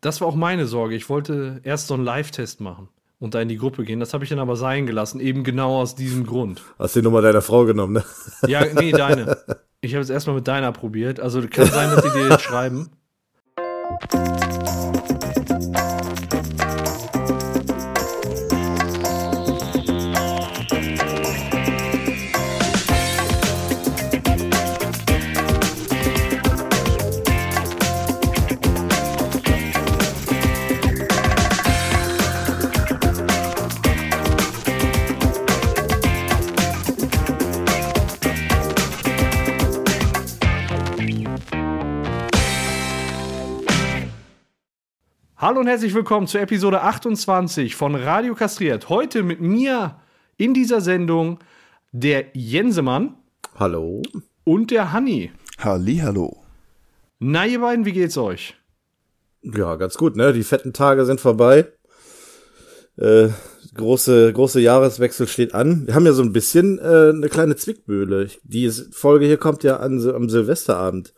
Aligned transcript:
Das 0.00 0.20
war 0.20 0.28
auch 0.28 0.36
meine 0.36 0.66
Sorge. 0.66 0.94
Ich 0.94 1.08
wollte 1.08 1.60
erst 1.64 1.88
so 1.88 1.94
einen 1.94 2.04
Live-Test 2.04 2.60
machen 2.60 2.88
und 3.18 3.34
da 3.34 3.40
in 3.40 3.48
die 3.48 3.56
Gruppe 3.56 3.84
gehen. 3.84 4.00
Das 4.00 4.14
habe 4.14 4.24
ich 4.24 4.30
dann 4.30 4.38
aber 4.38 4.56
sein 4.56 4.86
gelassen, 4.86 5.20
eben 5.20 5.44
genau 5.44 5.80
aus 5.80 5.94
diesem 5.94 6.26
Grund. 6.26 6.62
Hast 6.78 6.96
die 6.96 7.02
Nummer 7.02 7.22
deiner 7.22 7.42
Frau 7.42 7.64
genommen, 7.64 7.94
ne? 7.94 8.04
Ja, 8.46 8.64
nee, 8.74 8.92
deine. 8.92 9.38
Ich 9.82 9.94
habe 9.94 10.02
es 10.02 10.10
erstmal 10.10 10.36
mit 10.36 10.48
deiner 10.48 10.72
probiert. 10.72 11.20
Also 11.20 11.42
kann 11.42 11.66
sein, 11.66 11.90
dass 11.90 12.02
die 12.02 12.10
dir 12.10 12.28
jetzt 12.30 12.42
schreiben. 12.42 12.90
Hallo 45.56 45.62
und 45.62 45.70
herzlich 45.70 45.94
willkommen 45.94 46.26
zur 46.26 46.42
Episode 46.42 46.82
28 46.82 47.76
von 47.76 47.94
Radio 47.94 48.34
Kastriert. 48.34 48.90
Heute 48.90 49.22
mit 49.22 49.40
mir 49.40 49.96
in 50.36 50.52
dieser 50.52 50.82
Sendung 50.82 51.38
der 51.92 52.26
Jensemann. 52.34 53.14
Hallo. 53.54 54.02
Und 54.44 54.70
der 54.70 54.92
Hanni. 54.92 55.32
Hallo. 55.56 56.44
Na, 57.20 57.46
ihr 57.46 57.60
beiden, 57.60 57.86
wie 57.86 57.92
geht's 57.92 58.18
euch? 58.18 58.54
Ja, 59.40 59.76
ganz 59.76 59.96
gut, 59.96 60.14
ne? 60.14 60.34
Die 60.34 60.42
fetten 60.42 60.74
Tage 60.74 61.06
sind 61.06 61.22
vorbei. 61.22 61.72
Äh, 62.98 63.28
große, 63.72 64.34
große 64.34 64.60
Jahreswechsel 64.60 65.26
steht 65.26 65.54
an. 65.54 65.86
Wir 65.86 65.94
haben 65.94 66.04
ja 66.04 66.12
so 66.12 66.22
ein 66.22 66.34
bisschen 66.34 66.78
äh, 66.80 67.12
eine 67.14 67.30
kleine 67.30 67.56
Zwickmühle. 67.56 68.28
Die 68.42 68.70
Folge 68.70 69.24
hier 69.24 69.38
kommt 69.38 69.64
ja 69.64 69.78
an, 69.78 70.06
am 70.06 70.28
Silvesterabend. 70.28 71.14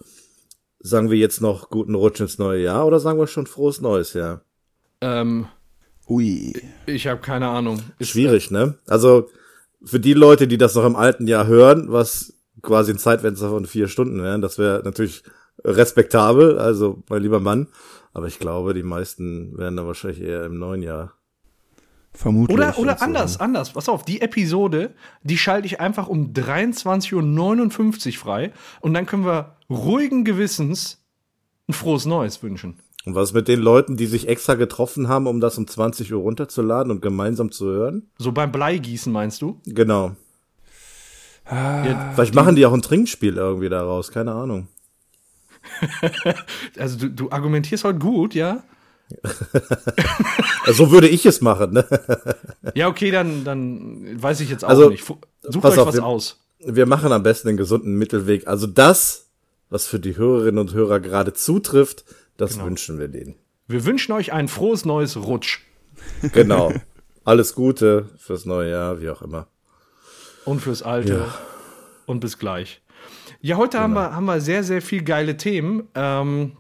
Sagen 0.81 1.11
wir 1.11 1.19
jetzt 1.19 1.41
noch 1.41 1.71
guten 1.71 1.95
Rutsch 1.95 2.21
ins 2.21 2.39
neue 2.39 2.63
Jahr 2.63 2.87
oder 2.87 3.01
sagen 3.01 3.19
wir 3.19 3.27
schon 3.27 3.47
frohes 3.47 3.81
neues 3.81 4.13
Jahr? 4.13 4.43
Ähm, 5.01 5.47
Ui. 6.09 6.55
Ich 6.87 7.07
habe 7.07 7.21
keine 7.21 7.49
Ahnung. 7.49 7.83
Ist 7.99 8.11
Schwierig, 8.11 8.51
ne? 8.51 8.75
Also 8.87 9.29
für 9.85 10.01
die 10.01 10.15
Leute, 10.15 10.49
die 10.49 10.59
das 10.59 10.75
noch 10.75 10.85
im 10.85 10.97
alten 10.97 11.27
Jahr 11.27 11.47
hören, 11.47 11.93
was 11.93 12.35
quasi 12.63 12.93
ein 12.93 12.99
Zeitfenster 12.99 13.51
von 13.51 13.67
vier 13.67 13.89
Stunden 13.89 14.23
wäre, 14.23 14.41
das 14.41 14.59
wäre 14.59 14.83
natürlich 14.85 15.23
respektabel, 15.65 16.59
also 16.59 17.03
mein 17.09 17.23
lieber 17.23 17.41
Mann. 17.41 17.69
Aber 18.15 18.27
ich 18.27 18.39
glaube, 18.39 18.75
die 18.75 18.83
meisten 18.83 19.57
werden 19.59 19.77
da 19.77 19.87
wahrscheinlich 19.87 20.23
eher 20.23 20.45
im 20.45 20.59
neuen 20.59 20.83
Jahr 20.83 21.13
Vermutlich. 22.13 22.59
Oder, 22.59 22.77
oder 22.79 23.03
anders, 23.03 23.35
so. 23.35 23.41
anders. 23.41 23.73
Pass 23.75 23.89
auf, 23.89 24.05
die 24.05 24.21
Episode, 24.23 24.95
die 25.23 25.39
schalte 25.39 25.67
ich 25.67 25.79
einfach 25.79 26.09
um 26.09 26.33
23.59 26.33 28.09
Uhr 28.09 28.13
frei 28.19 28.53
und 28.81 28.95
dann 28.95 29.07
können 29.07 29.25
wir 29.25 29.58
ruhigen 29.71 30.25
Gewissens 30.25 31.03
ein 31.69 31.73
frohes 31.73 32.07
Neues 32.07 32.43
wünschen. 32.43 32.81
Und 33.05 33.15
was 33.15 33.33
mit 33.33 33.49
den 33.49 33.61
Leuten, 33.61 33.97
die 33.97 34.07
sich 34.07 34.29
extra 34.29 34.55
getroffen 34.55 35.09
haben, 35.09 35.27
um 35.27 35.41
das 35.41 35.57
um 35.57 35.67
20 35.67 36.13
Uhr 36.13 36.21
runterzuladen 36.21 36.91
und 36.91 37.01
gemeinsam 37.01 37.51
zu 37.51 37.67
hören? 37.67 38.11
So 38.19 38.33
beim 38.33 38.53
Bleigießen 38.53 39.13
meinst 39.13 39.41
du? 39.41 39.61
Genau. 39.65 40.17
Ah, 41.45 41.87
ja, 41.87 42.13
Vielleicht 42.15 42.35
machen 42.35 42.57
die 42.57 42.67
auch 42.67 42.73
ein 42.75 42.83
Trinkspiel 42.83 43.37
irgendwie 43.37 43.71
daraus, 43.71 44.11
keine 44.11 44.33
Ahnung. 44.33 44.69
also 46.79 46.99
du, 46.99 47.11
du 47.11 47.31
argumentierst 47.31 47.85
heute 47.85 47.99
gut, 47.99 48.35
ja? 48.35 48.63
so 50.67 50.91
würde 50.91 51.09
ich 51.09 51.25
es 51.25 51.41
machen. 51.41 51.73
Ne? 51.73 51.87
ja, 52.75 52.89
okay, 52.89 53.11
dann, 53.11 53.45
dann 53.45 54.23
weiß 54.23 54.41
ich 54.41 54.51
jetzt 54.51 54.65
auch 54.65 54.69
also, 54.69 54.91
nicht. 54.91 55.05
Sucht 55.05 55.65
euch 55.65 55.79
auf, 55.79 55.87
was 55.89 55.95
wir, 55.95 56.05
aus. 56.05 56.41
Wir 56.59 56.85
machen 56.85 57.13
am 57.13 57.23
besten 57.23 57.49
den 57.49 57.57
gesunden 57.57 57.95
Mittelweg. 57.95 58.47
Also 58.47 58.67
das, 58.67 59.28
was 59.71 59.87
für 59.87 60.01
die 60.01 60.17
Hörerinnen 60.17 60.59
und 60.59 60.73
Hörer 60.73 61.01
gerade 61.01 61.33
zutrifft, 61.33 62.05
das 62.37 62.55
genau. 62.55 62.67
wünschen 62.67 62.99
wir 62.99 63.09
denen. 63.09 63.35
Wir 63.67 63.85
wünschen 63.85 64.13
euch 64.13 64.33
ein 64.33 64.49
frohes 64.49 64.85
neues 64.85 65.17
Rutsch. 65.17 65.61
Genau. 66.33 66.73
Alles 67.25 67.55
Gute 67.55 68.09
fürs 68.17 68.47
neue 68.47 68.71
Jahr, 68.71 69.01
wie 69.01 69.11
auch 69.11 69.21
immer. 69.21 69.49
Und 70.45 70.61
fürs 70.61 70.83
alte. 70.83 71.15
Ja. 71.15 71.35
Und 72.07 72.21
bis 72.21 72.39
gleich. 72.39 72.81
Ja, 73.41 73.57
heute 73.57 73.77
genau. 73.77 73.83
haben, 73.83 73.95
wir, 73.95 74.15
haben 74.15 74.25
wir 74.25 74.41
sehr, 74.41 74.65
sehr 74.65 74.81
viel 74.81 75.03
geile 75.03 75.37
Themen. 75.37 75.89
Ähm, 75.95 76.57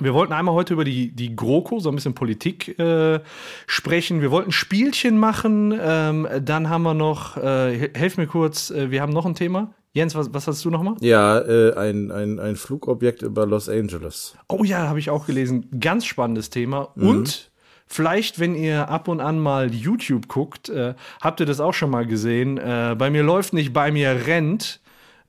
wir 0.00 0.14
wollten 0.14 0.32
einmal 0.32 0.54
heute 0.54 0.74
über 0.74 0.84
die, 0.84 1.12
die 1.14 1.34
GroKo, 1.34 1.78
so 1.78 1.88
ein 1.88 1.94
bisschen 1.94 2.14
Politik 2.14 2.78
äh, 2.78 3.20
sprechen. 3.66 4.20
Wir 4.20 4.30
wollten 4.30 4.52
Spielchen 4.52 5.18
machen. 5.18 5.78
Ähm, 5.80 6.28
dann 6.42 6.68
haben 6.68 6.82
wir 6.82 6.94
noch, 6.94 7.36
äh, 7.36 7.90
helf 7.94 8.16
mir 8.16 8.26
kurz, 8.26 8.70
äh, 8.70 8.90
wir 8.90 9.00
haben 9.00 9.12
noch 9.12 9.26
ein 9.26 9.34
Thema. 9.34 9.74
Jens, 9.92 10.14
was, 10.14 10.32
was 10.32 10.46
hast 10.46 10.64
du 10.64 10.70
nochmal? 10.70 10.94
Ja, 11.00 11.38
äh, 11.38 11.74
ein, 11.74 12.10
ein, 12.10 12.38
ein 12.38 12.56
Flugobjekt 12.56 13.22
über 13.22 13.46
Los 13.46 13.68
Angeles. 13.68 14.34
Oh 14.48 14.64
ja, 14.64 14.88
habe 14.88 14.98
ich 14.98 15.10
auch 15.10 15.26
gelesen. 15.26 15.68
Ganz 15.78 16.06
spannendes 16.06 16.50
Thema. 16.50 16.90
Mhm. 16.94 17.08
Und 17.08 17.52
Vielleicht, 17.92 18.40
wenn 18.40 18.54
ihr 18.54 18.88
ab 18.88 19.06
und 19.06 19.20
an 19.20 19.38
mal 19.38 19.70
YouTube 19.70 20.26
guckt, 20.26 20.70
äh, 20.70 20.94
habt 21.20 21.40
ihr 21.40 21.46
das 21.46 21.60
auch 21.60 21.74
schon 21.74 21.90
mal 21.90 22.06
gesehen. 22.06 22.56
Äh, 22.56 22.96
bei 22.96 23.10
mir 23.10 23.22
läuft 23.22 23.52
nicht, 23.52 23.74
bei 23.74 23.92
mir 23.92 24.26
rennt. 24.26 24.80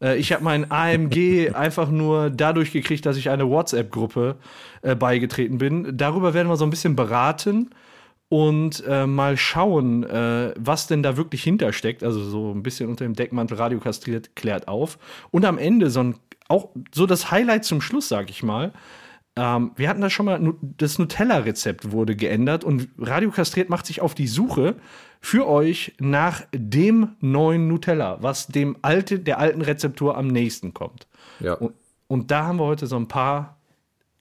Äh, 0.02 0.16
ich 0.16 0.32
habe 0.32 0.46
mein 0.46 0.72
AMG 0.72 1.50
einfach 1.54 1.90
nur 1.90 2.30
dadurch 2.30 2.72
gekriegt, 2.72 3.06
dass 3.06 3.18
ich 3.18 3.30
eine 3.30 3.50
WhatsApp-Gruppe 3.50 4.38
äh, 4.82 4.96
beigetreten 4.96 5.58
bin. 5.58 5.98
Darüber 5.98 6.34
werden 6.34 6.48
wir 6.48 6.56
so 6.56 6.64
ein 6.64 6.70
bisschen 6.70 6.96
beraten 6.96 7.70
und 8.34 8.84
äh, 8.88 9.06
mal 9.06 9.38
schauen, 9.38 10.04
äh, 10.06 10.56
was 10.58 10.88
denn 10.88 11.04
da 11.04 11.18
wirklich 11.18 11.44
hintersteckt. 11.44 12.04
Also 12.04 12.24
so 12.24 12.52
ein 12.52 12.64
bisschen 12.64 12.90
unter 12.90 13.06
dem 13.06 13.14
Deckmantel 13.14 13.58
Radio 13.58 13.80
kastriert 13.80 14.36
klärt 14.36 14.68
auf. 14.68 14.98
Und 15.30 15.46
am 15.46 15.60
Ende 15.60 15.92
so 15.92 16.00
ein, 16.00 16.16
auch 16.48 16.70
so 16.92 17.06
das 17.06 17.30
Highlight 17.30 17.64
zum 17.64 17.80
Schluss, 17.80 18.10
sag 18.10 18.32
ich 18.32 18.42
mal. 18.42 18.74
Ähm, 19.36 19.74
wir 19.76 19.88
hatten 19.88 20.02
da 20.02 20.10
schon 20.10 20.26
mal, 20.26 20.54
das 20.62 20.98
Nutella-Rezept 20.98 21.92
wurde 21.92 22.16
geändert 22.16 22.64
und 22.64 22.90
Radio 22.98 23.30
Kastriert 23.30 23.70
macht 23.70 23.86
sich 23.86 24.02
auf 24.02 24.16
die 24.16 24.26
Suche 24.26 24.78
für 25.22 25.48
euch 25.48 25.94
nach 26.00 26.42
dem 26.52 27.10
neuen 27.20 27.68
Nutella, 27.68 28.18
was 28.22 28.48
dem 28.48 28.78
alte, 28.82 29.20
der 29.20 29.38
alten 29.38 29.62
Rezeptur 29.62 30.18
am 30.18 30.26
nächsten 30.26 30.74
kommt. 30.74 31.06
Ja. 31.40 31.54
Und, 31.54 31.76
und 32.08 32.32
da 32.32 32.48
haben 32.48 32.58
wir 32.58 32.66
heute 32.66 32.88
so 32.88 32.96
ein 32.96 33.08
paar 33.08 33.60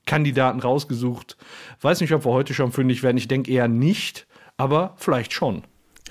Kandidaten 0.07 0.61
rausgesucht. 0.61 1.37
Weiß 1.81 2.01
nicht, 2.01 2.13
ob 2.13 2.25
wir 2.25 2.33
heute 2.33 2.55
schon 2.55 2.73
fündig 2.73 3.03
werden. 3.03 3.17
Ich 3.17 3.29
denke 3.29 3.51
eher 3.51 3.69
nicht, 3.69 4.27
aber 4.57 4.95
vielleicht 4.99 5.33
schon. 5.33 5.63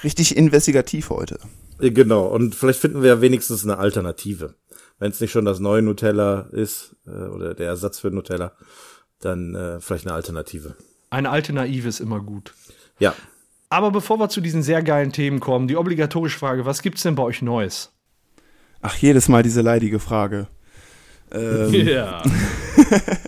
Richtig 0.03 0.35
investigativ 0.35 1.09
heute. 1.09 1.39
Genau, 1.79 2.27
und 2.27 2.55
vielleicht 2.55 2.79
finden 2.79 3.01
wir 3.01 3.09
ja 3.09 3.21
wenigstens 3.21 3.63
eine 3.63 3.77
Alternative. 3.77 4.55
Wenn 4.99 5.11
es 5.11 5.19
nicht 5.19 5.31
schon 5.31 5.45
das 5.45 5.59
neue 5.59 5.81
Nutella 5.81 6.41
ist 6.51 6.95
äh, 7.07 7.09
oder 7.09 7.55
der 7.55 7.67
Ersatz 7.67 7.99
für 7.99 8.11
Nutella, 8.11 8.53
dann 9.19 9.55
äh, 9.55 9.79
vielleicht 9.79 10.05
eine 10.05 10.13
Alternative. 10.13 10.75
Eine 11.09 11.31
Alternative 11.31 11.87
ist 11.87 11.99
immer 11.99 12.19
gut. 12.19 12.53
Ja. 12.99 13.15
Aber 13.69 13.89
bevor 13.89 14.19
wir 14.19 14.29
zu 14.29 14.41
diesen 14.41 14.61
sehr 14.61 14.83
geilen 14.83 15.11
Themen 15.11 15.39
kommen, 15.39 15.67
die 15.67 15.75
obligatorische 15.75 16.37
Frage, 16.37 16.65
was 16.65 16.81
gibt's 16.83 17.03
denn 17.03 17.15
bei 17.15 17.23
euch 17.23 17.41
Neues? 17.41 17.91
Ach, 18.81 18.95
jedes 18.95 19.27
Mal 19.27 19.43
diese 19.43 19.61
leidige 19.61 19.99
Frage. 19.99 20.47
Ähm, 21.33 21.73
ja. 21.73 22.21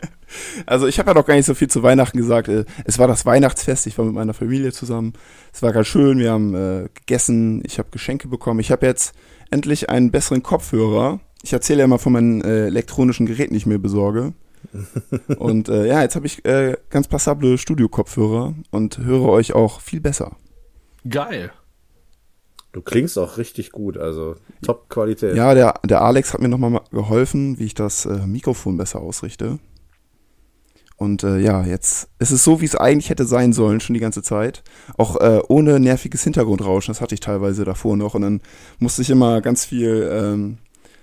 also 0.65 0.87
ich 0.87 0.99
habe 0.99 1.11
ja 1.11 1.13
noch 1.13 1.25
gar 1.25 1.35
nicht 1.35 1.45
so 1.45 1.53
viel 1.53 1.69
zu 1.69 1.83
Weihnachten 1.83 2.17
gesagt. 2.17 2.47
Äh, 2.47 2.65
es 2.85 2.99
war 2.99 3.07
das 3.07 3.25
Weihnachtsfest, 3.25 3.87
ich 3.87 3.97
war 3.97 4.05
mit 4.05 4.13
meiner 4.13 4.33
Familie 4.33 4.71
zusammen. 4.71 5.13
Es 5.53 5.61
war 5.61 5.71
ganz 5.71 5.87
schön, 5.87 6.19
wir 6.19 6.31
haben 6.31 6.55
äh, 6.55 6.89
gegessen, 6.93 7.61
ich 7.65 7.79
habe 7.79 7.89
Geschenke 7.91 8.27
bekommen. 8.27 8.59
Ich 8.59 8.71
habe 8.71 8.85
jetzt 8.85 9.13
endlich 9.51 9.89
einen 9.89 10.11
besseren 10.11 10.43
Kopfhörer. 10.43 11.19
Ich 11.43 11.53
erzähle 11.53 11.79
ja 11.79 11.85
immer 11.85 11.99
von 11.99 12.13
meinen 12.13 12.41
äh, 12.41 12.67
elektronischen 12.67 13.25
Geräten, 13.25 13.53
die 13.53 13.57
ich 13.57 13.65
mir 13.65 13.79
besorge. 13.79 14.33
und 15.37 15.69
äh, 15.69 15.87
ja, 15.87 16.01
jetzt 16.01 16.15
habe 16.15 16.25
ich 16.25 16.45
äh, 16.45 16.77
ganz 16.89 17.07
passable 17.07 17.57
Studio-Kopfhörer 17.57 18.55
und 18.71 18.97
höre 18.99 19.29
euch 19.29 19.53
auch 19.53 19.81
viel 19.81 19.99
besser. 19.99 20.37
Geil. 21.07 21.51
Du 22.71 22.81
klingst 22.81 23.19
auch 23.19 23.37
richtig 23.37 23.71
gut, 23.71 23.97
also 23.97 24.35
Top-Qualität. 24.63 25.35
Ja, 25.35 25.53
der, 25.53 25.75
der 25.85 26.01
Alex 26.01 26.33
hat 26.33 26.41
mir 26.41 26.49
nochmal 26.49 26.81
geholfen, 26.91 27.59
wie 27.59 27.65
ich 27.65 27.75
das 27.75 28.05
äh, 28.05 28.25
Mikrofon 28.25 28.77
besser 28.77 28.99
ausrichte. 28.99 29.59
Und 31.03 31.23
äh, 31.23 31.37
ja, 31.39 31.65
jetzt 31.65 32.07
ist 32.19 32.31
es 32.31 32.45
so, 32.45 32.61
wie 32.61 32.65
es 32.65 32.77
eigentlich 32.77 33.09
hätte 33.09 33.25
sein 33.25 33.51
sollen, 33.51 33.81
schon 33.81 33.93
die 33.93 33.99
ganze 33.99 34.23
Zeit. 34.23 34.63
Auch 34.97 35.17
äh, 35.17 35.41
ohne 35.49 35.77
nerviges 35.81 36.23
Hintergrundrauschen, 36.23 36.93
das 36.93 37.01
hatte 37.01 37.13
ich 37.13 37.19
teilweise 37.19 37.65
davor 37.65 37.97
noch. 37.97 38.13
Und 38.13 38.21
dann 38.21 38.41
musste 38.79 39.01
ich 39.01 39.09
immer 39.09 39.41
ganz 39.41 39.65
viel, 39.65 40.09
ähm, 40.09 40.59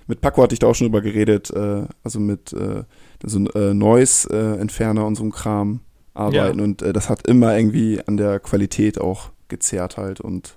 mit 0.06 0.22
Paco 0.22 0.42
hatte 0.42 0.54
ich 0.54 0.58
da 0.58 0.68
auch 0.68 0.74
schon 0.74 0.86
drüber 0.86 1.02
geredet, 1.02 1.50
äh, 1.50 1.82
also 2.02 2.18
mit 2.18 2.54
äh, 2.54 2.84
so 3.22 3.38
ein 3.40 3.46
äh, 3.48 3.74
Noise-Entferner 3.74 5.04
und 5.06 5.16
so 5.16 5.22
einem 5.22 5.32
Kram 5.32 5.80
arbeiten. 6.14 6.58
Ja. 6.58 6.64
Und 6.64 6.80
äh, 6.80 6.94
das 6.94 7.10
hat 7.10 7.26
immer 7.26 7.54
irgendwie 7.54 8.00
an 8.06 8.16
der 8.16 8.40
Qualität 8.40 8.98
auch 8.98 9.32
gezerrt 9.48 9.98
halt. 9.98 10.22
Und 10.22 10.56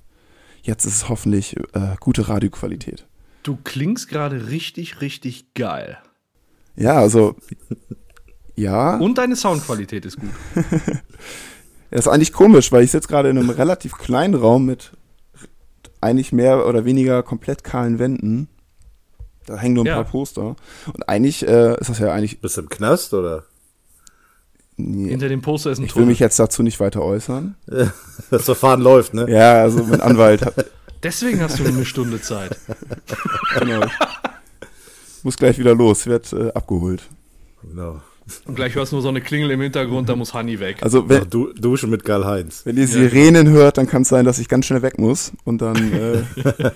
jetzt 0.61 0.85
ist 0.85 0.95
es 0.95 1.09
hoffentlich 1.09 1.57
äh, 1.73 1.95
gute 1.99 2.29
Radioqualität. 2.29 3.05
Du 3.43 3.57
klingst 3.61 4.07
gerade 4.07 4.47
richtig, 4.47 5.01
richtig 5.01 5.53
geil. 5.53 5.97
Ja, 6.77 6.95
also 6.95 7.35
Ja, 8.55 8.97
Und 8.97 9.17
deine 9.17 9.35
Soundqualität 9.35 10.05
ist 10.05 10.19
gut. 10.19 10.29
das 11.91 11.99
ist 12.05 12.07
eigentlich 12.07 12.33
komisch, 12.33 12.71
weil 12.71 12.83
ich 12.83 12.91
sitze 12.91 13.07
gerade 13.07 13.29
in 13.29 13.37
einem 13.37 13.49
relativ 13.49 13.97
kleinen 13.97 14.35
Raum 14.35 14.65
mit 14.65 14.91
eigentlich 16.01 16.31
mehr 16.31 16.67
oder 16.67 16.85
weniger 16.85 17.23
komplett 17.23 17.63
kahlen 17.63 17.97
Wänden. 17.97 18.47
Da 19.45 19.57
hängen 19.57 19.73
nur 19.75 19.83
ein 19.83 19.87
Ja. 19.87 19.95
paar 19.95 20.05
Poster. 20.05 20.55
Und 20.93 21.09
eigentlich 21.09 21.47
äh, 21.47 21.77
ist 21.79 21.89
das 21.89 21.99
ja 21.99 22.11
eigentlich. 22.13 22.41
Bist 22.41 22.57
du 22.57 22.61
im 22.61 22.69
Knast 22.69 23.13
oder? 23.13 23.43
Nee, 24.75 25.09
Hinter 25.09 25.29
dem 25.29 25.41
Poster 25.41 25.71
ist 25.71 25.79
ein 25.79 25.85
ich 25.85 25.95
will 25.95 26.05
mich 26.05 26.19
jetzt 26.19 26.39
dazu 26.39 26.63
nicht 26.63 26.79
weiter 26.79 27.01
äußern. 27.01 27.55
Das 28.31 28.45
Verfahren 28.45 28.81
läuft, 28.81 29.13
ne? 29.13 29.29
Ja, 29.29 29.61
also 29.61 29.83
mein 29.83 30.01
Anwalt 30.01 30.43
hat. 30.45 30.65
Deswegen 31.03 31.41
hast 31.41 31.59
du 31.59 31.63
nur 31.63 31.73
eine 31.73 31.85
Stunde 31.85 32.21
Zeit. 32.21 32.57
Genau. 33.59 33.85
Muss 35.23 35.37
gleich 35.37 35.57
wieder 35.57 35.75
los, 35.75 36.05
wird 36.05 36.33
äh, 36.33 36.51
abgeholt. 36.53 37.03
Genau. 37.61 38.01
Und 38.45 38.55
gleich 38.55 38.75
hörst 38.75 38.91
du 38.91 38.97
nur 38.97 39.03
so 39.03 39.09
eine 39.09 39.21
Klingel 39.21 39.51
im 39.51 39.61
Hintergrund, 39.61 40.07
da 40.07 40.15
muss 40.15 40.33
Honey 40.33 40.59
weg. 40.59 40.77
Also 40.81 41.07
wenn, 41.09 41.29
du, 41.29 41.51
duschen 41.53 41.89
mit 41.89 42.05
Karl-Heinz. 42.05 42.65
wenn 42.65 42.77
ihr 42.77 42.87
Sirenen 42.87 43.49
hört, 43.49 43.77
dann 43.77 43.87
kann 43.87 44.03
es 44.03 44.09
sein, 44.09 44.25
dass 44.25 44.39
ich 44.39 44.47
ganz 44.47 44.65
schnell 44.65 44.81
weg 44.81 44.97
muss. 44.97 45.33
Und 45.43 45.61
dann, 45.61 45.93
äh, 45.93 46.23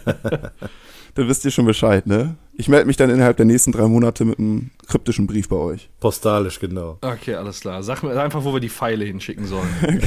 dann 1.16 1.28
wisst 1.28 1.46
ihr 1.46 1.52
schon 1.52 1.66
Bescheid, 1.66 2.06
ne? 2.06 2.36
Ich 2.54 2.68
melde 2.68 2.86
mich 2.86 2.98
dann 2.98 3.10
innerhalb 3.10 3.38
der 3.38 3.46
nächsten 3.46 3.72
drei 3.72 3.88
Monate 3.88 4.26
mit 4.26 4.40
einem 4.40 4.72
kryptischen 4.88 5.28
Brief 5.28 5.48
bei 5.48 5.56
euch. 5.56 5.90
Postalisch, 6.00 6.60
genau. 6.60 6.98
Okay, 7.02 7.36
alles 7.36 7.62
klar. 7.62 7.82
Sag 7.84 8.04
mir 8.04 8.20
einfach, 8.22 8.44
wo 8.44 8.52
wir 8.52 8.60
die 8.60 8.70
Pfeile 8.70 9.06
hinschicken 9.06 9.46
sollen. 9.46 9.70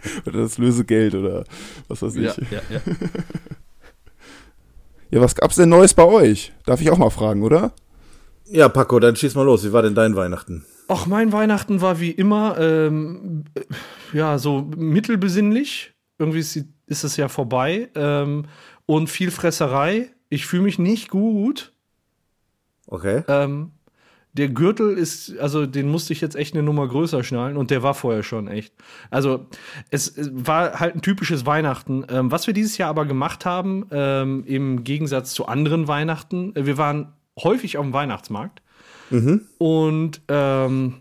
Oder 0.26 0.42
das 0.42 0.58
Lösegeld 0.58 1.14
oder 1.14 1.44
was 1.88 2.02
weiß 2.02 2.16
ich. 2.16 2.22
ja, 2.22 2.34
Ja, 2.50 2.60
ja, 2.70 2.80
ja. 5.10 5.20
was 5.20 5.34
gab's 5.34 5.56
denn 5.56 5.68
Neues 5.68 5.92
bei 5.94 6.04
euch? 6.04 6.52
Darf 6.64 6.80
ich 6.80 6.90
auch 6.90 6.98
mal 6.98 7.10
fragen, 7.10 7.42
oder? 7.42 7.72
Ja, 8.50 8.68
Paco, 8.68 8.98
dann 8.98 9.14
schieß 9.14 9.34
mal 9.36 9.44
los. 9.44 9.64
Wie 9.64 9.72
war 9.72 9.82
denn 9.82 9.94
dein 9.94 10.16
Weihnachten? 10.16 10.64
Ach, 10.88 11.06
mein 11.06 11.32
Weihnachten 11.32 11.80
war 11.80 12.00
wie 12.00 12.10
immer, 12.10 12.58
ähm, 12.58 13.44
äh, 13.54 13.62
ja, 14.12 14.38
so 14.38 14.68
mittelbesinnlich. 14.76 15.94
Irgendwie 16.18 16.40
ist, 16.40 16.56
ist 16.86 17.04
es 17.04 17.16
ja 17.16 17.28
vorbei. 17.28 17.90
Ähm, 17.94 18.46
und 18.86 19.08
viel 19.08 19.30
Fresserei. 19.30 20.10
Ich 20.28 20.46
fühle 20.46 20.62
mich 20.62 20.80
nicht 20.80 21.10
gut. 21.10 21.72
Okay. 22.88 23.22
Ähm, 23.28 23.70
der 24.32 24.48
Gürtel 24.48 24.96
ist, 24.96 25.38
also 25.38 25.66
den 25.66 25.88
musste 25.88 26.12
ich 26.12 26.20
jetzt 26.20 26.34
echt 26.34 26.54
eine 26.54 26.62
Nummer 26.64 26.88
größer 26.88 27.22
schnallen 27.22 27.56
und 27.56 27.70
der 27.70 27.82
war 27.82 27.94
vorher 27.94 28.22
schon 28.22 28.48
echt. 28.48 28.74
Also 29.10 29.46
es, 29.90 30.08
es 30.08 30.30
war 30.32 30.78
halt 30.78 30.96
ein 30.96 31.02
typisches 31.02 31.46
Weihnachten. 31.46 32.04
Ähm, 32.08 32.30
was 32.30 32.46
wir 32.46 32.54
dieses 32.54 32.78
Jahr 32.78 32.90
aber 32.90 33.06
gemacht 33.06 33.44
haben, 33.44 33.86
ähm, 33.92 34.44
im 34.44 34.82
Gegensatz 34.82 35.34
zu 35.34 35.46
anderen 35.46 35.86
Weihnachten, 35.86 36.54
äh, 36.56 36.66
wir 36.66 36.78
waren 36.78 37.12
häufig 37.38 37.76
auf 37.78 37.84
dem 37.84 37.92
Weihnachtsmarkt 37.92 38.62
und 39.58 40.20
ähm, 40.28 40.94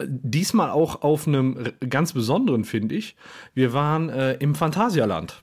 diesmal 0.00 0.70
auch 0.70 1.02
auf 1.02 1.26
einem 1.26 1.72
ganz 1.88 2.12
besonderen, 2.12 2.64
finde 2.64 2.94
ich. 2.94 3.16
Wir 3.54 3.72
waren 3.72 4.10
äh, 4.10 4.34
im 4.34 4.54
Phantasialand. 4.54 5.40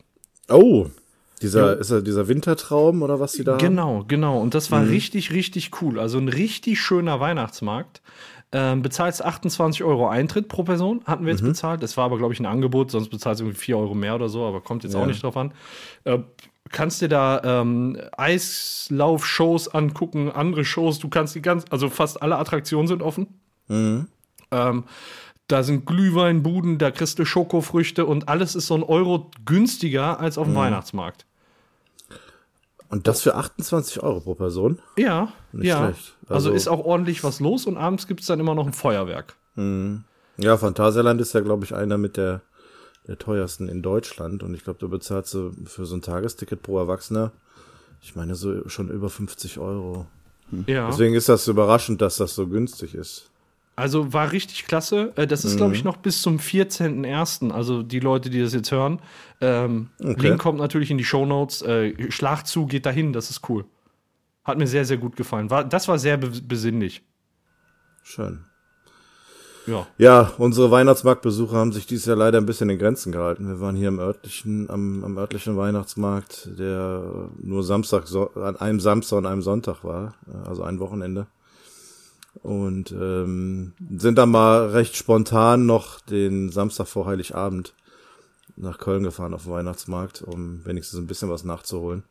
Oh, 0.49 0.87
dieser, 1.41 1.73
Jo. 1.73 1.79
ist 1.79 1.91
er 1.91 2.01
dieser 2.01 2.27
Wintertraum 2.27 3.01
oder 3.01 3.19
was 3.19 3.33
die 3.33 3.43
da 3.43 3.53
haben? 3.53 3.59
Genau, 3.59 4.05
genau. 4.07 4.39
Und 4.39 4.53
das 4.53 4.71
war 4.71 4.87
richtig, 4.87 5.31
richtig 5.31 5.81
cool. 5.81 5.99
Also 5.99 6.17
ein 6.17 6.29
richtig 6.29 6.79
schöner 6.79 7.19
Weihnachtsmarkt. 7.19 8.01
Ähm, 8.51 8.83
bezahlst 8.83 9.25
28 9.25 9.83
Euro 9.83 10.07
Eintritt 10.07 10.47
pro 10.47 10.63
Person, 10.63 11.01
hatten 11.05 11.25
wir 11.25 11.31
jetzt 11.33 11.43
bezahlt. 11.43 11.83
Das 11.83 11.97
war 11.97 12.05
aber, 12.05 12.17
glaube 12.17 12.33
ich, 12.33 12.39
ein 12.39 12.45
Angebot, 12.45 12.91
sonst 12.91 13.09
bezahlst 13.09 13.41
du 13.41 13.45
irgendwie 13.45 13.59
4 13.59 13.77
Euro 13.77 13.95
mehr 13.95 14.15
oder 14.15 14.29
so, 14.29 14.45
aber 14.45 14.61
kommt 14.61 14.83
jetzt 14.83 14.95
auch 14.95 15.07
nicht 15.07 15.23
drauf 15.23 15.35
an. 15.35 15.51
Äh, 16.05 16.19
kannst 16.71 17.01
dir 17.01 17.07
da 17.09 17.41
ähm, 17.61 17.97
Eislauf-Shows 18.17 19.69
angucken, 19.73 20.31
andere 20.31 20.65
Shows, 20.65 20.99
du 20.99 21.09
kannst 21.09 21.35
die 21.35 21.41
ganz, 21.41 21.65
also 21.69 21.89
fast 21.89 22.21
alle 22.21 22.37
Attraktionen 22.37 22.87
sind 22.87 23.01
offen. 23.01 23.27
Ähm, 23.69 24.83
da 25.47 25.63
sind 25.63 25.85
Glühweinbuden, 25.85 26.77
da 26.77 26.91
kriegst 26.91 27.19
du 27.19 27.25
Schokofrüchte 27.25 28.05
und 28.05 28.27
alles 28.29 28.55
ist 28.55 28.67
so 28.67 28.75
ein 28.75 28.83
Euro 28.83 29.29
günstiger 29.45 30.19
als 30.19 30.37
auf 30.37 30.47
dem 30.47 30.55
Weihnachtsmarkt. 30.55 31.25
Und 32.89 33.07
das 33.07 33.21
für 33.21 33.35
28 33.35 34.01
Euro 34.03 34.19
pro 34.21 34.35
Person? 34.35 34.79
Ja, 34.97 35.33
Nicht 35.51 35.67
ja. 35.67 35.77
schlecht. 35.77 36.15
Also, 36.23 36.49
Also- 36.49 36.51
ist 36.51 36.67
auch 36.67 36.83
ordentlich 36.85 37.23
was 37.23 37.39
los 37.39 37.65
und 37.65 37.77
abends 37.77 38.07
gibt 38.07 38.21
es 38.21 38.27
dann 38.27 38.39
immer 38.39 38.55
noch 38.55 38.65
ein 38.67 38.73
Feuerwerk. 38.73 39.35
Ja, 40.37 40.57
Phantasialand 40.57 41.21
ist 41.21 41.33
ja, 41.33 41.39
glaube 41.41 41.65
ich, 41.65 41.73
einer 41.73 41.97
mit 41.97 42.17
der, 42.17 42.41
der 43.07 43.17
teuersten 43.17 43.67
in 43.69 43.81
Deutschland. 43.81 44.43
Und 44.43 44.53
ich 44.53 44.63
glaube, 44.63 44.79
du 44.79 44.89
bezahlst 44.89 45.31
so 45.31 45.51
für 45.65 45.85
so 45.85 45.95
ein 45.95 46.01
Tagesticket 46.01 46.61
pro 46.61 46.77
Erwachsener, 46.79 47.31
ich 48.01 48.15
meine, 48.15 48.35
so 48.35 48.67
schon 48.69 48.89
über 48.89 49.09
50 49.09 49.57
Euro. 49.57 50.05
Ja. 50.67 50.87
Deswegen 50.87 51.15
ist 51.15 51.27
das 51.27 51.47
überraschend, 51.47 52.01
dass 52.01 52.17
das 52.17 52.35
so 52.35 52.47
günstig 52.47 52.93
ist. 52.93 53.31
Also 53.75 54.13
war 54.13 54.31
richtig 54.31 54.67
klasse. 54.67 55.11
Äh, 55.15 55.27
Das 55.27 55.43
ist, 55.43 55.57
glaube 55.57 55.75
ich, 55.75 55.83
noch 55.83 55.97
bis 55.97 56.21
zum 56.21 56.37
14.01. 56.37 57.51
Also 57.51 57.83
die 57.83 57.99
Leute, 57.99 58.29
die 58.29 58.39
das 58.39 58.53
jetzt 58.53 58.71
hören. 58.71 59.01
Ähm, 59.41 59.89
Link 59.99 60.39
kommt 60.39 60.59
natürlich 60.59 60.91
in 60.91 60.97
die 60.97 61.03
Shownotes. 61.03 61.61
Äh, 61.63 62.11
Schlag 62.11 62.45
zu, 62.45 62.67
geht 62.67 62.85
dahin, 62.85 63.11
das 63.11 63.29
ist 63.29 63.49
cool. 63.49 63.65
Hat 64.43 64.57
mir 64.57 64.67
sehr, 64.67 64.85
sehr 64.85 64.97
gut 64.97 65.15
gefallen. 65.15 65.49
War, 65.49 65.65
das 65.65 65.87
war 65.87 65.99
sehr 65.99 66.17
be 66.17 66.29
besinnlich. 66.29 67.01
Schön. 68.03 68.45
Ja. 69.67 69.87
Ja, 69.97 70.31
unsere 70.37 70.71
Weihnachtsmarktbesuche 70.71 71.55
haben 71.55 71.71
sich 71.71 71.85
dieses 71.85 72.05
Jahr 72.05 72.17
leider 72.17 72.37
ein 72.37 72.45
bisschen 72.45 72.69
in 72.69 72.79
Grenzen 72.79 73.11
gehalten. 73.11 73.47
Wir 73.47 73.59
waren 73.59 73.75
hier 73.75 73.87
im 73.87 73.99
örtlichen, 73.99 74.69
am, 74.69 75.03
am 75.03 75.17
örtlichen 75.17 75.57
Weihnachtsmarkt, 75.57 76.49
der 76.57 77.29
nur 77.41 77.63
Samstag, 77.63 78.07
so, 78.07 78.31
an 78.35 78.57
einem 78.57 78.79
Samstag 78.79 79.17
und 79.17 79.25
einem 79.25 79.41
Sonntag 79.41 79.83
war, 79.83 80.15
also 80.45 80.63
ein 80.63 80.79
Wochenende. 80.79 81.27
Und 82.43 82.91
ähm, 82.91 83.73
sind 83.97 84.17
dann 84.17 84.29
mal 84.29 84.67
recht 84.67 84.95
spontan 84.95 85.65
noch 85.65 86.01
den 86.01 86.49
Samstag 86.49 86.87
vor 86.87 87.05
Heiligabend 87.05 87.73
nach 88.57 88.77
Köln 88.77 89.03
gefahren 89.03 89.33
auf 89.33 89.43
den 89.43 89.53
Weihnachtsmarkt, 89.53 90.21
um 90.21 90.65
wenigstens 90.65 90.99
ein 90.99 91.07
bisschen 91.07 91.29
was 91.29 91.43
nachzuholen. 91.43 92.03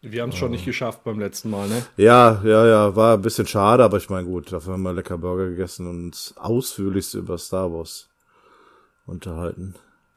Wir 0.00 0.22
haben 0.22 0.30
es 0.30 0.36
schon 0.36 0.52
nicht 0.52 0.64
geschafft 0.64 1.02
beim 1.02 1.18
letzten 1.18 1.50
Mal, 1.50 1.68
ne? 1.68 1.82
Ja, 1.96 2.40
ja, 2.44 2.66
ja, 2.66 2.96
war 2.96 3.14
ein 3.14 3.22
bisschen 3.22 3.46
schade, 3.46 3.82
aber 3.82 3.96
ich 3.96 4.08
meine, 4.08 4.26
gut, 4.26 4.52
dafür 4.52 4.74
haben 4.74 4.82
wir 4.82 4.92
lecker 4.92 5.18
Burger 5.18 5.48
gegessen 5.48 5.88
und 5.88 6.04
uns 6.04 6.34
ausführlichst 6.36 7.14
über 7.14 7.36
Star 7.36 7.72
Wars 7.72 8.08
unterhalten. 9.06 9.74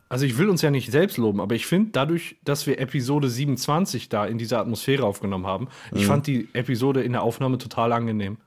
Also 0.08 0.26
ich 0.26 0.38
will 0.38 0.50
uns 0.50 0.62
ja 0.62 0.70
nicht 0.70 0.92
selbst 0.92 1.18
loben, 1.18 1.40
aber 1.40 1.56
ich 1.56 1.66
finde 1.66 1.92
dadurch, 1.94 2.36
dass 2.44 2.68
wir 2.68 2.80
Episode 2.80 3.30
27 3.30 4.10
da 4.10 4.26
in 4.26 4.38
dieser 4.38 4.60
Atmosphäre 4.60 5.06
aufgenommen 5.06 5.48
haben, 5.48 5.70
ich 5.94 6.06
fand 6.06 6.28
die 6.28 6.50
Episode 6.54 7.02
in 7.02 7.14
der 7.14 7.24
Aufnahme 7.24 7.58
total 7.58 7.94
angenehm. 7.94 8.38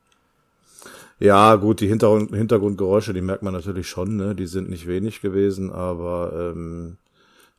Ja, 1.18 1.54
gut, 1.54 1.80
die 1.80 1.88
Hintergrund, 1.88 2.34
Hintergrundgeräusche, 2.34 3.14
die 3.14 3.22
merkt 3.22 3.42
man 3.42 3.54
natürlich 3.54 3.88
schon, 3.88 4.16
ne? 4.16 4.34
Die 4.34 4.46
sind 4.46 4.68
nicht 4.68 4.86
wenig 4.86 5.22
gewesen, 5.22 5.72
aber 5.72 6.52
ähm, 6.54 6.98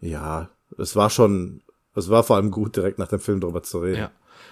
ja, 0.01 0.49
es 0.77 0.95
war 0.95 1.09
schon, 1.09 1.61
es 1.95 2.09
war 2.09 2.23
vor 2.23 2.35
allem 2.35 2.51
gut, 2.51 2.75
direkt 2.75 2.99
nach 2.99 3.07
dem 3.07 3.19
Film 3.19 3.39
drüber 3.41 3.63
zu 3.63 3.79
reden. 3.79 3.99
Ja. 3.99 4.11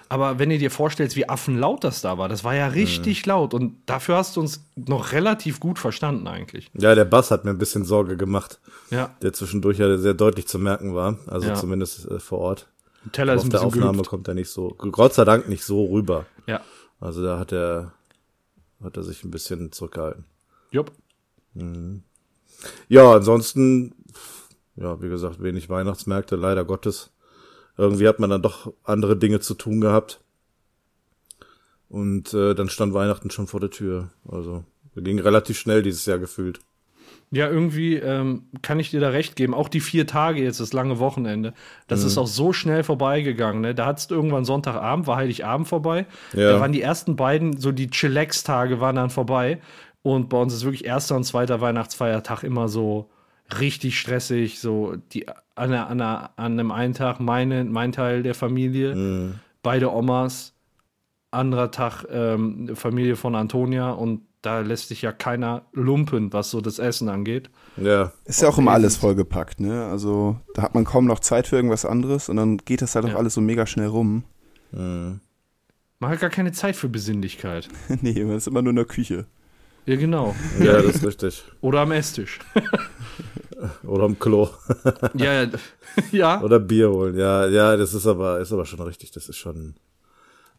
Aber 0.09 0.37
wenn 0.37 0.51
ihr 0.51 0.59
dir 0.59 0.69
vorstellst, 0.71 1.15
wie 1.15 1.27
affenlaut 1.27 1.83
das 1.83 2.01
da 2.01 2.17
war, 2.17 2.29
das 2.29 2.43
war 2.43 2.53
ja 2.53 2.67
richtig 2.67 3.25
laut 3.25 3.53
und 3.53 3.77
dafür 3.85 4.17
hast 4.17 4.35
du 4.35 4.41
uns 4.41 4.63
noch 4.75 5.11
relativ 5.11 5.59
gut 5.59 5.79
verstanden 5.79 6.27
eigentlich. 6.27 6.69
Ja, 6.73 6.93
der 6.93 7.05
Bass 7.05 7.31
hat 7.31 7.45
mir 7.45 7.51
ein 7.51 7.57
bisschen 7.57 7.83
Sorge 7.85 8.15
gemacht, 8.17 8.59
Ja, 8.91 9.15
der 9.21 9.33
zwischendurch 9.33 9.79
ja 9.79 9.97
sehr 9.97 10.13
deutlich 10.13 10.47
zu 10.47 10.59
merken 10.59 10.93
war, 10.93 11.17
also 11.27 11.47
Ja. 11.47 11.55
zumindest 11.55 12.05
äh, 12.11 12.19
vor 12.19 12.39
Ort. 12.39 12.67
der 13.05 13.11
Teller 13.13 13.33
ist 13.33 13.39
Auf 13.39 13.45
ein 13.45 13.49
der 13.49 13.57
bisschen 13.59 13.67
Aufnahme 13.69 13.91
gehüpft. 13.93 14.09
kommt 14.09 14.27
er 14.27 14.33
nicht 14.35 14.49
so, 14.49 14.69
Gott 14.77 15.13
sei 15.13 15.25
Dank 15.25 15.47
nicht 15.49 15.63
so 15.63 15.85
rüber. 15.85 16.25
Ja, 16.47 16.61
Also 16.99 17.23
da 17.23 17.39
hat 17.39 17.51
er, 17.51 17.93
hat 18.83 18.97
er 18.97 19.03
sich 19.03 19.23
ein 19.23 19.31
bisschen 19.31 19.71
zurückgehalten. 19.71 20.25
jupp. 20.71 20.91
Ja, 22.87 23.11
ansonsten, 23.13 23.93
ja, 24.75 25.01
wie 25.01 25.09
gesagt, 25.09 25.41
wenig 25.41 25.69
Weihnachtsmärkte, 25.69 26.35
leider 26.35 26.65
Gottes. 26.65 27.09
Irgendwie 27.77 28.07
hat 28.07 28.19
man 28.19 28.29
dann 28.29 28.41
doch 28.41 28.71
andere 28.83 29.17
Dinge 29.17 29.39
zu 29.39 29.55
tun 29.55 29.81
gehabt. 29.81 30.21
Und 31.89 32.33
äh, 32.33 32.55
dann 32.55 32.69
stand 32.69 32.93
Weihnachten 32.93 33.29
schon 33.29 33.47
vor 33.47 33.59
der 33.59 33.69
Tür. 33.69 34.09
Also, 34.27 34.63
ging 34.95 35.19
relativ 35.19 35.57
schnell 35.57 35.81
dieses 35.83 36.05
Jahr 36.05 36.19
gefühlt. 36.19 36.59
Ja, 37.31 37.49
irgendwie 37.49 37.95
ähm, 37.95 38.43
kann 38.61 38.79
ich 38.79 38.91
dir 38.91 38.99
da 38.99 39.09
recht 39.09 39.35
geben. 39.35 39.55
Auch 39.55 39.67
die 39.67 39.79
vier 39.79 40.05
Tage 40.05 40.43
jetzt, 40.43 40.59
das 40.59 40.71
lange 40.71 40.99
Wochenende, 40.99 41.53
das 41.87 42.03
ist 42.03 42.17
auch 42.19 42.27
so 42.27 42.53
schnell 42.53 42.83
vorbeigegangen. 42.83 43.61
Ne? 43.61 43.73
Da 43.73 43.87
hattest 43.87 44.11
du 44.11 44.15
irgendwann 44.15 44.45
Sonntagabend, 44.45 45.07
war 45.07 45.17
Heiligabend 45.17 45.67
vorbei. 45.67 46.05
Ja. 46.33 46.53
Da 46.53 46.59
waren 46.59 46.71
die 46.71 46.81
ersten 46.81 47.15
beiden, 47.15 47.57
so 47.57 47.71
die 47.71 47.89
Chillax-Tage 47.89 48.79
waren 48.79 48.95
dann 48.95 49.09
vorbei. 49.09 49.59
Und 50.03 50.29
bei 50.29 50.37
uns 50.37 50.53
ist 50.53 50.63
wirklich 50.63 50.85
erster 50.85 51.15
und 51.15 51.23
zweiter 51.23 51.59
Weihnachtsfeiertag 51.59 52.43
immer 52.43 52.67
so 52.67 53.09
richtig 53.59 53.99
stressig. 53.99 54.59
So 54.59 54.95
die 55.13 55.27
an, 55.55 55.73
an, 55.73 56.01
an 56.01 56.29
einem 56.37 56.71
einen 56.71 56.93
Tag 56.93 57.19
meine, 57.19 57.63
mein 57.65 57.91
Teil 57.91 58.23
der 58.23 58.35
Familie, 58.35 59.35
beide 59.61 59.91
Omas, 59.93 60.53
anderer 61.31 61.71
Tag 61.71 62.05
ähm, 62.11 62.75
Familie 62.75 63.15
von 63.15 63.35
Antonia 63.35 63.91
und 63.91 64.21
da 64.41 64.59
lässt 64.59 64.89
sich 64.89 65.01
ja 65.01 65.13
keiner 65.13 65.61
lumpen, 65.71 66.33
was 66.33 66.49
so 66.49 66.59
das 66.59 66.77
Essen 66.77 67.07
angeht. 67.07 67.49
Ja, 67.77 68.11
Ist 68.25 68.41
ja 68.41 68.49
auch 68.49 68.57
immer 68.57 68.71
alles 68.71 68.97
vollgepackt, 68.97 69.61
ne? 69.61 69.85
Also 69.85 70.35
da 70.53 70.63
hat 70.63 70.75
man 70.75 70.83
kaum 70.83 71.05
noch 71.05 71.19
Zeit 71.19 71.47
für 71.47 71.55
irgendwas 71.55 71.85
anderes 71.85 72.27
und 72.27 72.35
dann 72.35 72.57
geht 72.57 72.81
das 72.81 72.93
halt 72.95 73.05
auch 73.05 73.11
Ja. 73.11 73.15
alles 73.15 73.35
so 73.35 73.41
mega 73.41 73.65
schnell 73.65 73.87
rum. 73.87 74.25
Man 74.71 75.21
Man 75.99 76.09
hat 76.11 76.19
gar 76.19 76.29
keine 76.29 76.51
Zeit 76.51 76.75
für 76.75 76.89
Besinnlichkeit. 76.89 77.69
nee, 78.01 78.21
man 78.25 78.35
ist 78.35 78.47
immer 78.47 78.61
nur 78.61 78.71
in 78.71 78.75
der 78.75 78.85
Küche. 78.85 79.25
Ja, 79.85 79.95
genau. 79.95 80.35
Ja, 80.59 80.81
das 80.81 80.95
ist 80.95 81.05
richtig. 81.05 81.43
Oder 81.61 81.81
am 81.81 81.91
Esstisch. 81.91 82.39
Oder 83.83 84.03
am 84.03 84.19
Klo. 84.19 84.49
ja, 85.13 85.47
ja. 86.11 86.41
Oder 86.41 86.59
Bier 86.59 86.91
holen. 86.91 87.17
Ja, 87.17 87.47
ja, 87.47 87.77
das 87.77 87.93
ist 87.93 88.07
aber, 88.07 88.39
ist 88.39 88.51
aber 88.51 88.65
schon 88.65 88.81
richtig. 88.81 89.11
Das 89.11 89.29
ist 89.29 89.37
schon, 89.37 89.75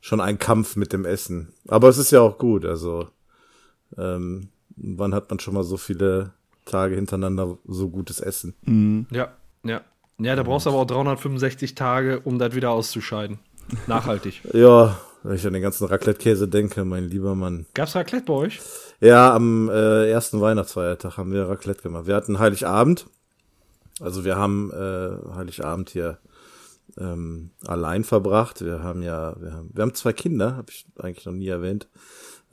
schon 0.00 0.20
ein 0.20 0.38
Kampf 0.38 0.76
mit 0.76 0.92
dem 0.92 1.04
Essen. 1.04 1.52
Aber 1.68 1.88
es 1.88 1.98
ist 1.98 2.10
ja 2.10 2.20
auch 2.20 2.38
gut. 2.38 2.64
Also, 2.64 3.08
ähm, 3.98 4.48
wann 4.76 5.14
hat 5.14 5.30
man 5.30 5.38
schon 5.40 5.54
mal 5.54 5.64
so 5.64 5.76
viele 5.76 6.32
Tage 6.64 6.94
hintereinander 6.94 7.58
so 7.66 7.88
gutes 7.90 8.20
Essen? 8.20 8.54
Mhm. 8.62 9.06
Ja, 9.10 9.32
ja. 9.64 9.80
Ja, 10.18 10.36
da 10.36 10.44
brauchst 10.44 10.66
du 10.66 10.70
aber 10.70 10.78
auch 10.78 10.86
365 10.86 11.74
Tage, 11.74 12.20
um 12.20 12.38
das 12.38 12.54
wieder 12.54 12.70
auszuscheiden. 12.70 13.38
Nachhaltig. 13.86 14.42
Ja, 14.52 14.98
wenn 15.22 15.36
ich 15.36 15.46
an 15.46 15.54
den 15.54 15.62
ganzen 15.62 15.86
Raclette-Käse 15.86 16.48
denke, 16.48 16.84
mein 16.84 17.04
lieber 17.04 17.34
Mann. 17.34 17.64
Gab's 17.72 17.96
Raclette 17.96 18.26
bei 18.26 18.34
euch? 18.34 18.60
Ja, 19.04 19.34
am 19.34 19.68
äh, 19.68 20.08
ersten 20.10 20.40
Weihnachtsfeiertag 20.40 21.18
haben 21.18 21.30
wir 21.30 21.46
Raclette 21.46 21.82
gemacht. 21.82 22.06
Wir 22.06 22.16
hatten 22.16 22.38
Heiligabend. 22.38 23.04
Also 24.00 24.24
wir 24.24 24.36
haben 24.36 24.70
äh, 24.72 25.34
Heiligabend 25.34 25.90
hier 25.90 26.16
ähm, 26.96 27.50
allein 27.66 28.04
verbracht. 28.04 28.64
Wir 28.64 28.82
haben 28.82 29.02
ja, 29.02 29.34
wir 29.38 29.52
haben, 29.52 29.70
wir 29.74 29.82
haben 29.82 29.92
zwei 29.92 30.14
Kinder, 30.14 30.56
habe 30.56 30.70
ich 30.70 30.86
eigentlich 30.98 31.26
noch 31.26 31.34
nie 31.34 31.48
erwähnt. 31.48 31.86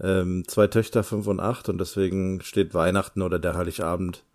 Ähm, 0.01 0.43
zwei 0.45 0.67
Töchter, 0.67 1.05
fünf 1.05 1.27
und 1.27 1.39
acht, 1.39 1.69
und 1.69 1.77
deswegen 1.77 2.41
steht 2.41 2.73
Weihnachten 2.73 3.21
oder 3.21 3.39
der 3.39 3.55
Heiligabend 3.55 4.25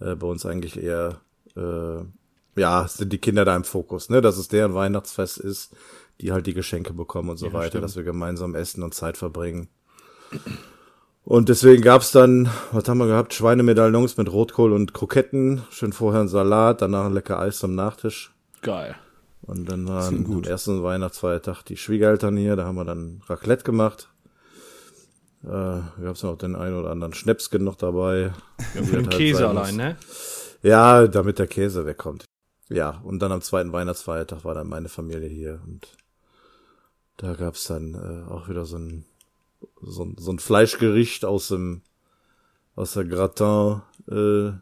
äh, 0.00 0.16
bei 0.16 0.26
uns 0.26 0.44
eigentlich 0.44 0.82
eher, 0.82 1.20
äh, 1.56 2.02
ja, 2.60 2.88
sind 2.88 3.12
die 3.12 3.18
Kinder 3.18 3.44
da 3.44 3.54
im 3.54 3.62
Fokus, 3.62 4.08
ne? 4.08 4.20
Dass 4.20 4.36
es 4.36 4.48
deren 4.48 4.74
Weihnachtsfest 4.74 5.38
ist, 5.38 5.76
die 6.20 6.32
halt 6.32 6.48
die 6.48 6.54
Geschenke 6.54 6.92
bekommen 6.92 7.30
und 7.30 7.36
so 7.36 7.46
Ja, 7.46 7.52
weiter, 7.52 7.68
stimmt. 7.68 7.84
dass 7.84 7.94
wir 7.94 8.02
gemeinsam 8.02 8.56
essen 8.56 8.82
und 8.82 8.94
Zeit 8.94 9.16
verbringen. 9.16 9.68
Und 11.24 11.48
deswegen 11.48 11.82
gab's 11.82 12.12
dann, 12.12 12.48
was 12.72 12.88
haben 12.88 12.98
wir 12.98 13.06
gehabt? 13.06 13.34
Schweinemedaillons 13.34 14.16
mit 14.16 14.32
Rotkohl 14.32 14.72
und 14.72 14.94
Kroketten. 14.94 15.62
Schön 15.70 15.92
vorher 15.92 16.22
ein 16.22 16.28
Salat, 16.28 16.82
danach 16.82 17.06
ein 17.06 17.12
lecker 17.12 17.38
Eis 17.38 17.58
zum 17.58 17.74
Nachtisch. 17.74 18.34
Geil. 18.62 18.96
Und 19.42 19.70
dann 19.70 19.86
waren 19.88 20.24
klingt 20.24 20.46
am 20.46 20.50
ersten 20.50 20.82
Weihnachtsfeiertag 20.82 21.62
die 21.64 21.76
Schwiegereltern 21.76 22.36
hier, 22.36 22.56
da 22.56 22.64
haben 22.64 22.76
wir 22.76 22.84
dann 22.84 23.22
Raclette 23.26 23.64
gemacht. 23.64 24.08
Äh, 25.42 25.80
gab's 26.02 26.22
noch 26.22 26.36
den 26.36 26.54
einen 26.54 26.78
oder 26.78 26.90
anderen 26.90 27.14
Schnäpsken 27.14 27.64
noch 27.64 27.76
dabei. 27.76 28.32
Ja, 28.74 28.82
für 28.82 28.96
den 28.96 29.06
halt 29.06 29.10
Käse 29.10 29.48
allein, 29.48 29.76
ne? 29.76 29.96
Ja, 30.62 31.06
damit 31.06 31.38
der 31.38 31.46
Käse 31.46 31.86
wegkommt. 31.86 32.24
Ja, 32.68 33.00
und 33.02 33.20
dann 33.20 33.32
am 33.32 33.40
zweiten 33.40 33.72
Weihnachtsfeiertag 33.72 34.44
war 34.44 34.54
dann 34.54 34.68
meine 34.68 34.88
Familie 34.88 35.28
hier 35.28 35.60
und 35.66 35.88
da 37.16 37.34
gab's 37.34 37.64
dann 37.64 37.94
äh, 37.94 38.30
auch 38.30 38.48
wieder 38.48 38.64
so 38.66 38.76
ein, 38.76 39.06
so 39.82 40.04
ein 40.04 40.16
so 40.18 40.32
ein 40.32 40.38
Fleischgericht 40.38 41.24
aus 41.24 41.48
dem 41.48 41.82
aus 42.76 42.92
der 42.94 43.04
Gratin. 43.04 43.82
Äh, 44.10 44.52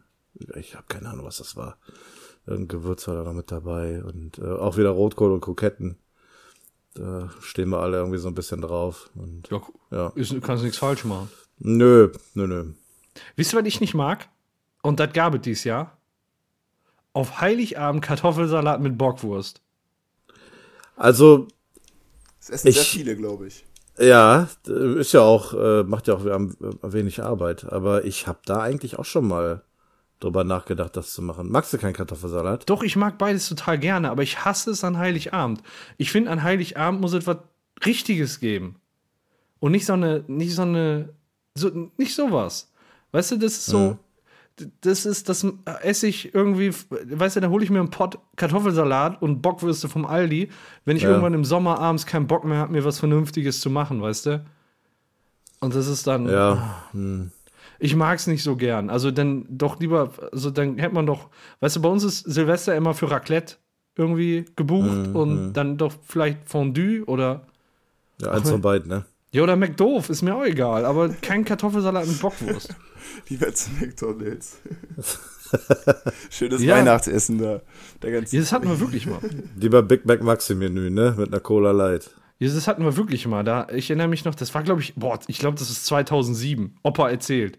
ich 0.59 0.75
habe 0.75 0.85
keine 0.89 1.09
Ahnung, 1.11 1.27
was 1.27 1.39
das 1.39 1.57
war. 1.57 1.77
Irgendein 2.47 2.69
Gewürz 2.81 3.07
war 3.09 3.17
da 3.17 3.25
noch 3.25 3.33
mit 3.35 3.51
dabei 3.51 4.03
und 4.03 4.39
äh, 4.39 4.45
auch 4.47 4.77
wieder 4.77 4.91
Rotkohl 4.91 5.33
und 5.33 5.41
Kroketten. 5.41 5.99
Da 6.95 7.31
stehen 7.41 7.69
wir 7.69 7.79
alle 7.81 7.99
irgendwie 7.99 8.19
so 8.19 8.29
ein 8.29 8.35
bisschen 8.35 8.61
drauf 8.61 9.11
und 9.15 9.49
Ja, 9.51 9.61
ja. 9.91 10.09
ist, 10.15 10.41
kannst 10.43 10.65
nichts 10.65 10.79
falsch 10.79 11.05
machen. 11.05 11.29
Nö, 11.59 12.11
nö, 12.35 12.47
nö. 12.47 12.73
Wisst 13.37 13.53
ihr, 13.53 13.59
was 13.61 13.67
ich 13.67 13.81
nicht 13.81 13.95
mag? 13.95 14.29
Und 14.83 14.99
das 15.01 15.13
gab 15.13 15.35
es 15.35 15.43
dieses 15.43 15.65
Jahr. 15.65 15.99
Auf 17.13 17.41
Heiligabend 17.41 18.03
Kartoffelsalat 18.03 18.81
mit 18.81 18.97
Bockwurst. 18.97 19.61
Also 20.97 21.49
Das 22.41 22.51
essen 22.51 22.69
Ich- 22.69 22.75
sehr 22.77 22.85
viele, 22.85 23.17
glaube 23.17 23.49
ich. 23.49 23.65
Ja, 23.99 24.49
ist 24.67 25.13
ja 25.13 25.21
auch, 25.21 25.55
äh, 25.55 25.83
macht 25.83 26.07
ja 26.07 26.15
auch 26.15 26.25
wenig 26.25 27.23
Arbeit. 27.23 27.65
Aber 27.73 28.05
ich 28.05 28.27
habe 28.27 28.39
da 28.45 28.61
eigentlich 28.61 28.99
auch 28.99 29.05
schon 29.05 29.27
mal 29.27 29.63
drüber 30.21 30.45
nachgedacht, 30.45 30.97
das 30.97 31.13
zu 31.13 31.23
machen. 31.23 31.51
Magst 31.51 31.73
du 31.73 31.79
keinen 31.79 31.93
Kartoffelsalat? 31.95 32.69
Doch, 32.69 32.83
ich 32.83 32.97
mag 32.97 33.19
beides 33.19 33.49
total 33.49 33.79
gerne, 33.79 34.11
aber 34.11 34.23
ich 34.23 34.45
hasse 34.45 34.71
es 34.71 34.85
an 34.85 34.99
Heiligabend. 34.99 35.63
Ich 35.97 36.11
finde, 36.11 36.31
an 36.31 36.43
Heiligabend 36.43 37.01
muss 37.01 37.13
es 37.13 37.27
was 37.27 37.39
Richtiges 37.85 38.41
geben. 38.41 38.77
Und 39.61 39.73
nicht 39.73 39.87
so 39.87 39.93
eine, 39.95 40.25
nicht 40.27 40.55
so 40.55 40.63
eine, 40.63 41.11
so, 41.55 41.71
nicht 41.97 42.15
sowas. 42.15 42.73
Weißt 43.13 43.33
du, 43.33 43.37
das 43.37 43.53
ist 43.53 43.67
so, 43.67 43.93
d- 43.93 43.99
das 44.81 45.07
ist, 45.07 45.29
das 45.29 45.47
esse 45.83 46.07
ich 46.07 46.35
irgendwie, 46.35 46.73
weißt 46.91 47.37
du, 47.37 47.41
da 47.41 47.49
hole 47.49 47.65
ich 47.65 47.71
mir 47.71 47.81
einen 47.81 47.91
Pott 47.91 48.19
Kartoffelsalat 48.37 49.21
und 49.23 49.43
Bockwürste 49.43 49.89
vom 49.89 50.05
Aldi, 50.07 50.49
wenn 50.85 50.97
ich 50.97 51.03
Ja. 51.03 51.11
irgendwann 51.11 51.35
im 51.35 51.45
Sommer 51.45 51.79
abends 51.79 52.07
keinen 52.07 52.27
Bock 52.27 52.45
mehr 52.45 52.59
habe, 52.59 52.73
mir 52.73 52.85
was 52.85 52.99
Vernünftiges 52.99 53.61
zu 53.61 53.71
machen, 53.71 54.01
weißt 54.03 54.27
du? 54.27 54.45
Und 55.61 55.75
das 55.75 55.87
ist 55.87 56.07
dann, 56.07 56.29
Ja, 56.29 56.85
hm. 56.93 57.31
ich 57.79 57.97
mag 57.97 58.19
es 58.19 58.27
nicht 58.27 58.43
so 58.43 58.57
gern. 58.57 58.91
Also 58.91 59.11
dann 59.11 59.47
doch 59.49 59.81
lieber, 59.81 60.13
also 60.33 60.51
dann 60.51 60.79
hätte 60.79 60.95
man 60.95 61.07
doch, 61.07 61.29
weißt 61.61 61.77
du, 61.77 61.83
bei 61.83 61.89
uns 61.89 62.05
ist 62.05 62.21
Silvester 62.21 62.75
immer 62.77 62.95
für 62.95 63.11
Raclette 63.11 63.57
irgendwie 63.97 64.45
gebucht 64.55 65.09
und 65.13 65.53
dann 65.55 65.77
doch 65.77 65.93
vielleicht 66.05 66.49
Fondue 66.49 67.05
oder 67.07 67.47
ja 68.21 68.31
eins 68.31 68.49
von 68.49 68.61
beiden, 68.61 68.89
ne? 68.89 69.05
Ja 69.33 69.43
oder 69.43 69.57
McDoof, 69.57 70.11
ist 70.11 70.23
mir 70.23 70.35
auch 70.35 70.45
egal, 70.45 70.85
aber 70.85 71.09
kein 71.11 71.45
Kartoffelsalat 71.45 72.07
mit 72.07 72.21
Bockwurst. 72.21 72.75
Lieber 73.29 73.53
zu 73.55 73.71
McDonalds. 73.73 74.59
Schönes 76.31 76.63
Ja. 76.63 76.77
Weihnachtsessen 76.77 77.39
da. 77.39 77.61
Der 78.03 78.13
ganze 78.13 78.37
Ja, 78.37 78.43
das 78.43 78.53
hatten 78.53 78.69
wir 78.69 78.81
wirklich 78.81 79.07
mal. 79.07 79.21
Lieber 79.57 79.83
Big 79.83 80.05
Mac 80.05 80.23
Maxi 80.23 80.55
Menü, 80.55 80.91
ne? 80.91 81.15
Mit 81.17 81.29
einer 81.29 81.41
Cola 81.41 81.71
Light. 81.73 82.11
Ja, 82.39 82.49
das 82.53 82.69
hatten 82.69 82.85
wir 82.85 82.97
wirklich 82.97 83.27
mal. 83.27 83.43
Da, 83.45 83.67
ich 83.73 83.91
erinnere 83.91 84.09
mich 84.09 84.25
noch, 84.25 84.35
das 84.35 84.55
war, 84.55 84.63
glaube 84.63 84.81
ich, 84.81 84.95
boah, 84.95 85.19
ich 85.27 85.39
glaube, 85.39 85.59
das 85.59 85.71
ist 85.71 85.87
2007. 85.87 86.77
Opa 86.83 87.11
erzählt. 87.11 87.59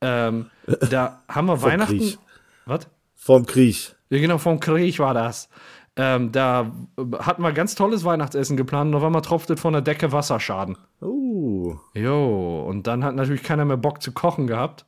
Ähm, 0.00 0.50
da 0.90 1.22
haben 1.28 1.46
wir 1.46 1.62
Weihnachten. 1.62 1.98
Krieg. 1.98 2.18
Was? 2.64 2.88
Vorm 3.14 3.46
Krieg. 3.46 3.94
Ja, 4.10 4.18
genau, 4.18 4.38
vom 4.38 4.58
Krieg 4.60 4.98
war 4.98 5.14
das. 5.14 5.48
Ähm, 5.98 6.30
da 6.30 6.72
hatten 7.18 7.42
wir 7.42 7.52
ganz 7.52 7.74
tolles 7.74 8.04
Weihnachtsessen 8.04 8.56
geplant 8.56 8.90
und 8.90 8.96
auf 8.96 9.02
einmal 9.02 9.22
tropft 9.22 9.48
es 9.50 9.60
von 9.60 9.72
der 9.72 9.82
Decke 9.82 10.12
Wasserschaden. 10.12 10.76
Uh. 11.00 11.76
Jo, 11.94 12.64
und 12.68 12.86
dann 12.86 13.02
hat 13.02 13.14
natürlich 13.14 13.42
keiner 13.42 13.64
mehr 13.64 13.78
Bock 13.78 14.02
zu 14.02 14.12
kochen 14.12 14.46
gehabt. 14.46 14.84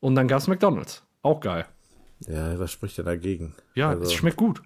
Und 0.00 0.14
dann 0.14 0.28
gab's 0.28 0.46
McDonalds. 0.46 1.02
Auch 1.22 1.40
geil. 1.40 1.66
Ja, 2.20 2.58
was 2.58 2.72
spricht 2.72 2.96
denn 2.96 3.04
dagegen? 3.04 3.54
Ja, 3.74 3.90
Also, 3.90 4.04
es 4.04 4.14
schmeckt 4.14 4.36
gut. 4.36 4.62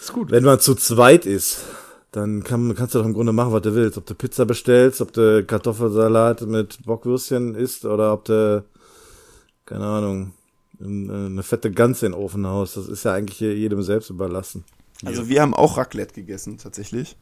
Ist 0.00 0.12
gut. 0.12 0.30
Wenn 0.30 0.44
man 0.44 0.60
zu 0.60 0.74
zweit 0.74 1.26
ist, 1.26 1.64
dann 2.12 2.42
kann, 2.42 2.74
kannst 2.74 2.94
du 2.94 2.98
doch 2.98 3.06
im 3.06 3.12
Grunde 3.12 3.32
machen, 3.32 3.52
was 3.52 3.62
du 3.62 3.74
willst. 3.74 3.98
Ob 3.98 4.06
du 4.06 4.14
Pizza 4.14 4.46
bestellst, 4.46 5.00
ob 5.00 5.12
du 5.12 5.44
Kartoffelsalat 5.44 6.42
mit 6.42 6.84
Bockwürstchen 6.86 7.54
isst 7.54 7.84
oder 7.84 8.12
ob 8.14 8.24
du, 8.24 8.64
keine 9.66 9.84
Ahnung, 9.84 10.32
eine 10.82 11.42
fette 11.42 11.70
Gans 11.70 12.02
in 12.02 12.12
den 12.12 12.20
Ofen 12.20 12.46
haust. 12.46 12.76
Das 12.76 12.88
ist 12.88 13.04
ja 13.04 13.14
eigentlich 13.14 13.40
jedem 13.40 13.82
selbst 13.82 14.10
überlassen. 14.10 14.64
Also 15.04 15.28
wir 15.28 15.42
haben 15.42 15.54
auch 15.54 15.76
Raclette 15.76 16.14
gegessen, 16.14 16.58
tatsächlich. 16.58 17.16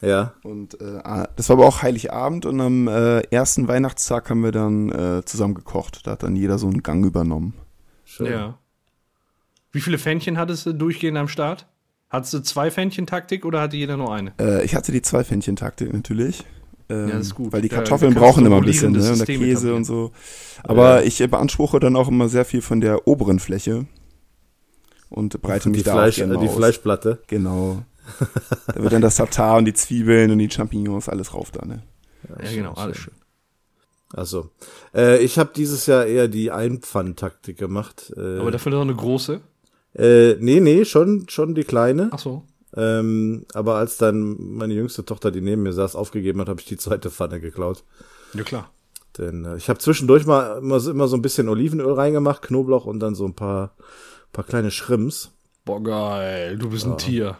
Ja. 0.00 0.34
Und 0.42 0.80
äh, 0.80 0.98
ah, 1.04 1.28
das 1.36 1.48
war 1.48 1.56
aber 1.56 1.66
auch 1.66 1.82
Heiligabend 1.82 2.44
und 2.44 2.60
am 2.60 2.88
äh, 2.88 3.20
ersten 3.30 3.68
Weihnachtstag 3.68 4.28
haben 4.28 4.42
wir 4.42 4.52
dann 4.52 4.90
äh, 4.90 5.24
zusammen 5.24 5.54
gekocht. 5.54 6.06
Da 6.06 6.12
hat 6.12 6.24
dann 6.24 6.36
jeder 6.36 6.58
so 6.58 6.66
einen 6.66 6.82
Gang 6.82 7.04
übernommen. 7.06 7.54
Schön. 8.04 8.26
Ja. 8.26 8.58
Wie 9.70 9.80
viele 9.80 9.98
Fännchen 9.98 10.38
hattest 10.38 10.66
du 10.66 10.72
durchgehend 10.72 11.16
am 11.16 11.28
Start? 11.28 11.66
Hattest 12.10 12.34
du 12.34 12.40
zwei 12.40 12.70
Fännchen-Taktik 12.70 13.46
oder 13.46 13.62
hatte 13.62 13.76
jeder 13.76 13.96
nur 13.96 14.12
eine? 14.12 14.34
Äh, 14.38 14.64
ich 14.64 14.74
hatte 14.74 14.92
die 14.92 15.00
zwei 15.00 15.24
Fännchen-Taktik 15.24 15.92
natürlich. 15.92 16.44
Ähm, 16.92 17.08
Ja, 17.08 17.16
das 17.18 17.26
ist 17.28 17.34
gut. 17.34 17.52
Weil 17.52 17.62
die 17.62 17.68
Kartoffeln 17.68 18.12
kannst 18.12 18.24
brauchen 18.26 18.46
immer 18.46 18.56
ein 18.56 18.64
bisschen, 18.64 18.92
ne? 18.92 18.98
Und 19.10 19.18
der 19.18 19.26
Käse 19.26 19.42
etablieren. 19.44 19.76
und 19.76 19.84
so. 19.84 20.12
Aber 20.62 21.04
ich 21.04 21.20
äh, 21.20 21.26
beanspruche 21.26 21.80
dann 21.80 21.96
auch 21.96 22.08
immer 22.08 22.28
sehr 22.28 22.44
viel 22.44 22.62
von 22.62 22.80
der 22.80 23.06
oberen 23.08 23.38
Fläche. 23.38 23.86
Und 25.08 25.40
breite 25.42 25.68
mich 25.68 25.78
Die, 25.78 25.84
da 25.84 25.92
Fleisch, 25.92 26.14
auch 26.14 26.18
gerne 26.18 26.34
äh, 26.34 26.38
die 26.38 26.48
aus. 26.48 26.56
Fleischplatte. 26.56 27.18
Genau. 27.26 27.82
da 28.66 28.82
wird 28.82 28.92
dann 28.92 29.02
das 29.02 29.16
Tatar 29.16 29.58
und 29.58 29.64
die 29.66 29.74
Zwiebeln 29.74 30.30
und 30.30 30.38
die 30.38 30.50
Champignons 30.50 31.08
alles 31.08 31.34
rauf 31.34 31.50
da, 31.50 31.64
ne? 31.64 31.82
Ja, 32.42 32.50
genau, 32.52 32.72
alles 32.72 32.96
schön. 32.96 33.14
Also, 34.14 34.50
äh, 34.94 35.18
ich 35.22 35.38
habe 35.38 35.50
dieses 35.56 35.86
Jahr 35.86 36.04
eher 36.04 36.28
die 36.28 36.50
Einpfanntaktik 36.50 37.56
gemacht. 37.58 38.12
Äh, 38.16 38.38
Aber 38.38 38.50
dafür 38.50 38.72
noch 38.72 38.82
eine 38.82 38.94
große. 38.94 39.40
äh, 39.94 40.34
nee, 40.38 40.60
nee, 40.60 40.84
schon, 40.84 41.26
schon 41.28 41.54
die 41.54 41.64
kleine. 41.64 42.08
Ach 42.12 42.18
so. 42.18 42.44
Ähm, 42.76 43.44
aber 43.54 43.74
als 43.76 43.98
dann 43.98 44.36
meine 44.38 44.74
jüngste 44.74 45.04
Tochter, 45.04 45.30
die 45.30 45.40
neben 45.40 45.62
mir 45.62 45.72
saß, 45.72 45.94
aufgegeben 45.96 46.40
hat, 46.40 46.48
habe 46.48 46.60
ich 46.60 46.66
die 46.66 46.76
zweite 46.78 47.10
Pfanne 47.10 47.40
geklaut. 47.40 47.84
Ja, 48.34 48.42
klar. 48.44 48.70
Denn 49.18 49.44
äh, 49.44 49.56
ich 49.56 49.68
habe 49.68 49.78
zwischendurch 49.78 50.24
mal 50.24 50.58
immer, 50.58 50.80
so- 50.80 50.90
immer 50.90 51.06
so 51.08 51.16
ein 51.16 51.22
bisschen 51.22 51.48
Olivenöl 51.48 51.92
reingemacht, 51.92 52.42
Knoblauch 52.42 52.86
und 52.86 53.00
dann 53.00 53.14
so 53.14 53.26
ein 53.26 53.34
paar, 53.34 53.74
paar 54.32 54.44
kleine 54.44 54.70
Schrimps. 54.70 55.32
Boah, 55.66 55.82
geil. 55.82 56.56
Du 56.56 56.70
bist 56.70 56.86
ein 56.86 56.96
Tier. 56.98 57.36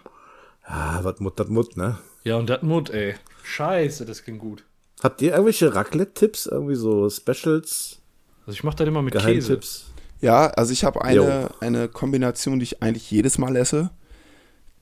Ah, 0.64 1.00
was 1.02 1.18
Mut, 1.20 1.40
das 1.40 1.48
Mut, 1.48 1.76
ne? 1.76 1.98
Ja, 2.24 2.36
und 2.36 2.48
das 2.50 2.62
Mut, 2.62 2.90
ey. 2.90 3.14
Scheiße, 3.42 4.04
das 4.04 4.22
klingt 4.22 4.38
gut. 4.40 4.64
Habt 5.02 5.20
ihr 5.22 5.32
irgendwelche 5.32 5.74
Raclette-Tipps? 5.74 6.46
Irgendwie 6.46 6.76
so 6.76 7.08
Specials, 7.10 7.98
Also 8.46 8.52
ich 8.52 8.62
mach 8.62 8.74
das 8.74 8.86
immer 8.86 9.02
mit 9.02 9.14
Käse. 9.14 9.26
Geheimtipps? 9.26 9.86
Ja, 10.20 10.46
also 10.50 10.72
ich 10.72 10.84
habe 10.84 11.00
Jo. 11.12 11.24
eine, 11.24 11.50
eine 11.60 11.88
Kombination, 11.88 12.60
die 12.60 12.64
ich 12.64 12.82
eigentlich 12.82 13.10
jedes 13.10 13.38
Mal 13.38 13.56
esse. 13.56 13.90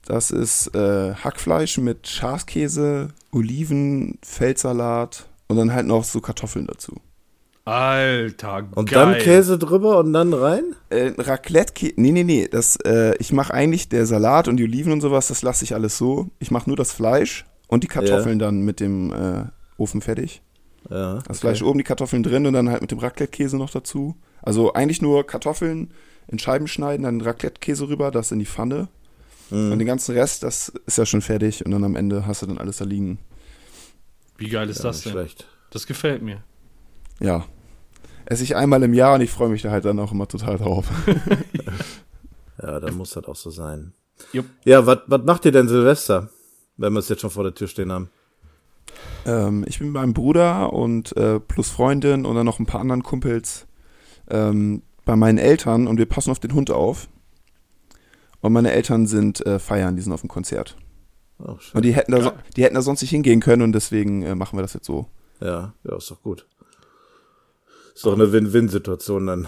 Das 0.06 0.30
ist 0.30 0.74
äh, 0.74 1.14
Hackfleisch 1.14 1.78
mit 1.78 2.08
Schafskäse, 2.08 3.08
Oliven, 3.32 4.18
Feldsalat 4.22 5.26
und 5.48 5.56
dann 5.56 5.72
halt 5.72 5.86
noch 5.86 6.04
so 6.04 6.20
Kartoffeln 6.20 6.66
dazu. 6.66 6.96
Alter, 7.66 8.66
Und 8.74 8.90
geil. 8.90 9.12
dann 9.12 9.18
Käse 9.18 9.58
drüber 9.58 9.98
und 9.98 10.12
dann 10.12 10.32
rein? 10.32 10.74
Äh, 10.88 11.12
Raclette, 11.18 11.92
nee, 11.96 12.10
nee, 12.10 12.24
nee, 12.24 12.48
das, 12.50 12.76
äh, 12.84 13.14
ich 13.18 13.32
mache 13.32 13.52
eigentlich 13.54 13.88
der 13.88 14.06
Salat 14.06 14.48
und 14.48 14.56
die 14.56 14.64
Oliven 14.64 14.92
und 14.92 15.00
sowas, 15.02 15.28
das 15.28 15.42
lasse 15.42 15.64
ich 15.64 15.74
alles 15.74 15.96
so. 15.96 16.28
Ich 16.38 16.50
mache 16.50 16.68
nur 16.68 16.76
das 16.76 16.92
Fleisch 16.92 17.44
und 17.68 17.84
die 17.84 17.88
Kartoffeln 17.88 18.38
dann 18.38 18.62
mit 18.62 18.80
dem 18.80 19.12
äh, 19.12 19.44
Ofen 19.76 20.00
fertig. 20.00 20.42
Ja. 20.88 21.18
Das 21.28 21.40
Fleisch 21.40 21.62
oben, 21.62 21.78
die 21.78 21.84
Kartoffeln 21.84 22.22
drin 22.22 22.46
und 22.46 22.54
dann 22.54 22.70
halt 22.70 22.80
mit 22.80 22.90
dem 22.90 22.98
Raclette-Käse 22.98 23.56
noch 23.56 23.70
dazu. 23.70 24.16
Also 24.42 24.72
eigentlich 24.72 25.02
nur 25.02 25.26
Kartoffeln 25.26 25.92
in 26.26 26.38
Scheiben 26.38 26.66
schneiden, 26.66 27.02
dann 27.04 27.20
Raclette-Käse 27.20 27.88
rüber, 27.88 28.10
das 28.10 28.32
in 28.32 28.38
die 28.38 28.46
Pfanne. 28.46 28.88
Und 29.50 29.78
den 29.78 29.86
ganzen 29.86 30.14
Rest, 30.14 30.42
das 30.42 30.68
ist 30.86 30.98
ja 30.98 31.06
schon 31.06 31.22
fertig 31.22 31.64
und 31.64 31.72
dann 31.72 31.82
am 31.84 31.96
Ende 31.96 32.26
hast 32.26 32.42
du 32.42 32.46
dann 32.46 32.58
alles 32.58 32.76
da 32.78 32.84
liegen. 32.84 33.18
Wie 34.36 34.48
geil 34.48 34.68
ist 34.70 34.78
Ja, 34.78 34.84
das 34.84 35.02
denn? 35.02 35.12
schlecht. 35.12 35.46
Das 35.70 35.86
gefällt 35.86 36.22
mir. 36.22 36.42
Ja. 37.20 37.44
Esse 38.26 38.44
ich 38.44 38.54
einmal 38.56 38.82
im 38.82 38.94
Jahr 38.94 39.14
und 39.14 39.20
ich 39.22 39.30
freue 39.30 39.48
mich 39.48 39.62
da 39.62 39.70
halt 39.70 39.84
dann 39.84 39.98
auch 39.98 40.12
immer 40.12 40.28
total 40.28 40.56
drauf. 40.58 40.88
Ja, 42.62 42.78
dann 42.78 42.94
muss 42.96 43.10
das 43.12 43.24
auch 43.24 43.36
so 43.36 43.48
sein. 43.50 43.94
Jupp. 44.32 44.44
Ja, 44.64 44.86
was 44.86 44.98
macht 45.24 45.46
ihr 45.46 45.52
denn 45.52 45.66
Silvester, 45.68 46.28
wenn 46.76 46.92
wir 46.92 46.98
es 47.00 47.08
jetzt 47.08 47.22
schon 47.22 47.30
vor 47.30 47.42
der 47.42 47.54
Tür 47.54 47.68
stehen 47.68 47.90
haben? 47.90 48.10
ähm, 49.24 49.64
ich 49.66 49.78
bin 49.78 49.88
mit 49.88 49.94
meinem 49.94 50.12
Bruder 50.14 50.72
und 50.72 51.16
äh, 51.16 51.40
plus 51.40 51.70
Freundin 51.70 52.26
und 52.26 52.34
dann 52.34 52.44
noch 52.44 52.58
ein 52.58 52.66
paar 52.66 52.80
anderen 52.82 53.02
Kumpels 53.02 53.66
ähm, 54.28 54.82
bei 55.06 55.16
meinen 55.16 55.38
Eltern 55.38 55.86
und 55.86 55.96
wir 55.96 56.06
passen 56.06 56.30
auf 56.30 56.38
den 56.38 56.52
Hund 56.54 56.70
auf. 56.70 57.08
Und 58.40 58.52
meine 58.52 58.72
Eltern 58.72 59.06
sind 59.06 59.44
äh, 59.46 59.58
feiern, 59.58 59.96
die 59.96 60.02
sind 60.02 60.12
auf 60.12 60.20
dem 60.20 60.28
Konzert. 60.28 60.76
Oh. 61.38 61.56
Und 61.74 61.84
die 61.84 61.94
hätten 61.94 62.12
da, 62.12 62.22
so, 62.22 62.32
die 62.56 62.64
hätten 62.64 62.74
da 62.74 62.82
sonst 62.82 63.00
nicht 63.02 63.10
hingehen 63.10 63.40
können 63.40 63.62
und 63.62 63.72
deswegen 63.72 64.22
äh, 64.22 64.34
machen 64.34 64.58
wir 64.58 64.62
das 64.62 64.74
jetzt 64.74 64.86
so. 64.86 65.06
Ja, 65.40 65.74
ja, 65.84 65.96
ist 65.96 66.10
doch 66.10 66.22
gut. 66.22 66.46
Ist 67.94 68.04
doch 68.04 68.14
eine 68.14 68.32
Win-Win-Situation 68.32 69.26
dann. 69.26 69.46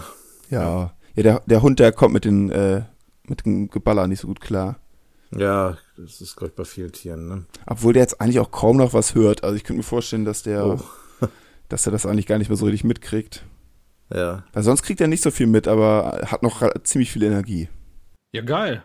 Ja. 0.49 0.93
Ja, 1.15 1.23
der, 1.23 1.41
der 1.45 1.61
Hund, 1.61 1.79
der 1.79 1.91
kommt 1.91 2.13
mit 2.13 2.25
den, 2.25 2.49
äh, 2.51 2.83
mit 3.27 3.45
dem 3.45 3.69
Geballer 3.69 4.07
nicht 4.07 4.19
so 4.21 4.27
gut 4.27 4.41
klar. 4.41 4.79
Ja, 5.35 5.77
das 5.97 6.21
ist, 6.21 6.35
glaube 6.35 6.49
ich, 6.51 6.55
bei 6.55 6.65
vielen 6.65 6.91
Tieren, 6.91 7.27
ne? 7.27 7.45
Obwohl 7.65 7.93
der 7.93 8.03
jetzt 8.03 8.21
eigentlich 8.21 8.39
auch 8.39 8.51
kaum 8.51 8.77
noch 8.77 8.93
was 8.93 9.15
hört. 9.15 9.43
Also 9.43 9.55
ich 9.55 9.63
könnte 9.63 9.77
mir 9.77 9.83
vorstellen, 9.83 10.25
dass 10.25 10.43
der, 10.43 10.65
Oh. 10.65 10.79
dass 11.69 11.85
er 11.85 11.91
das 11.91 12.05
eigentlich 12.05 12.27
gar 12.27 12.37
nicht 12.37 12.49
mehr 12.49 12.57
so 12.57 12.65
richtig 12.65 12.83
mitkriegt. 12.83 13.43
Ja. 14.13 14.43
Weil 14.53 14.63
sonst 14.63 14.83
kriegt 14.83 15.01
er 15.01 15.07
nicht 15.07 15.23
so 15.23 15.31
viel 15.31 15.47
mit, 15.47 15.67
aber 15.67 16.21
hat 16.25 16.43
noch 16.43 16.61
ziemlich 16.83 17.11
viel 17.11 17.23
Energie. 17.23 17.69
Ja, 18.33 18.41
geil. 18.41 18.83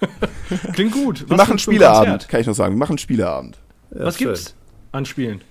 Klingt 0.72 0.92
gut. 0.92 1.20
Wir 1.28 1.30
Was 1.30 1.36
machen 1.46 1.58
Spieleabend, 1.58 2.26
kann 2.28 2.40
ich 2.40 2.46
noch 2.46 2.54
sagen. 2.54 2.74
Wir 2.74 2.78
machen 2.78 2.98
Spieleabend. 2.98 3.58
ja 3.94 4.04
Was 4.06 4.16
schön. 4.18 4.28
gibt's 4.28 4.54
an 4.92 5.04
Spielen? 5.04 5.42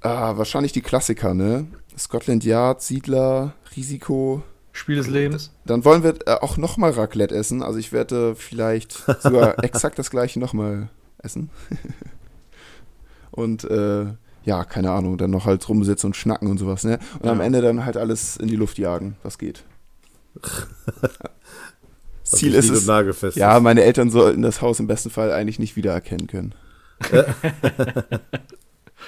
Ah, 0.00 0.36
wahrscheinlich 0.36 0.72
die 0.72 0.80
Klassiker, 0.80 1.34
ne? 1.34 1.66
Scotland 1.98 2.44
Yard, 2.44 2.80
Siedler, 2.80 3.54
Risiko. 3.76 4.42
Spiel 4.72 4.94
des 4.96 5.08
Lebens? 5.08 5.52
Dann 5.66 5.84
wollen 5.84 6.04
wir 6.04 6.14
äh, 6.26 6.34
auch 6.40 6.56
nochmal 6.56 6.92
Raclette 6.92 7.34
essen. 7.34 7.62
Also 7.64 7.80
ich 7.80 7.90
werde 7.92 8.36
vielleicht 8.36 8.92
sogar 9.22 9.58
exakt 9.64 9.98
das 9.98 10.08
gleiche 10.10 10.38
nochmal 10.38 10.88
essen. 11.18 11.50
und 13.32 13.64
äh, 13.64 14.06
ja, 14.44 14.64
keine 14.64 14.92
Ahnung, 14.92 15.18
dann 15.18 15.32
noch 15.32 15.46
halt 15.46 15.68
rumsitzen 15.68 16.06
und 16.10 16.14
schnacken 16.14 16.48
und 16.48 16.58
sowas, 16.58 16.84
ne? 16.84 17.00
Und 17.18 17.28
am 17.28 17.40
Ja. 17.40 17.44
Ende 17.44 17.60
dann 17.60 17.84
halt 17.84 17.96
alles 17.96 18.36
in 18.36 18.46
die 18.46 18.56
Luft 18.56 18.78
jagen, 18.78 19.16
was 19.24 19.36
geht. 19.36 19.64
Ziel 22.30 22.54
ist 22.54 22.68
es. 22.70 22.86
nagelfest 22.86 23.36
Ja, 23.36 23.56
ist. 23.56 23.62
meine 23.62 23.82
Eltern 23.82 24.10
sollten 24.10 24.42
das 24.42 24.60
Haus 24.62 24.80
im 24.80 24.86
besten 24.86 25.10
Fall 25.10 25.32
eigentlich 25.32 25.58
nicht 25.58 25.76
wiedererkennen 25.76 26.26
können. 26.26 26.54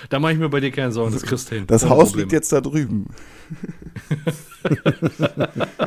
Da 0.09 0.19
mache 0.19 0.33
ich 0.33 0.39
mir 0.39 0.49
bei 0.49 0.61
dir 0.61 0.71
keine 0.71 0.93
Sorgen, 0.93 1.13
das 1.13 1.25
kriegst 1.25 1.51
du 1.51 1.57
hin. 1.57 1.67
Das 1.67 1.83
Ohne 1.83 1.91
Haus 1.91 2.05
Probleme. 2.11 2.23
liegt 2.23 2.33
jetzt 2.33 2.53
da 2.53 2.61
drüben. 2.61 3.07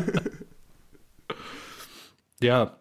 Ja, 2.42 2.78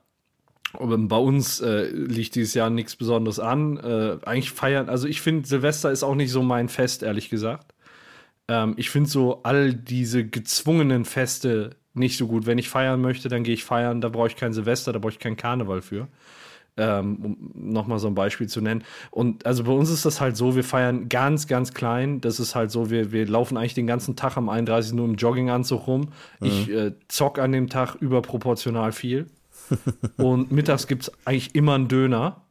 aber 0.73 0.99
bei 0.99 1.17
uns 1.17 1.61
äh, 1.61 1.85
liegt 1.91 2.35
dieses 2.35 2.55
Jahr 2.55 2.71
nichts 2.71 2.97
Besonderes 2.97 3.39
an. 3.39 3.77
Äh, 3.77 4.19
eigentlich 4.25 4.51
feiern, 4.51 4.89
also 4.89 5.07
ich 5.07 5.21
finde, 5.21 5.47
Silvester 5.47 5.91
ist 5.93 6.03
auch 6.03 6.15
nicht 6.15 6.33
so 6.33 6.43
mein 6.43 6.69
Fest, 6.69 7.03
ehrlich 7.03 7.29
gesagt. 7.31 7.73
Ähm, 8.49 8.75
ich 8.77 8.91
finde 8.91 9.09
so 9.11 9.43
all 9.45 9.73
diese 9.75 10.27
gezwungenen 10.27 11.05
Feste 11.05 11.71
nicht 11.95 12.17
so 12.17 12.27
gut. 12.27 12.47
Wenn 12.47 12.59
ich 12.59 12.69
feiern 12.69 13.01
möchte, 13.01 13.29
dann 13.29 13.45
gehe 13.45 13.55
ich 13.55 13.65
feiern. 13.65 14.01
Da 14.01 14.09
brauche 14.09 14.29
ich 14.29 14.37
kein 14.37 14.53
Silvester, 14.53 14.93
da 14.93 14.99
brauche 14.99 15.13
ich 15.13 15.19
keinen 15.19 15.37
Karneval 15.37 15.83
für. 15.83 16.09
Ähm, 16.79 17.17
um 17.23 17.73
nochmal 17.73 17.99
so 17.99 18.07
ein 18.09 18.15
Beispiel 18.15 18.49
zu 18.49 18.63
nennen. 18.63 18.83
Und 19.11 19.45
also 19.45 19.65
bei 19.65 19.73
uns 19.73 19.91
ist 19.91 20.07
das 20.07 20.23
halt 20.23 20.39
so, 20.39 20.57
wir 20.57 20.65
feiern 20.65 21.11
ganz, 21.11 21.47
ganz 21.47 21.75
klein. 21.75 22.23
Das 22.23 22.41
ist 22.41 22.55
halt 22.55 22.71
so, 22.71 22.91
wir, 22.91 23.13
wir 23.13 23.27
laufen 23.27 23.59
eigentlich 23.59 23.75
den 23.75 23.87
ganzen 23.87 24.17
Tag 24.17 24.39
am 24.39 24.49
31 24.49 24.95
nur 24.95 25.05
im 25.05 25.17
Jogginganzug 25.17 25.87
rum. 25.87 26.09
Ich 26.41 26.71
äh, 26.71 26.93
zock 27.09 27.39
an 27.39 27.53
dem 27.53 27.69
Tag 27.69 27.97
überproportional 27.97 28.93
viel. 28.93 29.27
Und 30.17 30.51
mittags 30.51 30.87
gibt 30.87 31.03
es 31.03 31.13
eigentlich 31.27 31.55
immer 31.55 31.75
einen 31.75 31.89
Döner 31.89 32.43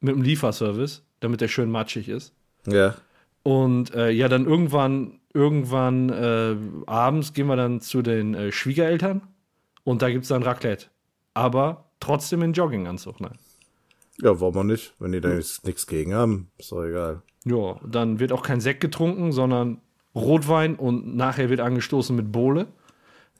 mit 0.00 0.14
einem 0.14 0.22
Lieferservice, 0.22 1.02
damit 1.20 1.40
der 1.40 1.48
schön 1.48 1.70
matschig 1.70 2.08
ist. 2.08 2.32
Ja. 2.66 2.94
Und 3.42 3.94
äh, 3.94 4.10
ja, 4.10 4.28
dann 4.28 4.46
irgendwann, 4.46 5.20
irgendwann 5.34 6.08
äh, 6.10 6.56
abends 6.86 7.32
gehen 7.32 7.48
wir 7.48 7.56
dann 7.56 7.80
zu 7.80 8.02
den 8.02 8.34
äh, 8.34 8.52
Schwiegereltern 8.52 9.22
und 9.82 10.00
da 10.00 10.10
gibt 10.10 10.22
es 10.22 10.28
dann 10.28 10.42
Raclette. 10.42 10.86
Aber 11.34 11.90
trotzdem 12.00 12.42
in 12.42 12.52
Jogginganzug, 12.52 13.20
nein. 13.20 13.36
Ja, 14.22 14.40
warum 14.40 14.56
auch 14.58 14.62
nicht? 14.62 14.94
Wenn 15.00 15.12
die 15.12 15.20
da 15.20 15.32
jetzt 15.32 15.66
nichts 15.66 15.86
gegen 15.88 16.14
haben, 16.14 16.50
ist 16.58 16.70
doch 16.70 16.84
egal. 16.84 17.22
Ja, 17.44 17.76
dann 17.84 18.20
wird 18.20 18.32
auch 18.32 18.42
kein 18.42 18.60
Sekt 18.60 18.80
getrunken, 18.80 19.32
sondern 19.32 19.80
Rotwein 20.14 20.76
und 20.76 21.16
nachher 21.16 21.50
wird 21.50 21.60
angestoßen 21.60 22.14
mit 22.14 22.30
Bohle. 22.30 22.68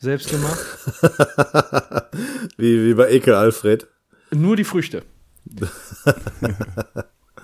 Selbst 0.00 0.30
gemacht. 0.30 0.58
Wie, 2.56 2.84
wie 2.84 2.94
bei 2.94 3.10
Ekel 3.10 3.34
Alfred. 3.34 3.86
Nur 4.32 4.56
die 4.56 4.64
Früchte. 4.64 5.02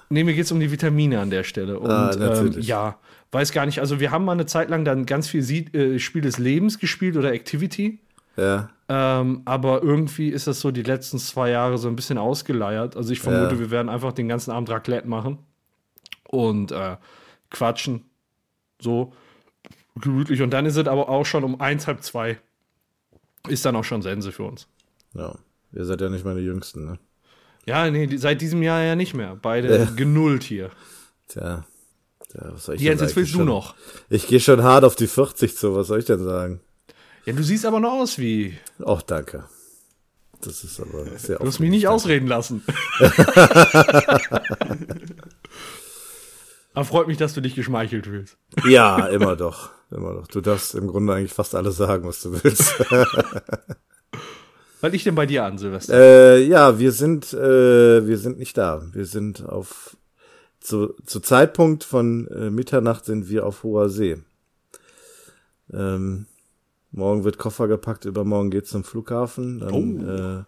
nee, 0.09 0.25
mir 0.25 0.35
geht 0.35 0.45
es 0.45 0.53
um 0.53 0.61
die 0.61 0.71
Vitamine 0.71 1.21
an 1.21 1.31
der 1.31 1.45
Stelle. 1.45 1.79
Und 1.79 1.91
Ah, 1.91 2.41
ähm, 2.41 2.55
ja, 2.61 2.99
weiß 3.33 3.53
gar 3.53 3.67
nicht. 3.67 3.81
Also, 3.81 4.01
wir 4.01 4.11
haben 4.11 4.25
mal 4.25 4.33
eine 4.33 4.47
Zeit 4.47 4.71
lang 4.71 4.85
dann 4.85 5.07
ganz 5.07 5.29
viel 5.29 5.43
Sie 5.43 5.67
äh, 5.75 5.99
Spiel 5.99 6.23
des 6.23 6.39
Lebens 6.39 6.79
gespielt 6.79 7.17
oder 7.17 7.33
Activity. 7.33 8.01
Ja. 8.37 8.71
Ähm, 8.89 9.43
aber 9.45 9.83
irgendwie 9.83 10.29
ist 10.31 10.47
das 10.47 10.61
so 10.61 10.71
die 10.71 10.83
letzten 10.83 11.19
zwei 11.19 11.51
Jahre 11.51 11.79
so 11.79 11.89
ein 11.89 11.97
bisschen 11.97 12.19
ausgeleiert. 12.19 12.97
Also, 12.97 13.13
ich 13.13 13.21
vermute, 13.21 13.55
Ja. 13.55 13.61
wir 13.61 13.71
werden 13.71 13.89
einfach 13.89 14.13
den 14.13 14.29
ganzen 14.29 14.51
Abend 14.51 14.71
Raclette 14.71 15.07
machen 15.09 15.39
und 16.29 16.73
äh, 16.73 16.97
quatschen. 17.51 18.05
So 18.81 19.13
gemütlich. 20.01 20.41
Und 20.43 20.51
dann 20.51 20.65
ist 20.67 20.77
es 20.77 20.87
aber 20.87 21.09
auch 21.09 21.27
schon 21.27 21.45
um 21.45 21.61
eins, 21.61 21.87
halb 21.87 22.03
zwei. 22.03 22.39
Ist 23.49 23.65
dann 23.65 23.77
auch 23.77 23.85
schon 23.85 24.03
Sense 24.03 24.33
für 24.33 24.45
uns. 24.45 24.67
Ja. 25.15 25.35
Ihr 25.73 25.85
seid 25.85 26.01
ja 26.01 26.09
nicht 26.09 26.25
meine 26.25 26.41
Jüngsten, 26.41 26.85
ne? 26.85 26.99
Ja, 27.67 27.89
nee, 27.91 28.09
seit 28.17 28.41
diesem 28.41 28.63
Jahr 28.63 28.83
ja 28.83 28.97
nicht 28.97 29.15
mehr. 29.15 29.37
Beide 29.41 29.87
genullt 29.97 30.43
hier. 30.43 30.71
Tja. 31.29 31.65
Ja, 32.35 32.53
was 32.53 32.65
soll 32.67 32.77
ich 32.77 32.81
Jens, 32.81 32.99
denn 33.01 33.09
jetzt 33.09 33.17
willst 33.17 33.31
eigentlich 33.31 33.33
du 33.33 33.39
schon? 33.39 33.47
noch. 33.47 33.75
Ich 34.09 34.27
gehe 34.27 34.41
schon 34.41 34.63
hart 34.63 34.85
auf 34.85 34.95
die 34.97 35.07
40 35.09 35.57
zu, 35.57 35.75
was 35.75 35.89
soll 35.89 35.99
ich 35.99 36.05
denn 36.05 36.23
sagen? 36.23 36.61
Ja, 37.27 37.33
du 37.33 37.43
siehst 37.43 37.67
aber 37.67 37.81
noch 37.81 37.93
aus 37.93 38.19
wie. 38.19 38.57
Och, 38.81 39.03
danke. 39.03 39.45
Das 40.43 40.65
ist 40.65 40.81
aber 40.81 41.05
sehr 41.19 41.39
Du 41.39 41.47
hast 41.47 41.59
mich 41.61 41.69
nicht 41.71 41.87
ausreden 41.87 42.27
lassen. 42.27 42.63
aber 46.73 46.85
freut 46.85 47.09
mich, 47.09 47.19
dass 47.19 47.35
du 47.35 47.41
dich 47.43 47.55
geschmeichelt 47.55 48.07
fühlst. 48.07 48.37
Ja, 48.67 49.07
immer 49.09 49.37
doch. 49.37 49.71
Immer 49.91 50.15
doch. 50.15 50.27
Du 50.29 50.41
darfst 50.41 50.75
im 50.75 50.87
Grunde 50.87 51.13
eigentlich 51.15 51.33
fast 51.33 51.55
alles 51.55 51.77
sagen, 51.77 52.07
was 52.07 52.23
du 52.23 52.33
willst. 52.43 52.75
Was 54.83 54.93
liegt 54.93 55.05
denn 55.05 55.15
bei 55.15 55.27
dir 55.27 55.45
an, 55.45 55.59
Silvester? 55.59 55.93
äh, 55.93 56.43
ja, 56.43 56.79
wir 56.79 56.93
sind, 56.93 57.35
äh, 57.35 58.07
wir 58.07 58.17
sind 58.17 58.39
nicht 58.39 58.57
da. 58.57 58.81
Wir 58.95 59.05
sind 59.05 59.47
auf, 59.47 59.95
zu, 60.61 60.95
zu 61.05 61.21
Zeitpunkt 61.21 61.85
von 61.85 62.29
äh, 62.29 62.51
Mitternacht 62.51 63.05
sind 63.05 63.29
wir 63.29 63.47
auf 63.47 63.63
hoher 63.63 63.89
See. 63.89 64.19
Ähm, 65.73 66.27
morgen 66.91 67.25
wird 67.25 67.39
Koffer 67.39 67.67
gepackt, 67.69 68.05
übermorgen 68.05 68.51
geht's 68.51 68.71
zum 68.71 68.85
Flughafen, 68.85 69.61
dann 69.61 70.09
äh, 70.09 70.45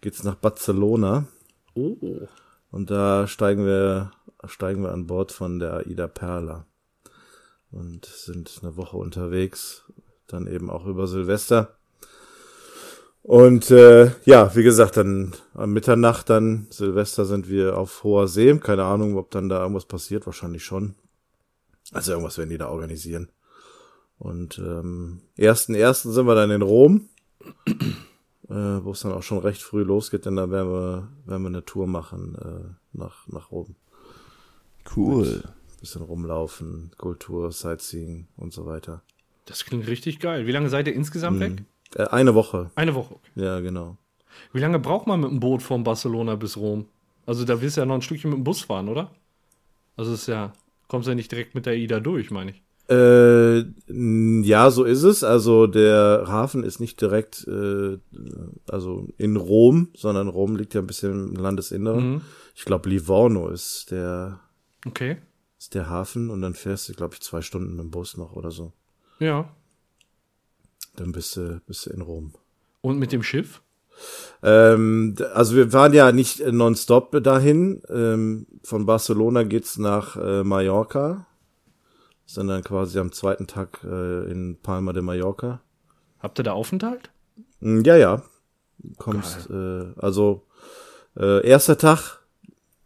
geht's 0.00 0.22
nach 0.22 0.36
Barcelona. 0.36 1.26
Oh. 1.74 1.96
Und 2.70 2.90
da 2.90 3.26
steigen 3.26 3.64
wir, 3.64 4.12
steigen 4.46 4.82
wir 4.82 4.92
an 4.92 5.06
Bord 5.06 5.32
von 5.32 5.58
der 5.58 5.78
Aida 5.78 6.06
Perla. 6.06 6.66
Und 7.70 8.06
sind 8.06 8.60
eine 8.62 8.76
Woche 8.76 8.96
unterwegs, 8.96 9.84
dann 10.28 10.46
eben 10.46 10.70
auch 10.70 10.86
über 10.86 11.08
Silvester. 11.08 11.76
Und 13.24 13.70
äh, 13.70 14.10
ja, 14.26 14.54
wie 14.54 14.62
gesagt, 14.62 14.98
dann 14.98 15.32
am 15.54 15.72
Mitternacht, 15.72 16.28
dann 16.28 16.66
Silvester 16.68 17.24
sind 17.24 17.48
wir 17.48 17.78
auf 17.78 18.04
hoher 18.04 18.28
See. 18.28 18.54
Keine 18.58 18.84
Ahnung, 18.84 19.16
ob 19.16 19.30
dann 19.30 19.48
da 19.48 19.62
irgendwas 19.62 19.86
passiert, 19.86 20.26
wahrscheinlich 20.26 20.62
schon. 20.62 20.94
Also 21.90 22.12
irgendwas 22.12 22.36
werden 22.36 22.50
die 22.50 22.58
da 22.58 22.68
organisieren. 22.68 23.30
Und 24.18 24.58
ähm, 24.58 25.22
ersten 25.38 25.74
ersten 25.74 26.12
sind 26.12 26.26
wir 26.26 26.34
dann 26.34 26.50
in 26.50 26.60
Rom. 26.60 27.08
äh, 28.50 28.84
wo 28.84 28.90
es 28.90 29.00
dann 29.00 29.12
auch 29.12 29.22
schon 29.22 29.38
recht 29.38 29.62
früh 29.62 29.84
losgeht, 29.84 30.26
denn 30.26 30.36
da 30.36 30.50
werden 30.50 30.70
wir, 30.70 31.08
werden 31.24 31.42
wir 31.42 31.48
eine 31.48 31.64
Tour 31.64 31.86
machen 31.86 32.34
äh, 32.34 32.74
nach, 32.92 33.26
nach 33.26 33.50
oben. 33.50 33.74
Cool. 34.94 35.44
Bisschen 35.80 36.02
rumlaufen, 36.02 36.90
Kultur, 36.98 37.52
Sightseeing 37.52 38.28
und 38.36 38.52
so 38.52 38.66
weiter. 38.66 39.02
Das 39.46 39.64
klingt 39.64 39.86
richtig 39.86 40.20
geil. 40.20 40.46
Wie 40.46 40.52
lange 40.52 40.68
seid 40.68 40.88
ihr 40.88 40.94
insgesamt 40.94 41.40
weg? 41.40 41.64
Äh, 41.94 42.04
eine 42.08 42.34
Woche, 42.34 42.70
Eine 42.74 42.94
Woche. 42.94 43.14
Okay. 43.14 43.30
ja, 43.44 43.60
genau. 43.60 43.96
Wie 44.52 44.60
lange 44.60 44.78
braucht 44.78 45.06
man 45.06 45.20
mit 45.20 45.30
dem 45.30 45.40
Boot 45.40 45.62
von 45.62 45.84
Barcelona 45.84 46.34
bis 46.36 46.56
Rom? 46.56 46.86
Also 47.26 47.44
da 47.44 47.60
willst 47.60 47.76
du 47.76 47.80
ja 47.80 47.86
noch 47.86 47.94
ein 47.94 48.02
Stückchen 48.02 48.30
mit 48.30 48.38
dem 48.38 48.44
Bus 48.44 48.62
fahren, 48.62 48.88
oder? 48.88 49.10
Also 49.96 50.12
es 50.12 50.22
ist 50.22 50.26
ja, 50.26 50.52
kommst 50.88 51.08
ja 51.08 51.14
nicht 51.14 51.30
direkt 51.30 51.54
mit 51.54 51.66
der 51.66 51.76
IDA 51.76 52.00
durch, 52.00 52.30
meine 52.30 52.50
ich. 52.50 52.62
Äh, 52.90 53.60
ja, 54.42 54.70
so 54.70 54.84
ist 54.84 55.04
es. 55.04 55.24
Also 55.24 55.66
der 55.66 56.24
Hafen 56.26 56.64
ist 56.64 56.80
nicht 56.80 57.00
direkt, 57.00 57.46
äh, 57.48 57.98
also 58.68 59.08
in 59.16 59.36
Rom, 59.36 59.88
sondern 59.96 60.28
Rom 60.28 60.56
liegt 60.56 60.74
ja 60.74 60.80
ein 60.82 60.86
bisschen 60.86 61.28
im 61.30 61.36
Landesinneren. 61.36 62.10
Mhm. 62.14 62.20
Ich 62.54 62.64
glaube, 62.64 62.90
Livorno 62.90 63.48
ist 63.48 63.90
der, 63.90 64.40
Okay. 64.86 65.16
ist 65.58 65.74
der 65.74 65.88
Hafen 65.88 66.28
und 66.28 66.42
dann 66.42 66.54
fährst 66.54 66.88
du, 66.88 66.92
glaube 66.92 67.14
ich, 67.14 67.20
zwei 67.22 67.40
Stunden 67.40 67.76
mit 67.76 67.84
dem 67.84 67.90
Bus 67.90 68.16
noch 68.18 68.32
oder 68.34 68.50
so. 68.50 68.72
Ja. 69.18 69.48
Dann 70.96 71.12
bist 71.12 71.36
du, 71.36 71.60
bist 71.66 71.86
du 71.86 71.90
in 71.90 72.00
Rom. 72.00 72.32
Und 72.80 72.98
mit 72.98 73.12
dem 73.12 73.22
Schiff? 73.22 73.62
Ähm, 74.42 75.14
also 75.32 75.56
wir 75.56 75.72
waren 75.72 75.92
ja 75.92 76.12
nicht 76.12 76.40
äh, 76.40 76.52
nonstop 76.52 77.22
dahin. 77.22 77.82
Ähm, 77.88 78.46
von 78.62 78.86
Barcelona 78.86 79.44
geht's 79.44 79.78
nach 79.78 80.16
äh, 80.16 80.44
Mallorca. 80.44 81.26
Sind 82.26 82.48
dann 82.48 82.64
quasi 82.64 82.98
am 82.98 83.12
zweiten 83.12 83.46
Tag 83.46 83.80
äh, 83.84 84.30
in 84.30 84.58
Palma 84.62 84.92
de 84.92 85.02
Mallorca. 85.02 85.60
Habt 86.20 86.38
ihr 86.38 86.42
da 86.42 86.52
Aufenthalt? 86.52 87.10
Mm, 87.60 87.82
Ja, 87.84 87.96
ja. 87.96 88.22
Kommst, 88.98 89.48
äh, 89.50 89.84
also 89.96 90.46
äh, 91.16 91.46
erster 91.46 91.78
Tag, 91.78 92.20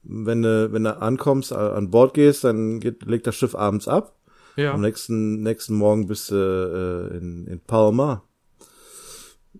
wenn 0.02 0.42
du, 0.42 0.72
wenn 0.72 0.84
du 0.84 0.96
ankommst, 0.96 1.52
an 1.52 1.90
Bord 1.90 2.14
gehst, 2.14 2.44
dann 2.44 2.78
geht, 2.78 3.04
legt 3.04 3.26
das 3.26 3.34
Schiff 3.34 3.54
abends 3.54 3.88
ab. 3.88 4.14
Ja. 4.58 4.74
Am 4.74 4.80
nächsten, 4.80 5.40
nächsten 5.44 5.76
Morgen 5.76 6.08
bist 6.08 6.32
du 6.32 6.34
äh, 6.34 7.16
in, 7.16 7.46
in 7.46 7.60
Palma. 7.60 8.24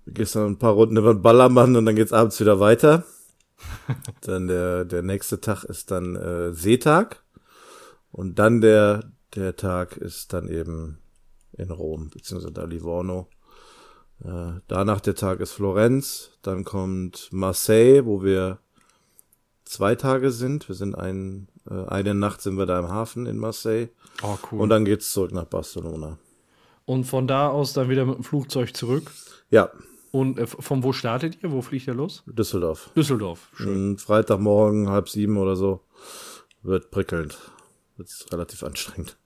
Gehst 0.08 0.34
dann 0.34 0.46
ein 0.46 0.58
paar 0.58 0.72
Runden 0.72 0.96
über 0.96 1.14
den 1.14 1.22
Ballermann 1.22 1.76
und 1.76 1.86
dann 1.86 1.94
geht's 1.94 2.12
abends 2.12 2.40
wieder 2.40 2.58
weiter. 2.58 3.04
dann 4.22 4.48
der, 4.48 4.84
der 4.84 5.02
nächste 5.02 5.40
Tag 5.40 5.62
ist 5.62 5.92
dann 5.92 6.16
äh, 6.16 6.52
Seetag. 6.52 7.22
Und 8.10 8.40
dann 8.40 8.60
der, 8.60 9.12
der 9.36 9.54
Tag 9.54 9.96
ist 9.96 10.32
dann 10.32 10.48
eben 10.48 10.98
in 11.52 11.70
Rom, 11.70 12.10
beziehungsweise 12.10 12.52
da 12.52 12.64
Livorno. 12.64 13.28
Äh, 14.24 14.54
danach 14.66 15.00
der 15.00 15.14
Tag 15.14 15.38
ist 15.38 15.52
Florenz. 15.52 16.32
Dann 16.42 16.64
kommt 16.64 17.28
Marseille, 17.30 18.04
wo 18.04 18.24
wir 18.24 18.58
zwei 19.68 19.94
Tage 19.94 20.30
sind. 20.30 20.68
Wir 20.68 20.74
sind 20.74 20.94
ein, 20.94 21.48
äh, 21.70 21.84
eine 21.86 22.14
Nacht 22.14 22.40
sind 22.42 22.56
wir 22.58 22.66
da 22.66 22.78
im 22.78 22.88
Hafen 22.88 23.26
in 23.26 23.38
Marseille. 23.38 23.88
Oh, 24.22 24.36
cool. 24.50 24.60
Und 24.60 24.68
dann 24.70 24.84
geht's 24.84 25.12
zurück 25.12 25.32
nach 25.32 25.44
Barcelona. 25.44 26.18
Und 26.84 27.04
von 27.04 27.26
da 27.26 27.48
aus 27.48 27.72
dann 27.74 27.88
wieder 27.88 28.04
mit 28.06 28.16
dem 28.16 28.24
Flugzeug 28.24 28.74
zurück. 28.74 29.10
Ja, 29.50 29.70
Und 30.10 30.38
äh, 30.38 30.46
von 30.46 30.82
wo 30.82 30.92
startet 30.92 31.42
ihr? 31.42 31.52
Wo 31.52 31.60
fliegt 31.62 31.86
ihr 31.86 31.94
los? 31.94 32.22
Düsseldorf. 32.26 32.90
Düsseldorf. 32.96 33.48
Schön. 33.54 33.90
Und 33.90 34.00
Freitagmorgen, 34.00 34.88
halb 34.88 35.08
sieben 35.08 35.36
oder 35.36 35.54
so, 35.56 35.80
wird 36.62 36.90
prickelnd. 36.90 37.38
Wird 37.96 38.08
relativ 38.32 38.62
anstrengend. 38.62 39.16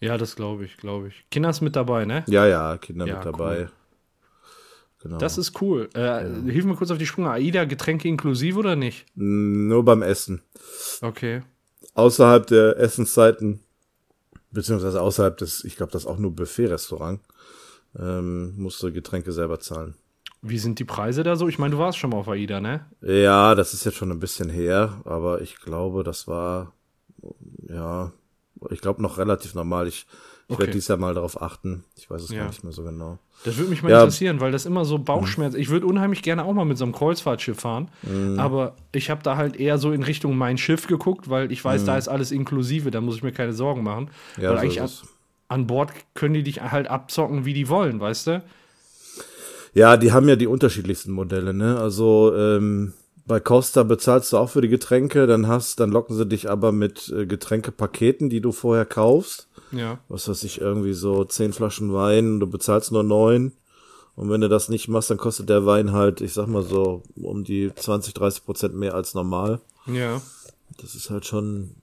Ja, 0.00 0.16
das 0.18 0.36
glaube 0.36 0.64
ich, 0.64 0.76
glaube 0.76 1.08
ich. 1.08 1.24
Kinder 1.30 1.50
ist 1.50 1.60
mit 1.60 1.74
dabei, 1.76 2.04
ne? 2.04 2.24
Ja, 2.28 2.46
ja, 2.46 2.76
Kinder 2.76 3.06
Ja, 3.06 3.16
mit 3.16 3.24
dabei. 3.24 3.58
cool. 3.62 3.70
Genau. 5.00 5.18
Das 5.18 5.38
ist 5.38 5.60
cool. 5.62 5.88
Äh, 5.94 6.24
Hilf 6.50 6.64
mir 6.64 6.74
kurz 6.74 6.90
auf 6.90 6.98
die 6.98 7.06
Sprünge. 7.06 7.30
AIDA, 7.30 7.64
Getränke 7.64 8.08
inklusive 8.08 8.58
oder 8.58 8.74
nicht? 8.74 9.06
Nur 9.14 9.84
beim 9.84 10.02
Essen. 10.02 10.42
Okay. 11.00 11.42
Außerhalb 11.94 12.46
der 12.46 12.78
Essenszeiten, 12.78 13.60
beziehungsweise 14.50 15.00
außerhalb 15.00 15.36
des, 15.36 15.64
ich 15.64 15.76
glaube, 15.76 15.92
das 15.92 16.02
ist 16.02 16.08
auch 16.08 16.18
nur 16.18 16.34
Buffet-Restaurant, 16.34 17.20
ähm, 17.98 18.54
musst 18.56 18.82
du 18.82 18.92
Getränke 18.92 19.32
selber 19.32 19.60
zahlen. 19.60 19.94
Wie 20.42 20.58
sind 20.58 20.78
die 20.78 20.84
Preise 20.84 21.22
da 21.24 21.34
so? 21.36 21.48
Ich 21.48 21.58
meine, 21.58 21.72
du 21.72 21.78
warst 21.78 21.98
schon 21.98 22.10
mal 22.10 22.18
auf 22.18 22.28
AIDA, 22.28 22.60
ne? 22.60 22.86
Ja, 23.00 23.54
das 23.54 23.74
ist 23.74 23.84
jetzt 23.84 23.96
schon 23.96 24.10
ein 24.12 24.20
bisschen 24.20 24.50
her, 24.50 25.00
aber 25.04 25.40
ich 25.40 25.58
glaube, 25.60 26.04
das 26.04 26.28
war, 26.28 26.72
ja, 27.68 28.12
ich 28.70 28.80
glaube 28.80 29.02
noch 29.02 29.18
relativ 29.18 29.54
normal. 29.54 29.88
Ich, 29.88 30.06
ich 30.48 30.54
Okay. 30.54 30.60
werde 30.60 30.72
dies 30.72 30.88
Jahr 30.88 30.96
mal 30.98 31.12
darauf 31.14 31.40
achten. 31.42 31.84
Ich 31.96 32.08
weiß 32.10 32.22
es 32.22 32.30
Ja. 32.30 32.38
gar 32.40 32.46
nicht 32.48 32.64
mehr 32.64 32.72
so 32.72 32.82
genau. 32.82 33.18
Das 33.44 33.56
würde 33.58 33.70
mich 33.70 33.82
mal 33.82 33.90
Ja. 33.90 33.98
interessieren, 34.00 34.40
weil 34.40 34.50
das 34.50 34.64
immer 34.66 34.84
so 34.86 34.98
Bauchschmerzen. 34.98 35.58
Ich 35.60 35.68
würde 35.68 35.86
unheimlich 35.86 36.22
gerne 36.22 36.44
auch 36.44 36.52
mal 36.54 36.64
mit 36.64 36.78
so 36.78 36.84
einem 36.84 36.94
Kreuzfahrtschiff 36.94 37.60
fahren, 37.60 37.88
Mhm. 38.02 38.38
aber 38.40 38.74
ich 38.92 39.10
habe 39.10 39.22
da 39.22 39.36
halt 39.36 39.56
eher 39.56 39.76
so 39.78 39.92
in 39.92 40.02
Richtung 40.02 40.36
mein 40.36 40.56
Schiff 40.58 40.86
geguckt, 40.86 41.28
weil 41.28 41.52
ich 41.52 41.62
weiß, 41.64 41.84
da 41.84 41.96
ist 41.98 42.08
alles 42.08 42.32
inklusive, 42.32 42.90
da 42.90 43.00
muss 43.00 43.16
ich 43.16 43.22
mir 43.22 43.32
keine 43.32 43.52
Sorgen 43.52 43.82
machen. 43.82 44.10
Mhm. 44.36 44.42
Ja, 44.42 44.50
weil 44.50 44.56
so 44.56 44.62
eigentlich 44.80 45.02
an 45.48 45.66
Bord 45.66 45.92
können 46.14 46.34
die 46.34 46.42
dich 46.42 46.62
halt 46.62 46.88
abzocken, 46.88 47.44
wie 47.44 47.52
die 47.54 47.68
wollen, 47.68 48.00
weißt 48.00 48.26
du? 48.26 48.42
Ja, 49.74 49.96
die 49.98 50.12
haben 50.12 50.28
ja 50.28 50.36
die 50.36 50.46
unterschiedlichsten 50.46 51.12
Modelle, 51.12 51.52
ne? 51.54 51.78
Also 51.78 52.34
ähm, 52.34 52.94
bei 53.28 53.40
Costa 53.40 53.82
bezahlst 53.82 54.32
du 54.32 54.38
auch 54.38 54.48
für 54.48 54.62
die 54.62 54.68
Getränke, 54.68 55.26
dann 55.26 55.46
hast, 55.46 55.78
dann 55.80 55.90
locken 55.90 56.16
sie 56.16 56.26
dich 56.26 56.50
aber 56.50 56.72
mit 56.72 57.10
äh, 57.10 57.26
Getränkepaketen, 57.26 58.30
die 58.30 58.40
du 58.40 58.52
vorher 58.52 58.86
kaufst. 58.86 59.48
Ja. 59.70 59.98
Was 60.08 60.28
weiß 60.28 60.44
ich, 60.44 60.62
irgendwie 60.62 60.94
so 60.94 61.24
zehn 61.24 61.52
Flaschen 61.52 61.92
Wein, 61.92 62.40
du 62.40 62.46
bezahlst 62.46 62.90
nur 62.90 63.04
neun. 63.04 63.52
Und 64.16 64.30
wenn 64.30 64.40
du 64.40 64.48
das 64.48 64.70
nicht 64.70 64.88
machst, 64.88 65.10
dann 65.10 65.18
kostet 65.18 65.48
der 65.48 65.66
Wein 65.66 65.92
halt, 65.92 66.22
ich 66.22 66.32
sag 66.32 66.48
mal 66.48 66.62
so, 66.62 67.02
um 67.20 67.44
die 67.44 67.70
20, 67.72 68.14
30 68.14 68.44
Prozent 68.44 68.74
mehr 68.74 68.94
als 68.94 69.14
normal. 69.14 69.60
Ja. 69.86 70.20
Das 70.80 70.94
ist 70.94 71.10
halt 71.10 71.26
schon, 71.26 71.74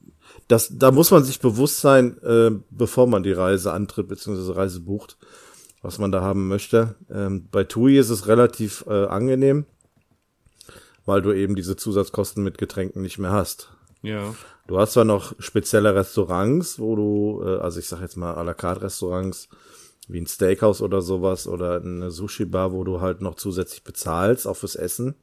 das, 0.47 0.71
da 0.73 0.91
muss 0.91 1.11
man 1.11 1.23
sich 1.23 1.39
bewusst 1.39 1.79
sein, 1.79 2.17
äh, 2.23 2.51
bevor 2.71 3.07
man 3.07 3.23
die 3.23 3.31
Reise 3.31 3.71
antritt, 3.71 4.07
beziehungsweise 4.07 4.55
Reise 4.55 4.79
bucht, 4.79 5.15
was 5.83 5.99
man 5.99 6.11
da 6.11 6.21
haben 6.21 6.47
möchte. 6.47 6.95
Ähm, 7.09 7.47
bei 7.51 7.63
TUI 7.63 7.99
ist 7.99 8.09
es 8.09 8.27
relativ 8.27 8.83
äh, 8.87 9.05
angenehm, 9.05 9.65
weil 11.05 11.21
du 11.21 11.31
eben 11.31 11.55
diese 11.55 11.75
Zusatzkosten 11.75 12.43
mit 12.43 12.57
Getränken 12.57 13.01
nicht 13.01 13.17
mehr 13.17 13.31
hast. 13.31 13.71
Ja. 14.01 14.35
Du 14.67 14.79
hast 14.79 14.93
zwar 14.93 15.05
noch 15.05 15.33
spezielle 15.39 15.95
Restaurants, 15.95 16.79
wo 16.79 16.95
du, 16.95 17.43
äh, 17.43 17.57
also 17.57 17.79
ich 17.79 17.87
sag 17.87 18.01
jetzt 18.01 18.17
mal 18.17 18.35
à 18.35 18.43
la 18.43 18.53
carte 18.53 18.83
Restaurants, 18.83 19.49
wie 20.07 20.19
ein 20.19 20.27
Steakhouse 20.27 20.81
oder 20.81 21.01
sowas 21.01 21.47
oder 21.47 21.81
eine 21.81 22.11
Sushi-Bar, 22.11 22.71
wo 22.71 22.83
du 22.83 23.01
halt 23.01 23.21
noch 23.21 23.35
zusätzlich 23.35 23.83
bezahlst, 23.83 24.47
auch 24.47 24.57
fürs 24.57 24.75
Essen. 24.75 25.15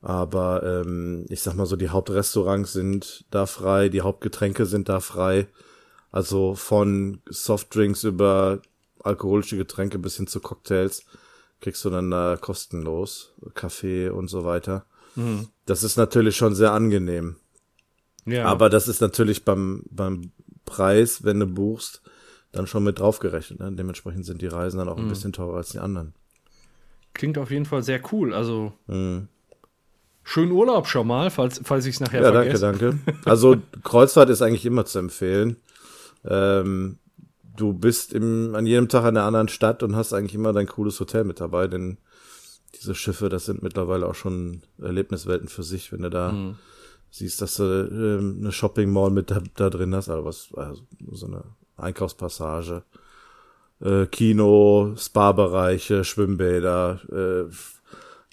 Aber 0.00 0.62
ähm, 0.62 1.26
ich 1.28 1.42
sag 1.42 1.54
mal 1.54 1.66
so, 1.66 1.76
die 1.76 1.88
Hauptrestaurants 1.88 2.72
sind 2.72 3.24
da 3.30 3.46
frei, 3.46 3.88
die 3.88 4.02
Hauptgetränke 4.02 4.64
sind 4.64 4.88
da 4.88 5.00
frei. 5.00 5.48
Also 6.10 6.54
von 6.54 7.20
Softdrinks 7.28 8.04
über 8.04 8.62
alkoholische 9.02 9.56
Getränke 9.56 9.98
bis 9.98 10.16
hin 10.16 10.26
zu 10.26 10.40
Cocktails 10.40 11.04
kriegst 11.60 11.84
du 11.84 11.90
dann 11.90 12.10
da 12.10 12.36
kostenlos. 12.40 13.32
Kaffee 13.54 14.08
und 14.10 14.28
so 14.28 14.44
weiter. 14.44 14.84
Das 15.66 15.82
ist 15.82 15.96
natürlich 15.96 16.36
schon 16.36 16.54
sehr 16.54 16.70
angenehm. 16.72 17.36
Ja. 18.24 18.44
Aber 18.44 18.68
das 18.70 18.86
ist 18.86 19.00
natürlich 19.00 19.44
beim, 19.44 19.82
beim 19.90 20.30
Preis, 20.64 21.24
wenn 21.24 21.40
du 21.40 21.46
buchst, 21.46 22.02
dann 22.52 22.66
schon 22.68 22.84
mit 22.84 23.00
draufgerechnet. 23.00 23.58
Ne? 23.58 23.72
Dementsprechend 23.72 24.24
sind 24.26 24.42
die 24.42 24.46
Reisen 24.46 24.78
dann 24.78 24.88
auch 24.88 24.96
Mhm. 24.96 25.04
ein 25.06 25.08
bisschen 25.08 25.32
teurer 25.32 25.56
als 25.56 25.70
die 25.70 25.80
anderen. 25.80 26.14
Klingt 27.14 27.36
auf 27.38 27.50
jeden 27.50 27.64
Fall 27.64 27.82
sehr 27.82 28.00
cool. 28.12 28.32
Also 28.32 28.72
schönen 28.86 30.52
Urlaub 30.52 30.86
schon 30.86 31.06
mal, 31.06 31.30
falls, 31.30 31.60
falls 31.64 31.86
ich 31.86 31.94
es 31.96 32.00
nachher 32.00 32.20
Mhm. 32.20 32.24
Ja, 32.26 32.30
danke, 32.32 32.58
vergesse. 32.58 32.94
danke. 33.02 33.20
Also 33.24 33.56
Kreuzfahrt 33.82 34.30
ist 34.30 34.42
eigentlich 34.42 34.66
immer 34.66 34.84
zu 34.84 34.98
empfehlen. 35.00 35.56
Ähm, 36.24 36.98
du 37.58 37.72
bist 37.72 38.12
im, 38.12 38.54
an 38.54 38.66
jedem 38.66 38.88
Tag 38.88 39.02
in 39.02 39.08
einer 39.16 39.24
anderen 39.24 39.48
Stadt 39.48 39.82
und 39.82 39.96
hast 39.96 40.12
eigentlich 40.12 40.34
immer 40.34 40.52
dein 40.52 40.66
cooles 40.66 40.98
Hotel 41.00 41.24
mit 41.24 41.40
dabei, 41.40 41.66
denn 41.68 41.98
diese 42.74 42.94
Schiffe, 42.94 43.28
das 43.28 43.46
sind 43.46 43.62
mittlerweile 43.62 44.06
auch 44.06 44.14
schon 44.14 44.62
Erlebniswelten 44.80 45.48
für 45.48 45.62
sich, 45.62 45.90
wenn 45.92 46.02
du 46.02 46.10
da 46.10 46.32
Mhm. 46.32 46.54
siehst, 47.10 47.40
dass 47.40 47.56
du 47.56 47.64
ähm, 47.64 48.36
eine 48.40 48.52
Shopping 48.52 48.90
Mall 48.92 49.10
mit 49.10 49.30
da, 49.30 49.40
da 49.56 49.70
drin 49.70 49.94
hast, 49.94 50.08
also 50.08 50.24
was, 50.24 50.48
also 50.54 50.82
so 51.12 51.26
eine 51.26 51.44
Einkaufspassage, 51.76 52.82
äh, 53.80 54.06
Kino, 54.06 54.94
Spa-Bereiche, 54.96 56.04
Schwimmbäder. 56.04 57.00
Äh, 57.10 57.50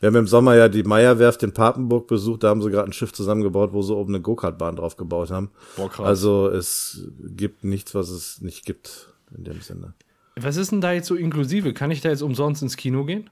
wir 0.01 0.07
haben 0.07 0.15
im 0.15 0.27
Sommer 0.27 0.55
ja 0.55 0.67
die 0.67 0.83
Meierwerft 0.83 1.41
in 1.43 1.53
Papenburg 1.53 2.07
besucht, 2.07 2.43
da 2.43 2.49
haben 2.49 2.61
sie 2.61 2.69
gerade 2.69 2.89
ein 2.89 2.93
Schiff 2.93 3.13
zusammengebaut, 3.13 3.71
wo 3.73 3.81
sie 3.81 3.95
oben 3.95 4.13
eine 4.13 4.21
Go-Kart-Bahn 4.21 4.75
drauf 4.75 4.97
gebaut 4.97 5.31
haben. 5.31 5.51
Boah, 5.77 5.89
krass. 5.89 6.05
Also 6.05 6.49
es 6.49 7.07
gibt 7.19 7.63
nichts, 7.63 7.95
was 7.95 8.09
es 8.09 8.41
nicht 8.41 8.65
gibt 8.65 9.13
in 9.35 9.43
dem 9.43 9.61
Sinne. 9.61 9.93
Was 10.35 10.57
ist 10.57 10.71
denn 10.71 10.81
da 10.81 10.91
jetzt 10.91 11.07
so 11.07 11.15
inklusive? 11.15 11.73
Kann 11.73 11.91
ich 11.91 12.01
da 12.01 12.09
jetzt 12.09 12.21
umsonst 12.21 12.61
ins 12.61 12.75
Kino 12.77 13.05
gehen? 13.05 13.29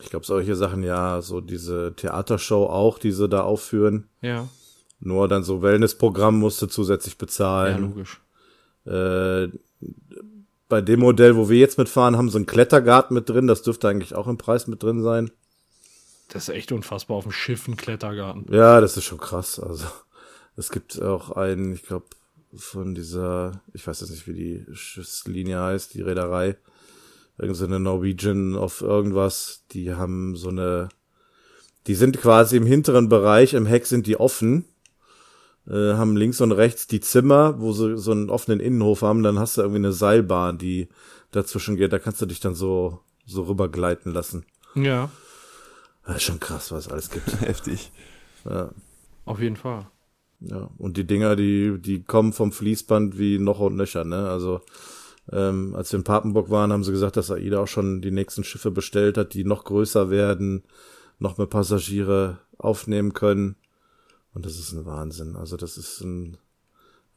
Ich 0.00 0.10
glaube, 0.10 0.24
solche 0.26 0.56
Sachen, 0.56 0.82
ja, 0.82 1.20
so 1.22 1.40
diese 1.40 1.94
Theatershow 1.94 2.66
auch, 2.66 2.98
die 2.98 3.12
sie 3.12 3.28
da 3.28 3.42
aufführen. 3.42 4.08
Ja. 4.22 4.48
Nur 5.00 5.28
dann 5.28 5.44
so 5.44 5.60
Wellnessprogramm 5.62 6.38
musst 6.38 6.60
du 6.62 6.66
zusätzlich 6.66 7.14
Ja, 7.14 7.18
bezahlen. 7.18 7.82
logisch. 7.82 8.20
Äh, 8.86 9.48
bei 10.68 10.80
dem 10.80 11.00
Modell, 11.00 11.36
wo 11.36 11.48
wir 11.48 11.58
jetzt 11.58 11.78
mitfahren, 11.78 12.16
haben 12.16 12.30
sie 12.30 12.36
einen 12.36 12.46
Klettergarten 12.46 13.14
mit 13.14 13.28
drin. 13.28 13.46
Das 13.46 13.62
dürfte 13.62 13.88
eigentlich 13.88 14.14
auch 14.14 14.26
im 14.26 14.38
Preis 14.38 14.66
mit 14.66 14.82
drin 14.82 15.02
sein. 15.02 15.30
Das 16.28 16.48
ist 16.48 16.54
echt 16.54 16.72
unfassbar 16.72 17.18
auf 17.18 17.24
dem 17.24 17.32
Schiff 17.32 17.68
ein 17.68 17.76
Klettergarten. 17.76 18.46
Ja, 18.50 18.80
das 18.80 18.96
ist 18.96 19.04
schon 19.04 19.18
krass. 19.18 19.60
Also 19.60 19.84
es 20.56 20.70
gibt 20.70 21.00
auch 21.00 21.30
einen, 21.32 21.74
ich 21.74 21.82
glaube, 21.82 22.06
von 22.56 22.94
dieser, 22.94 23.62
ich 23.72 23.86
weiß 23.86 24.00
jetzt 24.00 24.10
nicht, 24.10 24.26
wie 24.26 24.34
die 24.34 24.66
Schiffslinie 24.74 25.60
heißt, 25.60 25.94
die 25.94 26.02
Reederei, 26.02 26.56
irgendeine 27.38 27.80
Norwegian 27.80 28.56
auf 28.56 28.80
irgendwas, 28.80 29.64
die 29.72 29.94
haben 29.94 30.36
so 30.36 30.48
eine, 30.48 30.88
die 31.86 31.94
sind 31.94 32.20
quasi 32.20 32.56
im 32.56 32.66
hinteren 32.66 33.08
Bereich, 33.08 33.54
im 33.54 33.66
Heck 33.66 33.86
sind 33.86 34.06
die 34.06 34.18
offen, 34.18 34.64
äh, 35.66 35.94
haben 35.94 36.16
links 36.16 36.40
und 36.40 36.52
rechts 36.52 36.86
die 36.86 37.00
Zimmer, 37.00 37.60
wo 37.60 37.72
sie 37.72 37.96
so 37.98 38.12
einen 38.12 38.30
offenen 38.30 38.60
Innenhof 38.60 39.02
haben, 39.02 39.22
dann 39.22 39.38
hast 39.38 39.56
du 39.56 39.62
irgendwie 39.62 39.78
eine 39.78 39.92
Seilbahn, 39.92 40.58
die 40.58 40.88
dazwischen 41.30 41.76
geht, 41.76 41.92
da 41.92 41.98
kannst 41.98 42.22
du 42.22 42.26
dich 42.26 42.40
dann 42.40 42.54
so, 42.54 43.00
so 43.26 43.42
rübergleiten 43.42 44.12
lassen. 44.12 44.44
Ja, 44.74 45.10
Das 46.06 46.16
ist 46.16 46.22
schon 46.24 46.40
krass, 46.40 46.70
was 46.70 46.86
es 46.86 46.92
alles 46.92 47.10
gibt. 47.10 47.26
Heftig. 47.40 47.90
Ja. 48.44 48.70
auf 49.24 49.40
jeden 49.40 49.56
Fall. 49.56 49.86
Ja, 50.46 50.70
und 50.78 50.96
die 50.96 51.06
Dinger, 51.06 51.36
die, 51.36 51.78
die 51.78 52.02
kommen 52.02 52.32
vom 52.32 52.52
Fließband 52.52 53.18
wie 53.18 53.38
noch 53.38 53.60
und 53.60 53.76
nöcher, 53.76 54.04
ne? 54.04 54.28
Also, 54.28 54.60
ähm, 55.32 55.74
als 55.74 55.92
wir 55.92 55.98
in 55.98 56.04
Papenburg 56.04 56.50
waren, 56.50 56.72
haben 56.72 56.84
sie 56.84 56.92
gesagt, 56.92 57.16
dass 57.16 57.30
AIDA 57.30 57.60
auch 57.60 57.68
schon 57.68 58.02
die 58.02 58.10
nächsten 58.10 58.44
Schiffe 58.44 58.70
bestellt 58.70 59.16
hat, 59.16 59.32
die 59.34 59.44
noch 59.44 59.64
größer 59.64 60.10
werden, 60.10 60.64
noch 61.18 61.38
mehr 61.38 61.46
Passagiere 61.46 62.38
aufnehmen 62.58 63.14
können. 63.14 63.56
Und 64.34 64.44
das 64.44 64.58
ist 64.58 64.72
ein 64.72 64.84
Wahnsinn. 64.84 65.36
Also, 65.36 65.56
das 65.56 65.78
ist 65.78 66.00
ein 66.02 66.36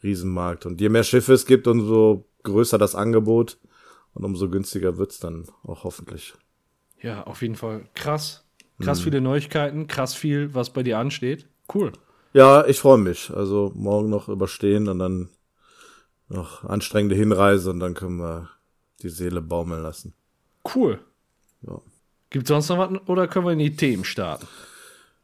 Riesenmarkt. 0.04 0.66
Und 0.66 0.80
je 0.80 0.90
mehr 0.90 1.04
Schiffe 1.04 1.34
es 1.34 1.46
gibt, 1.46 1.68
umso 1.68 2.26
größer 2.44 2.78
das 2.78 2.96
Angebot 2.96 3.58
und 4.14 4.24
umso 4.24 4.50
günstiger 4.50 4.98
wird's 4.98 5.20
dann 5.20 5.46
auch 5.64 5.84
hoffentlich. 5.84 6.34
Ja, 7.02 7.24
auf 7.24 7.42
jeden 7.42 7.56
Fall. 7.56 7.90
Krass. 7.94 8.44
Krass 8.80 9.02
viele 9.02 9.22
Neuigkeiten, 9.22 9.88
krass 9.88 10.14
viel, 10.14 10.54
was 10.54 10.72
bei 10.72 10.84
dir 10.84 11.00
ansteht. 11.00 11.48
Cool. 11.74 11.92
Ja, 12.38 12.68
ich 12.68 12.80
freue 12.80 13.00
mich. 13.00 13.32
Also 13.36 13.72
morgen 13.74 14.12
noch 14.12 14.30
überstehen 14.30 14.90
und 14.90 15.00
dann 15.00 15.30
noch 16.30 16.64
anstrengende 16.64 17.16
Hinreise 17.16 17.72
und 17.72 17.80
dann 17.80 17.96
können 17.96 18.18
wir 18.18 18.52
die 19.02 19.10
Seele 19.10 19.42
baumeln 19.42 19.82
lassen. 19.82 20.14
Cool. 20.76 21.00
Ja. 21.64 21.82
Gibt 22.30 22.46
sonst 22.46 22.70
noch 22.70 22.78
was 22.78 22.92
oder 23.08 23.28
können 23.28 23.48
wir 23.48 23.54
in 23.54 23.58
die 23.58 23.76
Themen 23.76 24.04
starten? 24.04 24.46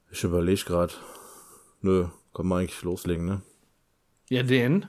Ich 0.09 0.23
überlege 0.23 0.63
gerade. 0.65 0.93
Nö, 1.81 2.07
können 2.33 2.49
wir 2.49 2.55
eigentlich 2.55 2.81
loslegen, 2.81 3.25
ne? 3.27 3.43
Ja, 4.29 4.41
denn. 4.41 4.87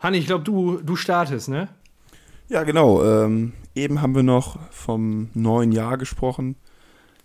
Hanni, 0.00 0.18
ich 0.18 0.26
glaube, 0.26 0.42
du, 0.42 0.78
du 0.78 0.96
startest, 0.96 1.48
ne? 1.48 1.68
Ja, 2.48 2.64
genau. 2.64 3.04
Ähm, 3.04 3.52
eben 3.76 4.02
haben 4.02 4.16
wir 4.16 4.24
noch 4.24 4.58
vom 4.72 5.30
neuen 5.34 5.70
Jahr 5.70 5.98
gesprochen. 5.98 6.56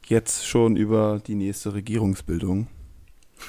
Jetzt 0.05 0.45
schon 0.45 0.75
über 0.75 1.19
die 1.25 1.33
nächste 1.33 1.73
Regierungsbildung. 1.73 2.67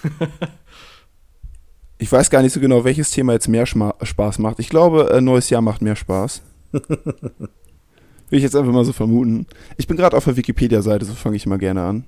ich 1.99 2.11
weiß 2.11 2.31
gar 2.31 2.43
nicht 2.43 2.53
so 2.53 2.61
genau, 2.61 2.85
welches 2.85 3.11
Thema 3.11 3.33
jetzt 3.33 3.49
mehr 3.49 3.67
Schma 3.67 3.95
Spaß 4.03 4.39
macht. 4.39 4.59
Ich 4.59 4.69
glaube, 4.69 5.11
äh, 5.11 5.21
neues 5.21 5.51
Jahr 5.51 5.63
macht 5.63 5.83
mehr 5.83 5.97
Spaß. 5.97 6.43
Will 6.73 8.39
ich 8.39 8.43
jetzt 8.43 8.55
einfach 8.57 8.73
mal 8.73 8.85
so 8.85 8.93
vermuten. 8.93 9.47
Ich 9.77 9.87
bin 9.87 9.97
gerade 9.97 10.17
auf 10.17 10.25
der 10.25 10.37
Wikipedia-Seite, 10.37 11.05
so 11.05 11.15
fange 11.15 11.37
ich 11.37 11.47
mal 11.47 11.59
gerne 11.59 11.83
an. 11.83 12.05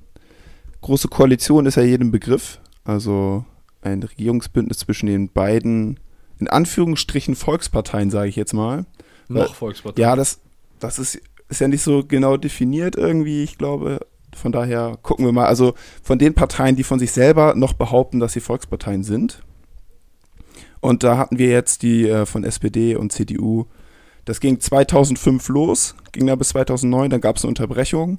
Große 0.80 1.08
Koalition 1.08 1.66
ist 1.66 1.74
ja 1.76 1.82
jedem 1.82 2.10
Begriff. 2.10 2.60
Also 2.84 3.44
ein 3.82 4.02
Regierungsbündnis 4.02 4.78
zwischen 4.78 5.06
den 5.06 5.28
beiden, 5.28 5.98
in 6.38 6.48
Anführungsstrichen, 6.48 7.34
Volksparteien, 7.34 8.10
sage 8.10 8.28
ich 8.28 8.36
jetzt 8.36 8.52
mal. 8.54 8.86
Noch 9.28 9.40
Weil- 9.48 9.48
Volkspartei. 9.54 10.00
Ja, 10.00 10.16
das, 10.16 10.40
das 10.78 10.98
ist, 10.98 11.20
ist 11.48 11.60
ja 11.60 11.68
nicht 11.68 11.82
so 11.82 12.04
genau 12.04 12.36
definiert 12.36 12.96
irgendwie, 12.96 13.42
ich 13.42 13.58
glaube. 13.58 14.00
Von 14.34 14.52
daher 14.52 14.98
gucken 15.02 15.24
wir 15.24 15.32
mal. 15.32 15.46
Also 15.46 15.74
von 16.02 16.18
den 16.18 16.34
Parteien, 16.34 16.76
die 16.76 16.84
von 16.84 16.98
sich 16.98 17.12
selber 17.12 17.54
noch 17.54 17.74
behaupten, 17.74 18.20
dass 18.20 18.32
sie 18.32 18.40
Volksparteien 18.40 19.04
sind. 19.04 19.42
Und 20.80 21.04
da 21.04 21.16
hatten 21.16 21.38
wir 21.38 21.48
jetzt 21.48 21.82
die 21.82 22.08
äh, 22.08 22.26
von 22.26 22.44
SPD 22.44 22.96
und 22.96 23.12
CDU. 23.12 23.66
Das 24.24 24.40
ging 24.40 24.60
2005 24.60 25.48
los, 25.48 25.94
ging 26.12 26.26
da 26.26 26.34
bis 26.34 26.50
2009, 26.50 27.10
dann 27.10 27.20
gab 27.20 27.36
es 27.36 27.44
eine 27.44 27.50
Unterbrechung. 27.50 28.18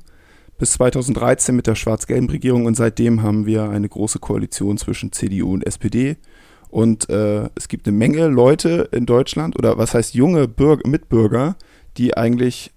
Bis 0.57 0.73
2013 0.73 1.55
mit 1.55 1.67
der 1.67 1.75
schwarz-gelben 1.75 2.29
Regierung 2.29 2.65
und 2.65 2.75
seitdem 2.75 3.23
haben 3.23 3.45
wir 3.45 3.69
eine 3.69 3.89
große 3.89 4.19
Koalition 4.19 4.77
zwischen 4.77 5.11
CDU 5.11 5.53
und 5.53 5.65
SPD. 5.65 6.17
Und 6.69 7.09
äh, 7.09 7.49
es 7.55 7.67
gibt 7.67 7.87
eine 7.87 7.97
Menge 7.97 8.27
Leute 8.27 8.89
in 8.91 9.05
Deutschland, 9.05 9.57
oder 9.57 9.77
was 9.77 9.93
heißt 9.93 10.13
junge 10.13 10.47
Bürger, 10.47 10.87
Mitbürger, 10.87 11.55
die 11.97 12.15
eigentlich 12.15 12.71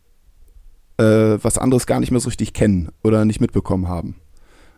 äh, 0.98 1.38
was 1.42 1.58
anderes 1.58 1.86
gar 1.86 2.00
nicht 2.00 2.10
mehr 2.10 2.20
so 2.20 2.28
richtig 2.28 2.52
kennen 2.52 2.90
oder 3.02 3.24
nicht 3.24 3.40
mitbekommen 3.40 3.88
haben. 3.88 4.16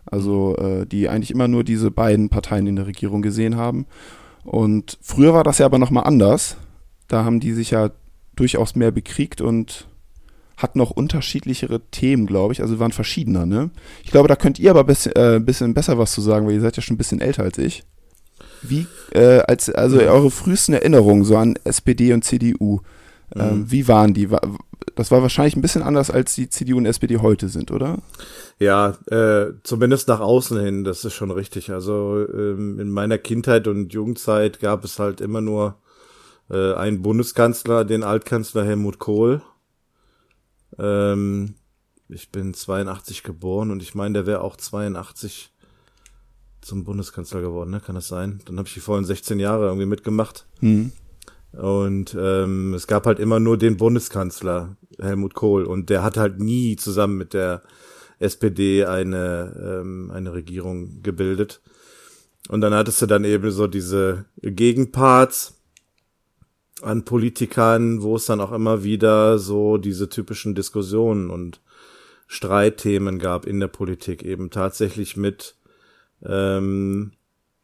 Also 0.07 0.57
äh, 0.57 0.87
die 0.87 1.09
eigentlich 1.09 1.31
immer 1.31 1.49
nur 1.49 1.65
diese 1.65 1.91
beiden 1.91 2.29
Parteien 2.29 2.67
in 2.67 2.77
der 2.77 2.87
Regierung 2.87 3.23
gesehen 3.23 3.57
haben. 3.57 3.87
Und 4.45 4.99
früher 5.03 5.35
war 5.35 5.45
das 5.45 5.59
ja 5.59 5.67
aber 5.67 5.79
nochmal 5.79 6.05
anders. 6.05 6.57
Da 7.09 7.25
haben 7.25 7.41
die 7.41 7.53
sich 7.53 7.71
ja 7.71 7.91
durchaus 8.37 8.75
mehr 8.75 8.91
bekriegt 8.91 9.41
und 9.41 9.87
hatten 10.57 10.79
noch 10.79 10.91
unterschiedlichere 10.91 11.81
Themen, 11.91 12.27
glaube 12.27 12.53
ich. 12.53 12.63
Also 12.63 12.79
waren 12.79 12.93
verschiedener, 12.93 13.47
ne? 13.47 13.71
Ich 14.03 14.11
glaube, 14.11 14.29
da 14.29 14.37
könnt 14.37 14.59
ihr 14.59 14.71
aber 14.71 14.81
ein 14.81 14.87
bisschen, 14.87 15.13
äh, 15.15 15.41
bisschen 15.41 15.75
besser 15.75 15.99
was 15.99 16.13
zu 16.13 16.21
sagen, 16.21 16.47
weil 16.47 16.55
ihr 16.55 16.61
seid 16.61 16.77
ja 16.77 16.83
schon 16.83 16.95
ein 16.95 16.99
bisschen 16.99 17.21
älter 17.21 17.45
als 17.45 17.59
ich. 17.59 17.85
Wie, 18.63 18.87
äh, 19.13 19.41
als, 19.47 19.71
also 19.71 19.99
eure 19.99 20.31
frühesten 20.31 20.75
Erinnerungen 20.75 21.25
so 21.25 21.37
an 21.37 21.57
SPD 21.65 22.13
und 22.13 22.25
CDU, 22.25 22.81
ähm, 23.37 23.71
wie 23.71 23.89
waren 23.89 24.15
die? 24.15 24.29
Das 24.95 25.11
war 25.11 25.23
wahrscheinlich 25.23 25.57
ein 25.57 25.63
bisschen 25.63 25.83
anders, 25.83 26.11
als 26.11 26.35
die 26.35 26.49
CDU 26.49 26.79
und 26.79 26.87
SPD 26.87 27.19
heute 27.19 27.49
sind, 27.49 27.71
oder? 27.71 27.99
Ja, 28.59 28.97
äh, 29.07 29.53
zumindest 29.63 30.09
nach 30.09 30.21
außen 30.21 30.59
hin, 30.59 30.85
das 30.85 31.05
ist 31.05 31.15
schon 31.15 31.31
richtig. 31.31 31.71
Also 31.71 32.27
ähm, 32.33 32.81
in 32.81 32.91
meiner 32.91 33.19
Kindheit 33.19 33.69
und 33.69 33.93
Jugendzeit 33.93 34.61
gab 34.61 34.85
es 34.85 34.99
halt 34.99 35.21
immer 35.21 35.41
nur 35.41 35.77
äh, 36.51 36.75
einen 36.75 37.03
Bundeskanzler, 37.03 37.85
den 37.85 38.03
Altkanzler 38.03 38.65
Helmut 38.65 38.99
Kohl. 38.99 39.43
Ähm, 40.79 41.55
ich 42.09 42.31
bin 42.31 42.55
82 42.55 43.23
geboren 43.23 43.71
und 43.71 43.83
ich 43.83 43.95
meine, 43.95 44.15
der 44.15 44.27
wäre 44.27 44.41
auch 44.41 44.57
82 44.57 45.53
zum 46.61 46.85
Bundeskanzler 46.85 47.41
geworden, 47.41 47.71
ne? 47.71 47.81
Kann 47.81 47.95
das 47.95 48.09
sein? 48.09 48.41
Dann 48.47 48.59
habe 48.59 48.67
ich 48.67 48.75
die 48.75 48.81
vollen 48.81 49.05
16 49.05 49.39
Jahre 49.39 49.67
irgendwie 49.67 49.87
mitgemacht. 49.87 50.47
Hm. 50.61 50.93
Und 51.53 52.17
ähm, 52.19 52.75
es 52.75 52.87
gab 52.87 53.07
halt 53.07 53.19
immer 53.19 53.41
nur 53.41 53.57
den 53.57 53.77
Bundeskanzler, 53.77 54.77
Helmut 55.01 55.35
Kohl. 55.35 55.65
Und 55.65 55.91
der 55.91 56.03
hat 56.03 56.17
halt 56.17 56.39
nie 56.39 56.77
zusammen 56.77 57.17
mit 57.17 57.35
der 57.35 57.63
SPD 58.19 58.85
eine, 58.85 59.81
ähm, 59.81 60.11
eine 60.13 60.33
Regierung 60.33 61.03
gebildet. 61.03 61.61
Und 62.49 62.61
dann 62.61 62.75
hattest 62.75 63.03
du 63.03 63.07
dann 63.07 63.25
eben 63.25 63.51
so 63.51 63.67
diese 63.67 64.27
Gegenparts 64.43 65.55
an 66.83 67.05
Politikern, 67.05 68.03
wo 68.03 68.17
es 68.17 68.27
dann 68.27 68.41
auch 68.41 68.53
immer 68.53 68.85
wieder 68.85 69.39
so 69.39 69.79
diese 69.79 70.09
typischen 70.09 70.55
Diskussionen 70.55 71.31
und 71.31 71.61
Streitthemen 72.27 73.19
gab 73.19 73.47
in 73.47 73.59
der 73.59 73.69
Politik, 73.69 74.23
eben 74.23 74.51
tatsächlich 74.51 75.17
mit 75.17 75.57
ähm, 76.25 77.13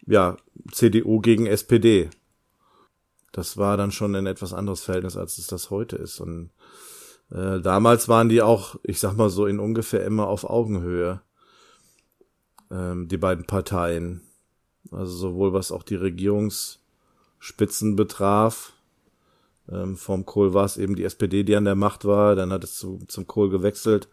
ja, 0.06 0.36
CDU 0.72 1.20
gegen 1.20 1.46
SPD 1.46 2.10
das 3.34 3.56
war 3.56 3.76
dann 3.76 3.90
schon 3.90 4.14
ein 4.14 4.26
etwas 4.26 4.52
anderes 4.52 4.82
Verhältnis, 4.82 5.16
als 5.16 5.38
es 5.38 5.48
das 5.48 5.70
heute 5.70 5.96
ist. 5.96 6.20
Und 6.20 6.50
äh, 7.32 7.60
damals 7.60 8.08
waren 8.08 8.28
die 8.28 8.42
auch, 8.42 8.76
ich 8.84 9.00
sag 9.00 9.16
mal 9.16 9.28
so, 9.28 9.46
in 9.46 9.58
ungefähr 9.58 10.04
immer 10.04 10.28
auf 10.28 10.44
Augenhöhe, 10.44 11.20
ähm, 12.70 13.08
die 13.08 13.16
beiden 13.16 13.44
Parteien. 13.44 14.20
Also 14.92 15.16
sowohl 15.16 15.52
was 15.52 15.72
auch 15.72 15.82
die 15.82 15.96
Regierungsspitzen 15.96 17.96
betraf. 17.96 18.74
Ähm, 19.68 19.96
vom 19.96 20.26
Kohl 20.26 20.54
war 20.54 20.64
es 20.64 20.76
eben 20.76 20.94
die 20.94 21.04
SPD, 21.04 21.42
die 21.42 21.56
an 21.56 21.64
der 21.64 21.74
Macht 21.74 22.04
war. 22.04 22.36
Dann 22.36 22.52
hat 22.52 22.62
es 22.62 22.76
zu, 22.76 23.00
zum 23.08 23.26
Kohl 23.26 23.50
gewechselt. 23.50 24.08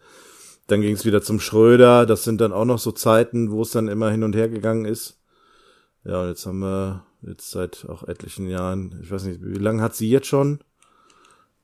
Dann 0.66 0.82
ging 0.82 0.96
es 0.96 1.06
wieder 1.06 1.22
zum 1.22 1.40
Schröder. 1.40 2.08
Das 2.08 2.24
sind 2.24 2.42
dann 2.42 2.54
auch 2.54 2.66
noch 2.66 2.80
so 2.80 2.92
Zeiten, 2.92 3.52
wo 3.52 3.62
es 3.62 3.70
dann 3.70 3.88
immer 3.88 4.10
hin 4.10 4.24
und 4.24 4.36
her 4.36 4.50
gegangen 4.50 4.86
ist. 4.86 5.21
Ja, 6.04 6.22
und 6.22 6.30
jetzt 6.30 6.46
haben 6.46 6.60
wir 6.60 7.06
jetzt 7.22 7.52
seit 7.52 7.86
auch 7.88 8.04
etlichen 8.08 8.48
Jahren, 8.50 9.00
ich 9.04 9.12
weiß 9.12 9.26
nicht, 9.26 9.40
wie 9.44 9.60
lange 9.60 9.82
hat 9.82 9.96
sie 9.96 10.10
jetzt 10.10 10.28
schon? 10.28 10.60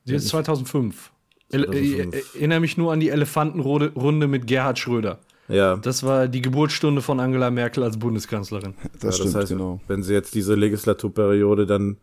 Sie 0.05 0.15
ist 0.15 0.27
2005. 0.29 1.11
El- 1.49 1.65
2005. 1.65 2.15
Ich 2.15 2.35
erinnere 2.35 2.59
mich 2.59 2.77
nur 2.77 2.93
an 2.93 2.99
die 2.99 3.09
Elefantenrunde 3.09 3.93
Runde 3.95 4.27
mit 4.27 4.47
Gerhard 4.47 4.77
Schröder. 4.79 5.19
Ja, 5.49 5.77
Das 5.77 6.03
war 6.03 6.27
die 6.27 6.41
Geburtsstunde 6.41 7.01
von 7.01 7.21
Angela 7.21 7.49
Merkel 7.51 7.81
als 7.83 7.97
Bundeskanzlerin. 7.97 8.73
Das 8.99 9.17
ja, 9.17 9.23
stimmt, 9.23 9.35
heißt, 9.35 9.49
genau. 9.49 9.79
wenn 9.87 10.03
sie 10.03 10.13
jetzt 10.13 10.35
diese 10.35 10.55
Legislaturperiode 10.55 11.65
dann 11.65 11.97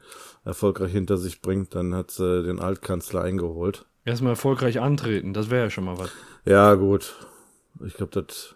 erfolgreich 0.45 0.93
hinter 0.93 1.19
sich 1.19 1.43
bringt, 1.43 1.75
dann 1.75 1.95
hat 1.95 2.11
sie 2.11 2.43
den 2.43 2.59
Altkanzler 2.59 3.23
eingeholt. 3.23 3.85
Erstmal 4.07 4.31
erfolgreich 4.33 4.81
antreten, 4.81 5.35
das 5.35 5.51
wäre 5.51 5.65
ja 5.65 5.71
schon 5.71 5.85
mal 5.85 5.99
was. 5.99 6.11
Ja, 6.47 6.75
gut. 6.75 7.15
Ich 7.87 7.95
glaube, 7.95 8.13
das 8.13 8.55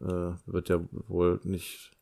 äh, 0.00 0.32
wird 0.46 0.68
ja 0.70 0.80
wohl 1.08 1.40
nicht 1.44 1.92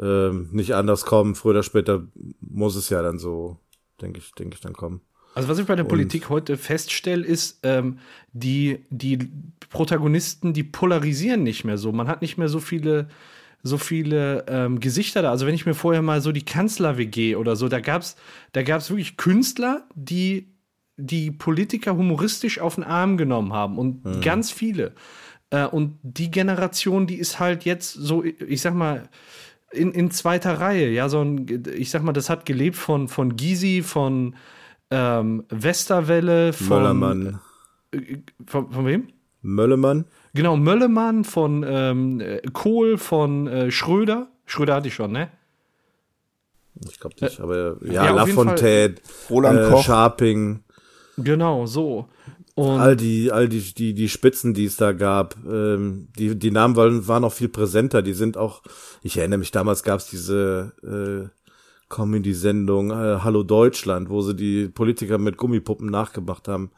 ähm, 0.00 0.48
nicht 0.52 0.74
anders 0.74 1.04
kommen. 1.04 1.34
Früher 1.34 1.50
oder 1.50 1.62
später 1.62 2.06
muss 2.40 2.76
es 2.76 2.88
ja 2.88 3.02
dann 3.02 3.18
so, 3.18 3.58
denke 4.00 4.18
ich, 4.18 4.32
denke 4.32 4.54
ich, 4.54 4.60
dann 4.60 4.72
kommen. 4.72 5.00
Also 5.34 5.48
was 5.48 5.58
ich 5.58 5.66
bei 5.66 5.74
der 5.74 5.84
Politik 5.84 6.28
heute 6.28 6.56
feststelle, 6.56 7.24
ist, 7.24 7.58
ähm, 7.64 7.98
die, 8.32 8.84
die 8.90 9.18
Protagonisten, 9.68 10.52
die 10.52 10.62
polarisieren 10.62 11.42
nicht 11.42 11.64
mehr 11.64 11.76
so. 11.76 11.90
Man 11.90 12.06
hat 12.06 12.22
nicht 12.22 12.38
mehr 12.38 12.48
so 12.48 12.60
viele, 12.60 13.08
so 13.62 13.76
viele 13.76 14.44
ähm, 14.46 14.78
Gesichter 14.78 15.22
da. 15.22 15.30
Also 15.30 15.46
wenn 15.46 15.54
ich 15.54 15.66
mir 15.66 15.74
vorher 15.74 16.02
mal 16.02 16.20
so 16.20 16.30
die 16.30 16.44
Kanzler-WG 16.44 17.34
oder 17.34 17.56
so, 17.56 17.68
da 17.68 17.80
gab's, 17.80 18.14
da 18.52 18.62
gab's 18.62 18.90
wirklich 18.90 19.16
Künstler, 19.16 19.88
die 19.94 20.54
die 20.96 21.32
Politiker 21.32 21.96
humoristisch 21.96 22.60
auf 22.60 22.76
den 22.76 22.84
Arm 22.84 23.16
genommen 23.16 23.52
haben 23.52 23.78
und 23.78 24.22
ganz 24.22 24.52
viele. 24.52 24.92
Äh, 25.50 25.66
und 25.66 25.98
die 26.02 26.30
Generation, 26.30 27.06
die 27.06 27.16
ist 27.16 27.40
halt 27.40 27.64
jetzt 27.64 27.92
so, 27.92 28.24
ich 28.24 28.60
sag 28.60 28.74
mal, 28.74 29.08
in, 29.74 29.92
in 29.92 30.10
zweiter 30.10 30.60
Reihe. 30.60 30.90
Ja, 30.90 31.08
so 31.08 31.20
ein, 31.20 31.64
ich 31.76 31.90
sag 31.90 32.02
mal, 32.02 32.12
das 32.12 32.30
hat 32.30 32.46
gelebt 32.46 32.76
von, 32.76 33.08
von 33.08 33.36
Gysi, 33.36 33.82
von 33.82 34.34
ähm, 34.90 35.44
Westerwelle, 35.48 36.52
von. 36.52 36.68
Möllermann. 36.68 37.40
äh, 37.92 38.18
Von, 38.46 38.70
von 38.70 38.86
wem? 38.86 39.08
Möllemann? 39.42 40.06
Genau, 40.32 40.56
Möllemann, 40.56 41.24
von 41.24 41.64
ähm, 41.66 42.20
äh, 42.20 42.40
Kohl, 42.52 42.98
von 42.98 43.46
äh, 43.46 43.70
Schröder. 43.70 44.28
Schröder 44.46 44.76
hatte 44.76 44.88
ich 44.88 44.94
schon, 44.94 45.12
ne? 45.12 45.28
Ich 46.88 46.98
glaube 46.98 47.14
nicht, 47.20 47.40
aber 47.40 47.76
ja, 47.84 48.06
ja, 48.06 48.10
Lafontaine, 48.10 48.96
Roland 49.30 49.60
äh, 49.60 49.70
Koch. 49.70 49.84
Scharping, 49.84 50.64
Genau, 51.16 51.66
so. 51.66 52.08
Und 52.56 52.80
all 52.80 52.94
die, 52.94 53.32
all 53.32 53.48
die, 53.48 53.60
die, 53.74 53.94
die 53.94 54.08
Spitzen, 54.08 54.54
die 54.54 54.66
es 54.66 54.76
da 54.76 54.92
gab, 54.92 55.36
ähm, 55.44 56.08
die, 56.16 56.38
die 56.38 56.52
Namen 56.52 56.76
waren, 56.76 57.08
waren 57.08 57.24
auch 57.24 57.32
viel 57.32 57.48
präsenter. 57.48 58.00
Die 58.00 58.12
sind 58.12 58.36
auch, 58.36 58.62
ich 59.02 59.16
erinnere 59.16 59.38
mich, 59.38 59.50
damals 59.50 59.82
gab 59.82 59.98
es 59.98 60.06
diese 60.06 60.72
äh, 60.84 61.28
Comedy-Sendung 61.88 62.90
äh, 62.92 63.18
Hallo 63.24 63.42
Deutschland, 63.42 64.08
wo 64.08 64.20
sie 64.22 64.36
die 64.36 64.68
Politiker 64.68 65.18
mit 65.18 65.36
Gummipuppen 65.36 65.90
nachgemacht 65.90 66.46
haben 66.46 66.70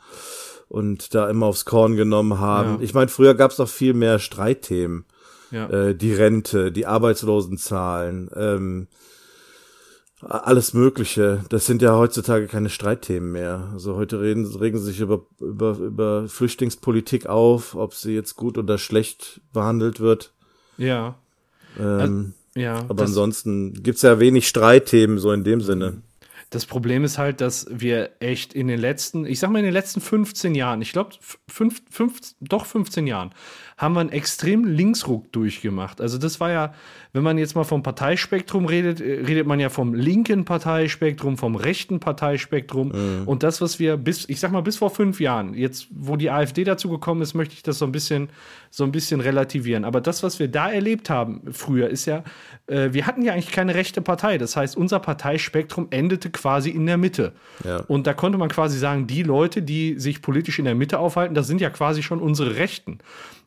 und 0.68 1.14
da 1.14 1.28
immer 1.28 1.46
aufs 1.46 1.66
Korn 1.66 1.94
genommen 1.94 2.40
haben. 2.40 2.76
Ja. 2.76 2.78
Ich 2.80 2.94
meine, 2.94 3.08
früher 3.08 3.34
gab 3.34 3.50
es 3.50 3.58
noch 3.58 3.68
viel 3.68 3.92
mehr 3.92 4.18
Streitthemen. 4.18 5.04
ja. 5.50 5.68
äh, 5.68 5.94
die 5.94 6.12
Rente, 6.14 6.72
die 6.72 6.86
Arbeitslosenzahlen, 6.86 8.30
ähm, 8.34 8.88
alles 10.22 10.72
Mögliche. 10.72 11.44
Das 11.50 11.66
sind 11.66 11.82
ja 11.82 11.94
heutzutage 11.96 12.46
keine 12.46 12.70
Streitthemen 12.70 13.32
mehr. 13.32 13.70
Also 13.72 13.96
heute 13.96 14.20
reden, 14.20 14.46
regen 14.56 14.78
sie 14.78 14.86
sich 14.86 15.00
über, 15.00 15.26
über, 15.40 15.76
über 15.78 16.28
Flüchtlingspolitik 16.28 17.26
auf, 17.26 17.74
ob 17.74 17.94
sie 17.94 18.14
jetzt 18.14 18.34
gut 18.36 18.56
oder 18.58 18.78
schlecht 18.78 19.40
behandelt 19.52 20.00
wird. 20.00 20.32
ja. 20.78 21.16
Ähm, 21.78 22.32
Ja. 22.54 22.86
aber 22.88 23.02
ansonsten 23.02 23.82
gibt's 23.82 24.00
ja 24.00 24.18
wenig 24.18 24.48
Streitthemen, 24.48 25.18
so 25.18 25.30
in 25.32 25.44
dem 25.44 25.60
Sinne. 25.60 26.00
Das 26.48 26.64
Problem 26.64 27.04
ist 27.04 27.18
halt, 27.18 27.42
dass 27.42 27.66
wir 27.68 28.12
echt 28.20 28.54
in 28.54 28.68
den 28.68 28.78
letzten, 28.80 29.26
ich 29.26 29.40
sag 29.40 29.50
mal 29.50 29.58
in 29.58 29.64
den 29.66 29.74
letzten 29.74 30.00
15 30.00 30.54
Jahren, 30.54 30.80
ich 30.80 30.92
glaube, 30.92 31.10
fünf, 31.48 31.82
fünf, 31.90 32.18
doch 32.40 32.64
15 32.64 33.06
Jahren, 33.06 33.32
haben 33.76 33.94
wir 33.94 34.00
einen 34.00 34.08
extrem 34.10 34.64
Linksruck 34.64 35.30
durchgemacht. 35.32 36.00
Also 36.00 36.16
das 36.16 36.40
war 36.40 36.50
ja, 36.50 36.72
wenn 37.16 37.22
man 37.22 37.38
jetzt 37.38 37.56
mal 37.56 37.64
vom 37.64 37.82
Parteispektrum 37.82 38.66
redet, 38.66 39.00
äh, 39.00 39.24
redet 39.26 39.46
man 39.46 39.58
ja 39.58 39.68
vom 39.68 39.94
linken 39.94 40.44
Parteispektrum, 40.44 41.36
vom 41.36 41.56
rechten 41.56 41.98
Parteispektrum. 41.98 42.92
Und 43.26 43.42
das, 43.42 43.60
was 43.60 43.78
wir 43.78 43.96
bis, 43.96 44.28
ich 44.28 44.38
sag 44.38 44.52
mal, 44.52 44.60
bis 44.60 44.76
vor 44.76 44.90
fünf 44.90 45.20
Jahren, 45.20 45.54
jetzt, 45.54 45.88
wo 45.90 46.16
die 46.16 46.30
AfD 46.30 46.62
dazu 46.64 46.88
gekommen 46.88 47.22
ist, 47.22 47.34
möchte 47.34 47.54
ich 47.54 47.62
das 47.62 47.78
so 47.78 47.86
ein 47.86 47.92
bisschen, 47.92 48.28
so 48.70 48.84
ein 48.84 48.92
bisschen 48.92 49.20
relativieren. 49.20 49.84
Aber 49.84 50.00
das, 50.00 50.22
was 50.22 50.38
wir 50.38 50.48
da 50.48 50.70
erlebt 50.70 51.10
haben 51.10 51.40
früher, 51.52 51.88
ist 51.88 52.04
ja, 52.06 52.22
äh, 52.66 52.92
wir 52.92 53.06
hatten 53.06 53.22
ja 53.22 53.32
eigentlich 53.32 53.50
keine 53.50 53.74
rechte 53.74 54.02
Partei. 54.02 54.38
Das 54.38 54.56
heißt, 54.56 54.76
unser 54.76 55.00
Parteispektrum 55.00 55.88
endete 55.90 56.30
quasi 56.30 56.70
in 56.70 56.86
der 56.86 56.96
Mitte. 56.96 57.32
Ja. 57.64 57.78
Und 57.88 58.06
da 58.06 58.14
konnte 58.14 58.38
man 58.38 58.48
quasi 58.48 58.78
sagen, 58.78 59.06
die 59.06 59.22
Leute, 59.22 59.62
die 59.62 59.98
sich 59.98 60.22
politisch 60.22 60.58
in 60.58 60.66
der 60.66 60.74
Mitte 60.74 60.98
aufhalten, 60.98 61.34
das 61.34 61.46
sind 61.46 61.60
ja 61.60 61.70
quasi 61.70 62.02
schon 62.02 62.20
unsere 62.20 62.56
Rechten. 62.56 62.98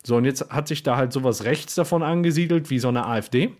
So, 0.02 0.16
und 0.16 0.24
jetzt 0.24 0.50
hat 0.50 0.68
sich 0.68 0.82
da 0.82 0.96
halt 0.96 1.12
sowas 1.12 1.44
rechts 1.44 1.74
davon 1.74 2.02
angesiedelt, 2.02 2.70
wie 2.70 2.78
so 2.78 2.88
eine 2.88 3.06
AfD, 3.06 3.52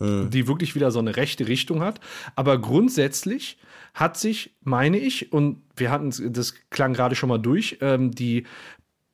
die 0.00 0.46
wirklich 0.46 0.74
wieder 0.74 0.90
so 0.90 0.98
eine 0.98 1.16
rechte 1.16 1.48
Richtung 1.48 1.82
hat. 1.82 2.00
Aber 2.34 2.58
grundsätzlich 2.58 3.58
hat 3.94 4.16
sich, 4.16 4.54
meine 4.62 4.98
ich, 4.98 5.32
und 5.32 5.62
wir 5.76 5.90
hatten, 5.90 6.12
das 6.32 6.54
klang 6.70 6.92
gerade 6.92 7.14
schon 7.14 7.28
mal 7.28 7.38
durch, 7.38 7.78
ähm, 7.80 8.10
die 8.10 8.44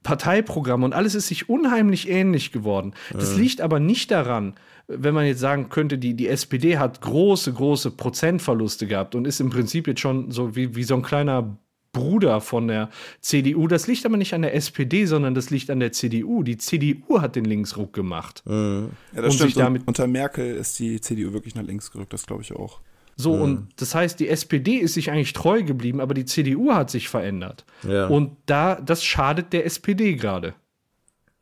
Parteiprogramme 0.03 0.85
und 0.85 0.95
alles 0.95 1.14
ist 1.14 1.29
sich 1.29 1.49
unheimlich 1.49 2.09
ähnlich 2.09 2.51
geworden. 2.51 2.92
Das 3.12 3.37
liegt 3.37 3.61
aber 3.61 3.79
nicht 3.79 4.11
daran, 4.11 4.55
wenn 4.88 5.14
man 5.14 5.27
jetzt 5.27 5.38
sagen 5.38 5.68
könnte, 5.68 5.97
die, 5.99 6.14
die 6.14 6.27
SPD 6.27 6.79
hat 6.79 7.01
große, 7.01 7.53
große 7.53 7.92
Prozentverluste 7.92 8.88
gehabt 8.88 9.14
und 9.14 9.27
ist 9.27 9.40
im 9.40 9.51
Prinzip 9.51 9.87
jetzt 9.87 10.01
schon 10.01 10.33
so 10.33 10.57
wie, 10.57 10.75
wie 10.75 10.83
so 10.83 10.97
ein 10.97 11.03
kleiner 11.03 11.57
Bruder 11.92 12.40
von 12.40 12.68
der 12.68 12.88
CDU. 13.20 13.68
Das 13.68 13.87
liegt 13.87 14.05
aber 14.07 14.16
nicht 14.16 14.33
an 14.35 14.42
der 14.42 14.55
SPD, 14.55 15.05
sondern 15.05 15.35
das 15.35 15.50
liegt 15.50 15.70
an 15.70 15.78
der 15.78 15.92
CDU. 15.92 16.42
Die 16.42 16.57
CDU 16.57 17.20
hat 17.20 17.37
den 17.37 17.44
Linksruck 17.44 17.92
gemacht. 17.92 18.42
Ja, 18.46 18.87
das 19.14 19.24
Und 19.24 19.33
stimmt. 19.33 19.38
sich 19.50 19.55
damit- 19.55 19.83
unter 19.87 20.07
Merkel 20.07 20.57
ist 20.57 20.78
die 20.78 21.00
CDU 21.00 21.33
wirklich 21.35 21.55
nach 21.55 21.62
links 21.64 21.90
gerückt, 21.90 22.12
das 22.12 22.26
glaube 22.26 22.42
ich 22.42 22.52
auch. 22.55 22.81
So, 23.14 23.35
und 23.35 23.68
das 23.76 23.94
heißt, 23.94 24.18
die 24.20 24.28
SPD 24.31 24.76
ist 24.76 24.94
sich 24.94 25.11
eigentlich 25.11 25.35
treu 25.35 25.62
geblieben, 25.62 26.00
aber 26.00 26.14
die 26.14 26.24
CDU 26.24 26.72
hat 26.72 26.90
sich 26.90 27.11
verändert. 27.11 27.66
Ja. 27.87 28.07
Und 28.07 28.37
da, 28.46 28.76
das 28.81 29.05
schadet 29.05 29.52
der 29.52 29.66
SPD 29.66 30.14
gerade. 30.14 30.55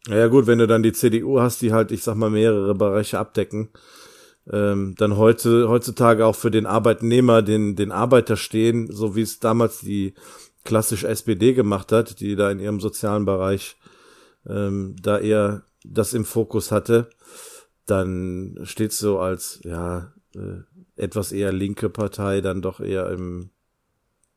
Ja 0.09 0.27
gut, 0.27 0.49
wenn 0.49 0.59
du 0.59 0.67
dann 0.67 0.83
die 0.83 0.93
CDU 0.93 1.39
hast, 1.41 1.63
die 1.63 1.73
halt, 1.73 1.93
ich 1.93 2.03
sag 2.03 2.17
mal, 2.17 2.29
mehrere 2.29 2.75
Bereiche 2.75 3.21
abdecken, 3.21 3.69
ähm, 4.53 4.95
dann 4.99 5.17
heute, 5.17 5.69
heutzutage 5.69 6.27
auch 6.27 6.35
für 6.35 6.51
den 6.51 6.67
Arbeitnehmer, 6.67 7.41
den, 7.43 7.77
den 7.77 7.93
Arbeiter 7.93 8.37
stehen, 8.37 8.91
so 8.91 9.15
wie 9.15 9.21
es 9.23 9.39
damals 9.39 9.79
die 9.81 10.15
klassische 10.65 11.09
SPD 11.09 11.53
gemacht 11.55 11.93
hat, 11.93 12.21
die 12.21 12.37
da 12.37 12.51
in 12.51 12.61
ihrem 12.61 12.81
sozialen 12.81 13.25
Bereich 13.25 13.77
ähm, 14.47 14.97
da 15.01 15.19
eher 15.19 15.63
das 15.85 16.15
im 16.15 16.25
Fokus 16.25 16.71
hatte, 16.71 17.11
dann 17.87 18.59
steht 18.63 18.93
so 18.93 19.19
als, 19.19 19.61
ja, 19.65 20.13
äh, 20.35 20.61
etwas 20.97 21.33
eher 21.33 21.53
linke 21.53 21.89
Partei 21.89 22.41
dann 22.41 22.63
doch 22.63 22.81
eher 22.81 23.11
im, 23.11 23.51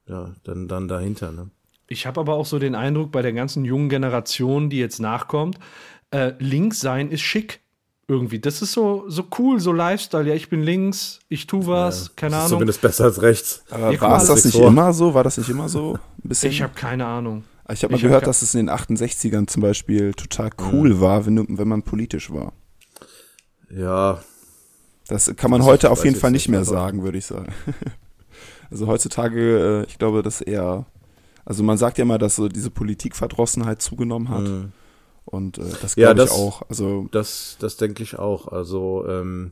ja, 0.07 0.33
dann, 0.43 0.67
dann 0.67 0.87
dahinter, 0.87 1.31
ne? 1.31 1.51
Ich 1.87 2.07
habe 2.07 2.21
aber 2.21 2.35
auch 2.35 2.45
so 2.45 2.59
den 2.59 2.75
Eindruck, 2.75 3.11
bei 3.11 3.21
der 3.21 3.33
ganzen 3.33 3.65
jungen 3.65 3.89
Generation, 3.89 4.69
die 4.69 4.79
jetzt 4.79 4.99
nachkommt, 4.99 5.59
äh, 6.11 6.33
links 6.39 6.79
sein 6.79 7.11
ist 7.11 7.21
schick. 7.21 7.59
Irgendwie. 8.07 8.39
Das 8.39 8.61
ist 8.61 8.73
so, 8.73 9.05
so 9.07 9.23
cool, 9.39 9.59
so 9.61 9.71
Lifestyle. 9.71 10.27
Ja, 10.27 10.35
ich 10.35 10.49
bin 10.49 10.61
links, 10.61 11.19
ich 11.29 11.47
tu 11.47 11.65
was, 11.67 12.13
keine 12.15 12.31
Das 12.31 12.39
ist 12.39 12.45
Ahnung. 12.45 12.49
Zumindest 12.49 12.81
besser 12.81 13.05
als 13.05 13.21
rechts. 13.21 13.63
Aber 13.69 13.91
Ja, 13.91 14.01
war 14.01 14.17
es 14.21 14.27
das 14.27 14.43
nicht 14.45 14.57
vor. 14.57 14.67
immer 14.67 14.91
so? 14.93 15.13
War 15.13 15.23
das 15.23 15.37
nicht 15.37 15.49
immer 15.49 15.69
so? 15.69 15.93
Ein 16.23 16.27
bisschen? 16.29 16.51
Ich 16.51 16.61
habe 16.61 16.73
keine 16.73 17.05
Ahnung. 17.05 17.43
ich 17.71 17.81
habe 17.83 17.93
mal 17.93 17.97
ich 17.97 18.03
hab 18.03 18.09
gehört, 18.09 18.23
ke- 18.23 18.29
dass 18.29 18.41
es 18.41 18.53
in 18.55 18.65
den 18.67 18.75
68ern 18.75 19.47
zum 19.47 19.61
Beispiel 19.61 20.13
total 20.13 20.49
cool 20.71 20.99
war, 20.99 21.25
wenn, 21.25 21.57
wenn 21.57 21.67
man 21.67 21.81
politisch 21.83 22.29
war. 22.31 22.51
Ja, 23.69 24.19
Das 25.07 25.33
kann 25.35 25.49
man 25.51 25.61
Das 25.61 25.67
heute 25.69 25.89
auf 25.91 26.03
jeden 26.03 26.17
Fall 26.17 26.31
nicht, 26.31 26.49
mehr 26.49 26.59
aber- 26.59 26.69
sagen, 26.69 27.03
würde 27.03 27.17
ich 27.17 27.25
sagen. 27.25 27.51
also 28.69 28.87
heutzutage, 28.87 29.83
äh, 29.85 29.89
ich 29.89 29.97
glaube, 29.97 30.21
dass 30.23 30.41
eher, 30.41 30.85
also 31.45 31.63
man 31.63 31.77
sagt 31.77 31.97
ja 31.97 32.03
immer, 32.03 32.17
dass 32.17 32.35
so 32.35 32.47
diese 32.49 32.69
Politikverdrossenheit 32.69 33.81
zugenommen 33.81 34.29
hat. 34.29 34.41
Mhm. 34.41 34.71
Und 35.33 35.57
äh, 35.57 35.61
das 35.81 35.95
Ja, 35.95 36.13
glaube 36.13 36.23
ich 36.25 36.29
das- 36.29 36.39
auch. 36.39 36.61
Also 36.69 37.07
Das, 37.11 37.57
das 37.59 37.77
denke 37.77 38.03
ich 38.03 38.17
auch. 38.19 38.47
Also 38.49 39.05
ähm, 39.07 39.51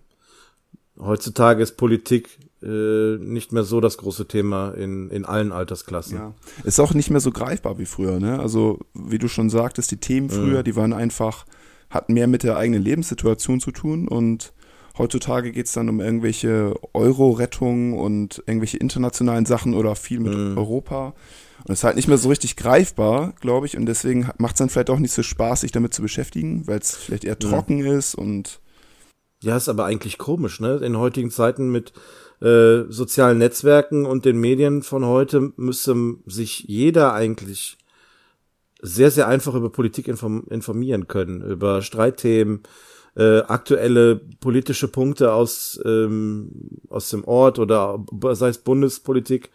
heutzutage 1.00 1.64
ist 1.64 1.78
Politik 1.78 2.38
äh, 2.64 3.18
nicht 3.18 3.52
mehr 3.52 3.64
so 3.64 3.82
das 3.82 3.98
große 3.98 4.28
Thema 4.28 4.72
in, 4.72 5.10
in 5.10 5.26
allen 5.26 5.52
Altersklassen. 5.52 6.18
ja. 6.18 6.34
ist 6.64 6.80
auch 6.80 6.94
nicht 6.94 7.10
mehr 7.10 7.20
so 7.22 7.32
greifbar 7.32 7.80
wie 7.80 7.86
früher. 7.86 8.20
Ne? 8.20 8.40
Also 8.40 8.80
wie 8.94 9.18
du 9.18 9.28
schon 9.28 9.50
sagtest, 9.50 9.90
die 9.92 9.98
Themen 9.98 10.30
früher, 10.30 10.62
die 10.64 10.76
waren 10.76 10.94
einfach, 10.94 11.46
hatten 11.90 12.14
mehr 12.14 12.28
mit 12.28 12.44
der 12.44 12.58
eigenen 12.58 12.84
Lebenssituation 12.84 13.60
zu 13.60 13.72
tun 13.72 14.08
und 14.08 14.54
heutzutage 14.98 15.52
geht's 15.52 15.74
dann 15.74 15.90
um 15.90 16.00
irgendwelche 16.00 16.76
Euro-Rettungen 16.94 17.94
und 17.94 18.44
irgendwelche 18.46 18.78
internationalen 18.78 19.46
Sachen 19.48 19.74
oder 19.74 19.96
viel 19.96 20.20
mit 20.20 20.34
Europa. 20.58 21.14
Und 21.66 21.74
es 21.74 21.80
ist 21.80 21.84
halt 21.84 21.96
nicht 21.96 22.08
mehr 22.08 22.18
so 22.18 22.30
richtig 22.30 22.56
greifbar, 22.56 23.34
glaube 23.40 23.66
ich. 23.66 23.78
Und 23.78 23.86
deswegen 23.86 24.30
macht 24.38 24.56
es 24.56 24.60
dann 24.60 24.70
vielleicht 24.70 24.90
auch 24.90 25.00
nicht 25.00 25.14
so 25.14 25.24
Spaß, 25.24 25.62
sich 25.62 25.72
damit 25.72 25.94
zu 25.94 26.02
beschäftigen, 26.02 26.68
weil 26.68 26.80
es 26.80 26.96
vielleicht 26.96 27.24
eher 27.24 27.40
trocken 27.40 27.86
ist 27.86 28.16
und 28.16 28.60
Ja, 29.42 29.58
ist 29.58 29.70
aber 29.70 29.86
eigentlich 29.86 30.18
komisch, 30.18 30.60
ne? 30.60 30.78
In 30.78 30.98
heutigen 30.98 31.32
Zeiten 31.32 31.72
mit 31.72 31.94
äh, 32.42 32.84
sozialen 32.90 33.38
Netzwerken 33.38 34.06
und 34.06 34.26
den 34.26 34.40
Medien 34.40 34.82
von 34.82 35.06
heute 35.06 35.54
müsste 35.58 35.96
sich 36.26 36.66
jeder 36.68 37.14
eigentlich 37.14 37.78
sehr, 38.82 39.12
sehr 39.12 39.28
einfach 39.28 39.54
über 39.54 39.70
Politik 39.72 40.08
inform 40.08 40.46
informieren 40.50 41.08
können, 41.08 41.42
über 41.42 41.84
Streitthemen, 41.84 42.64
äh, 43.16 43.40
aktuelle 43.42 44.16
politische 44.40 44.88
Punkte 44.88 45.34
aus, 45.34 45.80
ähm, 45.86 46.80
aus 46.90 47.10
dem 47.10 47.24
Ort 47.26 47.60
oder 47.60 48.04
sei 48.32 48.50
es 48.50 48.58
Bundespolitik. 48.58 49.52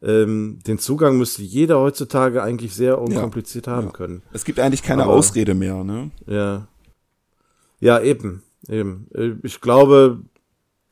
Ähm, 0.00 0.60
den 0.66 0.78
Zugang 0.78 1.18
müsste 1.18 1.42
jeder 1.42 1.80
heutzutage 1.80 2.42
eigentlich 2.42 2.74
sehr 2.74 3.00
unkompliziert 3.00 3.66
haben 3.66 3.88
ja. 3.88 3.92
können. 3.92 4.22
es 4.32 4.44
gibt 4.44 4.60
eigentlich 4.60 4.82
keine 4.82 5.04
Aber- 5.04 5.12
Ausrede 5.14 5.54
mehr. 5.54 5.82
Ne? 5.84 6.10
Ja. 6.26 6.68
Ja, 7.80 8.00
eben. 8.00 8.42
Eben. 8.68 9.08
Äh, 9.14 9.32
Ich 9.42 9.60
glaube, 9.60 10.20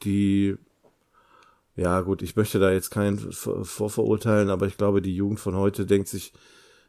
die 0.02 0.56
ja 1.78 2.00
gut, 2.00 2.22
ich 2.22 2.36
möchte 2.36 2.58
da 2.58 2.72
jetzt 2.72 2.90
keinen 2.90 3.18
vorverurteilen, 3.18 4.48
aber 4.48 4.66
ich 4.66 4.78
glaube, 4.78 5.02
die 5.02 5.14
Jugend 5.14 5.40
von 5.40 5.54
heute 5.56 5.84
denkt 5.84 6.08
sich, 6.08 6.32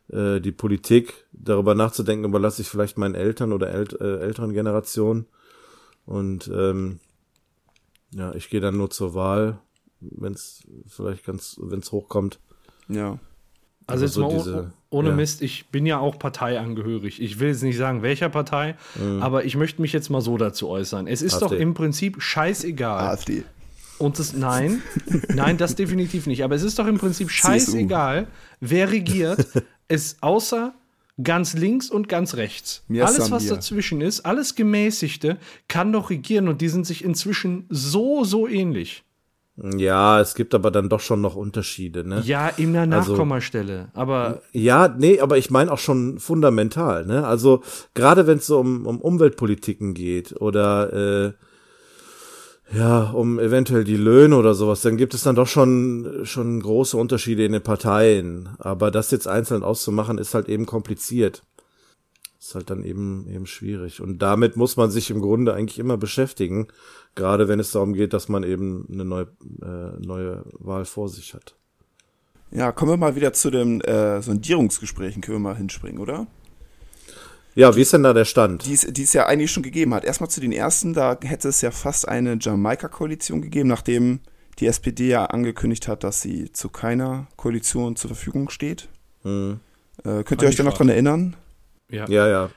äh, 0.10 0.40
die 0.40 0.54
Politik 0.54 1.26
darüber 1.34 1.76
nachzudenken, 1.76 2.24
überlasse 2.26 2.62
ich 2.62 2.70
vielleicht 2.70 2.98
meinen 2.98 3.14
Eltern 3.16 3.52
oder 3.52 3.70
ält 3.70 4.00
äh, 4.00 4.20
älteren 4.20 4.54
Generationen. 4.54 5.26
Und 6.06 6.50
ähm, 6.54 7.00
ja, 8.12 8.34
ich 8.34 8.50
gehe 8.50 8.62
dann 8.62 8.78
nur 8.78 8.90
zur 8.90 9.14
Wahl, 9.14 9.60
wenn 10.00 10.34
es 10.34 10.64
vielleicht 10.88 11.26
ganz, 11.26 11.58
wenn 11.62 11.80
es 11.80 11.92
hochkommt. 11.92 12.40
Ja. 12.88 13.20
Also 13.86 14.04
jetzt 14.04 14.14
so 14.16 14.22
mal 14.22 14.34
diese, 14.34 14.74
ohne 14.90 15.10
ja. 15.10 15.16
Mist, 15.16 15.42
ich 15.42 15.70
bin 15.70 15.86
ja 15.86 16.00
auch 16.00 16.20
parteiangehörig. 16.20 17.22
Ich 17.22 17.40
will 17.40 17.48
jetzt 17.50 17.64
nicht 17.64 17.78
sagen, 17.78 18.02
welcher 18.02 18.28
Partei, 18.30 18.76
mhm. 18.96 19.22
aber 19.22 19.46
ich 19.46 19.56
möchte 19.56 19.82
mich 19.82 19.94
jetzt 19.94 20.10
mal 20.10 20.22
so 20.22 20.38
dazu 20.38 20.68
äußern. 20.68 21.08
Es 21.08 21.22
ist 21.22 21.36
AfD. 21.36 21.46
doch 21.46 21.52
im 21.54 21.74
Prinzip 21.74 22.22
scheißegal. 22.22 23.08
AfD. 23.08 23.44
Und 23.98 24.20
das, 24.20 24.34
nein, 24.34 24.82
nein, 25.34 25.58
das 25.58 25.76
definitiv 25.76 26.28
nicht. 26.28 26.44
Aber 26.44 26.56
es 26.56 26.64
ist 26.64 26.78
doch 26.78 26.86
im 26.86 26.98
Prinzip 26.98 27.32
scheißegal, 27.32 28.28
wer 28.60 28.92
regiert. 28.92 29.48
Es 29.90 30.18
außer 30.20 30.74
ganz 31.24 31.54
links 31.54 31.90
und 31.90 32.10
ganz 32.10 32.36
rechts. 32.36 32.84
Mir 32.90 33.08
alles, 33.08 33.32
was 33.32 33.48
dazwischen 33.48 34.02
ist, 34.02 34.26
alles 34.26 34.56
Gemäßigte, 34.56 35.38
kann 35.70 35.94
doch 35.94 36.10
regieren 36.10 36.50
und 36.50 36.60
die 36.60 36.68
sind 36.68 36.86
sich 36.86 37.06
inzwischen 37.06 37.66
so, 37.70 38.26
so 38.26 38.50
ähnlich. 38.50 39.06
Ja, 39.60 40.22
es 40.22 40.36
gibt 40.36 40.54
aber 40.54 40.70
dann 40.70 40.88
doch 40.88 41.00
schon 41.00 41.22
noch 41.22 41.36
Unterschiede, 41.36 42.08
ne? 42.08 42.22
Ja, 42.24 42.50
in 42.50 42.74
der 42.74 42.84
also 42.84 43.12
Nachkommastelle, 43.12 43.88
also, 43.88 43.92
aber. 43.94 44.42
Ja, 44.52 44.88
nee, 44.88 45.20
aber 45.20 45.40
ich 45.40 45.50
meine 45.50 45.72
auch 45.72 45.80
schon 45.80 46.20
fundamental, 46.20 47.08
ne? 47.08 47.26
Also, 47.26 47.64
gerade 47.96 48.28
wenn 48.28 48.38
es 48.38 48.46
so 48.46 48.60
um, 48.60 48.86
um 48.86 49.02
Umweltpolitiken 49.02 49.96
geht 49.96 50.40
oder 50.40 50.94
äh, 50.94 51.34
ja, 52.76 53.10
um 53.12 53.40
eventuell 53.40 53.84
die 53.84 53.98
Löhne 53.98 54.36
oder 54.36 54.54
sowas, 54.54 54.82
dann 54.82 54.98
gibt 54.98 55.14
es 55.14 55.24
dann 55.24 55.36
doch 55.36 55.48
schon, 55.48 56.22
schon 56.24 56.60
große 56.60 56.98
Unterschiede 56.98 57.46
in 57.46 57.54
den 57.54 57.64
Parteien. 57.64 58.50
Aber 58.60 58.92
das 58.92 59.10
jetzt 59.10 59.28
einzeln 59.28 59.64
auszumachen, 59.64 60.18
ist 60.18 60.34
halt 60.34 60.50
eben 60.50 60.66
kompliziert. 60.66 61.44
Ist 62.48 62.56
halt 62.56 62.70
dann 62.70 62.86
eben, 62.86 63.28
eben 63.28 63.46
schwierig. 63.46 64.00
Und 64.00 64.20
damit 64.20 64.56
muss 64.56 64.78
man 64.78 64.90
sich 64.90 65.12
im 65.12 65.20
Grunde 65.20 65.54
eigentlich 65.54 65.80
immer 65.80 65.98
beschäftigen. 65.98 66.68
Gerade 67.14 67.50
wenn 67.50 67.60
es 67.60 67.72
darum 67.72 67.92
geht, 67.92 68.14
dass 68.14 68.30
man 68.30 68.44
eben 68.44 68.88
eine 68.90 69.04
neue, 69.04 69.28
äh, 69.62 70.00
neue 70.00 70.46
Wahl 70.54 70.86
vor 70.86 71.10
sich 71.10 71.34
hat. 71.34 71.58
Ja, 72.52 72.72
kommen 72.72 72.94
wir 72.94 72.98
mal 72.98 73.18
wieder 73.18 73.34
zu 73.34 73.52
den 73.52 73.82
äh, 73.82 74.22
Sondierungsgesprächen, 74.22 75.22
können 75.22 75.36
wir 75.36 75.42
mal 75.42 75.58
hinspringen, 75.58 76.00
oder? 76.00 76.28
Ja, 77.54 77.76
wie 77.76 77.82
ist 77.82 77.92
denn 77.92 78.04
da 78.04 78.14
der 78.14 78.24
Stand? 78.24 78.66
Die 78.66 78.76
es, 78.76 78.88
die 78.90 79.04
es 79.04 79.12
ja 79.12 79.26
eigentlich 79.26 79.52
schon 79.52 79.64
gegeben 79.64 79.94
hat. 79.94 80.06
Erstmal 80.06 80.30
zu 80.30 80.40
den 80.40 80.54
ersten, 80.54 80.94
da 80.94 81.20
hätte 81.22 81.50
es 81.50 81.60
ja 81.60 81.72
fast 81.72 82.08
eine 82.08 82.38
Jamaika-Koalition 82.40 83.42
gegeben, 83.42 83.68
nachdem 83.68 84.22
die 84.60 84.68
SPD 84.68 85.10
ja 85.10 85.26
angekündigt 85.26 85.90
hat, 85.90 86.06
dass 86.06 86.22
sie 86.22 86.54
zu 86.54 86.70
keiner 86.70 87.28
Koalition 87.36 87.98
zur 87.98 88.08
Verfügung 88.08 88.50
steht. 88.50 88.88
Hm. 89.24 89.60
Äh, 90.06 90.24
könnt 90.24 90.42
ihr 90.42 90.48
euch 90.48 90.56
da 90.56 90.64
noch 90.64 90.78
dran 90.78 90.88
erinnern? 90.88 91.36
Ja, 91.90 92.08
ja. 92.08 92.28
ja. 92.28 92.50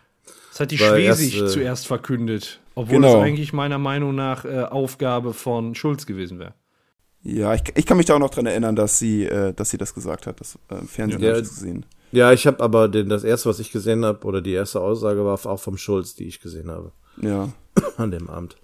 Das 0.51 0.61
hat 0.61 0.71
die 0.71 0.81
Weil 0.81 1.03
Schwesig 1.03 1.41
erst, 1.41 1.57
äh, 1.57 1.59
zuerst 1.59 1.87
verkündet, 1.87 2.61
obwohl 2.75 2.97
genau. 2.97 3.15
das 3.15 3.23
eigentlich 3.25 3.53
meiner 3.53 3.79
Meinung 3.79 4.15
nach 4.15 4.45
äh, 4.45 4.65
Aufgabe 4.65 5.33
von 5.33 5.75
Schulz 5.75 6.07
gewesen 6.07 6.39
wäre. 6.39 6.55
Ja, 7.23 7.55
ich, 7.55 7.63
ich 7.75 7.87
kann 7.87 7.99
mich 7.99 8.07
da 8.07 8.15
auch 8.15 8.19
noch 8.19 8.31
dran 8.31 8.47
erinnern, 8.47 8.77
dass 8.77 8.99
sie, 8.99 9.25
äh, 9.25 9.53
dass 9.53 9.71
sie 9.71 9.79
das 9.79 9.95
gesagt 9.95 10.27
hat. 10.27 10.41
Das 10.41 10.59
äh, 10.71 10.79
im 10.79 10.89
Fernsehen 10.89 11.23
ja, 11.23 11.37
ich 11.37 11.41
gesehen. 11.41 11.87
Ja, 12.13 12.33
ich 12.33 12.47
habe 12.47 12.61
aber 12.63 12.89
den, 12.89 13.09
das 13.09 13.25
erste, 13.25 13.49
was 13.49 13.61
ich 13.61 13.71
gesehen 13.71 14.05
habe, 14.05 14.27
oder 14.27 14.41
die 14.41 14.53
erste 14.53 14.81
Aussage 14.81 15.25
war 15.25 15.35
auch 15.35 15.61
vom 15.61 15.77
Schulz, 15.77 16.15
die 16.15 16.25
ich 16.25 16.41
gesehen 16.41 16.71
habe. 16.71 16.93
Ja. 17.21 17.53
An 17.97 18.11
dem 18.11 18.29
Abend. 18.29 18.57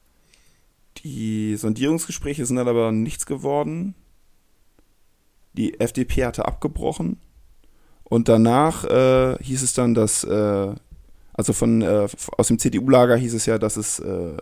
Die 1.04 1.54
Sondierungsgespräche 1.56 2.46
sind 2.46 2.56
dann 2.56 2.68
aber 2.68 2.90
nichts 2.90 3.26
geworden. 3.26 3.94
Die 5.52 5.78
FDP 5.78 6.24
hatte 6.24 6.46
abgebrochen. 6.46 7.18
Und 8.08 8.28
danach 8.28 8.84
äh, 8.84 9.36
hieß 9.42 9.62
es 9.62 9.74
dann, 9.74 9.94
dass, 9.94 10.22
äh, 10.24 10.74
also 11.32 11.52
von 11.52 11.82
äh, 11.82 12.06
aus 12.36 12.48
dem 12.48 12.58
CDU-Lager 12.58 13.16
hieß 13.16 13.34
es 13.34 13.46
ja, 13.46 13.58
dass 13.58 13.76
es 13.76 13.98
äh, 13.98 14.36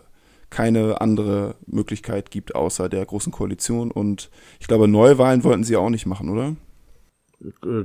keine 0.51 1.01
andere 1.01 1.55
Möglichkeit 1.65 2.29
gibt 2.29 2.53
außer 2.53 2.89
der 2.89 3.05
großen 3.05 3.31
Koalition. 3.31 3.91
Und 3.91 4.29
ich 4.59 4.67
glaube, 4.67 4.87
Neuwahlen 4.87 5.43
wollten 5.43 5.63
sie 5.63 5.77
auch 5.77 5.89
nicht 5.89 6.05
machen, 6.05 6.29
oder? 6.29 6.55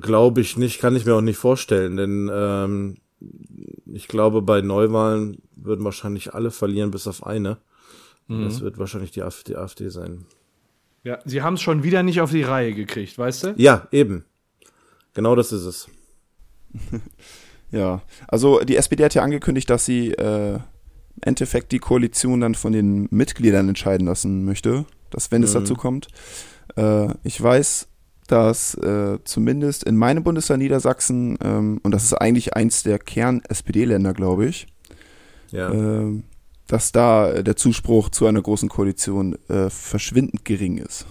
Glaube 0.01 0.43
ich 0.43 0.57
nicht, 0.57 0.81
kann 0.81 0.97
ich 0.97 1.07
mir 1.07 1.15
auch 1.15 1.23
nicht 1.23 1.39
vorstellen, 1.39 1.97
denn 1.97 2.31
ähm, 2.33 2.97
ich 3.87 4.07
glaube, 4.07 4.43
bei 4.43 4.61
Neuwahlen 4.61 5.39
würden 5.57 5.85
wahrscheinlich 5.85 6.35
alle 6.35 6.51
verlieren, 6.51 6.91
bis 6.91 7.07
auf 7.07 7.27
eine. 7.27 7.59
Mhm. 8.29 8.45
Das 8.45 8.61
wird 8.61 8.79
wahrscheinlich 8.79 9.11
die 9.11 9.23
AfD, 9.23 9.53
die 9.53 9.57
AfD 9.57 9.89
sein. 9.89 10.27
Ja, 11.03 11.19
sie 11.25 11.43
haben 11.43 11.55
es 11.55 11.63
schon 11.63 11.83
wieder 11.83 12.03
nicht 12.03 12.21
auf 12.21 12.31
die 12.31 12.43
Reihe 12.43 12.75
gekriegt, 12.75 13.19
weißt 13.19 13.45
du? 13.45 13.55
Ja, 13.57 13.89
eben. 13.91 14.25
Genau 15.15 15.35
das 15.35 15.53
ist 15.53 15.65
es. 15.65 15.89
ja, 17.71 18.03
also 18.29 18.61
die 18.61 18.77
SPD 18.77 19.05
hat 19.05 19.15
ja 19.15 19.23
angekündigt, 19.23 19.69
dass 19.71 19.85
sie 19.85 20.13
äh, 20.13 20.55
im 20.55 21.23
Endeffekt 21.23 21.73
die 21.73 21.79
Koalition 21.79 22.41
dann 22.41 22.55
von 22.55 22.73
den 22.73 23.09
Mitgliedern 23.11 23.69
entscheiden 23.69 24.07
lassen 24.07 24.45
möchte, 24.45 24.85
dass 25.11 25.31
wenn 25.31 25.43
es 25.43 25.55
mhm. 25.55 25.61
dazu 25.61 25.75
kommt. 25.75 26.09
Äh, 26.77 27.09
ich 27.25 27.41
weiß, 27.41 27.89
dass 28.27 28.75
äh, 28.75 29.19
zumindest 29.25 29.85
in 29.85 29.97
meinem 29.97 30.23
Bundesland 30.23 30.63
Niedersachsen, 30.63 31.37
ähm, 31.43 31.81
und 31.83 31.93
das 31.93 32.05
ist 32.05 32.15
eigentlich 32.15 32.55
eins 32.55 32.85
der 32.85 32.99
Kern-SPD-Länder, 32.99 34.15
glaube 34.15 34.47
ich, 34.47 34.69
ja. 35.51 35.73
äh, 35.73 36.23
dass 36.69 36.93
da 36.93 37.43
der 37.43 37.57
Zuspruch 37.57 38.11
zu 38.11 38.27
einer 38.27 38.41
großen 38.41 38.69
Koalition 38.69 39.37
äh, 39.49 39.69
verschwindend 39.69 40.45
gering 40.45 40.79
ist. 40.79 41.07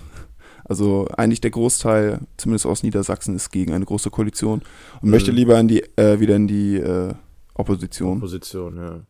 Also 0.70 1.08
eigentlich 1.18 1.42
der 1.42 1.50
Großteil, 1.50 2.20
zumindest 2.38 2.68
aus 2.68 2.84
Niedersachsen, 2.84 3.36
ist 3.36 3.50
gegen 3.50 3.74
eine 3.74 3.86
große 3.86 4.12
Koalition 4.12 4.62
und 5.02 5.04
mhm. 5.04 5.10
möchte 5.10 5.32
lieber 5.32 5.60
in 5.60 5.68
die, 5.68 5.82
äh, 5.98 6.20
wieder 6.20 6.36
in 6.36 6.48
die 6.48 6.78
äh, 6.78 7.14
Opposition. 7.56 8.18
Opposition, 8.18 8.78
ja. 8.78 9.02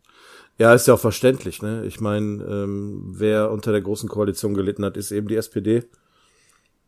Ja, 0.57 0.73
ist 0.73 0.87
ja 0.87 0.93
auch 0.93 0.99
verständlich, 0.99 1.61
ne? 1.61 1.85
Ich 1.85 2.01
meine, 2.01 2.43
ähm, 2.43 3.13
wer 3.13 3.51
unter 3.51 3.71
der 3.71 3.81
großen 3.81 4.09
Koalition 4.09 4.53
gelitten 4.53 4.83
hat, 4.83 4.97
ist 4.97 5.11
eben 5.11 5.27
die 5.27 5.35
SPD. 5.35 5.83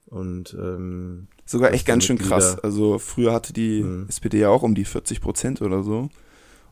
Und 0.07 0.53
ähm, 0.59 1.27
sogar 1.45 1.73
echt 1.73 1.85
ganz 1.85 2.05
schön 2.05 2.17
krass. 2.17 2.59
Also 2.59 2.97
früher 2.99 3.31
hatte 3.33 3.53
die 3.53 3.83
mhm. 3.83 4.07
SPD 4.09 4.39
ja 4.39 4.49
auch 4.49 4.63
um 4.63 4.75
die 4.75 4.85
40 4.85 5.21
Prozent 5.21 5.61
oder 5.61 5.83
so. 5.83 6.09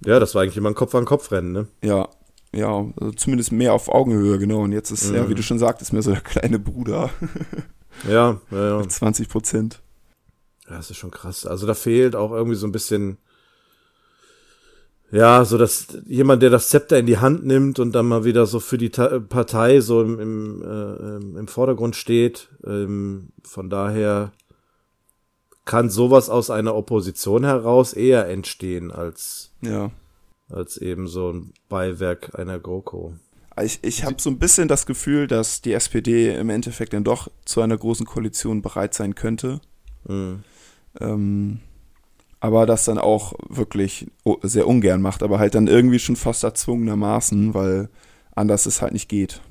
Ja, 0.05 0.19
das 0.19 0.35
war 0.35 0.41
eigentlich 0.41 0.57
immer 0.57 0.69
ein 0.69 0.75
Kopf 0.75 0.95
an 0.95 1.05
Kopf 1.05 1.31
Rennen, 1.31 1.51
ne? 1.51 1.67
Ja, 1.83 2.09
ja, 2.53 2.85
also 2.99 3.11
zumindest 3.11 3.51
mehr 3.51 3.73
auf 3.73 3.89
Augenhöhe, 3.89 4.39
genau. 4.39 4.61
Und 4.61 4.71
jetzt 4.71 4.91
ist, 4.91 5.09
mhm. 5.09 5.15
ja, 5.15 5.29
wie 5.29 5.35
du 5.35 5.43
schon 5.43 5.59
sagtest, 5.59 5.93
mehr 5.93 6.01
so 6.01 6.11
der 6.11 6.21
kleine 6.21 6.59
Bruder. 6.59 7.09
ja, 8.07 8.39
ja, 8.51 8.67
ja. 8.69 8.77
Mit 8.77 8.91
20 8.91 9.29
Prozent. 9.29 9.81
Ja, 10.69 10.77
das 10.77 10.91
ist 10.91 10.97
schon 10.97 11.11
krass. 11.11 11.45
Also 11.45 11.65
da 11.65 11.73
fehlt 11.73 12.15
auch 12.15 12.31
irgendwie 12.31 12.55
so 12.55 12.67
ein 12.67 12.71
bisschen 12.71 13.17
ja, 15.11 15.43
so 15.43 15.57
dass 15.57 15.87
jemand, 16.05 16.43
der 16.43 16.51
das 16.51 16.69
Zepter 16.69 16.99
in 16.99 17.07
die 17.07 17.17
Hand 17.17 17.43
nimmt 17.43 17.79
und 17.79 17.93
dann 17.93 18.07
mal 18.07 18.25
wieder 18.25 18.45
so 18.45 18.59
für 18.59 18.77
die 18.77 18.91
Ta 18.91 19.19
Partei 19.19 19.81
so 19.81 20.01
im, 20.01 20.19
im, 20.19 20.61
äh, 20.61 21.39
im 21.39 21.47
Vordergrund 21.47 21.95
steht. 21.95 22.49
Ähm, 22.63 23.29
von 23.43 23.69
daher 23.71 24.31
kann 25.65 25.89
sowas 25.89 26.29
aus 26.29 26.51
einer 26.51 26.75
Opposition 26.75 27.43
heraus 27.43 27.93
eher 27.93 28.27
entstehen 28.27 28.91
als, 28.91 29.51
ja. 29.61 29.91
als 30.47 30.77
eben 30.77 31.07
so 31.07 31.33
ein 31.33 31.53
Beiwerk 31.69 32.37
einer 32.37 32.59
GroKo. 32.59 33.15
Ich, 33.63 33.79
ich 33.81 34.03
habe 34.03 34.15
so 34.19 34.29
ein 34.29 34.39
bisschen 34.39 34.67
das 34.67 34.85
Gefühl, 34.85 35.27
dass 35.27 35.61
die 35.61 35.73
SPD 35.73 36.35
im 36.35 36.49
Endeffekt 36.49 36.93
dann 36.93 37.03
doch 37.03 37.29
zu 37.45 37.61
einer 37.61 37.77
großen 37.77 38.05
Koalition 38.05 38.61
bereit 38.61 38.93
sein 38.93 39.15
könnte. 39.15 39.61
Mhm. 40.07 40.43
Ähm, 40.99 41.59
aber 42.39 42.65
das 42.65 42.85
dann 42.85 42.97
auch 42.97 43.33
wirklich 43.47 44.07
sehr 44.43 44.67
ungern 44.67 45.01
macht, 45.01 45.23
aber 45.23 45.39
halt 45.39 45.55
dann 45.55 45.67
irgendwie 45.67 45.99
schon 45.99 46.15
fast 46.15 46.43
erzwungenermaßen, 46.43 47.53
weil 47.53 47.89
anders 48.33 48.65
es 48.65 48.81
halt 48.81 48.93
nicht 48.93 49.09
geht. 49.09 49.41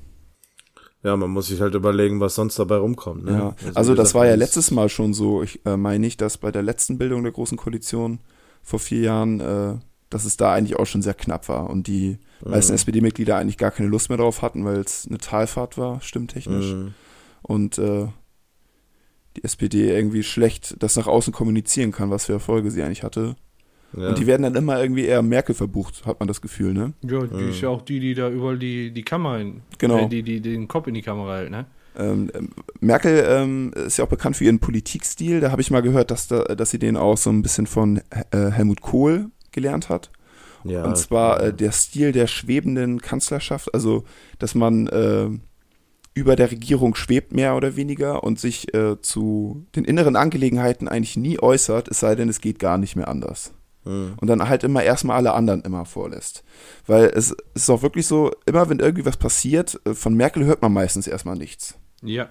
Ja, 1.03 1.15
man 1.15 1.29
muss 1.29 1.47
sich 1.47 1.61
halt 1.61 1.75
überlegen, 1.75 2.19
was 2.19 2.35
sonst 2.35 2.59
dabei 2.59 2.77
rumkommt. 2.77 3.23
Ne? 3.23 3.31
Ja, 3.31 3.55
also, 3.59 3.73
also 3.75 3.95
das 3.95 4.13
war 4.15 4.25
ja 4.25 4.35
letztes 4.35 4.71
Mal 4.71 4.89
schon 4.89 5.13
so, 5.13 5.43
ich 5.43 5.65
äh, 5.65 5.77
meine 5.77 5.99
nicht, 5.99 6.19
dass 6.19 6.37
bei 6.37 6.51
der 6.51 6.63
letzten 6.63 6.97
Bildung 6.97 7.23
der 7.23 7.31
Großen 7.31 7.57
Koalition 7.57 8.19
vor 8.61 8.79
vier 8.79 9.01
Jahren, 9.01 9.39
äh, 9.39 9.77
dass 10.09 10.25
es 10.25 10.37
da 10.37 10.53
eigentlich 10.53 10.77
auch 10.77 10.85
schon 10.85 11.01
sehr 11.01 11.13
knapp 11.13 11.49
war 11.49 11.69
und 11.69 11.87
die 11.87 12.17
mhm. 12.43 12.51
meisten 12.51 12.73
SPD-Mitglieder 12.73 13.37
eigentlich 13.37 13.57
gar 13.57 13.71
keine 13.71 13.89
Lust 13.89 14.09
mehr 14.09 14.17
drauf 14.17 14.41
hatten, 14.41 14.65
weil 14.65 14.77
es 14.77 15.07
eine 15.07 15.19
Talfahrt 15.19 15.77
war, 15.77 16.01
stimmtechnisch. 16.01 16.73
Mhm. 16.73 16.93
Und 17.41 17.77
äh, 17.77 18.07
die 19.37 19.43
SPD 19.43 19.91
irgendwie 19.91 20.23
schlecht 20.23 20.75
das 20.79 20.95
nach 20.95 21.07
außen 21.07 21.31
kommunizieren 21.31 21.91
kann, 21.91 22.09
was 22.09 22.25
für 22.25 22.33
Erfolge 22.33 22.71
sie 22.71 22.83
eigentlich 22.83 23.03
hatte. 23.03 23.35
Ja. 23.95 24.09
Und 24.09 24.19
die 24.19 24.27
werden 24.27 24.43
dann 24.43 24.55
immer 24.55 24.79
irgendwie 24.81 25.05
eher 25.05 25.21
Merkel 25.21 25.55
verbucht, 25.55 26.05
hat 26.05 26.19
man 26.19 26.27
das 26.27 26.41
Gefühl, 26.41 26.73
ne? 26.73 26.93
Ja, 27.01 27.25
die 27.25 27.33
mhm. 27.33 27.49
ist 27.49 27.61
ja 27.61 27.69
auch 27.69 27.81
die, 27.81 27.99
die 27.99 28.13
da 28.13 28.29
überall 28.29 28.59
die, 28.59 28.91
die 28.91 29.03
Kamera 29.03 29.39
in, 29.39 29.61
genau. 29.77 29.99
Äh, 29.99 30.09
die, 30.09 30.21
die 30.21 30.41
den 30.41 30.67
Kopf 30.67 30.87
in 30.87 30.93
die 30.93 31.01
Kamera 31.01 31.37
hält, 31.37 31.51
ne? 31.51 31.65
Ähm, 31.97 32.29
ähm, 32.33 32.49
Merkel 32.79 33.25
ähm, 33.27 33.73
ist 33.73 33.97
ja 33.97 34.05
auch 34.05 34.09
bekannt 34.09 34.37
für 34.37 34.43
ihren 34.43 34.59
Politikstil. 34.59 35.39
Da 35.39 35.51
habe 35.51 35.61
ich 35.61 35.71
mal 35.71 35.81
gehört, 35.81 36.11
dass, 36.11 36.27
da, 36.27 36.43
dass 36.43 36.69
sie 36.69 36.79
den 36.79 36.97
auch 36.97 37.17
so 37.17 37.31
ein 37.31 37.41
bisschen 37.41 37.65
von 37.65 38.01
äh, 38.31 38.51
Helmut 38.51 38.81
Kohl 38.81 39.31
gelernt 39.51 39.89
hat. 39.89 40.11
Ja, 40.63 40.83
und 40.83 40.97
zwar 40.97 41.41
äh, 41.41 41.53
der 41.53 41.71
Stil 41.71 42.11
der 42.11 42.27
schwebenden 42.27 43.01
Kanzlerschaft, 43.01 43.73
also 43.73 44.03
dass 44.39 44.55
man 44.55 44.87
äh, 44.87 45.29
über 46.13 46.35
der 46.35 46.51
Regierung 46.51 46.95
schwebt, 46.95 47.33
mehr 47.33 47.55
oder 47.55 47.75
weniger, 47.75 48.23
und 48.23 48.39
sich 48.39 48.73
äh, 48.73 49.01
zu 49.01 49.65
den 49.75 49.85
inneren 49.85 50.15
Angelegenheiten 50.15 50.87
eigentlich 50.87 51.17
nie 51.17 51.39
äußert, 51.39 51.87
es 51.87 51.99
sei 51.99 52.15
denn, 52.15 52.29
es 52.29 52.41
geht 52.41 52.59
gar 52.59 52.77
nicht 52.77 52.95
mehr 52.95 53.07
anders. 53.07 53.53
Mhm. 53.85 54.15
Und 54.17 54.27
dann 54.27 54.47
halt 54.47 54.63
immer 54.63 54.83
erstmal 54.83 55.17
alle 55.17 55.33
anderen 55.33 55.61
immer 55.61 55.85
vorlässt. 55.85 56.43
Weil 56.85 57.05
es, 57.05 57.31
es 57.53 57.63
ist 57.63 57.69
auch 57.69 57.81
wirklich 57.81 58.07
so, 58.07 58.31
immer 58.45 58.69
wenn 58.69 58.79
irgendwie 58.79 59.05
was 59.05 59.17
passiert, 59.17 59.79
äh, 59.85 59.93
von 59.93 60.13
Merkel 60.13 60.45
hört 60.45 60.61
man 60.61 60.73
meistens 60.73 61.07
erstmal 61.07 61.37
nichts. 61.37 61.75
Ja. 62.01 62.29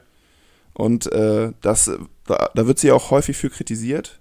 Und 0.75 1.11
äh, 1.13 1.53
das, 1.61 1.91
da, 2.27 2.51
da 2.55 2.67
wird 2.67 2.79
sie 2.79 2.93
auch 2.93 3.11
häufig 3.11 3.37
für 3.37 3.51
kritisiert. 3.51 4.21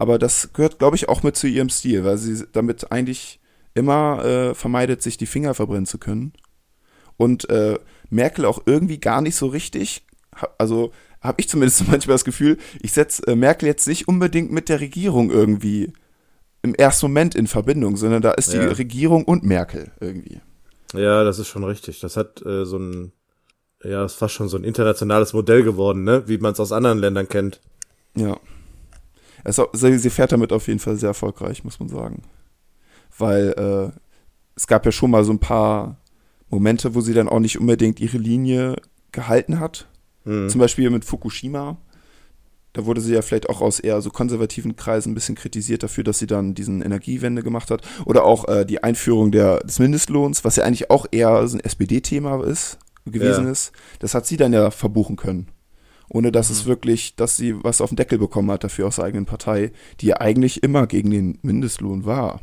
Aber 0.00 0.18
das 0.18 0.54
gehört, 0.54 0.78
glaube 0.78 0.96
ich, 0.96 1.10
auch 1.10 1.22
mit 1.22 1.36
zu 1.36 1.46
ihrem 1.46 1.68
Stil, 1.68 2.04
weil 2.04 2.16
sie 2.16 2.46
damit 2.52 2.90
eigentlich 2.90 3.38
immer 3.74 4.24
äh, 4.24 4.54
vermeidet, 4.54 5.02
sich 5.02 5.18
die 5.18 5.26
Finger 5.26 5.52
verbrennen 5.52 5.84
zu 5.84 5.98
können. 5.98 6.32
Und 7.18 7.50
äh, 7.50 7.78
Merkel 8.08 8.46
auch 8.46 8.62
irgendwie 8.64 8.98
gar 8.98 9.20
nicht 9.20 9.36
so 9.36 9.48
richtig, 9.48 10.06
also 10.56 10.90
habe 11.20 11.38
ich 11.38 11.50
zumindest 11.50 11.86
manchmal 11.88 12.14
das 12.14 12.24
Gefühl, 12.24 12.56
ich 12.80 12.92
setze 12.92 13.26
äh, 13.26 13.36
Merkel 13.36 13.66
jetzt 13.66 13.86
nicht 13.86 14.08
unbedingt 14.08 14.50
mit 14.50 14.70
der 14.70 14.80
Regierung 14.80 15.30
irgendwie 15.30 15.92
im 16.62 16.74
ersten 16.74 17.04
Moment 17.04 17.34
in 17.34 17.46
Verbindung, 17.46 17.98
sondern 17.98 18.22
da 18.22 18.30
ist 18.30 18.54
ja. 18.54 18.60
die 18.62 18.74
Regierung 18.74 19.26
und 19.26 19.44
Merkel 19.44 19.92
irgendwie. 20.00 20.40
Ja, 20.94 21.24
das 21.24 21.38
ist 21.38 21.48
schon 21.48 21.64
richtig. 21.64 22.00
Das 22.00 22.16
hat 22.16 22.40
äh, 22.46 22.64
so 22.64 22.78
ein, 22.78 23.12
ja, 23.84 24.06
ist 24.06 24.14
fast 24.14 24.32
schon 24.32 24.48
so 24.48 24.56
ein 24.56 24.64
internationales 24.64 25.34
Modell 25.34 25.62
geworden, 25.62 26.04
ne? 26.04 26.22
Wie 26.26 26.38
man 26.38 26.54
es 26.54 26.60
aus 26.60 26.72
anderen 26.72 27.00
Ländern 27.00 27.28
kennt. 27.28 27.60
Ja. 28.16 28.40
Also, 29.44 29.68
sie 29.72 30.10
fährt 30.10 30.32
damit 30.32 30.52
auf 30.52 30.68
jeden 30.68 30.80
Fall 30.80 30.96
sehr 30.96 31.08
erfolgreich, 31.08 31.64
muss 31.64 31.80
man 31.80 31.88
sagen. 31.88 32.22
Weil 33.16 33.54
äh, 33.56 33.98
es 34.56 34.66
gab 34.66 34.84
ja 34.86 34.92
schon 34.92 35.10
mal 35.10 35.24
so 35.24 35.32
ein 35.32 35.38
paar 35.38 35.96
Momente, 36.48 36.94
wo 36.94 37.00
sie 37.00 37.14
dann 37.14 37.28
auch 37.28 37.40
nicht 37.40 37.58
unbedingt 37.58 38.00
ihre 38.00 38.18
Linie 38.18 38.76
gehalten 39.12 39.60
hat. 39.60 39.88
Mhm. 40.24 40.48
Zum 40.48 40.60
Beispiel 40.60 40.90
mit 40.90 41.04
Fukushima 41.04 41.78
da 42.72 42.86
wurde 42.86 43.00
sie 43.00 43.14
ja 43.14 43.22
vielleicht 43.22 43.48
auch 43.48 43.60
aus 43.60 43.80
eher 43.80 44.00
so 44.00 44.10
konservativen 44.10 44.76
Kreisen 44.76 45.10
ein 45.10 45.14
bisschen 45.14 45.34
kritisiert 45.34 45.82
dafür, 45.82 46.04
dass 46.04 46.18
sie 46.18 46.26
dann 46.26 46.54
diesen 46.54 46.82
Energiewende 46.82 47.42
gemacht 47.42 47.70
hat. 47.70 47.82
Oder 48.04 48.24
auch 48.24 48.48
äh, 48.48 48.64
die 48.64 48.82
Einführung 48.82 49.32
der, 49.32 49.58
des 49.60 49.78
Mindestlohns, 49.80 50.44
was 50.44 50.56
ja 50.56 50.64
eigentlich 50.64 50.90
auch 50.90 51.06
eher 51.10 51.46
so 51.48 51.56
ein 51.56 51.60
SPD-Thema 51.60 52.44
ist, 52.44 52.78
gewesen 53.04 53.46
ja. 53.46 53.50
ist. 53.50 53.72
Das 53.98 54.14
hat 54.14 54.26
sie 54.26 54.36
dann 54.36 54.52
ja 54.52 54.70
verbuchen 54.70 55.16
können. 55.16 55.48
Ohne 56.12 56.32
dass 56.32 56.50
mhm. 56.50 56.54
es 56.54 56.66
wirklich, 56.66 57.14
dass 57.16 57.36
sie 57.36 57.62
was 57.62 57.80
auf 57.80 57.90
den 57.90 57.96
Deckel 57.96 58.18
bekommen 58.18 58.50
hat 58.50 58.64
dafür 58.64 58.88
aus 58.88 58.96
der 58.96 59.06
eigenen 59.06 59.26
Partei, 59.26 59.72
die 60.00 60.06
ja 60.06 60.20
eigentlich 60.20 60.62
immer 60.62 60.86
gegen 60.86 61.10
den 61.10 61.38
Mindestlohn 61.42 62.04
war. 62.04 62.40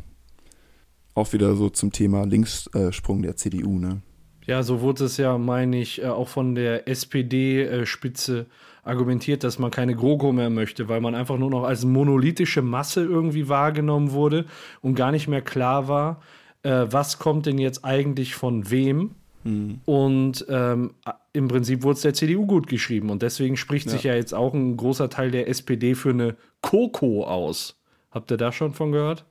Auch 1.14 1.34
wieder 1.34 1.56
so 1.56 1.70
zum 1.70 1.92
Thema 1.92 2.26
Linkssprung 2.26 3.22
der 3.22 3.36
CDU, 3.36 3.78
ne? 3.78 4.02
Ja, 4.46 4.64
so 4.64 4.80
wurde 4.80 5.04
es 5.04 5.18
ja, 5.18 5.38
meine 5.38 5.82
ich, 5.82 6.02
äh, 6.02 6.06
auch 6.06 6.30
von 6.30 6.56
der 6.56 6.88
SPD-Spitze 6.88 8.46
argumentiert, 8.84 9.44
dass 9.44 9.60
man 9.60 9.72
keine 9.72 9.94
GroKo 9.94 10.32
mehr 10.32 10.50
möchte, 10.50 10.88
weil 10.88 11.02
man 11.02 11.16
einfach 11.16 11.38
nur 11.38 11.50
noch 11.50 11.66
als 11.66 11.84
monolithische 11.84 12.62
Masse 12.62 13.04
irgendwie 13.04 13.50
wahrgenommen 13.50 14.12
wurde 14.14 14.46
und 14.82 14.96
gar 14.96 15.12
nicht 15.12 15.28
mehr 15.28 15.42
klar 15.42 15.90
war, 15.90 16.22
äh, 16.64 16.86
was 16.90 17.20
kommt 17.20 17.46
denn 17.46 17.58
jetzt 17.58 17.84
eigentlich 17.84 18.36
von 18.36 18.72
wem. 18.72 19.12
Mhm. 19.44 19.82
Und 19.84 20.46
ähm, 20.50 20.92
im 21.38 21.48
Prinzip 21.48 21.84
wurde 21.84 21.96
es 21.96 22.02
der 22.02 22.14
CDU 22.14 22.46
gut 22.46 22.68
geschrieben. 22.68 23.10
Und 23.10 23.22
deswegen 23.22 23.56
spricht 23.56 23.86
ja. 23.86 23.92
sich 23.94 24.04
ja 24.04 24.16
jetzt 24.16 24.34
auch 24.34 24.54
ein 24.54 24.76
großer 24.76 25.10
Teil 25.10 25.32
der 25.32 25.48
SPD 25.48 25.96
für 25.96 26.10
eine 26.10 26.36
KOKO 26.62 27.24
aus. 27.26 27.80
Habt 28.12 28.32
ihr 28.32 28.38
da 28.38 28.52
schon 28.52 28.74
von 28.74 28.92
gehört? 28.92 29.26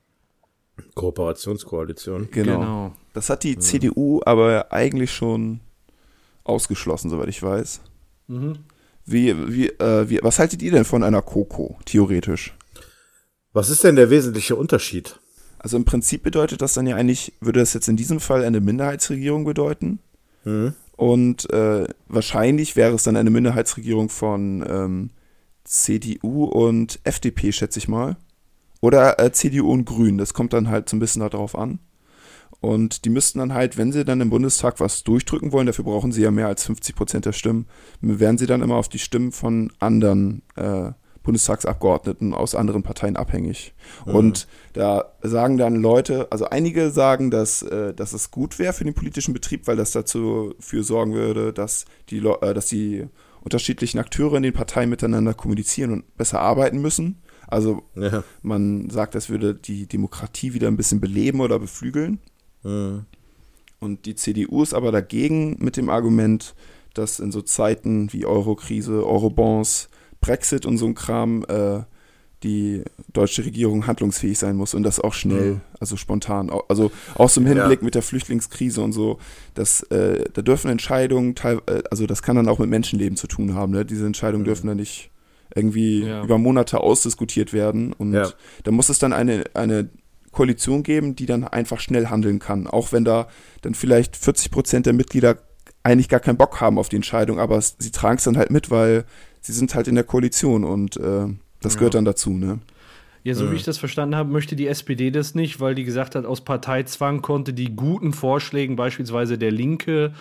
Kooperationskoalition. 0.95 2.29
Genau. 2.31 2.59
genau. 2.59 2.97
Das 3.13 3.31
hat 3.31 3.43
die 3.43 3.55
ja. 3.55 3.61
CDU 3.61 4.21
aber 4.25 4.73
eigentlich 4.73 5.11
schon 5.11 5.61
ausgeschlossen, 6.45 7.11
soweit 7.11 7.29
ich 7.29 7.43
weiß. 7.43 7.81
Mhm. 8.29 8.59
Wie, 9.05 9.35
wie, 9.53 9.69
äh, 9.69 10.09
wie, 10.09 10.21
was 10.23 10.39
haltet 10.39 10.63
ihr 10.63 10.71
denn 10.71 10.85
von 10.85 11.03
einer 11.03 11.23
Koko, 11.23 11.79
theoretisch? 11.85 12.55
Was 13.53 13.71
ist 13.71 13.85
denn 13.85 13.97
der 13.97 14.11
wesentliche 14.11 14.57
Unterschied? 14.57 15.19
Also 15.59 15.77
im 15.77 15.85
Prinzip 15.85 16.23
bedeutet 16.23 16.61
das 16.61 16.75
dann 16.75 16.87
ja 16.87 16.97
eigentlich, 16.97 17.33
würde 17.41 17.61
das 17.61 17.73
jetzt 17.73 17.89
in 17.89 17.97
diesem 17.97 18.21
Fall 18.21 18.45
eine 18.45 18.61
Minderheitsregierung 18.61 19.45
bedeuten. 19.45 20.01
Mhm. 20.45 20.75
Und 20.97 21.51
äh, 21.51 21.87
wahrscheinlich 22.09 22.75
wäre 22.75 22.95
es 22.95 23.05
dann 23.05 23.17
eine 23.17 23.31
Minderheitsregierung 23.31 24.09
von 24.09 24.65
ähm, 24.69 25.11
CDU 25.65 26.45
und 26.45 26.99
FDP, 27.05 27.53
schätze 27.53 27.79
ich 27.79 27.89
mal. 27.89 28.17
Oder 28.81 29.19
äh, 29.21 29.33
CDU 29.33 29.71
und 29.71 29.85
Grün, 29.85 30.19
das 30.19 30.33
kommt 30.33 30.53
dann 30.53 30.69
halt 30.69 30.89
so 30.89 30.97
ein 30.97 31.01
bisschen 31.01 31.21
darauf 31.21 31.57
an. 31.57 31.81
Und 32.61 33.05
die 33.05 33.11
müssten 33.11 33.39
dann 33.39 33.53
halt, 33.53 33.77
wenn 33.77 33.93
sie 33.93 34.05
dann 34.05 34.21
im 34.21 34.31
Bundestag 34.31 34.81
was 34.81 35.05
durchdrücken 35.05 35.53
wollen, 35.53 35.67
dafür 35.67 35.85
brauchen 35.85 36.13
sie 36.13 36.23
ja 36.23 36.31
mehr 36.31 36.47
als 36.47 36.65
50 36.65 36.97
Prozent 36.97 37.27
der 37.27 37.33
Stimmen, 37.33 37.67
werden 38.01 38.39
sie 38.39 38.47
dann 38.47 38.63
immer 38.63 38.77
auf 38.77 38.89
die 38.89 38.99
Stimmen 38.99 39.33
von 39.33 39.73
anderen 39.79 40.43
äh, 40.57 40.93
Bundestagsabgeordneten 41.27 42.33
aus 42.33 42.55
anderen 42.55 42.85
Parteien 42.85 43.17
abhängig. 43.17 43.75
Mhm. 44.07 44.15
Und 44.15 44.49
da 44.73 45.13
sagen 45.23 45.59
dann 45.59 45.75
Leute, 45.75 46.29
also 46.31 46.47
einige 46.47 46.91
sagen, 46.91 47.31
dass, 47.31 47.63
äh, 47.63 47.93
dass 47.93 48.13
es 48.13 48.31
gut 48.31 48.59
wäre 48.59 48.73
für 48.73 48.85
den 48.85 48.95
politischen 48.95 49.35
Betrieb, 49.35 49.67
weil 49.67 49.77
das 49.77 49.91
dazu 49.91 50.55
für 50.61 50.85
sorgen 50.85 51.15
würde, 51.15 51.53
dass 51.53 51.85
die, 52.11 52.19
äh, 52.19 52.55
dass 52.55 52.67
die 52.67 53.07
unterschiedlichen 53.41 53.99
Akteure 53.99 54.37
in 54.37 54.45
den 54.45 54.53
Parteien 54.53 54.89
miteinander 54.89 55.35
kommunizieren 55.35 55.93
und 55.93 56.17
besser 56.17 56.41
arbeiten 56.41 56.81
müssen. 56.81 57.21
Also 57.49 57.83
ja. 57.97 58.23
man 58.43 58.89
sagt, 58.89 59.15
das 59.17 59.29
würde 59.29 59.55
die 59.55 59.87
Demokratie 59.87 60.55
wieder 60.55 60.69
ein 60.69 60.77
bisschen 60.77 61.01
beleben 61.01 61.41
oder 61.41 61.59
beflügeln. 61.59 62.21
Mhm. 62.63 63.05
Und 63.81 64.07
die 64.07 64.15
CDU 64.15 64.63
ist 64.63 64.75
aber 64.75 64.93
dagegen 64.93 65.57
mit 65.59 65.77
dem 65.77 65.91
Argument, 65.91 66.55
dass 66.95 67.19
in 67.19 67.33
so 67.33 67.43
Zeiten 67.43 68.13
wie 68.13 68.27
Eurokrise, 68.27 69.05
Eurobonds, 69.05 69.91
Brexit 70.21 70.67
und 70.67 70.79
so 70.79 70.87
ein 70.87 70.95
Kram 70.95 71.45
äh, 71.49 71.81
die 72.43 72.83
deutsche 73.13 73.45
Regierung 73.45 73.87
handlungsfähig 73.87 74.39
sein 74.39 74.57
muss 74.57 74.75
und 74.75 74.83
das 74.83 75.01
auch 75.01 75.15
schnell, 75.15 75.55
mhm. 75.55 75.61
also 75.81 75.97
spontan. 75.97 76.51
Also 76.69 76.93
auch 77.15 77.31
so 77.31 77.41
im 77.41 77.47
Hinblick 77.47 77.81
ja. 77.81 77.85
mit 77.85 77.95
der 77.95 78.03
Flüchtlingskrise 78.03 78.83
und 78.83 78.93
so, 78.93 79.19
dass 79.55 79.83
äh, 79.85 80.25
da 80.33 80.43
dürfen 80.43 80.71
Entscheidungen, 80.71 81.35
äh, 81.43 81.83
also 81.91 82.07
das 82.07 82.23
kann 82.23 82.37
dann 82.37 82.49
auch 82.49 82.59
mit 82.59 82.69
Menschenleben 82.69 83.17
zu 83.17 83.27
tun 83.27 83.55
haben. 83.55 83.73
Ne? 83.73 83.85
Diese 83.85 84.07
Entscheidungen 84.07 84.43
mhm. 84.43 84.47
dürfen 84.47 84.67
dann 84.67 84.77
nicht 84.77 85.11
irgendwie 85.55 86.05
ja. 86.05 86.23
über 86.23 86.39
Monate 86.39 86.81
ausdiskutiert 86.81 87.53
werden. 87.53 87.93
Und 87.95 88.13
ja. 88.13 88.31
da 88.65 88.71
muss 88.71 88.91
es 88.91 88.99
dann 88.99 89.13
eine, 89.13 89.45
eine 89.55 89.89
Koalition 90.31 90.83
geben, 90.83 91.17
die 91.17 91.27
dann 91.27 91.45
einfach 91.45 91.81
schnell 91.81 92.09
handeln 92.09 92.39
kann. 92.39 92.67
Auch 92.67 92.93
wenn 92.93 93.05
da 93.05 93.29
dann 93.63 93.75
vielleicht 93.75 94.17
40 94.17 94.51
Prozent 94.51 94.87
der 94.87 94.93
Mitglieder 94.93 95.39
eigentlich 95.83 96.09
gar 96.09 96.21
keinen 96.21 96.37
Bock 96.37 96.61
haben 96.61 96.79
auf 96.79 96.89
die 96.89 96.97
Entscheidung, 96.97 97.39
aber 97.39 97.61
sie 97.63 97.93
tragen 97.93 98.19
es 98.19 98.25
dann 98.25 98.37
halt 98.37 98.51
mit, 98.51 98.71
weil 98.71 99.05
sie 99.47 99.53
sind 99.53 99.75
halt 99.75 99.87
in 99.89 99.95
der 99.95 100.05
Koalition 100.05 100.65
und 100.65 100.97
äh, 100.97 101.27
das 101.61 101.75
ja. 101.75 101.79
gehört 101.79 101.95
dann 101.95 102.05
dazu, 102.05 102.31
ne? 102.31 102.59
Ja, 103.23 103.35
so 103.35 103.51
wie 103.51 103.57
ich 103.57 103.65
das 103.65 103.79
verstanden 103.79 104.15
habe, 104.15 104.31
möchte 104.31 104.55
die 104.55 104.69
SPD 104.69 105.11
das 105.11 105.35
nicht, 105.35 105.59
weil 105.59 105.75
die 105.75 105.83
gesagt 105.83 106.15
hat, 106.15 106.25
aus 106.25 106.43
Parteizwang 106.43 107.23
konnte 107.23 107.53
die 107.53 107.75
guten 107.75 108.13
Vorschlägen, 108.13 108.77
beispielsweise 108.77 109.37
der 109.37 109.51
Linke, 109.51 110.13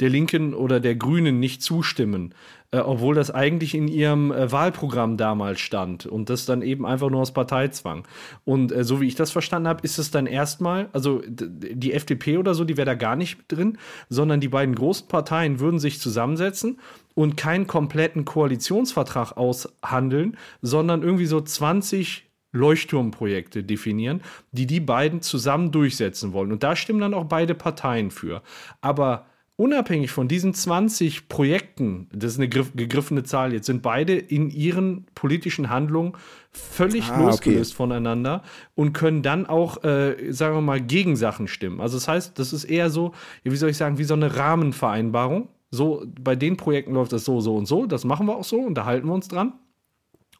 der 0.00 0.08
Linken 0.08 0.54
oder 0.54 0.80
der 0.80 0.96
Grünen 0.96 1.38
nicht 1.38 1.62
zustimmen, 1.62 2.34
äh, 2.72 2.78
obwohl 2.78 3.14
das 3.14 3.30
eigentlich 3.30 3.76
in 3.76 3.86
ihrem 3.86 4.32
äh, 4.32 4.50
Wahlprogramm 4.50 5.16
damals 5.16 5.60
stand 5.60 6.06
und 6.06 6.30
das 6.30 6.46
dann 6.46 6.62
eben 6.62 6.84
einfach 6.84 7.10
nur 7.10 7.20
aus 7.20 7.32
Parteizwang. 7.32 8.08
Und 8.44 8.72
äh, 8.72 8.82
so 8.82 9.00
wie 9.00 9.06
ich 9.06 9.14
das 9.14 9.30
verstanden 9.30 9.68
habe, 9.68 9.82
ist 9.84 9.98
es 9.98 10.10
dann 10.10 10.26
erstmal, 10.26 10.88
also 10.92 11.22
die 11.28 11.92
FDP 11.92 12.38
oder 12.38 12.54
so, 12.54 12.64
die 12.64 12.76
wäre 12.76 12.86
da 12.86 12.94
gar 12.94 13.14
nicht 13.14 13.38
drin, 13.46 13.78
sondern 14.08 14.40
die 14.40 14.48
beiden 14.48 14.74
großen 14.74 15.06
Parteien 15.06 15.60
würden 15.60 15.78
sich 15.78 16.00
zusammensetzen 16.00 16.78
und 17.18 17.36
keinen 17.36 17.66
kompletten 17.66 18.24
Koalitionsvertrag 18.24 19.36
aushandeln, 19.36 20.36
sondern 20.62 21.02
irgendwie 21.02 21.26
so 21.26 21.40
20 21.40 22.30
Leuchtturmprojekte 22.52 23.64
definieren, 23.64 24.20
die 24.52 24.68
die 24.68 24.78
beiden 24.78 25.20
zusammen 25.20 25.72
durchsetzen 25.72 26.32
wollen. 26.32 26.52
Und 26.52 26.62
da 26.62 26.76
stimmen 26.76 27.00
dann 27.00 27.14
auch 27.14 27.24
beide 27.24 27.56
Parteien 27.56 28.12
für. 28.12 28.40
Aber 28.82 29.26
unabhängig 29.56 30.12
von 30.12 30.28
diesen 30.28 30.54
20 30.54 31.28
Projekten, 31.28 32.08
das 32.12 32.34
ist 32.34 32.38
eine 32.38 32.48
gegriffene 32.48 33.24
Zahl 33.24 33.52
jetzt, 33.52 33.66
sind 33.66 33.82
beide 33.82 34.16
in 34.16 34.48
ihren 34.48 35.04
politischen 35.16 35.70
Handlungen 35.70 36.12
völlig 36.52 37.10
ah, 37.10 37.20
losgelöst 37.20 37.72
okay. 37.72 37.78
voneinander 37.78 38.44
und 38.76 38.92
können 38.92 39.22
dann 39.24 39.44
auch, 39.44 39.82
äh, 39.82 40.30
sagen 40.30 40.54
wir 40.54 40.60
mal, 40.60 40.80
gegen 40.80 41.16
Sachen 41.16 41.48
stimmen. 41.48 41.80
Also 41.80 41.96
das 41.96 42.06
heißt, 42.06 42.38
das 42.38 42.52
ist 42.52 42.62
eher 42.62 42.90
so, 42.90 43.10
wie 43.42 43.56
soll 43.56 43.70
ich 43.70 43.76
sagen, 43.76 43.98
wie 43.98 44.04
so 44.04 44.14
eine 44.14 44.36
Rahmenvereinbarung. 44.36 45.48
So, 45.70 46.04
bei 46.20 46.34
den 46.34 46.56
Projekten 46.56 46.94
läuft 46.94 47.12
das 47.12 47.24
so, 47.24 47.40
so 47.40 47.56
und 47.56 47.66
so, 47.66 47.86
das 47.86 48.04
machen 48.04 48.26
wir 48.26 48.36
auch 48.36 48.44
so 48.44 48.58
und 48.58 48.74
da 48.74 48.84
halten 48.84 49.06
wir 49.06 49.14
uns 49.14 49.28
dran. 49.28 49.52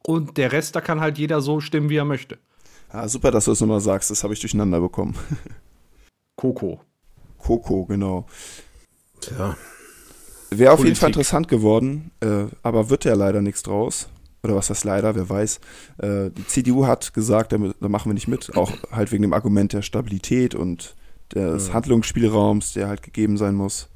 Und 0.02 0.36
der 0.38 0.52
Rest, 0.52 0.74
da 0.74 0.80
kann 0.80 1.00
halt 1.00 1.18
jeder 1.18 1.40
so 1.40 1.60
stimmen, 1.60 1.90
wie 1.90 1.96
er 1.96 2.04
möchte. 2.04 2.38
Ah, 2.88 3.08
super, 3.08 3.30
dass 3.30 3.44
du 3.44 3.52
es 3.52 3.60
nochmal 3.60 3.80
sagst, 3.80 4.10
das 4.10 4.24
habe 4.24 4.32
ich 4.32 4.40
durcheinander 4.40 4.80
bekommen. 4.80 5.14
Coco. 6.36 6.80
Coco, 7.36 7.84
genau. 7.84 8.26
Tja. 9.20 9.56
Wäre 10.50 10.72
auf 10.72 10.82
jeden 10.82 10.96
Fall 10.96 11.10
interessant 11.10 11.48
geworden, 11.48 12.10
äh, 12.20 12.44
aber 12.62 12.88
wird 12.88 13.04
ja 13.04 13.14
leider 13.14 13.42
nichts 13.42 13.62
draus. 13.62 14.08
Oder 14.42 14.54
was 14.54 14.70
heißt 14.70 14.84
leider, 14.84 15.14
wer 15.14 15.28
weiß. 15.28 15.60
Äh, 15.98 16.30
die 16.30 16.46
CDU 16.46 16.86
hat 16.86 17.12
gesagt, 17.12 17.52
da, 17.52 17.58
da, 17.58 17.88
machen 17.88 18.08
wir 18.08 18.14
nicht 18.14 18.28
mit, 18.28 18.56
auch 18.56 18.72
halt 18.90 19.12
wegen 19.12 19.22
dem 19.22 19.32
Argument 19.32 19.72
der 19.72 19.82
Stabilität 19.82 20.54
und 20.54 20.94
des 21.34 21.68
ja. 21.68 21.74
Handlungsspielraums, 21.74 22.72
der 22.72 22.88
halt 22.88 23.02
gegeben 23.02 23.36
sein 23.36 23.54
muss. 23.54 23.88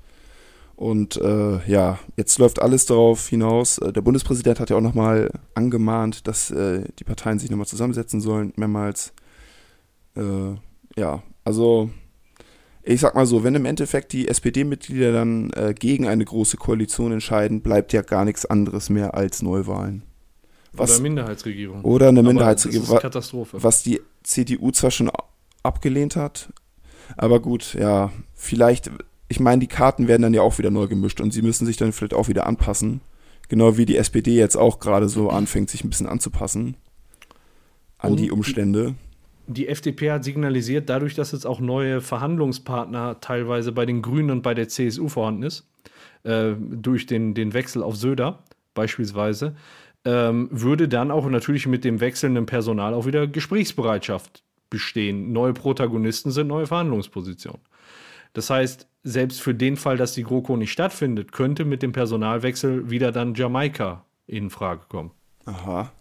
Und 0.77 1.17
äh, 1.17 1.61
ja, 1.71 1.99
jetzt 2.17 2.39
läuft 2.39 2.61
alles 2.61 2.87
darauf 2.87 3.29
hinaus. 3.29 3.79
Äh, 3.79 3.93
Der 3.93 4.01
Bundespräsident 4.01 4.59
hat 4.59 4.71
ja 4.71 4.77
auch 4.77 4.81
nochmal 4.81 5.31
angemahnt, 5.55 6.27
dass 6.27 6.51
äh, 6.51 6.85
die 6.99 7.05
Parteien 7.05 7.39
sich 7.39 7.51
nochmal 7.51 7.67
zusammensetzen 7.67 8.21
sollen, 8.21 8.53
mehrmals. 8.57 9.13
Äh, 10.17 10.55
ja, 10.97 11.23
also 11.45 11.91
ich 12.83 13.01
sag 13.01 13.15
mal 13.15 13.27
so, 13.27 13.45
wenn 13.45 13.55
im 13.55 13.65
Endeffekt 13.65 14.13
die 14.13 14.27
SPD-Mitglieder 14.27 15.13
dann 15.13 15.51
äh, 15.51 15.73
gegen 15.73 16.09
eine 16.09 16.25
große 16.25 16.57
Koalition 16.57 17.13
entscheiden, 17.13 17.61
bleibt 17.63 17.93
ja 17.93 18.03
gar 18.03 18.25
nichts 18.25 18.45
anderes 18.45 18.91
mehr 18.91 19.15
als 19.15 19.41
Neuwahlen. 19.41 20.03
Was, 20.73 20.93
Oder 20.95 21.03
Minderheitsregierung. 21.03 21.85
oder 21.85 22.09
eine 22.09 22.23
Minderheitsregierung. 22.23 22.87
Das 22.89 22.97
ist 22.97 23.03
Katastrophe. 23.03 23.63
was 23.63 23.83
die 23.83 24.01
CDU 24.25 24.71
zwar 24.73 24.91
schon 24.91 25.11
abgelehnt 25.63 26.17
hat, 26.17 26.53
aber 27.17 27.41
gut, 27.41 27.75
ja, 27.75 28.11
vielleicht, 28.35 28.91
ich 29.33 29.41
meine, 29.41 29.61
die 29.61 29.67
Karten 29.67 30.07
werden 30.09 30.23
dann 30.23 30.35
ja 30.35 30.43
auch 30.43 30.59
wieder 30.59 30.71
neu 30.71 30.87
gemischt 30.87 31.21
und 31.21 31.33
sie 31.33 31.43
müssen 31.43 31.65
sich 31.67 31.77
dann 31.79 31.93
vielleicht 31.93 32.15
auch 32.15 32.29
wieder 32.29 32.47
anpassen. 32.47 33.01
Genau 33.49 33.77
wie 33.79 33.87
die 33.87 33.97
SPD 33.97 34.37
jetzt 34.37 34.57
auch 34.57 34.79
gerade 34.79 35.09
so 35.09 35.31
anfängt, 35.31 35.71
sich 35.71 35.83
ein 35.85 35.91
bisschen 35.91 36.07
anzupassen 36.07 36.77
an 37.99 38.11
Und 38.13 38.17
die 38.19 38.25
die- 38.25 38.31
Umstände. 38.31 38.95
Die 39.49 39.67
FDP 39.69 40.11
hat 40.13 40.23
signalisiert, 40.23 40.89
dadurch, 40.89 41.15
dass 41.15 41.33
jetzt 41.33 41.47
auch 41.47 41.61
neue 41.61 42.01
Verhandlungspartner 42.01 43.21
teilweise 43.21 43.73
bei 43.73 43.85
den 43.87 44.01
Grünen 44.01 44.31
und 44.31 44.43
bei 44.43 44.55
der 44.55 44.69
CSU 44.69 45.09
vorhanden 45.09 45.43
ist, 45.43 45.67
äh, 46.23 46.53
durch 46.59 47.07
den, 47.07 47.35
den 47.35 47.53
Wechsel 47.53 47.83
auf 47.83 47.97
Söder 47.97 48.39
beispielsweise, 48.75 49.57
ähm, 50.05 50.49
würde 50.53 50.89
dann 50.89 51.11
auch 51.11 51.29
natürlich 51.29 51.67
mit 51.67 51.85
dem 51.85 52.01
wechselnden 52.01 52.47
Personal 52.47 52.95
auch 52.95 53.05
wieder 53.07 53.27
Gesprächsbereitschaft 53.27 54.43
bestehen. 54.71 55.33
Neue 55.33 55.53
Protagonisten 55.55 56.31
sind 56.31 56.47
neue 56.47 56.67
Verhandlungspositionen. 56.67 57.61
Das 58.33 58.51
heißt, 58.51 58.87
selbst 59.03 59.41
für 59.41 59.55
den 59.55 59.77
Fall, 59.77 59.97
dass 59.97 60.13
die 60.15 60.23
GroKo 60.23 60.57
nicht 60.57 60.73
stattfindet, 60.73 61.33
könnte 61.33 61.65
mit 61.65 61.83
dem 61.83 61.93
Personalwechsel 61.93 62.91
wieder 62.91 63.13
dann 63.13 63.35
Jamaika 63.35 64.05
in 64.27 64.51
Frage 64.51 64.83
kommen. 64.89 65.11
Aha. 65.45 65.93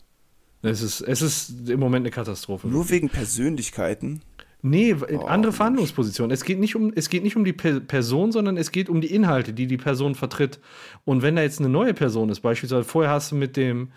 Es 0.62 0.82
ist, 0.82 1.02
es 1.02 1.22
ist 1.22 1.70
im 1.70 1.80
Moment 1.80 2.04
eine 2.06 2.12
Katastrophe. 2.12 2.68
Nur 2.68 2.90
wegen 2.90 3.10
Persönlichkeiten. 3.10 4.22
Nee, 4.62 4.94
Oh, 4.96 5.22
andere 5.26 5.50
Mensch. 5.50 5.56
Verhandlungsposition. 5.58 6.30
Es 6.30 6.44
geht 6.44 6.60
nicht 6.60 6.76
um, 6.76 6.94
es 6.96 7.10
geht 7.10 7.24
nicht 7.24 7.36
um 7.36 7.44
die 7.44 7.54
Pe 7.54 7.82
Person, 7.82 8.32
sondern 8.32 8.58
es 8.58 8.72
geht 8.72 8.90
um 8.90 9.02
die 9.02 9.12
Inhalte, 9.12 9.54
die 9.54 9.66
die 9.66 9.78
Person 9.78 10.14
vertritt. 10.14 10.60
Und 11.04 11.24
wenn 11.24 11.36
da 11.36 11.42
jetzt 11.42 11.60
eine 11.60 11.70
neue 11.70 11.96
Person 11.96 12.30
ist, 12.30 12.42
beispielsweise 12.42 12.84
vorher 12.84 13.12
hast 13.12 13.32
du 13.32 13.36
mit 13.36 13.58
dem, 13.58 13.92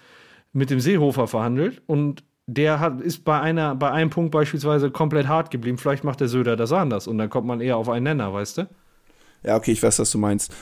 mit 0.55 0.71
dem 0.71 0.81
Seehofer 0.81 1.27
verhandelt 1.29 1.83
und 1.87 2.25
der 2.47 2.79
hat, 2.81 3.01
ist 3.01 3.25
bei 3.25 3.41
einer, 3.41 3.75
bei 3.75 3.91
einem 3.91 4.11
Punkt 4.11 4.31
beispielsweise 4.31 4.91
komplett 4.91 5.29
hart 5.29 5.51
geblieben. 5.51 5.79
Vielleicht 5.79 6.05
macht 6.05 6.21
der 6.21 6.29
Söder 6.29 6.57
das 6.57 6.73
anders 6.73 7.07
und 7.07 7.19
dann 7.19 7.31
kommt 7.31 7.47
man 7.47 7.61
eher 7.61 7.77
auf 7.77 7.89
einen 7.89 8.05
Nenner, 8.05 8.33
weißt 8.35 8.59
du? 8.59 8.69
Ja, 9.43 9.57
okay, 9.57 9.73
ich 9.73 9.83
weiß, 9.83 9.99
was 9.99 10.11
du 10.11 10.19
meinst. 10.19 10.55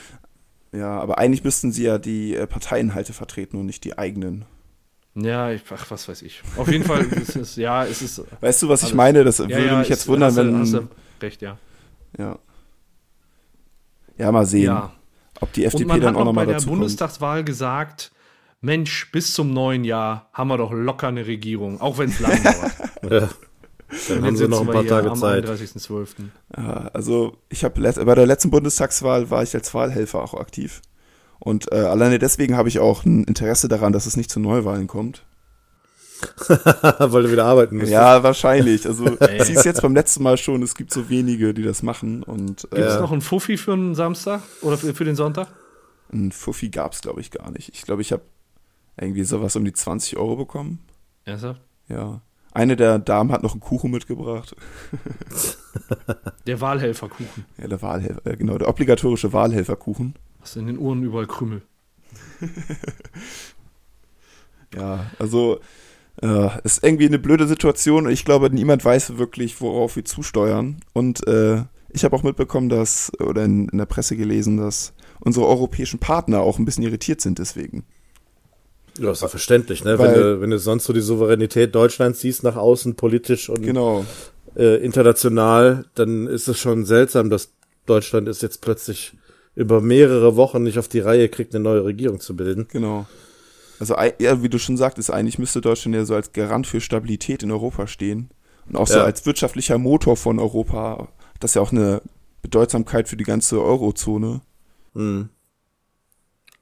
Ja, 0.72 1.00
aber 1.00 1.18
eigentlich 1.18 1.44
müssten 1.44 1.70
sie 1.72 1.84
ja 1.84 1.98
die 1.98 2.34
äh, 2.34 2.46
Parteiinhalte 2.46 3.12
vertreten 3.12 3.56
und 3.58 3.66
nicht 3.66 3.84
die 3.84 3.98
eigenen. 3.98 4.44
Ja, 5.14 5.50
ich, 5.50 5.62
ach, 5.70 5.90
was 5.90 6.08
weiß 6.08 6.22
ich. 6.22 6.42
Auf 6.56 6.68
jeden 6.70 6.84
Fall 6.84 7.02
ist 7.04 7.36
es, 7.36 7.56
ja, 7.56 7.84
es 7.84 8.00
ist. 8.00 8.22
Weißt 8.40 8.62
du, 8.62 8.68
was 8.68 8.80
ich 8.80 8.86
Alles. 8.86 8.94
meine? 8.96 9.24
Das 9.24 9.38
ja, 9.38 9.48
würde 9.48 9.66
ja, 9.66 9.78
mich 9.80 9.88
jetzt 9.88 10.00
ist- 10.02 10.08
wundern, 10.08 10.28
hast 10.30 10.36
wenn. 10.36 10.58
Hast 10.58 10.72
du 10.72 10.88
recht, 11.20 11.42
ja. 11.42 11.58
ja. 12.18 12.38
ja, 14.18 14.32
mal 14.32 14.46
sehen, 14.46 14.64
Ja. 14.64 14.92
ob 15.40 15.52
die 15.52 15.64
FDP 15.64 15.84
man 15.84 16.00
dann 16.00 16.08
hat 16.10 16.14
auch 16.14 16.18
noch 16.20 16.24
nochmal 16.26 16.44
bei 16.46 16.52
der 16.52 16.54
dazu 16.60 16.68
kommt. 16.68 16.80
Bundestagswahl 16.80 17.44
gesagt, 17.44 18.11
Mensch, 18.62 19.10
bis 19.10 19.34
zum 19.34 19.52
neuen 19.52 19.84
Jahr 19.84 20.30
haben 20.32 20.48
wir 20.48 20.56
doch 20.56 20.72
locker 20.72 21.08
eine 21.08 21.26
Regierung, 21.26 21.80
auch 21.80 21.98
wenn 21.98 22.08
es 22.08 22.20
lang 22.20 22.42
dauert. 23.02 23.10
Ja. 23.10 23.28
Dann 24.08 24.24
haben 24.24 24.36
sie 24.36 24.48
noch 24.48 24.62
ein 24.62 24.68
paar 24.68 24.86
Tage 24.86 25.10
am 25.10 25.16
Zeit. 25.16 25.44
31.12. 25.44 26.08
Ja, 26.56 26.90
also 26.94 27.36
ich 27.50 27.62
habe 27.64 27.80
bei 27.80 28.14
der 28.14 28.26
letzten 28.26 28.50
Bundestagswahl 28.50 29.28
war 29.30 29.42
ich 29.42 29.54
als 29.54 29.74
Wahlhelfer 29.74 30.22
auch 30.22 30.32
aktiv. 30.32 30.80
Und 31.40 31.70
äh, 31.72 31.76
alleine 31.76 32.18
deswegen 32.18 32.56
habe 32.56 32.68
ich 32.68 32.78
auch 32.78 33.04
ein 33.04 33.24
Interesse 33.24 33.68
daran, 33.68 33.92
dass 33.92 34.06
es 34.06 34.16
nicht 34.16 34.30
zu 34.30 34.40
Neuwahlen 34.40 34.86
kommt. 34.86 35.24
Weil 36.46 37.24
du 37.24 37.32
wieder 37.32 37.44
arbeiten 37.44 37.78
musst. 37.78 37.90
Ja, 37.90 38.22
wahrscheinlich. 38.22 38.86
Also 38.86 39.06
es 39.18 39.64
jetzt 39.64 39.82
beim 39.82 39.94
letzten 39.94 40.22
Mal 40.22 40.38
schon, 40.38 40.62
es 40.62 40.76
gibt 40.76 40.92
so 40.92 41.10
wenige, 41.10 41.52
die 41.52 41.64
das 41.64 41.82
machen. 41.82 42.22
Und 42.22 42.62
Gibt 42.70 42.78
es 42.78 42.94
äh, 42.94 43.00
noch 43.00 43.12
einen 43.12 43.20
Fuffi 43.20 43.56
für 43.56 43.72
einen 43.72 43.96
Samstag 43.96 44.40
oder 44.62 44.78
für, 44.78 44.94
für 44.94 45.04
den 45.04 45.16
Sonntag? 45.16 45.48
ein 46.12 46.32
Fuffi 46.32 46.68
gab 46.68 46.92
es, 46.92 47.00
glaube 47.00 47.20
ich, 47.20 47.30
gar 47.30 47.50
nicht. 47.50 47.70
Ich 47.74 47.82
glaube, 47.82 48.02
ich 48.02 48.12
habe 48.12 48.22
irgendwie 48.96 49.24
sowas 49.24 49.56
um 49.56 49.64
die 49.64 49.72
20 49.72 50.16
Euro 50.16 50.36
bekommen. 50.36 50.80
Ernsthaft? 51.24 51.60
Ja. 51.88 52.20
Eine 52.52 52.76
der 52.76 52.98
Damen 52.98 53.32
hat 53.32 53.42
noch 53.42 53.52
einen 53.52 53.60
Kuchen 53.60 53.90
mitgebracht. 53.90 54.54
Der 56.46 56.60
Wahlhelferkuchen. 56.60 57.46
Ja, 57.56 57.68
der 57.68 57.80
Wahlhelfer, 57.80 58.26
äh, 58.26 58.36
genau, 58.36 58.58
der 58.58 58.68
obligatorische 58.68 59.32
Wahlhelferkuchen. 59.32 60.14
Hast 60.40 60.56
in 60.56 60.66
den 60.66 60.76
Ohren 60.76 61.02
überall 61.02 61.26
Krümel. 61.26 61.62
Ja, 64.74 65.10
also 65.18 65.60
äh, 66.22 66.48
ist 66.64 66.82
irgendwie 66.82 67.06
eine 67.06 67.18
blöde 67.18 67.46
Situation 67.46 68.06
und 68.06 68.12
ich 68.12 68.24
glaube, 68.24 68.50
niemand 68.50 68.84
weiß 68.84 69.18
wirklich, 69.18 69.60
worauf 69.60 69.96
wir 69.96 70.04
zusteuern. 70.04 70.80
Und 70.92 71.26
äh, 71.26 71.64
ich 71.90 72.04
habe 72.04 72.16
auch 72.16 72.22
mitbekommen, 72.22 72.68
dass, 72.68 73.12
oder 73.20 73.44
in, 73.44 73.68
in 73.68 73.78
der 73.78 73.86
Presse 73.86 74.16
gelesen, 74.16 74.56
dass 74.56 74.94
unsere 75.20 75.46
europäischen 75.46 75.98
Partner 75.98 76.40
auch 76.40 76.58
ein 76.58 76.64
bisschen 76.64 76.84
irritiert 76.84 77.20
sind 77.20 77.38
deswegen. 77.38 77.84
Ja, 79.02 79.10
ist 79.12 79.22
ja 79.22 79.28
verständlich, 79.28 79.84
ne? 79.84 79.98
Weil- 79.98 80.14
wenn, 80.14 80.20
du, 80.22 80.40
wenn 80.40 80.50
du 80.50 80.58
sonst 80.58 80.84
so 80.84 80.92
die 80.92 81.00
Souveränität 81.00 81.74
Deutschlands 81.74 82.20
siehst, 82.20 82.42
nach 82.44 82.56
außen, 82.56 82.94
politisch 82.94 83.48
und 83.48 83.62
Genau. 83.62 84.04
äh, 84.56 84.76
international, 84.84 85.86
dann 85.94 86.26
ist 86.26 86.46
es 86.48 86.58
schon 86.58 86.84
seltsam, 86.84 87.30
dass 87.30 87.50
Deutschland 87.86 88.28
es 88.28 88.40
jetzt 88.42 88.60
plötzlich 88.60 89.12
über 89.54 89.80
mehrere 89.80 90.36
Wochen 90.36 90.62
nicht 90.62 90.78
auf 90.78 90.88
die 90.88 91.00
Reihe 91.00 91.28
kriegt, 91.28 91.54
eine 91.54 91.64
neue 91.64 91.84
Regierung 91.84 92.20
zu 92.20 92.36
bilden. 92.36 92.68
Genau. 92.70 93.06
Also, 93.80 93.96
ja, 94.20 94.42
wie 94.42 94.48
du 94.48 94.58
schon 94.58 94.76
sagtest, 94.76 95.10
eigentlich 95.10 95.38
müsste 95.38 95.60
Deutschland 95.60 95.96
ja 95.96 96.04
so 96.04 96.14
als 96.14 96.32
Garant 96.32 96.66
für 96.68 96.80
Stabilität 96.80 97.42
in 97.42 97.50
Europa 97.50 97.86
stehen. 97.88 98.28
Und 98.68 98.76
auch 98.76 98.86
so 98.86 98.98
Ja. 98.98 99.04
als 99.04 99.26
wirtschaftlicher 99.26 99.76
Motor 99.78 100.16
von 100.16 100.38
Europa. 100.38 101.08
Das 101.40 101.50
ist 101.50 101.54
ja 101.56 101.62
auch 101.62 101.72
eine 101.72 102.00
Bedeutsamkeit 102.42 103.08
für 103.08 103.16
die 103.16 103.24
ganze 103.24 103.60
Eurozone. 103.60 104.40
Hm. 104.94 105.28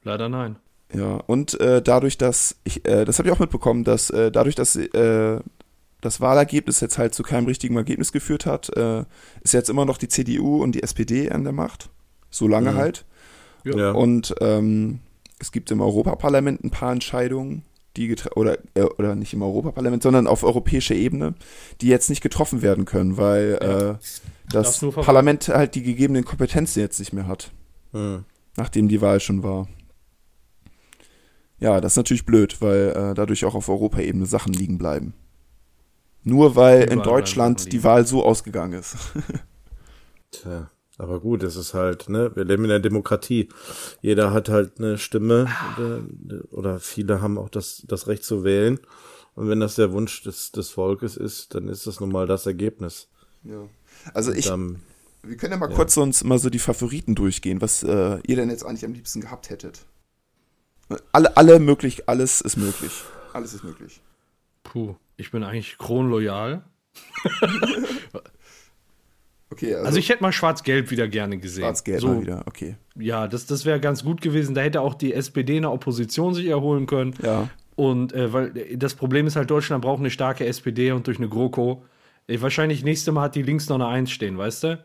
Leider 0.02 0.28
nein. 0.30 0.56
Ja, 0.92 1.16
und 1.26 1.58
äh, 1.60 1.80
dadurch, 1.82 2.18
dass 2.18 2.56
ich, 2.64 2.84
äh, 2.86 3.04
das 3.04 3.18
habe 3.18 3.28
ich 3.28 3.34
auch 3.34 3.38
mitbekommen, 3.38 3.84
dass 3.84 4.10
äh, 4.10 4.30
dadurch, 4.32 4.54
dass 4.56 4.74
äh, 4.76 5.38
das 6.00 6.20
Wahlergebnis 6.20 6.80
jetzt 6.80 6.98
halt 6.98 7.14
zu 7.14 7.22
keinem 7.22 7.46
richtigen 7.46 7.76
Ergebnis 7.76 8.10
geführt 8.12 8.46
hat, 8.46 8.74
äh, 8.76 9.04
ist 9.42 9.52
jetzt 9.54 9.70
immer 9.70 9.84
noch 9.84 9.98
die 9.98 10.08
CDU 10.08 10.62
und 10.62 10.72
die 10.74 10.82
SPD 10.82 11.30
an 11.30 11.44
der 11.44 11.52
Macht. 11.52 11.90
So 12.30 12.48
lange 12.48 12.72
Mhm. 12.72 12.76
halt. 12.76 13.04
Ja. 13.64 13.90
Und 13.92 14.34
ähm, 14.40 15.00
es 15.38 15.52
gibt 15.52 15.70
im 15.70 15.80
Europaparlament 15.80 16.64
ein 16.64 16.70
paar 16.70 16.92
Entscheidungen, 16.92 17.62
die 17.96 18.14
oder 18.34 18.58
äh, 18.74 18.82
oder 18.82 19.14
nicht 19.14 19.32
im 19.34 19.42
Europaparlament, 19.42 20.02
sondern 20.02 20.26
auf 20.26 20.42
europäischer 20.44 20.94
Ebene, 20.94 21.34
die 21.80 21.88
jetzt 21.88 22.08
nicht 22.08 22.22
getroffen 22.22 22.62
werden 22.62 22.84
können, 22.84 23.16
weil 23.16 23.58
äh, 24.00 24.04
das. 24.50 24.80
Parlament 24.80 25.48
halt 25.48 25.74
die 25.74 25.82
gegebenen 25.82 26.24
Kompetenzen 26.24 26.80
jetzt 26.80 26.98
nicht 26.98 27.12
mehr 27.12 27.26
hat, 27.26 27.50
Hm. 27.92 28.24
nachdem 28.56 28.88
die 28.88 29.00
Wahl 29.00 29.20
schon 29.20 29.42
war. 29.42 29.68
Ja, 31.60 31.80
das 31.80 31.92
ist 31.92 31.96
natürlich 31.96 32.26
blöd, 32.26 32.60
weil 32.60 32.90
äh, 32.96 33.14
dadurch 33.14 33.44
auch 33.44 33.54
auf 33.54 33.68
Europaebene 33.68 34.26
Sachen 34.26 34.52
liegen 34.52 34.78
bleiben. 34.78 35.14
Nur 36.24 36.56
weil 36.56 36.82
Überall 36.82 36.98
in 36.98 37.02
Deutschland 37.02 37.72
die. 37.72 37.84
Wahl 37.84 38.06
so 38.06 38.24
ausgegangen 38.24 38.78
ist. 38.78 38.96
Tja, 40.32 40.70
aber 40.98 41.20
gut, 41.20 41.42
es 41.42 41.56
ist 41.56 41.74
halt, 41.74 42.08
ne, 42.08 42.34
wir 42.34 42.44
leben 42.44 42.64
in 42.64 42.70
der 42.70 42.80
Demokratie. 42.80 43.48
Jeder 44.00 44.32
hat 44.32 44.48
halt 44.48 44.78
eine 44.78 44.98
Stimme 44.98 45.48
oder, 45.76 46.00
oder 46.50 46.80
viele 46.80 47.20
haben 47.20 47.38
auch 47.38 47.48
das, 47.48 47.82
das 47.86 48.06
Recht 48.06 48.24
zu 48.24 48.44
wählen. 48.44 48.80
Und 49.34 49.48
wenn 49.48 49.60
das 49.60 49.76
der 49.76 49.92
Wunsch 49.92 50.22
des, 50.22 50.52
des 50.52 50.70
Volkes 50.70 51.16
ist, 51.16 51.54
dann 51.54 51.68
ist 51.68 51.86
das 51.86 52.00
nun 52.00 52.10
mal 52.10 52.26
das 52.26 52.46
Ergebnis. 52.46 53.08
Ja. 53.44 53.68
Also 54.12 54.32
ich, 54.32 54.46
Dann, 54.46 54.80
wir 55.22 55.36
können 55.36 55.52
ja 55.52 55.58
mal 55.58 55.68
kurz 55.68 55.96
uns 55.96 56.24
mal 56.24 56.38
so 56.38 56.50
die 56.50 56.58
Favoriten 56.58 57.14
durchgehen, 57.14 57.60
was 57.60 57.82
äh, 57.82 58.18
ihr 58.26 58.36
denn 58.36 58.50
jetzt 58.50 58.64
eigentlich 58.64 58.84
am 58.84 58.92
liebsten 58.92 59.20
gehabt 59.20 59.50
hättet. 59.50 59.86
Alle, 61.12 61.36
alle 61.36 61.58
möglich, 61.58 62.08
alles 62.08 62.40
ist 62.40 62.56
möglich. 62.56 62.92
Alles 63.32 63.54
ist 63.54 63.64
möglich. 63.64 64.00
Puh, 64.62 64.96
ich 65.16 65.30
bin 65.30 65.42
eigentlich 65.44 65.78
kronloyal. 65.78 66.64
Okay, 69.52 69.74
also, 69.74 69.86
Also 69.86 69.98
ich 69.98 70.08
hätte 70.08 70.22
mal 70.22 70.32
Schwarz-Gelb 70.32 70.90
wieder 70.90 71.08
gerne 71.08 71.36
gesehen. 71.38 71.64
Schwarz-Gelb 71.64 72.00
so, 72.00 72.08
mal 72.08 72.22
wieder, 72.22 72.42
okay. 72.46 72.76
Ja, 72.96 73.26
das, 73.26 73.46
das 73.46 73.64
wäre 73.64 73.80
ganz 73.80 74.04
gut 74.04 74.20
gewesen. 74.20 74.54
Da 74.54 74.60
hätte 74.60 74.80
auch 74.80 74.94
die 74.94 75.12
SPD 75.12 75.56
in 75.56 75.62
der 75.62 75.72
Opposition 75.72 76.34
sich 76.34 76.46
erholen 76.46 76.86
können. 76.86 77.14
Ja. 77.22 77.48
Und 77.74 78.12
äh, 78.12 78.32
weil 78.32 78.56
äh, 78.56 78.76
das 78.76 78.94
Problem 78.94 79.26
ist 79.26 79.36
halt, 79.36 79.50
Deutschland 79.50 79.82
braucht 79.82 80.00
eine 80.00 80.10
starke 80.10 80.46
SPD 80.46 80.92
und 80.92 81.06
durch 81.06 81.18
eine 81.18 81.28
GroKo. 81.28 81.84
Äh, 82.28 82.40
wahrscheinlich 82.40 82.84
nächste 82.84 83.10
Mal 83.10 83.22
hat 83.22 83.34
die 83.34 83.42
links 83.42 83.68
noch 83.68 83.76
eine 83.76 83.88
Eins 83.88 84.12
stehen, 84.12 84.38
weißt 84.38 84.64
du? 84.64 84.84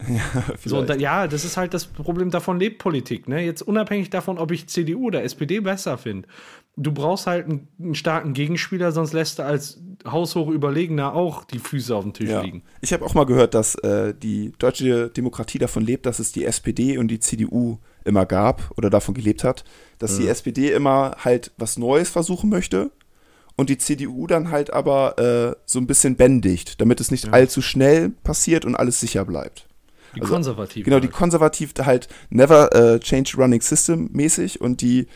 so, 0.64 0.78
und 0.78 0.88
da, 0.88 0.94
ja, 0.94 1.26
das 1.28 1.44
ist 1.44 1.56
halt 1.56 1.74
das 1.74 1.86
Problem, 1.86 2.30
davon 2.30 2.58
lebt 2.58 2.78
Politik. 2.78 3.28
Ne? 3.28 3.44
Jetzt 3.44 3.62
unabhängig 3.62 4.10
davon, 4.10 4.38
ob 4.38 4.50
ich 4.50 4.66
CDU 4.68 5.06
oder 5.06 5.22
SPD 5.22 5.60
besser 5.60 5.98
finde. 5.98 6.28
Du 6.76 6.92
brauchst 6.92 7.26
halt 7.26 7.46
einen, 7.46 7.68
einen, 7.78 7.94
starken 7.94 8.32
Gegenspieler, 8.32 8.92
sonst 8.92 9.12
lässt 9.12 9.38
du 9.38 9.44
als 9.44 9.80
haushoch 10.06 10.48
Überlegener 10.48 11.14
auch 11.14 11.44
die 11.44 11.58
Füße 11.58 11.94
auf 11.94 12.04
dem 12.04 12.14
Tisch 12.14 12.30
ja. 12.30 12.40
liegen. 12.40 12.62
Ich 12.80 12.92
habe 12.92 13.04
auch 13.04 13.14
mal 13.14 13.26
gehört, 13.26 13.54
dass 13.54 13.74
äh, 13.76 14.14
die 14.14 14.52
deutsche 14.58 15.10
Demokratie 15.10 15.58
davon 15.58 15.84
lebt, 15.84 16.06
dass 16.06 16.18
es 16.18 16.32
die 16.32 16.44
SPD 16.44 16.96
und 16.96 17.08
die 17.08 17.20
CDU 17.20 17.78
immer 18.04 18.24
gab 18.24 18.70
oder 18.78 18.88
davon 18.88 19.14
gelebt 19.14 19.44
hat, 19.44 19.64
dass 19.98 20.16
mhm. 20.16 20.22
die 20.22 20.28
SPD 20.28 20.72
immer 20.72 21.16
halt 21.18 21.52
was 21.58 21.76
Neues 21.76 22.08
versuchen 22.08 22.48
möchte 22.48 22.90
und 23.56 23.68
die 23.68 23.76
CDU 23.76 24.26
dann 24.26 24.50
halt 24.50 24.72
aber 24.72 25.18
äh, 25.18 25.56
so 25.66 25.80
ein 25.80 25.86
bisschen 25.86 26.16
bändigt, 26.16 26.80
damit 26.80 27.00
es 27.00 27.10
nicht 27.10 27.26
ja. 27.26 27.32
allzu 27.32 27.60
schnell 27.60 28.08
passiert 28.08 28.64
und 28.64 28.74
alles 28.74 29.00
sicher 29.00 29.26
bleibt. 29.26 29.66
Die 30.14 30.20
also, 30.20 30.32
Konservativen. 30.32 30.84
Genau, 30.84 30.98
die 30.98 31.08
halt. 31.08 31.16
Konservativ 31.16 31.72
halt 31.80 32.08
never 32.30 32.70
uh, 32.74 32.98
change 32.98 33.34
running 33.36 33.60
system 33.60 34.10
mäßig 34.12 34.60
und 34.60 34.80
die 34.80 35.06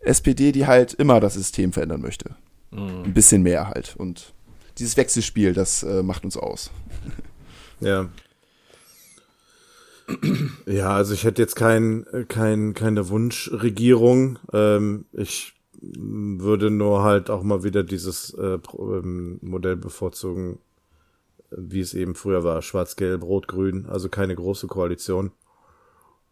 SPD, 0.00 0.52
die 0.52 0.66
halt 0.66 0.94
immer 0.94 1.20
das 1.20 1.34
System 1.34 1.72
verändern 1.72 2.00
möchte. 2.00 2.36
Mhm. 2.70 3.04
Ein 3.04 3.14
bisschen 3.14 3.42
mehr 3.42 3.68
halt. 3.68 3.96
Und 3.96 4.32
dieses 4.78 4.96
Wechselspiel, 4.96 5.52
das 5.52 5.82
äh, 5.82 6.02
macht 6.02 6.24
uns 6.24 6.36
aus. 6.36 6.70
Ja. 7.80 8.08
Ja, 10.66 10.90
also 10.90 11.14
ich 11.14 11.24
hätte 11.24 11.42
jetzt 11.42 11.56
kein, 11.56 12.06
kein, 12.28 12.74
keine 12.74 13.08
Wunschregierung. 13.08 14.38
Ähm, 14.52 15.06
ich 15.12 15.54
würde 15.80 16.70
nur 16.70 17.02
halt 17.02 17.28
auch 17.28 17.42
mal 17.42 17.64
wieder 17.64 17.82
dieses 17.82 18.32
äh, 18.34 18.58
ähm, 18.78 19.38
Modell 19.42 19.76
bevorzugen, 19.76 20.58
wie 21.56 21.80
es 21.80 21.94
eben 21.94 22.14
früher 22.14 22.44
war, 22.44 22.62
schwarz-gelb, 22.62 23.22
rot-grün, 23.22 23.86
also 23.86 24.08
keine 24.08 24.34
große 24.34 24.66
Koalition, 24.66 25.32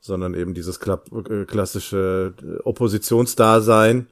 sondern 0.01 0.35
eben 0.35 0.55
dieses 0.55 0.79
äh, 0.79 1.45
klassische 1.47 2.35
äh, 2.43 2.62
Oppositionsdasein, 2.62 4.07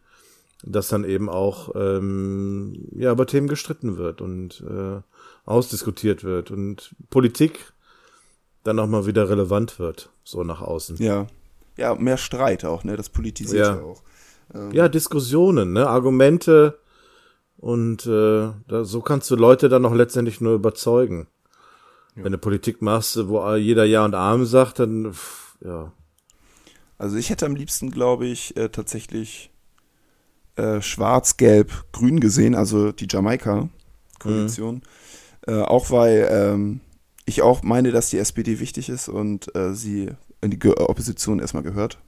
das 0.64 0.88
dann 0.88 1.04
eben 1.04 1.28
auch 1.28 1.72
ähm, 1.74 2.88
ja 2.96 3.12
über 3.12 3.26
Themen 3.26 3.48
gestritten 3.48 3.98
wird 3.98 4.20
und 4.20 4.64
äh, 4.68 5.00
ausdiskutiert 5.44 6.24
wird 6.24 6.50
und 6.50 6.94
Politik 7.10 7.72
dann 8.64 8.78
auch 8.78 8.86
mal 8.86 9.06
wieder 9.06 9.28
relevant 9.28 9.78
wird, 9.78 10.10
so 10.24 10.44
nach 10.44 10.62
außen. 10.62 10.96
Ja. 10.96 11.26
Ja, 11.76 11.94
mehr 11.94 12.18
Streit 12.18 12.64
auch, 12.66 12.84
ne? 12.84 12.96
Das 12.96 13.08
politisiert 13.08 13.66
ja, 13.66 13.76
ja 13.76 13.82
auch. 13.82 14.02
Ähm. 14.54 14.72
Ja, 14.72 14.88
Diskussionen, 14.88 15.72
ne? 15.72 15.86
Argumente 15.88 16.78
und 17.62 18.06
äh, 18.06 18.50
da, 18.66 18.84
so 18.84 19.02
kannst 19.02 19.30
du 19.30 19.36
Leute 19.36 19.68
dann 19.68 19.86
auch 19.86 19.94
letztendlich 19.94 20.40
nur 20.40 20.54
überzeugen. 20.54 21.28
Ja. 22.16 22.24
Wenn 22.24 22.32
du 22.32 22.38
Politik 22.38 22.82
machst, 22.82 23.28
wo 23.28 23.54
jeder 23.54 23.84
Ja 23.84 24.04
und 24.04 24.16
Arm 24.16 24.44
sagt, 24.46 24.80
dann 24.80 25.14
pff, 25.14 25.56
ja. 25.64 25.92
Also 26.98 27.16
ich 27.16 27.30
hätte 27.30 27.46
am 27.46 27.54
liebsten, 27.54 27.92
glaube 27.92 28.26
ich, 28.26 28.56
äh, 28.56 28.68
tatsächlich 28.68 29.52
äh, 30.56 30.80
schwarz, 30.82 31.36
gelb, 31.36 31.84
grün 31.92 32.18
gesehen, 32.18 32.56
also 32.56 32.90
die 32.90 33.06
Jamaika-Koalition. 33.08 34.74
Mhm. 34.74 34.82
Äh, 35.46 35.62
auch 35.62 35.92
weil 35.92 36.28
ähm, 36.32 36.80
ich 37.26 37.42
auch 37.42 37.62
meine, 37.62 37.92
dass 37.92 38.10
die 38.10 38.18
SPD 38.18 38.58
wichtig 38.58 38.88
ist 38.88 39.08
und 39.08 39.54
äh, 39.54 39.72
sie 39.72 40.10
in 40.40 40.50
die 40.50 40.58
Ge 40.58 40.72
Opposition 40.72 41.38
erstmal 41.38 41.62
gehört. 41.62 42.00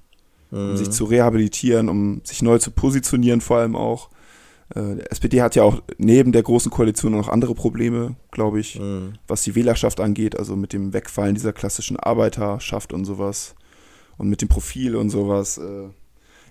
Mhm. 0.51 0.71
Um 0.71 0.77
sich 0.77 0.91
zu 0.91 1.05
rehabilitieren, 1.05 1.89
um 1.89 2.23
sich 2.25 2.43
neu 2.43 2.59
zu 2.59 2.73
positionieren, 2.73 3.41
vor 3.41 3.59
allem 3.59 3.77
auch. 3.77 4.11
Äh, 4.71 4.97
der 4.97 5.13
SPD 5.13 5.43
hat 5.43 5.55
ja 5.57 5.63
auch 5.63 5.83
neben 5.99 6.33
der 6.33 6.43
großen 6.43 6.71
Koalition 6.71 7.13
noch 7.13 7.29
andere 7.29 7.55
Probleme, 7.55 8.17
glaube 8.31 8.61
ich, 8.61 8.79
mhm. 8.79 9.15
was 9.27 9.43
die 9.43 9.55
Wählerschaft 9.55 10.01
angeht, 10.01 10.39
also 10.39 10.57
mit 10.57 10.73
dem 10.73 10.93
Wegfallen 10.93 11.35
dieser 11.35 11.53
klassischen 11.53 11.99
Arbeiterschaft 11.99 12.93
und 12.93 13.05
sowas 13.05 13.55
und 14.17 14.29
mit 14.29 14.43
dem 14.43 14.49
Profil 14.49 14.97
und 14.97 15.11
sowas. 15.11 15.59
Äh. 15.59 15.89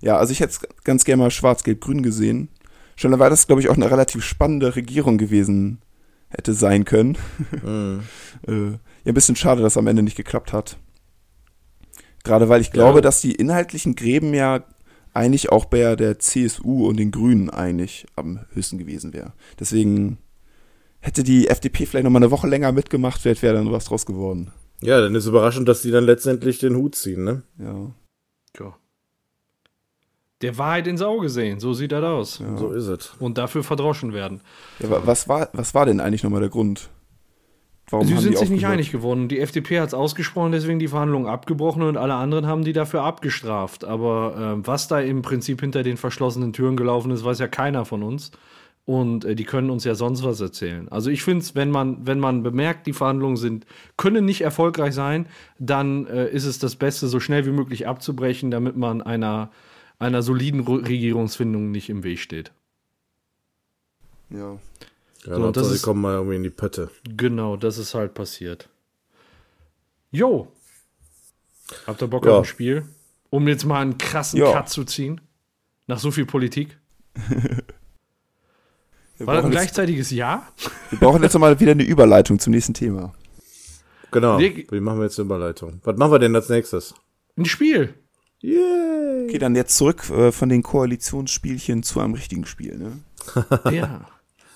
Ja, 0.02 0.18
also 0.18 0.32
ich 0.32 0.40
hätte 0.40 0.52
es 0.52 0.84
ganz 0.84 1.06
gerne 1.06 1.24
mal 1.24 1.32
schwarz-gelb-grün 1.32 2.04
gesehen. 2.04 2.50
Schon 2.96 3.18
weil 3.18 3.30
das, 3.30 3.48
glaube 3.48 3.62
ich, 3.62 3.70
auch 3.70 3.76
eine 3.76 3.90
relativ 3.90 4.24
spannende 4.24 4.76
Regierung 4.76 5.18
gewesen 5.18 5.80
hätte 6.30 6.54
sein 6.54 6.86
können. 6.86 7.18
Mhm. 7.64 8.04
äh, 8.48 8.72
ja, 8.72 8.78
ein 9.08 9.14
bisschen 9.14 9.36
schade, 9.36 9.62
dass 9.62 9.78
am 9.78 9.88
Ende 9.88 10.04
nicht 10.04 10.18
geklappt 10.18 10.54
hat. 10.54 10.78
Gerade 12.24 12.50
weil 12.50 12.62
ich 12.62 12.72
glaube, 12.72 13.00
ja. 13.00 13.02
dass 13.02 13.22
die 13.22 13.34
inhaltlichen 13.34 13.96
Gräben 13.96 14.34
ja 14.34 14.64
eigentlich 15.14 15.52
auch 15.52 15.66
bei 15.66 15.96
der 15.96 16.20
CSU 16.20 16.88
und 16.88 16.98
den 16.98 17.12
Grünen 17.12 17.50
eigentlich 17.50 18.06
am 18.16 18.40
höchsten 18.54 18.78
gewesen 18.78 19.14
wäre. 19.14 19.34
Deswegen 19.60 20.18
hätte 21.00 21.24
die 21.24 21.48
FDP 21.48 21.86
vielleicht 21.86 22.06
noch 22.06 22.12
mal 22.12 22.20
eine 22.20 22.32
Woche 22.32 22.48
länger 22.48 22.72
mitgemacht, 22.72 23.22
vielleicht 23.22 23.42
wäre 23.44 23.56
dann 23.56 23.72
was 23.72 23.86
draus 23.86 24.06
geworden. 24.06 24.52
Ja, 24.82 25.00
dann 25.00 25.16
ist 25.16 25.26
überraschend, 25.26 25.68
dass 25.68 25.82
die 25.82 25.92
dann 25.92 26.04
letztendlich 26.04 26.60
den 26.60 26.76
Hut 26.76 26.96
ziehen, 26.96 27.24
ne? 27.24 27.44
Ja. 27.58 27.92
Tja. 28.54 28.76
Der 30.42 30.58
Wahrheit 30.58 30.88
ins 30.88 31.02
Auge 31.02 31.30
sehen, 31.30 31.60
so 31.60 31.74
sieht 31.74 31.94
das 31.94 32.04
aus. 32.04 32.40
Ja. 32.40 32.58
So 32.58 32.72
ist 32.72 32.88
es. 32.88 33.14
Und 33.20 33.38
dafür 33.38 33.64
verdroschen 33.64 34.14
werden. 34.14 34.42
Ja, 34.80 35.06
was 35.06 35.30
war, 35.30 35.50
was 35.54 35.74
war 35.74 35.86
denn 35.86 36.02
eigentlich 36.02 36.24
nochmal 36.24 36.42
der 36.42 36.50
Grund? 36.50 36.90
Warum 37.94 38.08
Sie 38.08 38.18
sind 38.18 38.40
sich 38.40 38.50
nicht 38.50 38.66
einig 38.66 38.92
geworden. 38.92 39.28
Die 39.28 39.40
FDP 39.40 39.80
hat 39.80 39.90
es 39.90 39.94
ausgesprochen, 39.94 40.52
deswegen 40.52 40.80
die 40.80 40.88
Verhandlungen 40.88 41.28
abgebrochen 41.28 41.84
und 41.84 41.96
alle 41.96 42.16
anderen 42.16 42.48
haben 42.48 42.64
die 42.64 42.74
dafür 42.74 43.04
abgestraft. 43.04 43.86
Aber 43.86 44.58
äh, 44.58 44.68
was 44.68 44.88
da 44.88 45.00
im 45.00 45.22
Prinzip 45.22 45.62
hinter 45.62 45.84
den 45.84 45.98
verschlossenen 45.98 46.54
Türen 46.54 46.76
gelaufen 46.76 47.12
ist, 47.12 47.24
weiß 47.24 47.38
ja 47.38 47.48
keiner 47.48 47.86
von 47.86 48.02
uns. 48.02 48.32
Und 48.86 49.26
äh, 49.26 49.36
die 49.36 49.44
können 49.44 49.70
uns 49.70 49.84
ja 49.84 49.94
sonst 49.94 50.24
was 50.24 50.42
erzählen. 50.42 50.90
Also 50.90 51.12
ich 51.12 51.22
finde 51.22 51.42
es, 51.42 51.54
wenn 51.54 51.70
man, 51.70 52.08
wenn 52.08 52.20
man 52.20 52.42
bemerkt, 52.42 52.88
die 52.88 52.94
Verhandlungen 52.94 53.38
sind, 53.38 53.68
können 53.96 54.26
nicht 54.26 54.42
erfolgreich 54.42 54.96
sein, 54.96 55.28
dann 55.60 56.08
äh, 56.08 56.30
ist 56.30 56.46
es 56.46 56.58
das 56.58 56.76
Beste, 56.76 57.08
so 57.08 57.20
schnell 57.20 57.46
wie 57.46 57.52
möglich 57.52 57.88
abzubrechen, 57.88 58.50
damit 58.50 58.76
man 58.76 59.04
einer, 59.04 59.52
einer 60.00 60.24
soliden 60.24 60.62
Regierungsfindung 60.62 61.70
nicht 61.70 61.92
im 61.92 62.04
Weg 62.04 62.18
steht. 62.18 62.52
Ja. 64.32 64.58
Ja, 65.26 65.36
so, 65.36 65.52
das 65.52 65.72
ist, 65.72 65.84
kommen 65.84 66.02
mal 66.02 66.16
irgendwie 66.16 66.36
in 66.36 66.44
die 66.44 66.50
Pötte. 66.50 66.90
Genau, 67.16 67.56
das 67.56 67.78
ist 67.78 67.94
halt 67.94 68.14
passiert. 68.14 68.70
Jo. 70.12 70.52
Habt 71.88 72.02
ihr 72.02 72.08
Bock 72.08 72.26
ja. 72.26 72.32
auf 72.34 72.40
ein 72.40 72.46
Spiel? 72.46 72.86
Um 73.30 73.48
jetzt 73.48 73.66
mal 73.66 73.82
einen 73.82 73.98
krassen 73.98 74.40
ja. 74.40 74.52
Cut 74.52 74.70
zu 74.70 74.84
ziehen? 74.84 75.22
Nach 75.88 76.00
so 76.00 76.12
viel 76.12 76.26
Politik? 76.26 76.78
War 79.20 79.36
das 79.36 79.46
ein 79.46 79.52
gleichzeitiges 79.52 80.12
Ja? 80.12 80.48
Wir 80.90 81.00
brauchen 81.00 81.24
jetzt 81.24 81.38
mal 81.40 81.58
wieder 81.60 81.72
eine 81.72 81.84
Überleitung 81.84 82.40
zum 82.40 82.52
nächsten 82.52 82.74
Thema. 82.74 83.14
Genau. 84.12 84.38
Wir, 84.38 84.56
Wie 84.70 84.80
machen 84.80 85.00
wir 85.00 85.06
jetzt 85.06 85.18
eine 85.20 85.26
Überleitung? 85.26 85.80
Was 85.84 85.98
machen 85.98 86.12
wir 86.12 86.20
denn 86.20 86.36
als 86.36 86.50
nächstes? 86.50 86.94
Ein 87.38 87.46
Spiel. 87.46 87.94
Yay. 88.40 89.28
Okay, 89.28 89.38
dann 89.38 89.56
jetzt 89.56 89.78
zurück 89.78 90.10
äh, 90.10 90.34
von 90.34 90.50
den 90.50 90.64
Koalitionsspielchen 90.64 91.82
zu 91.84 92.02
einem 92.02 92.14
richtigen 92.14 92.46
Spiel, 92.46 92.78
ne? 92.78 93.00
ja 93.72 94.06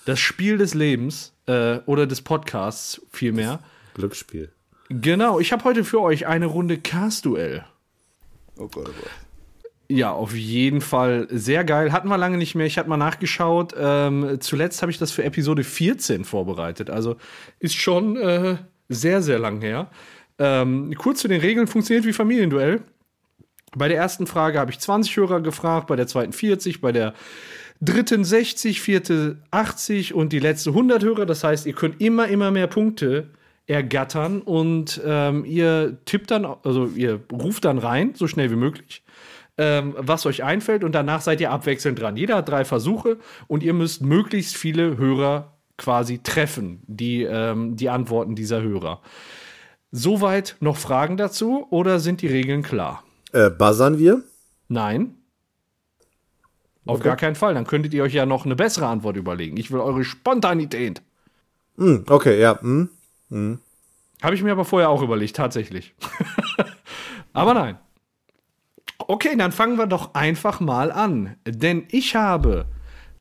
das 0.08 0.22
Spiel 0.22 0.58
des 0.58 0.74
Lebens 0.74 1.34
äh, 1.48 1.80
oder 1.86 2.08
des 2.08 2.22
Podcasts 2.22 3.02
vielmehr. 3.12 3.60
Glücksspiel. 3.94 4.50
Genau, 4.88 5.42
ich 5.42 5.52
habe 5.52 5.66
heute 5.66 5.84
für 5.84 6.00
euch 6.00 6.28
eine 6.28 6.46
Runde 6.46 6.78
Cast-Duell. 6.78 7.66
Oh 8.56 8.70
Gott, 8.70 8.88
oh 8.88 9.02
Gott. 9.02 9.12
Ja, 9.90 10.12
auf 10.12 10.34
jeden 10.34 10.80
Fall 10.80 11.28
sehr 11.30 11.66
geil. 11.66 11.92
Hatten 11.92 12.08
wir 12.08 12.18
lange 12.18 12.38
nicht 12.38 12.56
mehr. 12.56 12.66
Ich 12.66 12.78
hatte 12.78 12.88
mal 12.90 12.96
nachgeschaut. 12.96 13.74
Ähm, 13.78 14.38
zuletzt 14.40 14.82
habe 14.82 14.92
ich 14.92 14.98
das 14.98 15.12
für 15.12 15.26
Episode 15.26 15.66
14 15.66 16.24
vorbereitet. 16.24 16.90
Also 16.90 17.18
ist 17.60 17.76
schon 17.76 18.16
äh, 18.16 18.58
sehr, 18.88 19.22
sehr 19.22 19.40
lang 19.40 19.60
her. 19.60 19.90
Ähm, 20.40 20.94
kurz 20.98 21.20
zu 21.20 21.28
den 21.28 21.42
Regeln. 21.42 21.68
Funktioniert 21.68 22.06
wie 22.06 22.14
Familienduell. 22.14 22.82
Bei 23.76 23.90
der 23.90 23.98
ersten 23.98 24.26
Frage 24.26 24.58
habe 24.58 24.72
ich 24.72 24.80
20 24.80 25.18
Hörer 25.18 25.42
gefragt, 25.42 25.88
bei 25.88 25.98
der 25.98 26.08
zweiten 26.08 26.32
40, 26.32 26.80
bei 26.80 26.94
der 26.94 27.14
dritten 27.82 28.24
60, 28.24 28.82
vierte 28.82 29.38
80 29.52 30.14
und 30.14 30.34
die 30.34 30.40
letzte 30.40 30.72
100 30.72 31.04
Hörer. 31.04 31.26
Das 31.26 31.44
heißt, 31.44 31.66
ihr 31.66 31.74
könnt 31.74 32.02
immer, 32.02 32.28
immer 32.28 32.52
mehr 32.52 32.68
Punkte 32.68 33.30
ergattern 33.68 34.42
und 34.42 35.02
ähm, 35.06 35.44
ihr 35.46 35.98
tippt 36.06 36.32
dann, 36.32 36.46
also 36.46 36.86
ihr 36.96 37.20
ruft 37.32 37.66
dann 37.66 37.78
rein, 37.78 38.14
so 38.16 38.28
schnell 38.28 38.50
wie 38.50 38.56
möglich, 38.56 39.04
ähm, 39.58 39.94
was 39.98 40.26
euch 40.26 40.44
einfällt 40.44 40.86
und 40.86 40.96
danach 40.96 41.22
seid 41.22 41.42
ihr 41.42 41.52
abwechselnd 41.52 42.00
dran. 42.00 42.16
Jeder 42.16 42.38
hat 42.38 42.50
drei 42.50 42.64
Versuche 42.64 43.18
und 43.48 43.64
ihr 43.64 43.74
müsst 43.74 44.02
möglichst 44.02 44.56
viele 44.56 44.98
Hörer 44.98 45.58
quasi 45.78 46.20
treffen, 46.20 46.82
die, 46.88 47.24
ähm, 47.24 47.76
die 47.76 47.90
Antworten 47.90 48.36
dieser 48.36 48.62
Hörer. 48.62 49.02
Soweit 49.92 50.56
noch 50.60 50.78
Fragen 50.78 51.18
dazu 51.18 51.68
oder 51.70 52.00
sind 52.00 52.22
die 52.22 52.28
Regeln 52.28 52.64
klar? 52.64 53.04
Äh, 53.34 53.50
buzzern 53.50 54.00
wir? 54.00 54.24
Nein. 54.70 55.16
Auf 56.88 57.00
okay. 57.00 57.10
gar 57.10 57.16
keinen 57.16 57.36
Fall. 57.36 57.54
Dann 57.54 57.68
könntet 57.68 57.94
ihr 57.94 58.04
euch 58.04 58.14
ja 58.14 58.26
noch 58.26 58.46
eine 58.46 58.56
bessere 58.56 58.88
Antwort 58.88 59.18
überlegen. 59.18 59.58
Ich 59.58 59.72
will 59.72 59.80
eure 59.80 60.04
Spontanität. 60.04 61.02
Mm, 61.76 61.98
okay, 62.08 62.40
ja. 62.40 62.58
Mm, 62.62 62.90
mm. 63.30 63.60
Habe 64.22 64.36
ich 64.36 64.44
mir 64.44 64.52
aber 64.52 64.66
vorher 64.66 64.90
auch 64.90 65.02
überlegt, 65.02 65.36
tatsächlich. 65.36 65.94
aber 67.34 67.54
nein. 67.54 67.78
Okay, 68.98 69.36
dann 69.38 69.52
fangen 69.52 69.78
wir 69.78 69.86
doch 69.86 70.16
einfach 70.16 70.60
mal 70.60 70.92
an. 70.92 71.36
Denn 71.46 71.86
ich 71.92 72.16
habe 72.16 72.66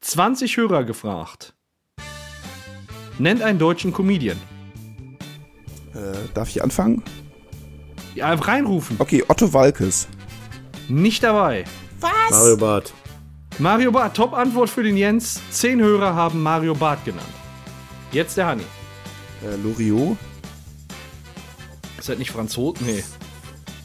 20 0.00 0.56
Hörer 0.56 0.84
gefragt. 0.84 1.54
Nennt 3.18 3.42
einen 3.42 3.58
deutschen 3.58 3.92
Comedian. 3.92 4.38
Äh, 5.94 6.28
darf 6.34 6.48
ich 6.48 6.62
anfangen? 6.62 7.02
Ja, 8.14 8.32
reinrufen. 8.32 8.96
Okay, 8.98 9.22
Otto 9.28 9.52
Walkes. 9.52 10.08
Nicht 10.88 11.22
dabei. 11.22 11.64
Mario 12.00 12.56
Barth. 12.56 12.94
Mario 13.58 13.90
Barth, 13.90 14.14
Top-Antwort 14.14 14.68
für 14.68 14.82
den 14.82 14.96
Jens. 14.98 15.40
Zehn 15.50 15.80
Hörer 15.80 16.14
haben 16.14 16.42
Mario 16.42 16.74
Barth 16.74 17.04
genannt. 17.06 17.26
Jetzt 18.12 18.36
der 18.36 18.46
Hanni. 18.46 18.64
Äh, 19.42 19.56
Loriot. 19.62 20.18
Ist 21.98 22.08
das 22.08 22.18
nicht 22.18 22.30
Franzose? 22.30 22.84
Nee. 22.84 23.02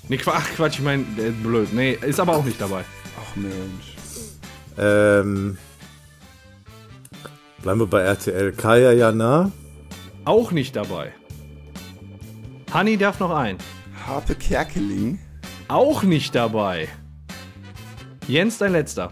Nee, 0.09 0.19
ach 0.25 0.45
Quatsch, 0.55 0.79
ich 0.79 0.81
meine, 0.81 1.05
der 1.17 1.27
ist 1.27 1.41
blöd. 1.41 1.73
Nee, 1.73 1.97
ist 2.01 2.19
aber 2.19 2.35
auch 2.35 2.43
nicht 2.43 2.59
dabei. 2.59 2.83
Ach 3.17 3.35
Mensch. 3.37 3.95
Ähm, 4.77 5.57
bleiben 7.61 7.79
wir 7.79 7.87
bei 7.87 8.01
RTL. 8.01 8.51
Kaya 8.51 8.91
Jana. 8.91 9.51
Auch 10.25 10.51
nicht 10.51 10.75
dabei. 10.75 11.13
Hanni 12.73 12.97
darf 12.97 13.21
noch 13.21 13.31
ein. 13.31 13.57
Harpe 14.05 14.35
Kerkeling. 14.35 15.19
Auch 15.69 16.03
nicht 16.03 16.35
dabei. 16.35 16.89
Jens, 18.27 18.57
dein 18.57 18.73
letzter. 18.73 19.11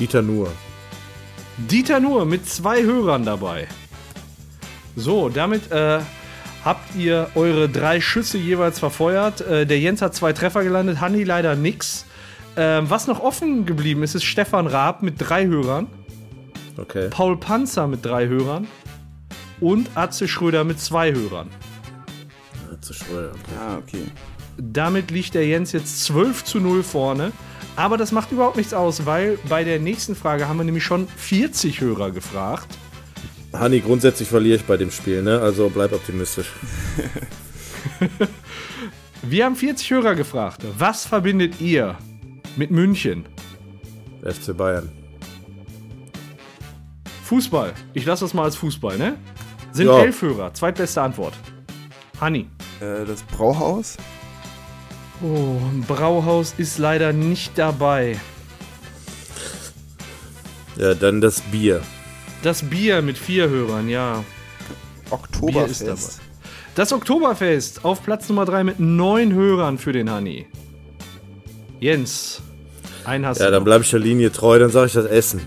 Dieter 0.00 0.22
Nuhr. 0.22 0.50
Dieter 1.58 2.00
Nuhr 2.00 2.24
mit 2.24 2.48
zwei 2.48 2.82
Hörern 2.82 3.24
dabei. 3.24 3.68
So, 4.96 5.28
damit 5.28 5.70
äh, 5.70 6.00
habt 6.64 6.96
ihr 6.96 7.28
eure 7.34 7.68
drei 7.68 8.00
Schüsse 8.00 8.38
jeweils 8.38 8.78
verfeuert. 8.78 9.42
Äh, 9.42 9.66
der 9.66 9.78
Jens 9.78 10.02
hat 10.02 10.14
zwei 10.14 10.32
Treffer 10.32 10.64
gelandet, 10.64 11.00
Hanni 11.00 11.22
leider 11.22 11.54
nix. 11.54 12.06
Ähm, 12.56 12.88
was 12.88 13.06
noch 13.06 13.20
offen 13.20 13.66
geblieben 13.66 14.02
ist, 14.02 14.14
ist 14.14 14.24
Stefan 14.24 14.66
Raab 14.66 15.02
mit 15.02 15.14
drei 15.18 15.46
Hörern, 15.46 15.86
Okay. 16.80 17.08
Paul 17.10 17.36
Panzer 17.36 17.86
mit 17.86 18.04
drei 18.04 18.26
Hörern 18.28 18.66
und 19.60 19.90
Atze 19.94 20.28
Schröder 20.28 20.64
mit 20.64 20.80
zwei 20.80 21.12
Hörern. 21.12 21.50
Zu 22.80 22.94
schwer. 22.94 23.32
Okay. 23.32 23.58
Ah, 23.58 23.76
okay. 23.76 24.04
Damit 24.56 25.10
liegt 25.10 25.34
der 25.34 25.46
Jens 25.46 25.72
jetzt 25.72 26.04
12 26.04 26.44
zu 26.44 26.60
0 26.60 26.82
vorne. 26.82 27.32
Aber 27.76 27.96
das 27.96 28.12
macht 28.12 28.30
überhaupt 28.32 28.56
nichts 28.56 28.74
aus, 28.74 29.06
weil 29.06 29.38
bei 29.48 29.64
der 29.64 29.78
nächsten 29.78 30.14
Frage 30.14 30.48
haben 30.48 30.58
wir 30.58 30.64
nämlich 30.64 30.84
schon 30.84 31.08
40 31.08 31.80
Hörer 31.80 32.10
gefragt. 32.10 32.66
Hanni, 33.52 33.80
grundsätzlich 33.80 34.28
verliere 34.28 34.56
ich 34.56 34.64
bei 34.64 34.76
dem 34.76 34.90
Spiel, 34.90 35.22
ne? 35.22 35.40
Also 35.40 35.70
bleib 35.70 35.92
optimistisch. 35.92 36.52
Wir 39.22 39.44
haben 39.44 39.56
40 39.56 39.90
Hörer 39.90 40.14
gefragt. 40.14 40.62
Was 40.78 41.04
verbindet 41.04 41.60
ihr 41.60 41.96
mit 42.56 42.70
München? 42.70 43.26
FC 44.22 44.56
Bayern. 44.56 44.90
Fußball. 47.24 47.74
Ich 47.92 48.04
lasse 48.06 48.24
das 48.24 48.34
mal 48.34 48.44
als 48.44 48.56
Fußball, 48.56 48.96
ne? 48.98 49.16
Sind 49.72 49.86
Ja. 49.86 50.00
elf 50.00 50.22
Hörer. 50.22 50.52
Zweitbeste 50.54 51.02
Antwort. 51.02 51.34
Hanni. 52.20 52.48
Äh, 52.80 53.04
das 53.06 53.22
Brauhaus. 53.22 53.96
Oh, 55.22 55.58
Brauhaus 55.86 56.54
ist 56.56 56.78
leider 56.78 57.12
nicht 57.12 57.58
dabei. 57.58 58.18
Ja, 60.76 60.94
dann 60.94 61.20
das 61.20 61.42
Bier. 61.42 61.82
Das 62.42 62.62
Bier 62.62 63.02
mit 63.02 63.18
vier 63.18 63.50
Hörern, 63.50 63.88
ja. 63.88 64.24
Oktoberfest. 65.10 65.84
Bier 65.84 65.92
ist 65.92 66.20
Das 66.74 66.92
Oktoberfest 66.92 67.84
auf 67.84 68.02
Platz 68.02 68.28
Nummer 68.30 68.46
3 68.46 68.64
mit 68.64 68.80
neun 68.80 69.34
Hörern 69.34 69.76
für 69.76 69.92
den 69.92 70.08
Hanni. 70.10 70.46
Jens, 71.80 72.40
ein 73.04 73.26
hast 73.26 73.40
Ja, 73.40 73.46
du 73.46 73.52
dann 73.52 73.64
bleibe 73.64 73.84
ich 73.84 73.90
der 73.90 74.00
Linie 74.00 74.32
treu, 74.32 74.58
dann 74.58 74.70
sage 74.70 74.86
ich 74.86 74.92
das 74.94 75.06
Essen. 75.06 75.40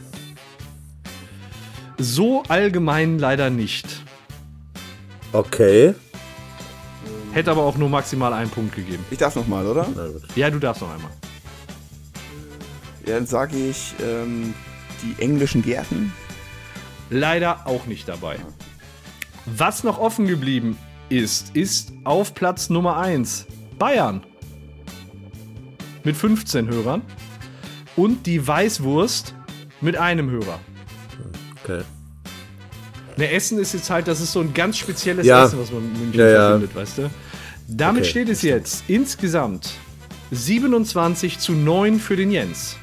So 1.97 2.43
allgemein 2.47 3.17
leider 3.17 3.49
nicht. 3.49 3.87
Okay. 5.31 5.95
Hätte 7.33 7.49
aber 7.49 7.63
auch 7.63 7.77
nur 7.77 7.89
maximal 7.89 8.31
einen 8.31 8.51
Punkt 8.51 8.75
gegeben. 8.75 9.03
Ich 9.09 9.17
darf 9.17 9.35
noch 9.35 9.47
mal, 9.47 9.65
oder? 9.65 9.87
Ja, 10.35 10.51
du 10.51 10.59
darfst 10.59 10.83
noch 10.83 10.93
einmal. 10.93 11.11
Ja, 13.05 13.15
dann 13.15 13.25
sage 13.25 13.57
ich 13.57 13.95
ähm, 14.01 14.53
die 15.01 15.21
englischen 15.21 15.63
Gärten. 15.63 16.13
Leider 17.09 17.65
auch 17.65 17.85
nicht 17.87 18.07
dabei. 18.07 18.37
Was 19.45 19.83
noch 19.83 19.99
offen 19.99 20.27
geblieben 20.27 20.77
ist, 21.09 21.55
ist 21.55 21.91
auf 22.03 22.33
Platz 22.35 22.69
Nummer 22.69 22.97
1 22.97 23.47
Bayern. 23.79 24.23
Mit 26.03 26.15
15 26.15 26.69
Hörern. 26.69 27.01
Und 27.95 28.25
die 28.25 28.45
Weißwurst 28.47 29.35
mit 29.81 29.97
einem 29.97 30.29
Hörer. 30.29 30.59
Okay. 31.63 31.81
Ne, 33.17 33.29
Essen 33.31 33.59
ist 33.59 33.73
jetzt 33.73 33.89
halt, 33.89 34.07
das 34.07 34.19
ist 34.21 34.31
so 34.31 34.39
ein 34.41 34.53
ganz 34.53 34.77
spezielles 34.77 35.25
Ja. 35.25 35.45
Essen, 35.45 35.59
was 35.59 35.71
man 35.71 35.83
mit 35.91 35.97
München 35.99 36.19
Ja, 36.19 36.27
ja. 36.29 36.47
verbindet, 36.49 36.75
weißt 36.75 36.97
du? 36.99 37.09
Damit 37.67 38.01
Okay, 38.03 38.09
steht 38.09 38.29
es 38.29 38.41
jetzt 38.41 38.83
insgesamt 38.87 39.71
27 40.31 41.39
zu 41.39 41.51
9 41.53 41.99
für 41.99 42.15
den 42.15 42.31
Jens. 42.31 42.75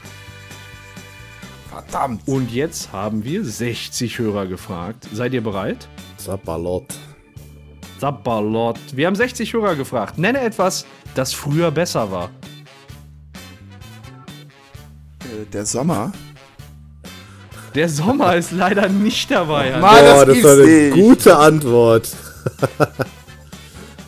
Verdammt. 1.71 2.23
Und 2.27 2.51
jetzt 2.53 2.93
haben 2.93 3.25
wir 3.25 3.45
60 3.45 4.19
Hörer 4.19 4.47
gefragt. 4.47 5.07
Seid 5.13 5.33
ihr 5.35 5.43
bereit? 5.43 5.89
Sapperlot. 6.17 6.87
Sabbalot. 7.99 8.79
Wir 8.95 9.07
haben 9.07 9.15
60 9.17 9.53
Hörer 9.53 9.75
gefragt. 9.77 10.17
Nenne 10.19 10.41
etwas, 10.41 10.87
das 11.15 11.33
früher 11.33 11.71
besser 11.71 12.11
war. 12.11 12.31
Äh, 15.21 15.47
der 15.53 15.67
Sommer. 15.67 16.13
Der 17.75 17.89
Sommer 17.89 18.35
ist 18.37 18.51
leider 18.53 18.89
nicht 18.89 19.31
dabei. 19.31 19.71
Mann. 19.79 19.85
Ah, 19.85 20.01
das 20.03 20.15
Boah, 20.15 20.27
das 20.27 20.35
gibt's 20.35 20.49
war 20.49 20.53
eine 20.55 20.65
nicht. 20.67 20.95
gute 20.95 21.37
Antwort. 21.39 22.09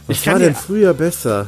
Was 0.07 0.17
Ich 0.19 0.23
kann 0.25 0.35
war 0.35 0.41
denn 0.41 0.55
früher 0.55 0.95
besser? 0.95 1.47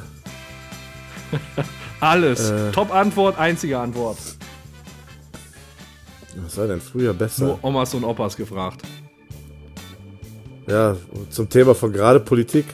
Alles. 2.00 2.50
Äh. 2.50 2.70
Top-Antwort, 2.70 3.38
einzige 3.38 3.78
Antwort. 3.78 4.18
Was 6.36 6.56
war 6.56 6.66
denn 6.68 6.80
früher 6.80 7.12
besser? 7.14 7.44
Nur 7.46 7.58
Omas 7.64 7.94
und 7.94 8.04
Opas 8.04 8.36
gefragt. 8.36 8.82
Ja, 10.68 10.96
zum 11.30 11.48
Thema 11.48 11.74
von 11.74 11.92
gerade 11.92 12.20
Politik. 12.20 12.66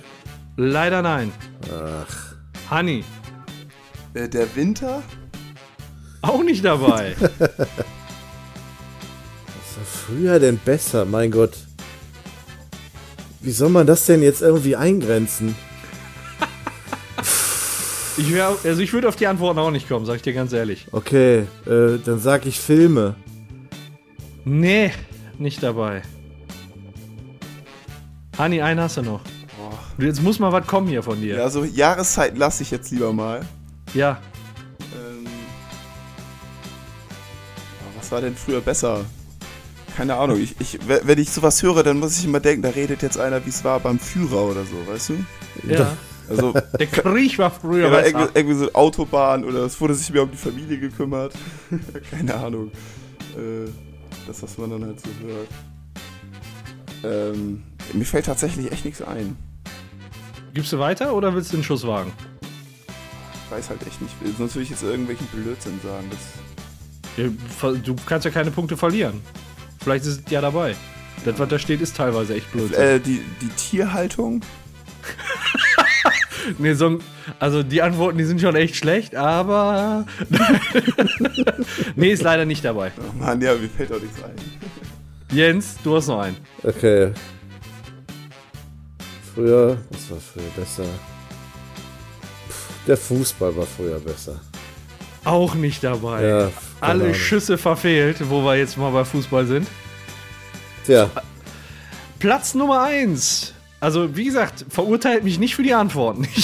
Leider 0.56 1.00
nein. 1.02 1.32
Ach, 1.72 2.34
Honey, 2.70 3.04
Äh, 4.14 4.28
der 4.28 4.54
Winter. 4.54 5.02
auch 6.22 6.42
nicht 6.42 6.64
dabei. 6.64 7.16
war 9.80 9.86
früher 9.86 10.38
denn 10.38 10.58
besser? 10.58 11.04
Mein 11.04 11.30
Gott. 11.30 11.56
Wie 13.40 13.52
soll 13.52 13.70
man 13.70 13.86
das 13.86 14.04
denn 14.04 14.22
jetzt 14.22 14.42
irgendwie 14.42 14.76
eingrenzen? 14.76 15.56
Ich 18.18 18.34
wär, 18.34 18.54
also 18.64 18.82
ich 18.82 18.92
würde 18.92 19.08
auf 19.08 19.16
die 19.16 19.26
Antworten 19.26 19.58
auch 19.58 19.70
nicht 19.70 19.88
kommen, 19.88 20.04
sag 20.04 20.16
ich 20.16 20.22
dir 20.22 20.34
ganz 20.34 20.52
ehrlich. 20.52 20.86
Okay, 20.92 21.46
äh, 21.66 21.98
dann 22.04 22.18
sag 22.18 22.44
ich 22.44 22.60
Filme. 22.60 23.14
Nee, 24.44 24.92
nicht 25.38 25.62
dabei. 25.62 26.02
Hani, 28.36 28.60
einen 28.60 28.80
hast 28.80 28.98
du 28.98 29.02
noch. 29.02 29.22
Boah. 29.56 30.04
Jetzt 30.04 30.22
muss 30.22 30.38
mal 30.38 30.52
was 30.52 30.66
kommen 30.66 30.88
hier 30.88 31.02
von 31.02 31.18
dir. 31.18 31.36
Ja, 31.36 31.48
so 31.48 31.64
Jahreszeiten 31.64 32.38
lasse 32.38 32.62
ich 32.62 32.70
jetzt 32.70 32.90
lieber 32.90 33.14
mal. 33.14 33.40
Ja. 33.94 34.20
Ähm, 34.92 35.26
was 37.98 38.12
war 38.12 38.20
denn 38.20 38.36
früher 38.36 38.60
besser? 38.60 39.06
Keine 40.00 40.16
Ahnung. 40.16 40.40
Ich, 40.40 40.54
ich, 40.60 40.88
we- 40.88 41.02
wenn 41.04 41.18
ich 41.18 41.30
sowas 41.30 41.62
höre, 41.62 41.82
dann 41.82 41.98
muss 41.98 42.18
ich 42.18 42.24
immer 42.24 42.40
denken, 42.40 42.62
da 42.62 42.70
redet 42.70 43.02
jetzt 43.02 43.18
einer, 43.18 43.44
wie 43.44 43.50
es 43.50 43.62
war 43.64 43.80
beim 43.80 43.98
Führer 43.98 44.44
oder 44.44 44.64
so, 44.64 44.90
weißt 44.90 45.10
du? 45.10 45.14
ja. 45.68 45.94
Also, 46.30 46.52
Der 46.78 46.86
Krieg 46.86 47.36
war 47.38 47.50
früher 47.50 47.90
ja, 47.92 48.04
irgendwie, 48.06 48.28
irgendwie 48.34 48.54
so 48.56 48.72
Autobahn 48.72 49.44
oder 49.44 49.64
es 49.64 49.78
wurde 49.80 49.92
sich 49.94 50.10
mehr 50.10 50.22
um 50.22 50.30
die 50.30 50.36
Familie 50.38 50.78
gekümmert. 50.78 51.34
Keine 52.10 52.34
Ahnung. 52.34 52.70
Äh, 53.36 53.68
das, 54.26 54.42
was 54.42 54.56
man 54.56 54.70
dann 54.70 54.84
halt 54.86 55.00
so 55.00 55.08
hört. 55.26 55.48
Ähm, 57.36 57.62
mir 57.92 58.04
fällt 58.06 58.26
tatsächlich 58.26 58.70
echt 58.72 58.84
nichts 58.86 59.02
ein. 59.02 59.36
Gibst 60.54 60.72
du 60.72 60.78
weiter 60.78 61.14
oder 61.14 61.34
willst 61.34 61.52
du 61.52 61.56
den 61.58 61.64
Schuss 61.64 61.86
wagen? 61.86 62.12
Ich 63.46 63.50
weiß 63.56 63.68
halt 63.68 63.86
echt 63.86 64.00
nicht. 64.00 64.14
Sonst 64.38 64.54
würde 64.54 64.62
ich 64.64 64.70
jetzt 64.70 64.82
irgendwelchen 64.82 65.26
Blödsinn 65.26 65.78
sagen. 65.82 66.06
Das, 66.10 66.20
Du 67.84 67.96
kannst 68.06 68.24
ja 68.24 68.30
keine 68.30 68.50
Punkte 68.50 68.76
verlieren. 68.76 69.20
Vielleicht 69.82 70.04
ist 70.06 70.26
es 70.26 70.30
ja 70.30 70.40
dabei. 70.40 70.74
Das, 71.24 71.38
was 71.38 71.48
da 71.48 71.58
steht, 71.58 71.80
ist 71.80 71.96
teilweise 71.96 72.34
echt 72.34 72.50
blöd. 72.52 72.72
äh, 72.74 72.98
die, 73.00 73.20
die 73.40 73.48
Tierhaltung? 73.48 74.40
Nee, 76.58 76.72
so, 76.72 76.98
also 77.38 77.62
die 77.62 77.82
Antworten, 77.82 78.16
die 78.16 78.24
sind 78.24 78.40
schon 78.40 78.56
echt 78.56 78.74
schlecht, 78.74 79.14
aber. 79.14 80.06
nee, 81.96 82.12
ist 82.12 82.22
leider 82.22 82.46
nicht 82.46 82.64
dabei. 82.64 82.92
Oh 82.98 83.12
Mann, 83.18 83.40
ja, 83.42 83.54
mir 83.54 83.68
fällt 83.68 83.92
auch 83.92 84.00
nichts 84.00 84.16
ein. 84.24 84.34
Jens, 85.30 85.76
du 85.84 85.94
hast 85.96 86.06
noch 86.08 86.20
einen. 86.20 86.36
Okay. 86.62 87.12
Früher, 89.34 89.76
was 89.90 90.10
war 90.10 90.18
früher 90.18 90.48
besser? 90.56 90.84
Pff, 92.48 92.68
Der 92.86 92.96
Fußball 92.96 93.54
war 93.56 93.66
früher 93.66 94.00
besser. 94.00 94.40
Auch 95.24 95.54
nicht 95.54 95.84
dabei. 95.84 96.26
Ja, 96.26 96.50
Alle 96.80 97.04
Ahnung. 97.04 97.14
Schüsse 97.14 97.58
verfehlt, 97.58 98.16
wo 98.30 98.42
wir 98.42 98.56
jetzt 98.56 98.78
mal 98.78 98.90
bei 98.90 99.04
Fußball 99.04 99.46
sind. 99.46 99.68
Tja, 100.86 101.10
Platz 102.18 102.54
Nummer 102.54 102.82
1 102.82 103.54
Also, 103.80 104.14
wie 104.16 104.24
gesagt, 104.24 104.66
verurteilt 104.68 105.24
mich 105.24 105.38
nicht 105.38 105.54
für 105.56 105.62
die 105.62 105.74
Antworten. 105.74 106.26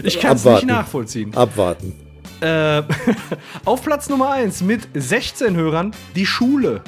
Ich, 0.00 0.14
ich 0.16 0.20
kann 0.20 0.36
es 0.36 0.44
nicht 0.44 0.66
nachvollziehen. 0.66 1.34
Abwarten. 1.34 1.92
Äh, 2.40 2.82
auf 3.64 3.82
Platz 3.82 4.08
Nummer 4.08 4.30
1 4.30 4.60
mit 4.60 4.86
16 4.94 5.56
Hörern 5.56 5.92
die 6.14 6.24
Schule. 6.26 6.82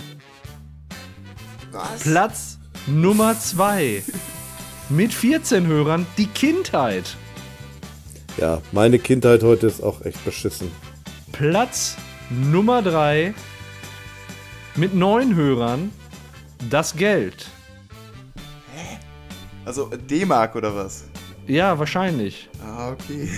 Was? 1.72 2.02
Platz 2.02 2.58
Nummer 2.86 3.36
2 3.36 4.04
mit 4.90 5.12
14 5.12 5.66
Hörern 5.66 6.06
die 6.18 6.26
Kindheit. 6.26 7.16
Ja, 8.36 8.60
meine 8.70 8.98
Kindheit 9.00 9.42
heute 9.42 9.66
ist 9.66 9.82
auch 9.82 10.04
echt 10.04 10.24
beschissen. 10.24 10.70
Platz 11.32 11.96
Nummer 12.30 12.82
3 12.82 13.34
mit 14.76 14.94
9 14.94 15.34
Hörern 15.34 15.90
das 16.68 16.94
Geld. 16.94 17.46
Also 19.64 19.86
D-Mark 19.86 20.56
oder 20.56 20.74
was? 20.74 21.04
Ja, 21.46 21.78
wahrscheinlich. 21.78 22.48
Ah, 22.64 22.90
okay. 22.92 23.28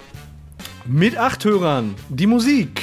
Mit 0.84 1.16
8 1.16 1.44
Hörern 1.44 1.94
die 2.08 2.26
Musik. 2.26 2.80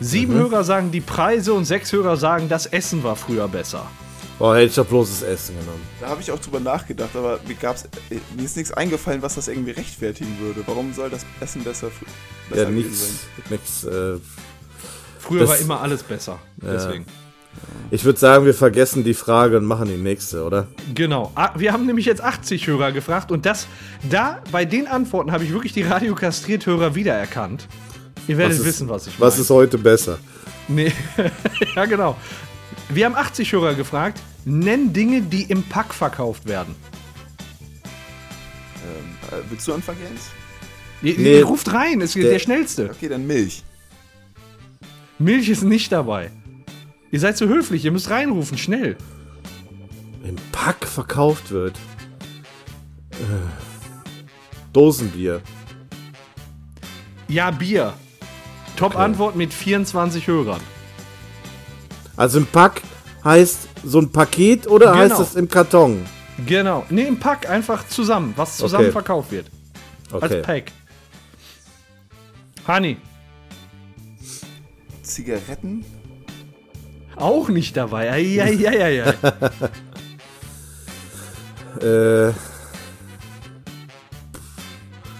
Sieben 0.00 0.34
Hörer 0.34 0.64
sagen 0.64 0.90
die 0.90 1.00
Preise 1.00 1.52
und 1.52 1.64
sechs 1.64 1.92
Hörer 1.92 2.16
sagen, 2.16 2.48
das 2.48 2.66
Essen 2.66 3.02
war 3.02 3.16
früher 3.16 3.48
besser. 3.48 3.88
Boah, 4.38 4.54
hätte 4.56 4.66
ich 4.66 4.74
doch 4.76 4.86
bloßes 4.86 5.22
Essen 5.22 5.58
genommen. 5.58 5.82
Da 6.00 6.08
habe 6.08 6.20
ich 6.20 6.30
auch 6.30 6.38
drüber 6.38 6.60
nachgedacht, 6.60 7.10
aber 7.16 7.40
mir, 7.46 7.54
gab's, 7.54 7.84
mir 8.36 8.44
ist 8.44 8.56
nichts 8.56 8.72
eingefallen, 8.72 9.20
was 9.20 9.34
das 9.34 9.48
irgendwie 9.48 9.72
rechtfertigen 9.72 10.38
würde. 10.38 10.62
Warum 10.66 10.92
soll 10.94 11.10
das 11.10 11.26
Essen 11.40 11.64
besser, 11.64 11.88
besser 12.48 12.62
Ja, 12.64 12.70
nichts. 12.70 13.00
sein? 13.00 13.18
nichts 13.50 13.84
äh, 13.84 14.18
Früher 15.18 15.40
Das- 15.40 15.50
war 15.50 15.58
immer 15.58 15.80
alles 15.80 16.04
besser. 16.04 16.38
Deswegen. 16.58 17.04
ich 17.90 18.04
würde 18.04 18.18
sagen, 18.20 18.44
wir 18.46 18.54
vergessen 18.54 19.02
die 19.02 19.14
Frage 19.14 19.56
und 19.58 19.64
machen 19.64 19.88
die 19.88 19.96
nächste, 19.96 20.44
oder? 20.44 20.68
Genau. 20.94 21.32
Ah, 21.34 21.50
Wir 21.56 21.72
haben 21.72 21.84
nämlich 21.86 22.06
jetzt 22.06 22.20
80 22.22 22.68
Hörer 22.68 22.92
gefragt 22.92 23.32
und 23.32 23.44
das, 23.44 23.66
da, 24.08 24.40
bei 24.52 24.64
den 24.64 24.86
Antworten 24.86 25.32
habe 25.32 25.42
ich 25.44 25.52
wirklich 25.52 25.72
die 25.72 25.82
Radiokastriert-Hörer 25.82 26.94
wiedererkannt. 26.94 27.66
Ihr 28.28 28.38
werdet 28.38 28.58
ist- 28.58 28.64
wissen, 28.64 28.88
was 28.88 29.08
ich 29.08 29.18
Was 29.20 29.34
meine. 29.34 29.42
ist 29.42 29.50
heute 29.50 29.78
besser? 29.78 30.18
Nee. 30.68 30.92
ja, 31.74 31.86
genau. 31.86 32.16
Wir 32.88 33.04
haben 33.06 33.14
80 33.16 33.52
Hörer 33.52 33.74
gefragt. 33.74 34.20
Nenn 34.44 34.92
Dinge, 34.92 35.20
die 35.22 35.42
im 35.42 35.62
Pack 35.62 35.92
verkauft 35.92 36.46
werden. 36.48 36.74
Ähm, 38.82 39.38
äh, 39.38 39.42
willst 39.50 39.68
du 39.68 39.74
anfangen, 39.74 39.98
Jens? 40.02 40.30
Nee. 41.18 41.40
ruft 41.42 41.72
rein, 41.72 42.00
ist 42.00 42.14
der, 42.14 42.24
Der- 42.24 42.38
schnellste. 42.38 42.90
Okay, 42.90 43.08
dann 43.08 43.26
Milch. 43.26 43.62
Milch 45.18 45.48
ist 45.48 45.62
nicht 45.62 45.92
dabei. 45.92 46.30
Ihr 47.10 47.20
seid 47.20 47.36
so 47.36 47.46
höflich, 47.46 47.84
ihr 47.84 47.92
müsst 47.92 48.10
reinrufen, 48.10 48.56
schnell. 48.58 48.96
Im 50.24 50.36
Pack 50.52 50.86
verkauft 50.86 51.50
wird. 51.50 51.76
Äh, 53.12 53.16
Dosenbier. 54.72 55.40
Ja, 57.28 57.50
Bier. 57.50 57.94
Top-Antwort 58.76 59.36
mit 59.36 59.52
24 59.52 60.26
Hörern. 60.26 60.60
Also 62.18 62.38
im 62.38 62.46
Pack 62.46 62.82
heißt 63.24 63.68
so 63.84 64.00
ein 64.00 64.10
Paket 64.12 64.66
oder 64.66 64.86
Genau. 64.92 64.96
heißt 64.98 65.20
es 65.20 65.34
im 65.36 65.48
Karton? 65.48 66.04
Genau. 66.44 66.84
Ne, 66.90 67.06
im 67.06 67.18
Pack 67.18 67.48
einfach 67.48 67.86
zusammen, 67.88 68.34
was 68.36 68.56
zusammen 68.58 68.84
Okay. 68.86 68.92
verkauft 68.92 69.30
wird. 69.32 69.46
Okay. 70.12 70.24
Als 70.36 70.46
Pack. 70.46 70.72
Hani, 72.66 72.96
Zigaretten? 75.02 75.84
auch 77.16 77.48
nicht 77.48 77.76
dabei. 77.76 78.10
Eieieiei. 78.12 79.14
Äh, 81.80 82.32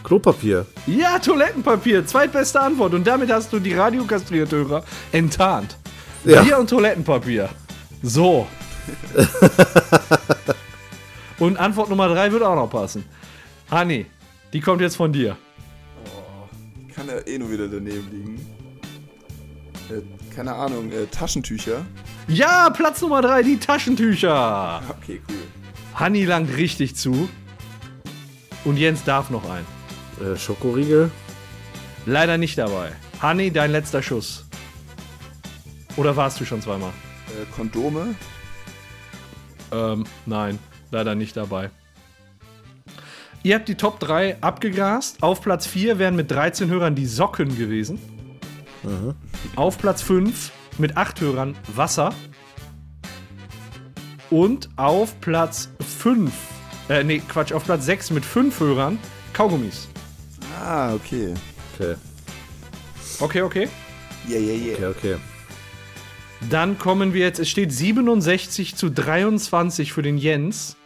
Klopapier. 0.03 0.67
ja, 0.87 1.19
Toilettenpapier. 1.21 2.05
Zweitbeste 2.05 2.59
Antwort. 2.61 2.95
Und 2.95 3.07
damit 3.07 3.31
hast 3.31 3.53
du 3.53 3.61
die 3.61 3.75
radiokastrierte 3.75 4.57
Hörer 4.57 4.83
enttarnt. 5.13 5.77
Ja. 6.29 6.43
Bier 6.43 6.59
und 6.59 6.68
Toilettenpapier. 6.68 7.49
So. 8.03 8.47
und 11.39 11.57
Antwort 11.57 11.89
Nummer 11.89 12.09
drei 12.09 12.31
wird 12.31 12.43
auch 12.43 12.55
noch 12.55 12.68
passen. 12.68 13.07
Hani, 13.70 14.05
die 14.53 14.61
kommt 14.61 14.83
jetzt 14.83 14.97
von 14.97 15.11
dir. 15.11 15.39
Kann 16.95 17.09
ja 17.09 17.26
eh 17.26 17.39
nur 17.39 17.51
wieder 17.51 17.66
daneben 17.66 18.11
liegen. 18.11 18.47
Äh, 19.89 20.35
keine 20.35 20.53
Ahnung, 20.53 20.93
äh, 20.93 21.07
Taschentücher? 21.07 21.87
Ja, 22.26 22.68
Platz 22.70 23.01
Nummer 23.01 23.22
drei, 23.22 23.43
die 23.43 23.59
Taschentücher. 23.59 24.83
Okay, 25.01 25.22
cool. 25.31 25.37
Hanni 25.95 26.26
langt 26.26 26.55
richtig 26.59 26.95
zu. 26.95 27.31
Und 28.66 28.76
Jens 28.76 29.03
darf 29.05 29.31
noch 29.31 29.49
ein. 29.49 29.64
Äh, 30.22 30.37
Schokoriegel. 30.37 31.11
Leider 32.05 32.37
nicht 32.37 32.59
dabei. 32.59 32.93
Hanni, 33.22 33.51
dein 33.51 33.72
letzter 33.72 34.03
Schuss. 34.03 34.48
Oder 35.99 36.17
warst 36.17 36.41
du 36.41 36.45
schon 36.45 36.63
zweimal? 36.63 36.93
Äh, 37.27 37.45
Kondome? 37.57 38.15
Ähm, 39.73 40.05
nein, 40.27 40.61
leider 40.93 41.17
nicht 41.17 41.37
dabei. 41.37 41.71
Ihr 43.43 43.57
habt 43.57 43.69
die 43.69 43.75
Top 43.75 43.99
3 43.99 44.41
abgegrast. 44.41 45.23
Auf 45.25 45.43
Platz 45.43 45.67
4 45.67 45.99
wären 45.99 46.15
mit 46.15 46.31
13 46.31 46.71
Hörern 46.71 46.95
die 46.95 47.07
Socken 47.07 47.59
gewesen. 47.59 47.99
Auf 49.57 49.77
Platz 49.79 50.01
5 50.03 50.53
mit 50.79 50.97
8 50.97 51.21
Hörern 51.21 51.57
Wasser. 51.75 52.15
Und 54.31 54.69
auf 54.77 55.21
Platz 55.21 55.69
5, 56.01 56.31
äh, 56.91 57.03
nee, 57.03 57.21
Quatsch, 57.27 57.53
auf 57.53 57.65
Platz 57.65 57.87
6 57.87 58.11
mit 58.11 58.25
5 58.25 58.61
Hörern 58.61 58.99
Kaugummis. 59.33 59.89
Ah, 60.63 60.95
okay. 60.95 61.35
Okay, 61.75 61.97
Okay, 63.21 63.43
okay. 63.43 63.69
Yeah, 64.29 64.39
yeah, 64.39 64.55
yeah. 64.55 64.89
okay, 64.91 65.15
okay. 65.15 65.38
Dann 66.41 66.78
kommen 66.78 67.14
wir 67.14 67.20
jetzt, 67.20 67.41
es 67.41 67.49
steht 67.49 67.72
67 67.72 68.76
zu 68.76 68.91
23 68.91 69.93
für 69.93 70.03
den 70.03 70.18
Jens. 70.18 70.76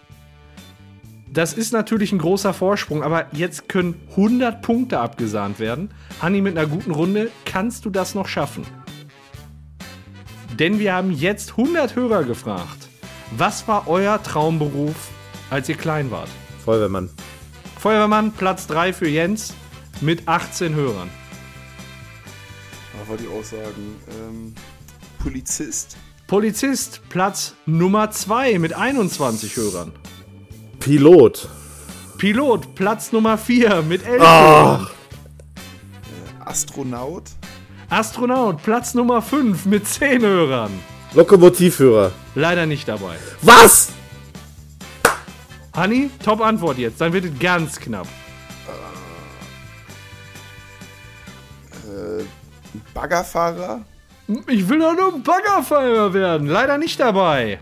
Das 1.31 1.53
ist 1.53 1.73
natürlich 1.73 2.13
ein 2.13 2.19
großer 2.19 2.53
Vorsprung, 2.53 3.03
aber 3.03 3.27
jetzt 3.33 3.69
können 3.69 4.01
100 4.11 4.61
Punkte 4.63 5.01
abgesahnt 5.01 5.59
werden. 5.59 5.91
Hanni, 6.21 6.41
mit 6.41 6.57
einer 6.57 6.69
guten 6.69 6.91
Runde 6.91 7.31
kannst 7.45 7.85
du 7.85 7.91
das 7.91 8.15
noch 8.15 8.29
schaffen. 8.29 8.67
Denn 10.59 10.79
wir 10.79 10.95
haben 10.95 11.13
jetzt 11.13 11.53
100 11.53 11.97
Hörer 11.97 12.25
gefragt. 12.25 12.89
Was 13.37 13.67
war 13.67 13.89
euer 13.89 14.23
Traumberuf, 14.23 15.11
als 15.49 15.69
ihr 15.69 15.77
klein 15.77 16.11
wart? 16.11 16.29
Feuerwehrmann. 16.65 17.09
Feuerwehrmann, 17.79 18.33
Platz 18.33 18.67
3 18.67 18.93
für 18.93 19.09
Jens 19.09 19.55
mit 20.03 20.29
18 20.29 20.75
Hörern. 20.75 21.09
Was 22.99 23.09
wollte 23.09 23.25
ich 23.25 23.31
auch 23.31 23.45
sagen? 23.45 23.97
Ähm, 24.11 24.55
Polizist? 25.23 25.97
Polizist, 26.27 27.01
Platz 27.09 27.55
Nummer 27.67 28.11
2 28.11 28.59
mit 28.59 28.73
21 28.73 29.57
Hörern. 29.57 29.93
Pilot. 30.81 31.49
Pilot, 32.19 32.75
Platz 32.75 33.13
Nummer 33.13 33.37
4 33.39 33.83
mit 33.83 34.05
11 34.07 34.23
Ah. 34.23 34.79
Hörern. 34.79 34.87
Astronaut? 36.45 37.25
Astronaut, 37.89 38.63
Platz 38.63 38.95
Nummer 38.95 39.21
5 39.23 39.67
mit 39.67 39.87
10 39.87 40.23
Hörern. 40.23 40.71
Lokomotivführer. 41.15 42.11
Leider 42.35 42.67
nicht 42.67 42.89
dabei. 42.89 43.17
Was? 43.43 43.91
Hanni, 45.75 46.11
top 46.25 46.41
Antwort 46.41 46.79
jetzt, 46.79 47.01
dann 47.01 47.13
wird 47.13 47.27
es 47.27 47.39
ganz 47.39 47.79
knapp. 47.79 48.07
Äh, 51.87 52.25
Baggerfahrer? 52.95 53.85
Ich 54.49 54.69
will 54.69 54.79
doch 54.79 54.95
nur 54.95 55.15
ein 55.15 55.23
Baggerfahrer 55.23 56.15
werden. 56.15 56.47
Leider 56.47 56.79
nicht 56.79 57.01
dabei. 57.01 57.59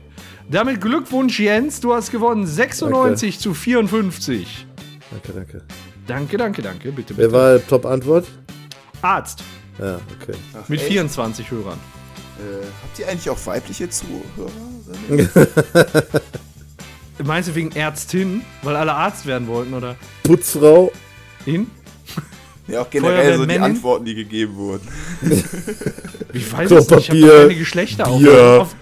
Damit 0.48 0.80
Glückwunsch, 0.80 1.38
Jens, 1.38 1.80
du 1.80 1.94
hast 1.94 2.10
gewonnen 2.10 2.46
96 2.46 3.38
zu 3.38 3.54
54. 3.54 4.66
Danke, 5.10 5.32
danke. 5.32 5.62
Danke, 6.06 6.36
danke, 6.36 6.62
danke, 6.62 6.92
bitte, 6.92 7.16
Wer 7.16 7.26
bitte. 7.28 7.38
war 7.38 7.66
Top-Antwort? 7.66 8.26
Arzt 9.00 9.44
Ja, 9.78 10.00
okay. 10.20 10.36
Ach, 10.54 10.68
mit 10.68 10.80
echt? 10.80 10.88
24 10.88 11.50
Hörern. 11.50 11.78
Äh, 12.38 12.64
habt 12.82 12.98
ihr 12.98 13.08
eigentlich 13.08 13.30
auch 13.30 13.46
weibliche 13.46 13.88
Zuhörer? 13.88 14.50
Meinst 17.24 17.50
du 17.50 17.54
wegen 17.54 17.70
Ärztin, 17.72 18.42
weil 18.62 18.76
alle 18.76 18.92
Arzt 18.94 19.26
werden 19.26 19.46
wollten, 19.46 19.74
oder? 19.74 19.96
Putzfrau. 20.22 20.90
In? 21.46 21.70
Ja, 22.70 22.82
auch 22.82 22.90
generell 22.90 23.36
so 23.36 23.46
die? 23.46 23.58
Antworten, 23.58 24.04
die 24.04 24.14
gegeben 24.14 24.56
wurden. 24.56 24.88
Ich 26.32 26.52
weiß 26.52 26.70
es 26.70 26.88
nicht, 26.88 27.12
ich 27.12 27.24
habe 27.24 27.38
keine 27.48 27.54
Geschlechter. 27.56 28.04
Bier. 28.04 28.60
auf 28.60 28.76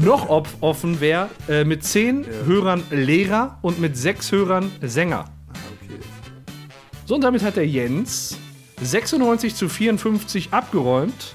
noch 0.00 0.28
ob, 0.28 0.48
offen 0.60 1.00
wäre 1.00 1.28
äh, 1.48 1.64
mit 1.64 1.82
10 1.82 2.26
Hörern 2.46 2.84
Lehrer 2.90 3.58
und 3.62 3.80
mit 3.80 3.96
6 3.96 4.30
Hörern 4.30 4.70
Sänger. 4.80 5.24
Ah, 5.48 5.52
okay. 5.82 5.98
So, 7.06 7.16
und 7.16 7.22
damit 7.22 7.42
hat 7.42 7.56
der 7.56 7.66
Jens 7.66 8.36
96 8.82 9.54
zu 9.54 9.68
54 9.68 10.52
abgeräumt 10.52 11.34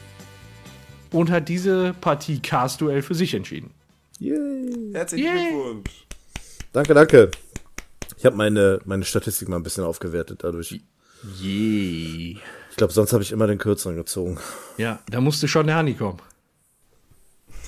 und 1.11 1.31
hat 1.31 1.49
diese 1.49 1.93
Partie 1.99 2.39
Cast-Duell 2.39 3.01
für 3.01 3.15
sich 3.15 3.33
entschieden. 3.33 3.71
Yay. 4.19 4.93
Herzlichen 4.93 5.25
Yay. 5.25 5.49
Glückwunsch. 5.49 6.05
Danke, 6.71 6.93
danke. 6.93 7.31
Ich 8.17 8.25
habe 8.25 8.35
meine, 8.35 8.79
meine 8.85 9.05
Statistik 9.05 9.47
mal 9.47 9.55
ein 9.55 9.63
bisschen 9.63 9.83
aufgewertet 9.83 10.43
dadurch. 10.43 10.81
Je. 11.39 12.37
Ich 12.69 12.75
glaube, 12.77 12.93
sonst 12.93 13.13
habe 13.13 13.23
ich 13.23 13.31
immer 13.31 13.47
den 13.47 13.57
kürzeren 13.57 13.95
gezogen. 13.95 14.37
Ja, 14.77 14.99
da 15.09 15.21
musste 15.21 15.47
schon 15.47 15.67
der 15.67 15.75
Hanni 15.75 15.93
kommen. 15.93 16.19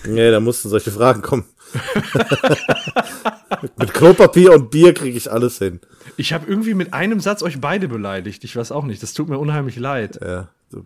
Nee, 0.05 0.31
da 0.31 0.39
mussten 0.39 0.69
solche 0.69 0.91
Fragen 0.91 1.21
kommen. 1.21 1.45
mit, 3.77 3.93
Klopapier 3.93 4.53
und 4.53 4.71
Bier 4.71 4.93
kriege 4.93 5.17
ich 5.17 5.31
alles 5.31 5.59
hin. 5.59 5.79
Ich 6.17 6.33
habe 6.33 6.47
irgendwie 6.47 6.73
mit 6.73 6.93
einem 6.93 7.19
Satz 7.19 7.43
euch 7.43 7.61
beide 7.61 7.87
beleidigt. 7.87 8.43
Ich 8.43 8.55
weiß 8.55 8.71
auch 8.71 8.83
nicht. 8.83 9.03
Das 9.03 9.13
tut 9.13 9.29
mir 9.29 9.37
unheimlich 9.37 9.77
leid. 9.77 10.19
Ja, 10.21 10.49
so, 10.69 10.85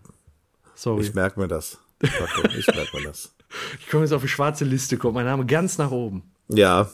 Sorry. 0.74 1.00
ich 1.00 1.08
Ich, 1.08 1.14
merke 1.14 1.40
mir 1.40 1.48
das. 1.48 1.78
Ich 2.00 2.66
merke 2.66 2.96
mir 2.96 3.04
das. 3.04 3.32
komme 3.90 4.04
jetzt 4.04 4.12
auf 4.12 4.22
die 4.22 4.28
schwarze 4.28 4.64
Liste. 4.64 4.98
Kommt 4.98 5.14
mein 5.14 5.24
Name 5.24 5.46
ganz 5.46 5.78
nach 5.78 5.90
oben. 5.90 6.22
Ja. 6.48 6.90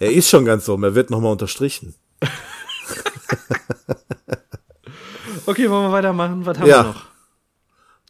Er 0.00 0.12
ist 0.12 0.28
schon 0.28 0.44
ganz 0.44 0.68
oben. 0.68 0.82
Er 0.82 0.94
wird 0.94 1.10
nochmal 1.10 1.32
unterstrichen. 1.32 1.94
Okay, 5.46 5.70
wollen 5.70 5.86
wir 5.88 5.92
weitermachen? 5.92 6.44
Was 6.46 6.58
haben 6.58 6.66
Ja. 6.68 6.82
wir 6.84 6.88
noch? 6.92 7.04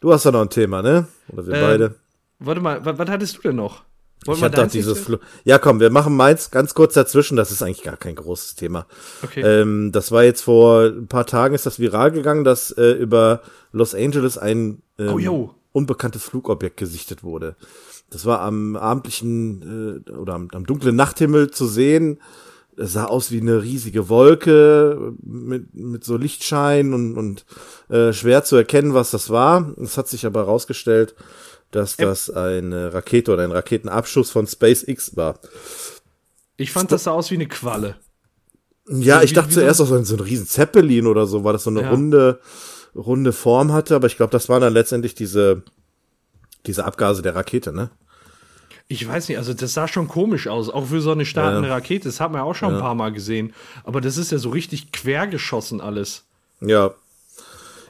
Du 0.00 0.12
hast 0.12 0.24
ja 0.24 0.30
noch 0.30 0.42
ein 0.42 0.50
Thema, 0.50 0.82
ne? 0.82 1.06
Oder 1.32 1.46
wir 1.46 1.54
Ähm, 1.54 1.60
beide. 1.60 1.94
Warte 2.40 2.60
mal, 2.60 2.84
was, 2.84 2.98
was 2.98 3.08
hattest 3.08 3.36
du 3.38 3.42
denn 3.42 3.56
noch? 3.56 3.84
Wollen 4.26 4.38
Ich 4.38 4.44
hab 4.44 4.52
deins 4.54 4.72
dieses 4.72 4.98
Flo 5.00 5.18
Ja, 5.44 5.58
komm, 5.58 5.78
wir 5.80 5.90
machen 5.90 6.16
meins 6.16 6.50
ganz 6.50 6.74
kurz 6.74 6.94
dazwischen. 6.94 7.36
Das 7.36 7.50
ist 7.52 7.62
eigentlich 7.62 7.82
gar 7.84 7.96
kein 7.96 8.14
großes 8.16 8.56
Thema. 8.56 8.86
Okay. 9.22 9.40
Ähm, 9.42 9.92
das 9.92 10.10
war 10.12 10.24
jetzt 10.24 10.42
vor 10.42 10.82
ein 10.86 11.06
paar 11.06 11.26
Tagen 11.26 11.54
ist 11.54 11.66
das 11.66 11.78
viral 11.78 12.10
gegangen, 12.10 12.44
dass 12.44 12.70
äh, 12.72 12.90
über 12.92 13.42
Los 13.72 13.94
Angeles 13.94 14.36
ein 14.38 14.82
ähm, 14.98 15.28
Oh, 15.28 15.50
unbekanntes 15.72 16.22
Flugobjekt 16.24 16.76
gesichtet 16.76 17.22
wurde. 17.22 17.54
Das 18.10 18.24
war 18.26 18.40
am 18.40 18.74
abendlichen 18.76 20.02
äh, 20.06 20.10
oder 20.12 20.34
am, 20.34 20.48
am 20.52 20.66
dunklen 20.66 20.96
Nachthimmel 20.96 21.50
zu 21.50 21.66
sehen. 21.66 22.20
Es 22.80 22.92
sah 22.92 23.06
aus 23.06 23.30
wie 23.32 23.40
eine 23.40 23.62
riesige 23.62 24.08
Wolke 24.08 25.12
mit, 25.22 25.74
mit 25.74 26.04
so 26.04 26.16
Lichtschein 26.16 26.94
und, 26.94 27.16
und 27.16 27.44
äh, 27.88 28.12
schwer 28.12 28.44
zu 28.44 28.54
erkennen, 28.56 28.94
was 28.94 29.10
das 29.10 29.30
war. 29.30 29.74
Es 29.82 29.98
hat 29.98 30.06
sich 30.08 30.24
aber 30.26 30.40
herausgestellt, 30.40 31.14
dass 31.72 31.96
das 31.96 32.30
eine 32.30 32.94
Rakete 32.94 33.32
oder 33.32 33.42
ein 33.42 33.52
Raketenabschuss 33.52 34.30
von 34.30 34.46
SpaceX 34.46 35.16
war. 35.16 35.38
Ich 36.56 36.72
fand, 36.72 36.92
das 36.92 37.04
sah 37.04 37.10
aus 37.12 37.30
wie 37.30 37.34
eine 37.34 37.48
Qualle. 37.48 37.96
Ja, 38.88 39.18
So 39.18 39.24
ich 39.24 39.30
wie- 39.30 39.34
dachte 39.34 39.50
wie 39.50 39.54
zuerst 39.54 39.80
auch 39.80 39.86
so 39.86 39.94
ein, 39.96 40.04
so 40.04 40.14
ein 40.16 40.20
riesen 40.20 40.46
Zeppelin 40.46 41.06
oder 41.06 41.26
so, 41.26 41.44
weil 41.44 41.52
das 41.54 41.64
so 41.64 41.70
eine 41.70 41.82
Ja. 41.82 41.90
runde, 41.90 42.40
runde 42.94 43.32
Form 43.32 43.72
hatte, 43.72 43.94
aber 43.96 44.06
ich 44.06 44.16
glaube, 44.16 44.30
das 44.32 44.48
waren 44.48 44.60
dann 44.62 44.72
letztendlich 44.72 45.14
diese, 45.14 45.62
diese 46.66 46.84
Abgase 46.84 47.22
der 47.22 47.34
Rakete, 47.34 47.72
ne? 47.72 47.90
Ich 48.90 49.06
weiß 49.06 49.28
nicht, 49.28 49.36
also 49.36 49.52
das 49.52 49.74
sah 49.74 49.86
schon 49.86 50.08
komisch 50.08 50.48
aus, 50.48 50.70
auch 50.70 50.86
für 50.86 51.02
so 51.02 51.12
eine 51.12 51.26
startende 51.26 51.68
Ja. 51.68 51.74
Rakete. 51.74 52.08
Das 52.08 52.20
hat 52.20 52.32
man 52.32 52.40
ja 52.40 52.44
auch 52.44 52.54
schon 52.54 52.74
ein 52.74 52.80
paar 52.80 52.94
Mal 52.94 53.12
gesehen. 53.12 53.52
Aber 53.84 54.00
das 54.00 54.16
ist 54.16 54.32
ja 54.32 54.38
so 54.38 54.48
richtig 54.48 54.92
quergeschossen 54.92 55.82
alles. 55.82 56.24
Ja. 56.60 56.94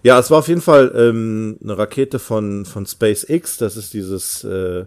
Ja, 0.03 0.18
es 0.18 0.30
war 0.30 0.38
auf 0.38 0.49
jeden 0.49 0.61
Fall 0.61 0.92
ähm, 0.94 1.59
eine 1.62 1.78
Rakete 1.78 2.18
von, 2.18 2.64
von 2.64 2.86
SpaceX, 2.86 3.59
das 3.59 3.76
ist 3.76 3.94
dieses 3.94 4.44
äh, 4.44 4.86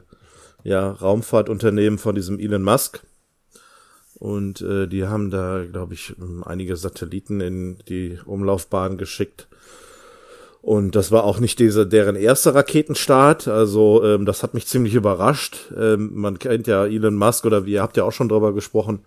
ja, 0.63 0.91
Raumfahrtunternehmen 0.91 1.99
von 1.99 2.15
diesem 2.15 2.39
Elon 2.39 2.63
Musk. 2.63 3.01
Und 4.15 4.61
äh, 4.61 4.87
die 4.87 5.07
haben 5.07 5.31
da, 5.31 5.65
glaube 5.69 5.95
ich, 5.95 6.13
ähm, 6.19 6.43
einige 6.45 6.75
Satelliten 6.75 7.41
in 7.41 7.79
die 7.89 8.19
Umlaufbahn 8.23 8.97
geschickt. 8.97 9.47
Und 10.61 10.95
das 10.95 11.11
war 11.11 11.23
auch 11.23 11.39
nicht 11.39 11.57
diese, 11.57 11.87
deren 11.87 12.15
erster 12.15 12.53
Raketenstart. 12.53 13.47
Also 13.47 14.03
ähm, 14.03 14.25
das 14.25 14.43
hat 14.43 14.53
mich 14.53 14.67
ziemlich 14.67 14.93
überrascht. 14.93 15.71
Ähm, 15.75 16.11
man 16.13 16.37
kennt 16.37 16.67
ja 16.67 16.85
Elon 16.85 17.15
Musk 17.15 17.45
oder 17.45 17.65
wir 17.65 17.81
habt 17.81 17.97
ja 17.97 18.03
auch 18.03 18.11
schon 18.11 18.29
drüber 18.29 18.53
gesprochen 18.53 18.99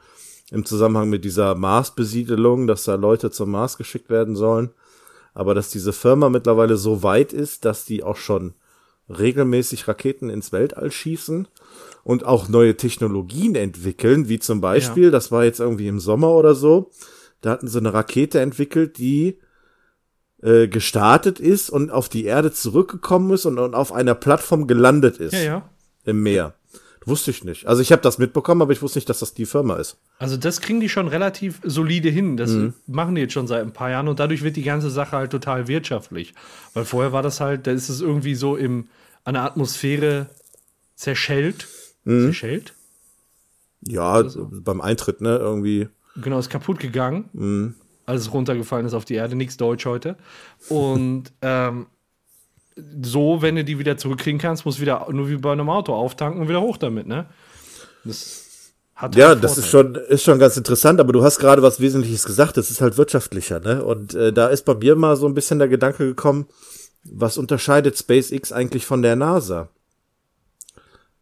im 0.50 0.64
Zusammenhang 0.64 1.08
mit 1.08 1.24
dieser 1.24 1.54
Mars-Besiedelung, 1.54 2.66
dass 2.66 2.84
da 2.84 2.96
Leute 2.96 3.30
zum 3.30 3.52
Mars 3.52 3.78
geschickt 3.78 4.10
werden 4.10 4.34
sollen. 4.34 4.70
Aber 5.32 5.54
dass 5.54 5.70
diese 5.70 5.92
Firma 5.92 6.28
mittlerweile 6.28 6.76
so 6.76 7.02
weit 7.02 7.32
ist, 7.32 7.64
dass 7.64 7.84
die 7.84 8.02
auch 8.02 8.16
schon 8.16 8.54
regelmäßig 9.08 9.86
Raketen 9.86 10.30
ins 10.30 10.52
Weltall 10.52 10.90
schießen 10.90 11.48
und 12.04 12.24
auch 12.24 12.48
neue 12.48 12.76
Technologien 12.76 13.54
entwickeln, 13.54 14.28
wie 14.28 14.38
zum 14.38 14.60
Beispiel, 14.60 15.10
das 15.10 15.30
war 15.30 15.44
jetzt 15.44 15.60
irgendwie 15.60 15.88
im 15.88 16.00
Sommer 16.00 16.30
oder 16.30 16.54
so, 16.54 16.90
da 17.40 17.50
hatten 17.50 17.68
sie 17.68 17.78
eine 17.78 17.92
Rakete 17.92 18.40
entwickelt, 18.40 18.98
die 18.98 19.38
äh, 20.44 20.68
gestartet 20.68 21.40
ist 21.40 21.70
und 21.70 21.90
auf 21.90 22.08
die 22.08 22.24
Erde 22.24 22.52
zurückgekommen 22.52 23.32
ist 23.32 23.46
und, 23.46 23.58
und 23.58 23.74
auf 23.74 23.92
einer 23.92 24.14
Plattform 24.14 24.66
gelandet 24.66 25.16
ist 25.16 25.32
Ja, 25.32 25.40
ja. 25.40 25.68
im 26.04 26.22
Meer. 26.22 26.54
Wusste 27.06 27.30
ich 27.32 27.44
nicht. 27.44 27.66
Also 27.66 27.82
ich 27.82 27.92
habe 27.92 28.00
das 28.00 28.16
mitbekommen, 28.16 28.62
aber 28.62 28.72
ich 28.72 28.80
wusste 28.80 28.98
nicht, 28.98 29.08
dass 29.10 29.18
das 29.18 29.34
die 29.34 29.44
Firma 29.44 29.76
ist. 29.76 29.98
Also 30.18 30.38
das 30.38 30.62
kriegen 30.62 30.80
die 30.80 30.88
schon 30.88 31.06
relativ 31.06 31.60
solide 31.62 32.08
hin. 32.08 32.38
Das 32.38 32.50
Mhm. 32.50 32.72
machen 32.86 33.14
die 33.14 33.20
jetzt 33.22 33.34
schon 33.34 33.46
seit 33.46 33.60
ein 33.62 33.72
paar 33.74 33.90
Jahren 33.90 34.08
und 34.08 34.20
dadurch 34.20 34.42
wird 34.42 34.56
die 34.56 34.62
ganze 34.62 34.88
Sache 34.88 35.12
halt 35.16 35.30
total 35.30 35.68
wirtschaftlich. 35.68 36.32
Weil 36.72 36.86
vorher 36.86 37.12
war 37.12 37.22
das 37.22 37.40
halt, 37.40 37.66
da 37.66 37.72
ist 37.72 37.90
es 37.90 38.00
irgendwie 38.00 38.34
so 38.34 38.56
im, 38.56 38.88
an 39.24 39.34
der 39.34 39.42
Atmosphäre 39.42 40.28
zerschellt. 40.94 41.66
Mhm. 42.04 42.26
Zerschellt? 42.26 42.72
Ja, 43.86 44.22
beim 44.62 44.80
Eintritt, 44.80 45.20
ne, 45.20 45.36
irgendwie. 45.36 45.88
Genau, 46.16 46.38
ist 46.38 46.48
kaputt 46.48 46.78
gegangen, 46.78 47.28
Mhm. 47.34 47.74
Als 48.06 48.22
es 48.22 48.32
runtergefallen 48.32 48.86
ist 48.86 48.94
auf 48.94 49.04
die 49.04 49.14
Erde. 49.14 49.36
Nichts 49.36 49.56
Deutsch 49.56 49.86
heute. 49.86 50.16
Und 50.68 51.32
ähm, 51.42 51.86
so, 53.02 53.40
wenn 53.40 53.56
du 53.56 53.64
die 53.64 53.78
wieder 53.78 53.96
zurückkriegen 53.96 54.40
kannst, 54.40 54.64
musst 54.64 54.78
du 54.78 54.82
wieder 54.82 55.06
nur 55.10 55.28
wie 55.28 55.36
bei 55.36 55.52
einem 55.52 55.70
Auto 55.70 55.94
auftanken 55.94 56.40
und 56.40 56.48
wieder 56.48 56.60
hoch 56.60 56.76
damit, 56.76 57.06
ne? 57.06 57.26
Das 58.04 58.72
hat 58.94 59.14
Ja, 59.16 59.34
das 59.34 59.58
ist 59.58 59.68
schon, 59.68 59.94
ist 59.94 60.24
schon 60.24 60.38
ganz 60.38 60.56
interessant, 60.56 61.00
aber 61.00 61.12
du 61.12 61.22
hast 61.22 61.38
gerade 61.38 61.62
was 61.62 61.80
Wesentliches 61.80 62.24
gesagt, 62.24 62.56
das 62.56 62.70
ist 62.70 62.80
halt 62.80 62.96
wirtschaftlicher, 62.96 63.60
ne? 63.60 63.84
Und 63.84 64.14
äh, 64.14 64.32
da 64.32 64.48
ist 64.48 64.64
bei 64.64 64.74
mir 64.74 64.96
mal 64.96 65.16
so 65.16 65.26
ein 65.26 65.34
bisschen 65.34 65.58
der 65.58 65.68
Gedanke 65.68 66.04
gekommen, 66.04 66.46
was 67.04 67.38
unterscheidet 67.38 67.98
SpaceX 67.98 68.50
eigentlich 68.52 68.86
von 68.86 69.02
der 69.02 69.14
NASA? 69.14 69.68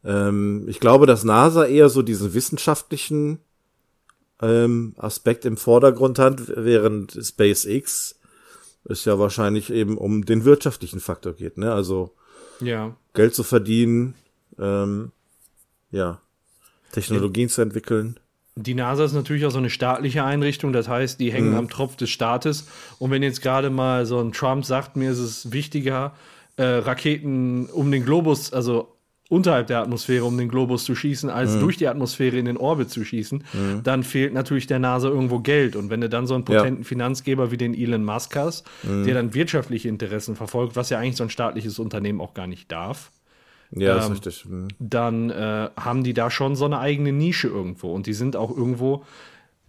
Ähm, 0.05 0.67
ich 0.69 0.81
glaube, 0.81 1.07
dass 1.07 1.25
NASA 1.25 1.67
eher 1.67 1.89
so 1.89 2.03
diesen 2.03 2.35
wissenschaftlichen 2.35 3.41
ähm, 4.43 4.95
Aspekt 4.99 5.45
im 5.45 5.57
Vordergrund 5.57 6.19
hat, 6.19 6.43
während 6.57 7.13
SpaceX 7.13 8.19
es 8.85 9.05
ja 9.05 9.19
wahrscheinlich 9.19 9.71
eben 9.73 9.97
um 9.97 10.25
den 10.27 10.45
wirtschaftlichen 10.45 11.01
Faktor 11.01 11.35
geht, 11.35 11.57
ne? 11.57 11.73
Also 11.73 12.15
Ja. 12.61 12.97
Geld 13.15 13.35
zu 13.35 13.43
verdienen, 13.45 14.15
ähm, 14.59 15.13
ja, 15.91 16.21
Technologien 16.93 17.49
zu 17.49 17.63
entwickeln. 17.63 18.19
Die 18.55 18.75
NASA 18.75 19.05
ist 19.05 19.15
natürlich 19.15 19.47
auch 19.47 19.51
so 19.51 19.59
eine 19.59 19.71
staatliche 19.71 20.25
Einrichtung, 20.25 20.73
das 20.73 20.87
heißt, 20.89 21.19
die 21.21 21.31
Mhm. 21.31 21.35
hängen 21.35 21.55
am 21.55 21.71
Tropf 21.71 21.97
des 21.97 22.11
Staates. 22.11 22.67
Und 22.99 23.11
wenn 23.11 23.23
jetzt 23.23 23.41
gerade 23.41 23.71
mal 23.71 24.05
so 24.05 24.19
ein 24.21 24.33
Trump 24.33 24.65
sagt, 24.67 24.97
mir 24.97 25.13
ist 25.13 25.19
es 25.21 25.53
wichtiger, 25.53 26.15
äh, 26.57 26.65
Raketen 26.65 27.67
um 27.67 27.91
den 27.91 28.05
Globus, 28.05 28.53
also 28.53 28.95
unterhalb 29.33 29.67
der 29.67 29.81
Atmosphäre 29.81 30.25
um 30.25 30.37
den 30.39 30.49
Globus 30.49 30.85
zu 30.85 30.95
schießen, 30.95 31.29
Mhm. 31.31 31.35
als 31.35 31.59
durch 31.59 31.77
die 31.79 31.89
Atmosphäre 31.89 32.37
in 32.37 32.45
den 32.45 32.57
Orbit 32.57 32.91
zu 32.91 33.05
schießen, 33.05 33.43
dann 33.83 34.03
fehlt 34.05 34.35
natürlich 34.35 34.67
der 34.67 34.79
NASA 34.79 35.09
irgendwo 35.09 35.41
Geld. 35.41 35.75
Und 35.75 35.91
wenn 35.91 36.01
du 36.03 36.09
dann 36.09 36.27
so 36.27 36.35
einen 36.35 36.45
Ja. 36.49 36.53
Mhm. 36.53 36.57
potenten 36.59 36.85
Finanzgeber 36.85 37.51
wie 37.51 37.57
den 37.57 37.75
Elon 37.75 38.05
Musk 38.05 38.37
hast, 38.37 38.67
der 38.85 39.15
dann 39.15 39.35
wirtschaftliche 39.35 39.89
Interessen 39.89 40.37
verfolgt, 40.37 40.77
was 40.77 40.91
ja 40.91 40.99
eigentlich 40.99 41.17
so 41.17 41.25
ein 41.25 41.31
staatliches 41.31 41.79
Unternehmen 41.79 42.21
auch 42.21 42.35
gar 42.35 42.47
nicht 42.47 42.71
darf, 42.71 43.11
Ja, 43.75 43.97
ist 43.97 44.05
Ähm, 44.07 44.13
richtig. 44.13 44.45
Mhm. 44.45 44.69
dann 44.79 45.31
äh, 45.31 45.71
haben 45.81 46.05
die 46.05 46.13
da 46.13 46.31
schon 46.31 46.55
so 46.57 46.67
eine 46.67 46.79
eigene 46.79 47.11
Nische 47.11 47.49
irgendwo. 47.49 47.93
Und 47.95 48.07
die 48.07 48.13
sind 48.13 48.37
auch 48.37 48.55
irgendwo, 48.55 49.03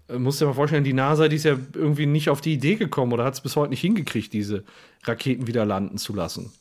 äh, 0.10 0.18
musst 0.20 0.42
dir 0.42 0.46
mal 0.46 0.54
vorstellen, 0.54 0.84
die 0.84 0.92
NASA, 0.92 1.30
die 1.30 1.38
ist 1.38 1.46
ja 1.46 1.56
irgendwie 1.74 2.06
nicht 2.06 2.30
auf 2.30 2.42
die 2.42 2.52
Idee 2.54 2.76
gekommen 2.76 3.14
oder 3.14 3.24
hat 3.24 3.36
es 3.36 3.40
bis 3.42 3.56
heute 3.56 3.70
nicht 3.70 3.80
hingekriegt, 3.80 4.34
diese 4.34 4.66
Raketen 5.06 5.48
wieder 5.48 5.66
landen 5.66 5.98
zu 5.98 6.14
lassen. 6.14 6.52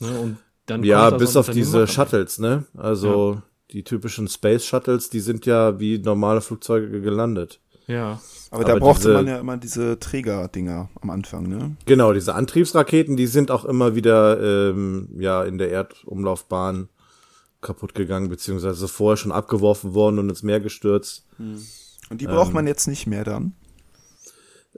Ne? 0.00 0.18
Und 0.18 0.38
dann 0.66 0.84
Ja, 0.84 1.10
bis 1.10 1.36
auf 1.36 1.50
diese. 1.50 1.86
Shuttles, 1.86 2.38
ne? 2.38 2.64
Also 2.76 3.42
die 3.72 3.84
typischen 3.84 4.28
Space 4.28 4.64
Shuttles, 4.64 5.10
die 5.10 5.20
sind 5.20 5.46
ja 5.46 5.78
wie 5.80 5.98
normale 5.98 6.40
Flugzeuge 6.40 7.00
gelandet. 7.00 7.60
Ja. 7.86 8.20
Aber, 8.50 8.64
da 8.64 8.72
Aber 8.72 8.80
brauchte 8.80 9.02
diese- 9.08 9.14
man 9.14 9.26
ja 9.26 9.38
immer 9.40 9.56
diese 9.56 9.98
Trägerdinger 9.98 10.88
am 11.00 11.10
Anfang, 11.10 11.48
ne? 11.48 11.76
Genau, 11.86 12.12
diese 12.12 12.34
Antriebsraketen, 12.34 13.16
die 13.16 13.26
sind 13.26 13.50
auch 13.50 13.64
immer 13.64 13.94
wieder 13.96 14.70
ähm, 14.70 15.08
ja 15.18 15.42
in 15.42 15.56
der 15.58 15.70
Erdumlaufbahn 15.70 16.88
kaputt 17.62 17.94
gegangen, 17.94 18.28
beziehungsweise 18.28 18.88
vorher 18.88 19.16
schon 19.16 19.32
abgeworfen 19.32 19.94
worden 19.94 20.18
und 20.18 20.28
ins 20.28 20.42
Meer 20.42 20.60
gestürzt. 20.60 21.24
Und 22.10 22.20
die 22.20 22.26
braucht 22.26 22.52
man 22.52 22.66
jetzt 22.66 22.86
nicht 22.88 23.06
mehr 23.06 23.24
dann. 23.24 23.54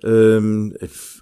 Ähm, 0.02 0.76
ich- 0.80 0.90
da 0.90 1.13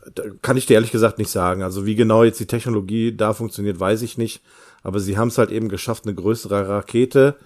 kann 0.43 0.57
ich 0.57 0.67
dir 0.67 0.75
ehrlich 0.75 0.91
gesagt 0.91 1.19
nicht 1.19 1.31
sagen. 1.31 1.63
Also 1.63 1.87
wie 1.87 1.95
genau 1.95 2.25
jetzt 2.25 2.41
die 2.41 2.47
Technologie 2.47 3.17
da 3.17 3.35
funktioniert, 3.35 3.79
weiß 3.79 4.03
ich 4.03 4.19
nicht. 4.19 4.43
Aber 4.83 4.99
sie 4.99 5.17
haben 5.17 5.29
es 5.29 5.39
halt 5.39 5.51
eben 5.51 5.69
geschafft, 5.69 6.05
eine 6.07 6.15
größere 6.15 6.69
Rakete, 6.69 7.37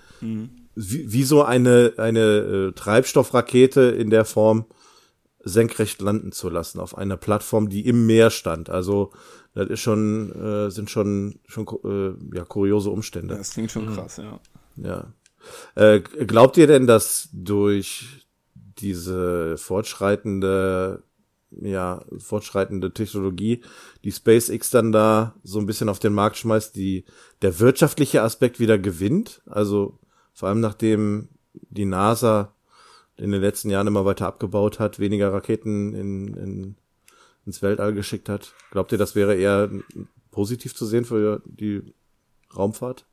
wie, 0.74 1.12
wie 1.12 1.22
so 1.22 1.42
eine, 1.42 1.92
eine 1.98 2.20
äh, 2.20 2.72
Treibstoffrakete 2.72 3.82
in 3.82 4.10
der 4.10 4.24
Form 4.24 4.64
senkrecht 5.44 6.00
landen 6.00 6.32
zu 6.32 6.48
lassen 6.48 6.80
auf 6.80 6.98
einer 6.98 7.16
Plattform, 7.16 7.68
die 7.68 7.86
im 7.86 8.06
Meer 8.06 8.30
stand. 8.30 8.68
Also 8.68 9.12
das 9.54 9.68
ist 9.68 9.80
schon, 9.80 10.32
äh, 10.32 10.70
sind 10.70 10.90
schon, 10.90 11.40
schon 11.46 11.66
äh, 11.84 12.36
ja, 12.36 12.44
kuriose 12.44 12.90
Umstände. 12.90 13.36
Das 13.36 13.50
klingt 13.50 13.70
schon 13.70 13.94
krass, 13.94 14.18
ja. 14.18 14.40
Ja. 14.76 15.12
Äh, 15.74 16.00
glaubt 16.00 16.56
ihr 16.56 16.66
denn, 16.66 16.86
dass 16.86 17.28
durch 17.32 18.26
diese 18.54 19.56
fortschreitende, 19.56 21.02
ja, 21.50 22.04
fortschreitende 22.18 22.92
Technologie, 22.92 23.62
die 24.04 24.12
SpaceX 24.12 24.70
dann 24.70 24.92
da 24.92 25.34
so 25.42 25.58
ein 25.58 25.66
bisschen 25.66 25.88
auf 25.88 25.98
den 25.98 26.12
Markt 26.12 26.36
schmeißt, 26.36 26.74
die, 26.76 27.04
der 27.42 27.58
wirtschaftliche 27.60 28.22
Aspekt 28.22 28.60
wieder 28.60 28.78
gewinnt? 28.78 29.42
Also, 29.46 29.98
vor 30.32 30.48
allem 30.48 30.60
nachdem 30.60 31.28
die 31.70 31.84
NASA 31.84 32.54
in 33.16 33.30
den 33.30 33.40
letzten 33.40 33.70
Jahren 33.70 33.86
immer 33.86 34.04
weiter 34.04 34.26
abgebaut 34.26 34.78
hat, 34.78 34.98
weniger 34.98 35.32
Raketen 35.32 35.94
in, 35.94 36.34
in, 36.34 36.76
ins 37.46 37.62
Weltall 37.62 37.94
geschickt 37.94 38.28
hat. 38.28 38.54
Glaubt 38.70 38.92
ihr, 38.92 38.98
das 38.98 39.14
wäre 39.14 39.34
eher 39.34 39.70
positiv 40.30 40.74
zu 40.74 40.84
sehen 40.84 41.04
für 41.04 41.42
die 41.46 41.94
Raumfahrt? 42.54 43.06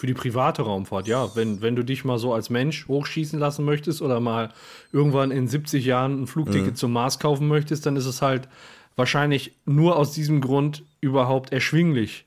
Für 0.00 0.06
die 0.06 0.14
private 0.14 0.62
Raumfahrt, 0.62 1.08
ja. 1.08 1.36
Wenn, 1.36 1.60
wenn 1.60 1.76
du 1.76 1.84
dich 1.84 2.06
mal 2.06 2.18
so 2.18 2.32
als 2.32 2.48
Mensch 2.48 2.88
hochschießen 2.88 3.38
lassen 3.38 3.66
möchtest 3.66 4.00
oder 4.00 4.18
mal 4.18 4.50
irgendwann 4.92 5.30
in 5.30 5.46
70 5.46 5.84
Jahren 5.84 6.22
ein 6.22 6.26
Flugticket 6.26 6.70
mhm. 6.70 6.74
zum 6.74 6.92
Mars 6.94 7.18
kaufen 7.18 7.48
möchtest, 7.48 7.84
dann 7.84 7.96
ist 7.96 8.06
es 8.06 8.22
halt 8.22 8.48
wahrscheinlich 8.96 9.52
nur 9.66 9.96
aus 9.96 10.12
diesem 10.12 10.40
Grund 10.40 10.84
überhaupt 11.02 11.52
erschwinglich. 11.52 12.24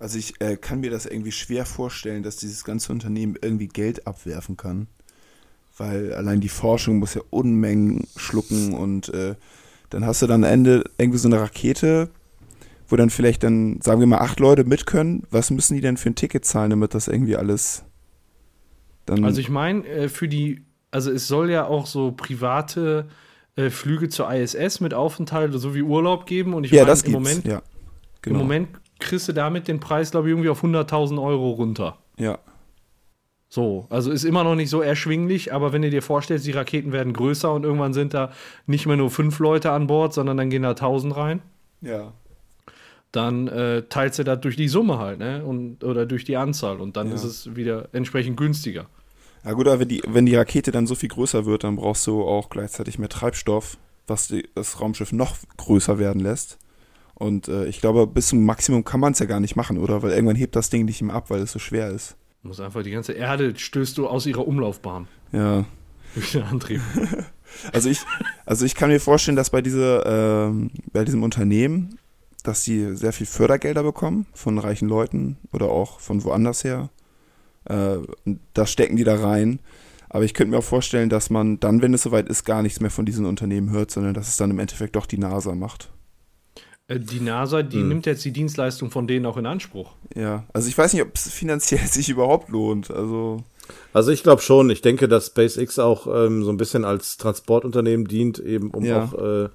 Also 0.00 0.18
ich 0.18 0.40
äh, 0.40 0.56
kann 0.56 0.80
mir 0.80 0.90
das 0.90 1.06
irgendwie 1.06 1.30
schwer 1.30 1.64
vorstellen, 1.64 2.24
dass 2.24 2.38
dieses 2.38 2.64
ganze 2.64 2.90
Unternehmen 2.90 3.36
irgendwie 3.40 3.68
Geld 3.68 4.08
abwerfen 4.08 4.56
kann. 4.56 4.88
Weil 5.76 6.12
allein 6.12 6.40
die 6.40 6.48
Forschung 6.48 6.98
muss 6.98 7.14
ja 7.14 7.22
Unmengen 7.30 8.08
schlucken 8.16 8.74
und 8.74 9.10
äh, 9.10 9.36
dann 9.90 10.04
hast 10.04 10.22
du 10.22 10.26
dann 10.26 10.42
am 10.42 10.50
Ende 10.50 10.82
irgendwie 10.98 11.20
so 11.20 11.28
eine 11.28 11.40
Rakete, 11.40 12.10
wo 12.90 12.96
dann 12.96 13.10
vielleicht 13.10 13.42
dann, 13.44 13.80
sagen 13.80 14.00
wir 14.00 14.06
mal, 14.06 14.18
acht 14.18 14.40
Leute 14.40 14.64
mit 14.64 14.84
können. 14.84 15.22
Was 15.30 15.50
müssen 15.50 15.74
die 15.74 15.80
denn 15.80 15.96
für 15.96 16.10
ein 16.10 16.16
Ticket 16.16 16.44
zahlen, 16.44 16.70
damit 16.70 16.94
das 16.94 17.08
irgendwie 17.08 17.36
alles 17.36 17.84
dann. 19.06 19.24
Also 19.24 19.40
ich 19.40 19.48
meine, 19.48 19.86
äh, 19.86 20.08
für 20.08 20.28
die, 20.28 20.64
also 20.90 21.10
es 21.10 21.28
soll 21.28 21.50
ja 21.50 21.66
auch 21.66 21.86
so 21.86 22.12
private 22.12 23.08
äh, 23.56 23.70
Flüge 23.70 24.08
zur 24.08 24.32
ISS 24.32 24.80
mit 24.80 24.94
Aufenthalt 24.94 25.52
so 25.54 25.74
wie 25.74 25.82
Urlaub 25.82 26.26
geben 26.26 26.54
und 26.54 26.64
ich 26.64 26.72
ja, 26.72 26.84
meine, 26.84 27.00
im 27.04 27.12
Moment, 27.12 27.44
ja, 27.46 27.62
genau. 28.22 28.40
im 28.40 28.42
Moment 28.42 28.68
kriegst 28.98 29.28
du 29.28 29.32
damit 29.32 29.68
den 29.68 29.80
Preis, 29.80 30.10
glaube 30.10 30.28
ich, 30.28 30.32
irgendwie 30.32 30.50
auf 30.50 30.62
100.000 30.62 31.22
Euro 31.22 31.50
runter. 31.50 31.98
Ja. 32.18 32.38
So, 33.48 33.86
also 33.90 34.12
ist 34.12 34.24
immer 34.24 34.44
noch 34.44 34.54
nicht 34.54 34.70
so 34.70 34.80
erschwinglich, 34.80 35.52
aber 35.52 35.72
wenn 35.72 35.82
du 35.82 35.90
dir 35.90 36.02
vorstellst, 36.02 36.46
die 36.46 36.52
Raketen 36.52 36.92
werden 36.92 37.12
größer 37.12 37.52
und 37.52 37.64
irgendwann 37.64 37.92
sind 37.92 38.14
da 38.14 38.30
nicht 38.66 38.86
mehr 38.86 38.96
nur 38.96 39.10
fünf 39.10 39.40
Leute 39.40 39.72
an 39.72 39.88
Bord, 39.88 40.12
sondern 40.12 40.36
dann 40.36 40.50
gehen 40.50 40.62
da 40.62 40.74
tausend 40.74 41.16
rein. 41.16 41.42
Ja 41.80 42.12
dann 43.12 43.48
äh, 43.48 43.82
teilst 43.88 44.18
du 44.18 44.24
das 44.24 44.40
durch 44.40 44.56
die 44.56 44.68
Summe 44.68 44.98
halt, 44.98 45.18
ne? 45.18 45.44
Und, 45.44 45.82
oder 45.84 46.06
durch 46.06 46.24
die 46.24 46.36
Anzahl 46.36 46.80
und 46.80 46.96
dann 46.96 47.08
ja. 47.08 47.14
ist 47.14 47.24
es 47.24 47.56
wieder 47.56 47.88
entsprechend 47.92 48.36
günstiger. 48.36 48.86
Ja 49.44 49.52
gut, 49.52 49.66
aber 49.66 49.80
wenn 49.80 49.88
die, 49.88 50.02
wenn 50.06 50.26
die 50.26 50.36
Rakete 50.36 50.70
dann 50.70 50.86
so 50.86 50.94
viel 50.94 51.08
größer 51.08 51.46
wird, 51.46 51.64
dann 51.64 51.76
brauchst 51.76 52.06
du 52.06 52.22
auch 52.22 52.50
gleichzeitig 52.50 52.98
mehr 52.98 53.08
Treibstoff, 53.08 53.78
was 54.06 54.28
die, 54.28 54.48
das 54.54 54.80
Raumschiff 54.80 55.12
noch 55.12 55.36
größer 55.56 55.98
werden 55.98 56.20
lässt. 56.20 56.58
Und 57.14 57.48
äh, 57.48 57.66
ich 57.66 57.80
glaube, 57.80 58.06
bis 58.06 58.28
zum 58.28 58.44
Maximum 58.44 58.84
kann 58.84 59.00
man 59.00 59.12
es 59.12 59.18
ja 59.18 59.26
gar 59.26 59.40
nicht 59.40 59.56
machen, 59.56 59.78
oder? 59.78 60.02
Weil 60.02 60.12
irgendwann 60.12 60.36
hebt 60.36 60.56
das 60.56 60.70
Ding 60.70 60.84
nicht 60.84 61.02
mehr 61.02 61.14
ab, 61.14 61.30
weil 61.30 61.40
es 61.40 61.52
so 61.52 61.58
schwer 61.58 61.90
ist. 61.90 62.16
Du 62.42 62.48
musst 62.48 62.60
einfach 62.60 62.82
die 62.82 62.90
ganze 62.90 63.12
Erde 63.12 63.54
stößt 63.56 63.98
du 63.98 64.08
aus 64.08 64.24
ihrer 64.26 64.46
Umlaufbahn. 64.46 65.08
Ja. 65.32 65.64
Durch 66.14 66.32
den 66.32 66.42
Antrieb. 66.42 66.80
also 67.72 67.88
ich, 67.88 68.00
also 68.46 68.64
ich 68.64 68.74
kann 68.74 68.90
mir 68.90 69.00
vorstellen, 69.00 69.36
dass 69.36 69.50
bei 69.50 69.62
dieser, 69.62 70.48
äh, 70.48 70.68
bei 70.92 71.04
diesem 71.04 71.22
Unternehmen 71.22 71.98
dass 72.42 72.64
sie 72.64 72.96
sehr 72.96 73.12
viel 73.12 73.26
Fördergelder 73.26 73.82
bekommen 73.82 74.26
von 74.32 74.58
reichen 74.58 74.88
Leuten 74.88 75.38
oder 75.52 75.70
auch 75.70 76.00
von 76.00 76.24
woanders 76.24 76.64
her. 76.64 76.90
Äh, 77.64 77.98
das 78.54 78.70
stecken 78.70 78.96
die 78.96 79.04
da 79.04 79.16
rein. 79.16 79.60
Aber 80.08 80.24
ich 80.24 80.34
könnte 80.34 80.50
mir 80.50 80.58
auch 80.58 80.64
vorstellen, 80.64 81.08
dass 81.08 81.30
man 81.30 81.60
dann, 81.60 81.82
wenn 81.82 81.94
es 81.94 82.02
soweit 82.02 82.28
ist, 82.28 82.44
gar 82.44 82.62
nichts 82.62 82.80
mehr 82.80 82.90
von 82.90 83.06
diesen 83.06 83.26
Unternehmen 83.26 83.70
hört, 83.70 83.92
sondern 83.92 84.12
dass 84.12 84.28
es 84.28 84.36
dann 84.36 84.50
im 84.50 84.58
Endeffekt 84.58 84.96
doch 84.96 85.06
die 85.06 85.18
NASA 85.18 85.54
macht. 85.54 85.88
Äh, 86.88 86.98
die 86.98 87.20
NASA, 87.20 87.62
die 87.62 87.78
hm. 87.78 87.88
nimmt 87.88 88.06
jetzt 88.06 88.24
die 88.24 88.32
Dienstleistung 88.32 88.90
von 88.90 89.06
denen 89.06 89.24
auch 89.24 89.36
in 89.36 89.46
Anspruch. 89.46 89.92
Ja, 90.16 90.44
also 90.52 90.68
ich 90.68 90.76
weiß 90.76 90.92
nicht, 90.92 91.02
ob 91.02 91.14
es 91.14 91.30
finanziell 91.30 91.86
sich 91.86 92.08
überhaupt 92.08 92.48
lohnt. 92.48 92.90
Also, 92.90 93.44
also 93.92 94.10
ich 94.10 94.24
glaube 94.24 94.42
schon. 94.42 94.68
Ich 94.70 94.82
denke, 94.82 95.06
dass 95.06 95.26
SpaceX 95.26 95.78
auch 95.78 96.08
ähm, 96.08 96.42
so 96.42 96.50
ein 96.50 96.56
bisschen 96.56 96.84
als 96.84 97.16
Transportunternehmen 97.16 98.06
dient, 98.06 98.40
eben 98.40 98.70
um 98.72 98.84
ja. 98.84 99.04
auch 99.04 99.14
äh, 99.14 99.48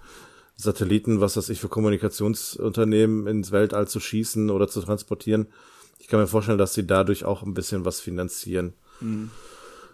Satelliten, 0.55 1.21
was 1.21 1.37
weiß 1.37 1.49
ich, 1.49 1.59
für 1.59 1.67
Kommunikationsunternehmen 1.67 3.27
ins 3.27 3.51
Weltall 3.51 3.87
zu 3.87 3.99
schießen 3.99 4.49
oder 4.49 4.67
zu 4.67 4.81
transportieren. 4.81 5.47
Ich 5.99 6.07
kann 6.07 6.19
mir 6.19 6.27
vorstellen, 6.27 6.57
dass 6.57 6.73
sie 6.73 6.87
dadurch 6.87 7.25
auch 7.25 7.43
ein 7.43 7.53
bisschen 7.53 7.83
was 7.83 7.99
finanzieren. 7.99 8.73
Mhm. 9.01 9.31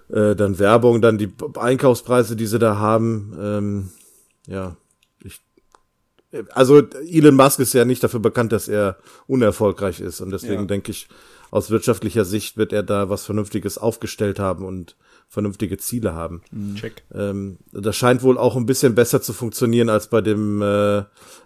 Äh, 0.10 0.36
dann 0.36 0.60
Werbung, 0.60 1.02
dann 1.02 1.18
die 1.18 1.32
Einkaufspreise, 1.56 2.36
die 2.36 2.48
sie 2.48 2.60
da 2.60 2.78
haben. 2.78 3.34
Ähm, 3.40 3.90
ja, 4.48 4.76
ich, 5.24 5.42
also 6.52 6.82
Elon 7.08 7.36
Musk 7.36 7.60
ist 7.60 7.74
ja 7.74 7.86
nicht 7.86 8.04
dafür 8.04 8.20
bekannt, 8.20 8.52
dass 8.52 8.68
er 8.68 8.98
unerfolgreich 9.28 10.00
ist 10.00 10.22
und 10.22 10.32
deswegen 10.32 10.62
ja. 10.62 10.66
denke 10.66 10.92
ich, 10.92 11.08
aus 11.50 11.70
wirtschaftlicher 11.70 12.26
Sicht 12.26 12.58
wird 12.58 12.72
er 12.72 12.84
da 12.84 13.10
was 13.10 13.26
Vernünftiges 13.26 13.78
aufgestellt 13.78 14.40
haben 14.40 14.64
und 14.64 14.96
vernünftige 15.32 15.78
Ziele 15.78 16.14
haben. 16.14 16.42
Mhm. 16.52 16.76
Check. 16.76 17.04
Ähm, 17.14 17.58
das 17.72 17.96
scheint 17.96 18.22
wohl 18.22 18.38
auch 18.38 18.58
ein 18.58 18.66
bisschen 18.66 18.96
besser 18.96 19.22
zu 19.22 19.32
funktionieren 19.32 19.88
als 19.88 20.10
bei 20.10 20.20
dem 20.20 20.62
äh, 20.62 21.06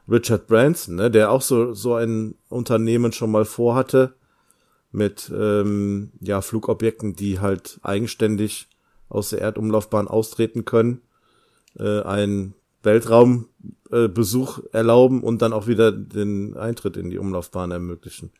Richard 0.09 0.47
Branson, 0.47 0.95
ne, 0.95 1.11
der 1.11 1.29
auch 1.29 1.43
so, 1.43 1.73
so 1.75 1.93
ein 1.93 2.33
Unternehmen 2.49 3.11
schon 3.11 3.29
mal 3.29 3.45
vorhatte 3.45 4.15
mit 4.91 5.31
ähm, 5.33 6.11
ja, 6.19 6.41
Flugobjekten, 6.41 7.15
die 7.15 7.39
halt 7.39 7.79
eigenständig 7.83 8.69
aus 9.07 9.29
der 9.29 9.41
Erdumlaufbahn 9.41 10.07
austreten 10.07 10.65
können, 10.65 11.01
äh, 11.77 12.01
einen 12.01 12.55
Weltraumbesuch 12.81 14.59
äh, 14.59 14.61
erlauben 14.71 15.21
und 15.21 15.43
dann 15.43 15.53
auch 15.53 15.67
wieder 15.67 15.91
den 15.91 16.57
Eintritt 16.57 16.97
in 16.97 17.11
die 17.11 17.19
Umlaufbahn 17.19 17.69
ermöglichen. 17.69 18.31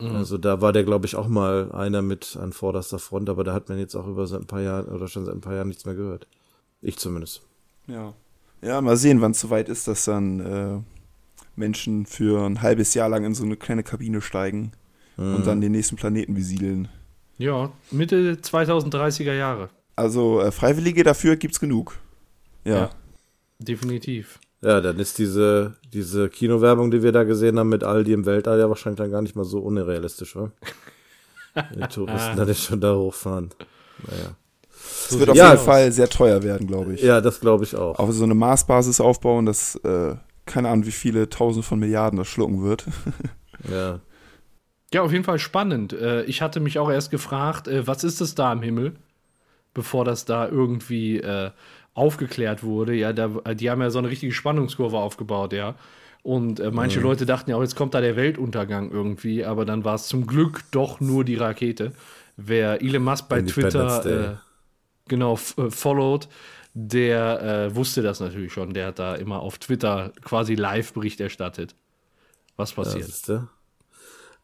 Mhm. 0.00 0.16
Also 0.16 0.38
da 0.38 0.60
war 0.60 0.72
der, 0.72 0.84
glaube 0.84 1.06
ich, 1.06 1.16
auch 1.16 1.28
mal 1.28 1.72
einer 1.72 2.02
mit 2.02 2.36
an 2.36 2.52
vorderster 2.52 2.98
Front, 2.98 3.28
aber 3.28 3.44
da 3.44 3.52
hat 3.52 3.68
man 3.68 3.78
jetzt 3.78 3.94
auch 3.94 4.06
über 4.06 4.26
seit 4.26 4.40
ein 4.40 4.46
paar 4.46 4.60
Jahren 4.60 4.88
oder 4.88 5.08
schon 5.08 5.24
seit 5.24 5.34
ein 5.34 5.40
paar 5.40 5.54
Jahren 5.54 5.68
nichts 5.68 5.86
mehr 5.86 5.94
gehört. 5.94 6.26
Ich 6.82 6.98
zumindest. 6.98 7.42
Ja. 7.86 8.14
Ja, 8.62 8.80
mal 8.80 8.96
sehen, 8.96 9.20
wann 9.20 9.32
es 9.32 9.40
soweit 9.40 9.68
ist, 9.68 9.86
dass 9.88 10.04
dann 10.04 10.40
äh, 10.40 10.80
Menschen 11.56 12.06
für 12.06 12.44
ein 12.44 12.62
halbes 12.62 12.94
Jahr 12.94 13.08
lang 13.08 13.24
in 13.24 13.34
so 13.34 13.44
eine 13.44 13.56
kleine 13.56 13.82
Kabine 13.82 14.20
steigen 14.20 14.72
mhm. 15.16 15.36
und 15.36 15.46
dann 15.46 15.60
den 15.60 15.72
nächsten 15.72 15.96
Planeten 15.96 16.34
besiedeln. 16.34 16.88
Ja, 17.38 17.72
Mitte 17.90 18.38
2030er 18.42 19.34
Jahre. 19.34 19.68
Also 19.94 20.40
äh, 20.40 20.52
Freiwillige 20.52 21.02
dafür 21.04 21.36
gibt's 21.36 21.60
genug. 21.60 21.98
Ja. 22.64 22.76
ja. 22.76 22.90
Definitiv. 23.58 24.40
Ja, 24.62 24.80
dann 24.80 24.98
ist 24.98 25.18
diese, 25.18 25.74
diese 25.92 26.28
Kinowerbung, 26.28 26.90
die 26.90 27.02
wir 27.02 27.12
da 27.12 27.24
gesehen 27.24 27.58
haben 27.58 27.68
mit 27.68 27.84
Aldi 27.84 28.12
im 28.12 28.26
Weltall, 28.26 28.58
ja 28.58 28.68
wahrscheinlich 28.68 28.98
dann 28.98 29.10
gar 29.10 29.22
nicht 29.22 29.36
mal 29.36 29.44
so 29.44 29.60
unrealistisch, 29.60 30.36
oder? 30.36 30.52
die 31.74 31.80
Touristen 31.88 32.36
dann 32.36 32.54
schon 32.54 32.80
da 32.80 32.94
hochfahren. 32.94 33.50
Naja. 34.06 34.36
Es 35.08 35.18
wird 35.18 35.30
auf 35.30 35.36
ja, 35.36 35.52
jeden 35.52 35.64
Fall 35.64 35.92
sehr 35.92 36.08
teuer 36.08 36.42
werden, 36.42 36.66
glaube 36.66 36.94
ich. 36.94 37.02
Ja, 37.02 37.20
das 37.20 37.40
glaube 37.40 37.64
ich 37.64 37.76
auch. 37.76 37.98
Auf 37.98 38.12
so 38.12 38.24
eine 38.24 38.34
Maßbasis 38.34 39.00
aufbauen, 39.00 39.46
dass 39.46 39.76
äh, 39.76 40.16
keine 40.46 40.68
Ahnung, 40.68 40.86
wie 40.86 40.92
viele 40.92 41.28
Tausend 41.28 41.64
von 41.64 41.78
Milliarden 41.78 42.18
das 42.18 42.28
schlucken 42.28 42.62
wird. 42.62 42.86
ja. 43.70 44.00
Ja, 44.94 45.02
auf 45.02 45.12
jeden 45.12 45.24
Fall 45.24 45.40
spannend. 45.40 45.92
Äh, 45.92 46.22
ich 46.24 46.42
hatte 46.42 46.60
mich 46.60 46.78
auch 46.78 46.90
erst 46.90 47.10
gefragt, 47.10 47.68
äh, 47.68 47.86
was 47.86 48.04
ist 48.04 48.20
das 48.20 48.34
da 48.34 48.52
im 48.52 48.62
Himmel? 48.62 48.94
Bevor 49.74 50.04
das 50.04 50.24
da 50.24 50.48
irgendwie 50.48 51.18
äh, 51.18 51.50
aufgeklärt 51.96 52.62
wurde, 52.62 52.94
ja, 52.94 53.12
da, 53.12 53.28
die 53.54 53.70
haben 53.70 53.80
ja 53.80 53.90
so 53.90 53.98
eine 53.98 54.10
richtige 54.10 54.32
Spannungskurve 54.32 54.98
aufgebaut, 54.98 55.52
ja. 55.52 55.74
Und 56.22 56.58
äh, 56.60 56.70
manche 56.72 56.98
mhm. 56.98 57.04
Leute 57.04 57.26
dachten 57.26 57.50
ja 57.50 57.56
auch, 57.56 57.62
jetzt 57.62 57.76
kommt 57.76 57.94
da 57.94 58.00
der 58.00 58.16
Weltuntergang 58.16 58.90
irgendwie, 58.90 59.44
aber 59.44 59.64
dann 59.64 59.84
war 59.84 59.94
es 59.94 60.08
zum 60.08 60.26
Glück 60.26 60.62
doch 60.72 61.00
nur 61.00 61.24
die 61.24 61.36
Rakete. 61.36 61.92
Wer 62.36 62.82
Elon 62.82 63.04
Musk 63.04 63.28
bei 63.28 63.42
Twitter 63.42 64.32
äh, 64.32 64.36
genau 65.08 65.38
äh, 65.56 65.70
followed, 65.70 66.28
der 66.74 67.42
äh, 67.42 67.74
wusste 67.74 68.02
das 68.02 68.20
natürlich 68.20 68.52
schon. 68.52 68.74
Der 68.74 68.88
hat 68.88 68.98
da 68.98 69.14
immer 69.14 69.40
auf 69.40 69.58
Twitter 69.58 70.12
quasi 70.22 70.56
Live-Bericht 70.56 71.20
erstattet, 71.20 71.74
was 72.56 72.72
passiert. 72.72 73.08
Ja, 73.28 73.48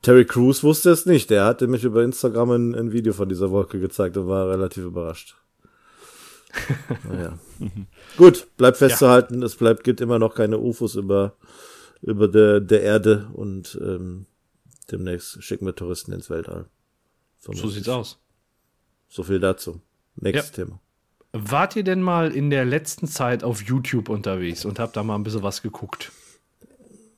Terry 0.03 0.25
Crews 0.25 0.65
wusste 0.65 0.91
es 0.91 1.05
nicht. 1.05 1.31
Der 1.31 1.45
hatte 1.45 1.67
mich 1.67 1.85
über 1.85 2.03
Instagram 2.03 2.51
ein, 2.51 2.75
ein 2.75 2.93
Video 2.93 3.13
von 3.13 3.29
dieser 3.29 3.51
Wolke 3.51 3.79
gezeigt 3.79 4.17
und 4.17 4.29
war 4.29 4.49
relativ 4.49 4.85
überrascht. 4.85 5.37
Naja. 7.09 7.39
Gut, 8.17 8.49
bleibt 8.57 8.77
festzuhalten, 8.79 9.41
ja. 9.41 9.47
es 9.47 9.57
bleibt, 9.57 9.85
gibt 9.85 10.01
immer 10.01 10.19
noch 10.19 10.35
keine 10.35 10.59
UFOs 10.59 10.95
über, 10.97 11.37
über 12.03 12.29
der, 12.29 12.61
der 12.61 12.83
Erde 12.83 13.31
und 13.33 13.79
ähm, 13.83 14.27
demnächst 14.91 15.43
schicken 15.43 15.67
wir 15.67 15.75
Touristen 15.75 16.13
ins 16.13 16.31
Weltall. 16.31 16.67
So 17.39 17.69
sieht's 17.69 17.89
aus. 17.89 18.19
So 19.09 19.23
viel 19.23 19.41
dazu. 19.41 19.81
Nächstes 20.17 20.57
ja. 20.57 20.65
Thema. 20.65 20.81
Wart 21.33 21.77
ihr 21.77 21.85
denn 21.85 22.03
mal 22.03 22.31
in 22.31 22.51
der 22.51 22.65
letzten 22.65 23.09
Zeit 23.09 23.43
auf 23.43 23.63
YouTube 23.63 24.11
unterwegs 24.11 24.65
und 24.65 24.79
habt 24.79 24.97
da 24.97 25.03
mal 25.03 25.15
ein 25.15 25.23
bisschen 25.23 25.43
was 25.43 25.63
geguckt? 25.63 26.13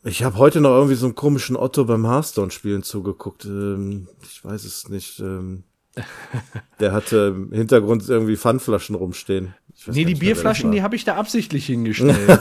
Ich 0.05 0.23
habe 0.23 0.37
heute 0.37 0.61
noch 0.61 0.71
irgendwie 0.71 0.95
so 0.95 1.07
einen 1.07 1.15
komischen 1.15 1.57
Otto 1.57 1.85
beim 1.85 2.07
Hearthstone-Spielen 2.07 2.83
zugeguckt. 2.83 3.45
Ähm, 3.47 4.09
ich 4.23 4.45
weiß 4.45 4.65
es 4.65 4.89
nicht. 4.89 5.19
Ähm, 5.19 5.65
Der 6.81 6.93
hatte 6.93 7.35
im 7.37 7.53
Hintergrund 7.53 8.09
irgendwie 8.09 8.37
Pfandflaschen 8.37 8.97
rumstehen. 8.97 9.55
Nee, 9.87 10.05
die 10.05 10.15
Bierflaschen, 10.15 10.73
die 10.73 10.83
habe 10.83 10.97
ich 10.97 11.05
da 11.05 11.17
absichtlich 11.17 11.67
hingestellt. 11.67 12.41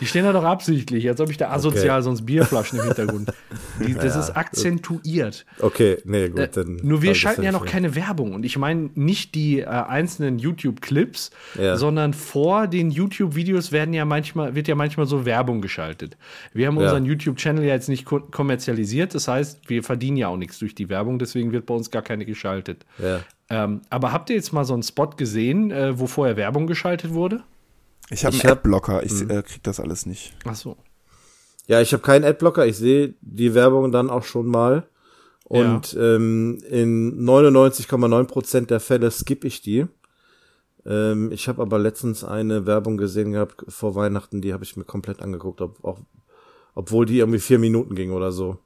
die 0.00 0.06
stehen 0.06 0.24
da 0.24 0.32
doch 0.32 0.44
absichtlich, 0.44 1.08
als 1.08 1.20
ob 1.20 1.30
ich 1.30 1.36
da 1.36 1.50
asozial 1.50 2.02
sonst 2.02 2.24
Bierflaschen 2.26 2.78
im 2.78 2.84
Hintergrund. 2.86 3.32
Die, 3.86 3.94
das 3.94 4.16
ist 4.16 4.30
akzentuiert. 4.30 5.44
Okay, 5.60 5.98
nee, 6.04 6.28
gut, 6.28 6.56
dann. 6.56 6.78
Äh, 6.78 6.82
Nur 6.82 7.02
wir 7.02 7.14
schalten 7.14 7.42
ja 7.42 7.52
noch 7.52 7.62
mehr. 7.62 7.70
keine 7.70 7.94
Werbung. 7.94 8.34
Und 8.34 8.44
ich 8.44 8.58
meine 8.58 8.90
nicht 8.94 9.34
die 9.34 9.60
äh, 9.60 9.66
einzelnen 9.66 10.38
YouTube-Clips, 10.38 11.30
Ja. 11.58 11.76
sondern 11.76 12.12
vor 12.14 12.66
den 12.66 12.90
YouTube-Videos 12.90 13.72
werden 13.72 13.94
ja 13.94 14.04
manchmal, 14.04 14.54
wird 14.54 14.68
ja 14.68 14.74
manchmal 14.74 15.06
so 15.06 15.24
Werbung 15.24 15.60
geschaltet. 15.60 16.16
Wir 16.52 16.66
haben 16.66 16.76
Ja. 16.76 16.84
unseren 16.84 17.04
YouTube-Channel 17.04 17.64
ja 17.64 17.74
jetzt 17.74 17.88
nicht 17.88 18.04
ko 18.04 18.20
kommerzialisiert. 18.20 19.14
Das 19.14 19.28
heißt, 19.28 19.68
wir 19.68 19.82
verdienen 19.82 20.16
ja 20.16 20.28
auch 20.28 20.36
nichts 20.36 20.58
durch 20.58 20.74
die 20.74 20.88
Werbung, 20.88 21.18
deswegen 21.18 21.52
wird 21.52 21.66
bei 21.66 21.74
uns 21.74 21.90
gar 21.90 22.02
keine 22.02 22.24
geschaltet. 22.26 22.84
Ja. 22.98 23.20
Ähm, 23.50 23.80
aber 23.90 24.12
habt 24.12 24.28
ihr 24.30 24.36
jetzt 24.36 24.52
mal 24.52 24.64
so 24.64 24.74
einen 24.74 24.82
Spot 24.82 25.08
gesehen, 25.10 25.70
äh, 25.70 25.98
wo 25.98 26.06
vorher 26.06 26.36
Werbung 26.36 26.66
geschaltet 26.66 27.14
wurde? 27.14 27.42
Ich 28.10 28.24
habe 28.24 28.38
einen 28.38 28.50
Adblocker, 28.50 29.02
ich 29.02 29.20
äh, 29.22 29.42
krieg 29.42 29.62
das 29.62 29.80
alles 29.80 30.06
nicht. 30.06 30.34
Ach 30.44 30.54
so. 30.54 30.76
Ja, 31.66 31.80
ich 31.80 31.92
habe 31.92 32.02
keinen 32.02 32.24
Adblocker, 32.24 32.66
ich 32.66 32.76
sehe 32.76 33.14
die 33.20 33.54
Werbung 33.54 33.92
dann 33.92 34.08
auch 34.08 34.24
schon 34.24 34.46
mal. 34.46 34.88
Und 35.44 35.96
ähm, 35.98 36.58
in 36.68 37.24
99,9% 37.24 38.66
der 38.66 38.80
Fälle 38.80 39.10
skippe 39.10 39.46
ich 39.46 39.62
die. 39.62 39.86
Ähm, 40.84 41.32
ich 41.32 41.48
habe 41.48 41.62
aber 41.62 41.78
letztens 41.78 42.24
eine 42.24 42.66
Werbung 42.66 42.96
gesehen 42.96 43.32
gehabt 43.32 43.64
vor 43.68 43.94
Weihnachten, 43.94 44.40
die 44.40 44.52
habe 44.52 44.64
ich 44.64 44.76
mir 44.76 44.84
komplett 44.84 45.22
angeguckt, 45.22 45.60
ob, 45.60 45.84
auch, 45.84 46.00
obwohl 46.74 47.06
die 47.06 47.18
irgendwie 47.18 47.40
vier 47.40 47.58
Minuten 47.58 47.94
ging 47.94 48.12
oder 48.12 48.32
so. 48.32 48.58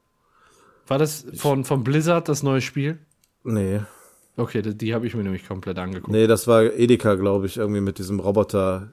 War 0.87 0.99
das 0.99 1.25
von, 1.35 1.65
von 1.65 1.85
Blizzard 1.85 2.29
das 2.29 2.43
neue 2.43 2.61
Spiel? 2.61 2.99
Nee. 3.45 3.81
Okay, 4.37 4.63
die, 4.63 4.77
die 4.77 4.95
habe 4.95 5.07
ich 5.07 5.15
mir 5.15 5.23
nämlich 5.23 5.47
komplett 5.47 5.79
angeguckt. 5.79 6.13
Nee, 6.13 6.27
das 6.27 6.47
war 6.47 6.65
Edeka, 6.65 7.15
glaube 7.15 7.47
ich, 7.47 7.59
irgendwie 7.59 7.81
mit 7.81 7.99
diesem 7.99 8.19
Roboter, 8.19 8.91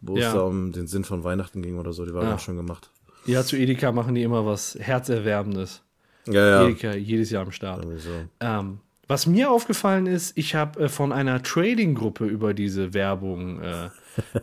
wo 0.00 0.16
Ja. 0.16 0.28
es 0.28 0.34
da 0.34 0.40
um 0.42 0.72
den 0.72 0.86
Sinn 0.86 1.04
von 1.04 1.24
Weihnachten 1.24 1.62
ging 1.62 1.78
oder 1.78 1.92
so. 1.92 2.04
Die 2.06 2.14
war 2.14 2.22
Ja. 2.24 2.30
ganz 2.30 2.42
schön 2.42 2.56
gemacht. 2.56 2.90
Ja, 3.26 3.44
zu 3.44 3.56
Edeka 3.56 3.92
machen 3.92 4.14
die 4.14 4.22
immer 4.22 4.46
was 4.46 4.76
Herzerwärmendes. 4.80 5.82
Ja, 6.26 6.46
ja. 6.62 6.64
Edeka, 6.68 6.94
jedes 6.94 7.30
Jahr 7.30 7.42
am 7.44 7.52
Start. 7.52 7.82
So. 7.98 8.10
Ähm, 8.40 8.78
was 9.08 9.26
mir 9.26 9.50
aufgefallen 9.50 10.06
ist, 10.06 10.36
ich 10.38 10.54
habe 10.54 10.84
äh, 10.84 10.88
von 10.88 11.12
einer 11.12 11.42
Trading-Gruppe 11.42 12.26
über 12.26 12.54
diese 12.54 12.94
Werbung 12.94 13.60
äh, 13.60 13.88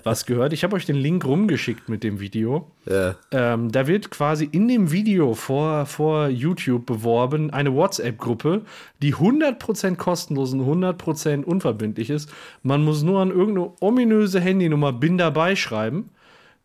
was 0.03 0.25
gehört. 0.25 0.53
Ich 0.53 0.63
habe 0.63 0.75
euch 0.75 0.85
den 0.85 0.95
Link 0.95 1.25
rumgeschickt 1.25 1.89
mit 1.89 2.03
dem 2.03 2.19
Video. 2.19 2.71
Ja. 2.89 3.15
Ähm, 3.31 3.71
da 3.71 3.87
wird 3.87 4.09
quasi 4.09 4.47
in 4.51 4.67
dem 4.67 4.91
Video 4.91 5.33
vor, 5.33 5.85
vor 5.85 6.27
YouTube 6.27 6.85
beworben 6.85 7.51
eine 7.51 7.73
WhatsApp-Gruppe, 7.73 8.63
die 9.01 9.15
100% 9.15 9.95
kostenlos 9.95 10.53
und 10.53 10.61
100% 10.61 11.43
unverbindlich 11.43 12.09
ist. 12.09 12.31
Man 12.63 12.83
muss 12.83 13.03
nur 13.03 13.19
an 13.19 13.29
irgendeine 13.29 13.71
ominöse 13.79 14.39
Handynummer 14.39 14.93
bin 14.93 15.17
dabei 15.17 15.55
schreiben. 15.55 16.09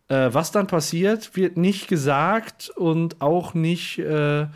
Äh, 0.09 0.33
was 0.33 0.51
dann 0.51 0.67
passiert, 0.67 1.35
wird 1.35 1.57
nicht 1.57 1.87
gesagt 1.87 2.71
und 2.75 3.21
auch 3.21 3.53
nicht, 3.53 3.99
äh, 3.99 4.47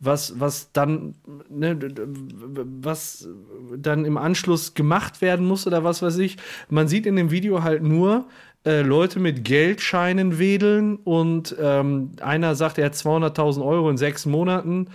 was, 0.00 0.38
was 0.38 0.72
dann, 0.72 1.14
ne, 1.48 1.78
was 2.80 3.28
dann 3.76 4.04
im 4.04 4.16
Anschluss 4.16 4.74
gemacht 4.74 5.20
werden 5.20 5.46
muss 5.46 5.66
oder 5.66 5.84
was 5.84 6.02
weiß 6.02 6.18
ich. 6.18 6.36
Man 6.68 6.88
sieht 6.88 7.06
in 7.06 7.16
dem 7.16 7.30
Video 7.30 7.62
halt 7.62 7.82
nur 7.82 8.26
äh, 8.66 8.80
Leute 8.80 9.20
mit 9.20 9.44
Geldscheinen 9.44 10.38
wedeln 10.38 10.96
und 10.96 11.54
ähm, 11.60 12.12
einer 12.20 12.54
sagt, 12.54 12.78
er 12.78 12.86
hat 12.86 12.94
200.000 12.94 13.64
Euro 13.64 13.90
in 13.90 13.98
sechs 13.98 14.24
Monaten 14.26 14.88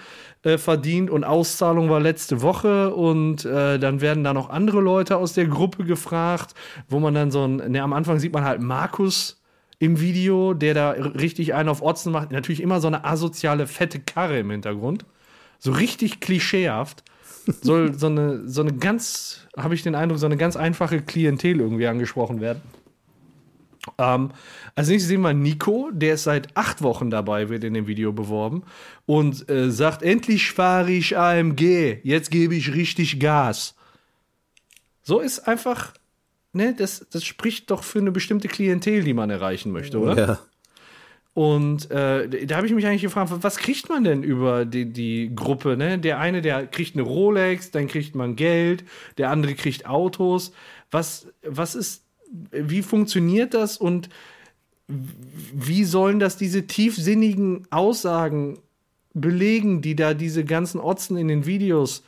äh, 0.43 0.57
verdient 0.57 1.09
und 1.09 1.23
Auszahlung 1.23 1.89
war 1.89 1.99
letzte 1.99 2.41
Woche 2.41 2.93
und 2.93 3.45
äh, 3.45 3.77
dann 3.77 4.01
werden 4.01 4.23
da 4.23 4.34
noch 4.34 4.49
andere 4.49 4.81
Leute 4.81 5.17
aus 5.17 5.34
der 5.34 5.45
Gruppe 5.45 5.84
gefragt, 5.84 6.55
wo 6.88 6.99
man 6.99 7.13
dann 7.13 7.30
so 7.30 7.45
ein, 7.45 7.57
ne, 7.57 7.81
am 7.81 7.93
Anfang 7.93 8.19
sieht 8.19 8.34
man 8.34 8.43
halt 8.43 8.61
Markus 8.61 9.39
im 9.80 9.99
Video, 10.01 10.53
der 10.53 10.73
da 10.73 10.91
richtig 10.91 11.53
einen 11.53 11.69
auf 11.69 11.81
Otzen 11.81 12.11
macht. 12.11 12.31
Natürlich 12.31 12.61
immer 12.61 12.81
so 12.81 12.88
eine 12.88 13.06
asoziale, 13.06 13.65
fette 13.65 13.99
Karre 13.99 14.39
im 14.39 14.51
Hintergrund. 14.51 15.06
So 15.57 15.72
richtig 15.72 16.19
klischeehaft. 16.19 17.03
Soll 17.61 17.93
so 17.97 18.07
eine, 18.07 18.47
so 18.47 18.61
eine 18.61 18.73
ganz, 18.73 19.47
habe 19.57 19.73
ich 19.73 19.81
den 19.81 19.95
Eindruck, 19.95 20.19
so 20.19 20.26
eine 20.26 20.38
ganz 20.38 20.56
einfache 20.56 21.01
Klientel 21.01 21.61
irgendwie 21.61 21.88
angesprochen 21.88 22.41
werden. 22.41 22.61
Ähm, 23.97 24.31
als 24.76 24.89
nächstes 24.89 25.07
sehen 25.07 25.22
wir 25.22 25.34
Nico, 25.34 25.89
der 25.91 26.15
ist 26.15 26.26
seit 26.26 26.56
acht 26.56 26.81
Wochen 26.81 27.10
dabei, 27.10 27.49
wird 27.49 27.64
in 27.64 27.73
dem 27.73 27.88
Video 27.88 28.11
beworben 28.11 28.64
und 29.06 29.49
äh, 29.49 29.72
sagt: 29.72 30.03
Endlich 30.03 30.51
fahre 30.51 30.91
ich 30.91 31.18
AMG, 31.18 31.99
jetzt 32.03 32.30
gebe 32.30 32.56
ich 32.56 32.73
richtig 32.73 33.19
Gas. 33.19 33.76
So 35.01 35.19
ist 35.19 35.47
einfach, 35.47 35.93
ne, 36.53 36.73
das, 36.77 37.05
das 37.11 37.23
spricht 37.23 37.71
doch 37.71 37.84
für 37.84 37.99
eine 37.99 38.11
bestimmte 38.11 38.47
Klientel, 38.47 39.03
die 39.03 39.13
man 39.13 39.30
erreichen 39.30 39.71
möchte, 39.71 39.99
oder? 39.99 40.17
Ja. 40.17 40.39
Und 41.34 41.89
äh, 41.91 42.45
da 42.45 42.57
habe 42.57 42.67
ich 42.67 42.73
mich 42.73 42.85
eigentlich 42.85 43.03
gefragt, 43.03 43.31
was 43.41 43.57
kriegt 43.57 43.88
man 43.88 44.03
denn 44.03 44.23
über 44.23 44.65
die, 44.65 44.91
die 44.91 45.31
Gruppe? 45.34 45.77
Ne? 45.77 45.99
Der 45.99 46.19
eine, 46.19 46.41
der 46.41 46.67
kriegt 46.67 46.95
eine 46.95 47.03
Rolex, 47.03 47.71
dann 47.71 47.88
kriegt 47.88 48.15
man 48.15 48.35
Geld, 48.35 48.84
der 49.17 49.30
andere 49.30 49.53
kriegt 49.53 49.85
Autos. 49.85 50.51
Was, 50.91 51.27
was 51.43 51.76
ist, 51.76 52.03
wie 52.51 52.81
funktioniert 52.81 53.53
das 53.53 53.77
und 53.77 54.09
wie 54.88 55.85
sollen 55.85 56.19
das 56.19 56.35
diese 56.35 56.65
tiefsinnigen 56.65 57.67
Aussagen 57.69 58.59
belegen, 59.13 59.81
die 59.81 59.95
da 59.95 60.13
diese 60.13 60.43
ganzen 60.43 60.80
Otzen 60.80 61.15
in 61.15 61.27
den 61.27 61.45
Videos 61.45 62.03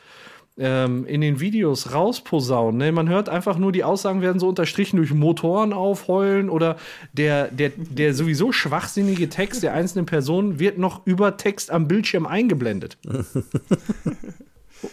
ähm, 0.57 1.06
in 1.06 1.22
den 1.22 1.40
Videos 1.40 1.94
rausposaunen. 1.94 2.78
Ne? 2.78 2.91
Man 2.91 3.10
hört 3.10 3.30
einfach 3.30 3.57
nur, 3.57 3.72
die 3.72 3.84
Aussagen 3.84 4.22
werden 4.22 4.40
so 4.40 4.49
unterstrichen 4.49 4.98
durch 4.98 5.14
Motoren 5.14 5.73
aufheulen 5.73 6.49
oder 6.49 6.78
der, 7.14 7.48
der, 7.48 7.72
der 7.76 8.14
sowieso 8.14 8.52
schwachsinnige 8.52 9.30
Text 9.30 9.64
der 9.64 9.73
einzelnen 9.73 10.06
Personen 10.06 10.60
wird 10.60 10.78
noch 10.78 11.06
über 11.06 11.38
Text 11.38 11.72
am 11.72 11.88
Bildschirm 11.88 12.26
eingeblendet. 12.26 12.98
ne? 13.03 13.23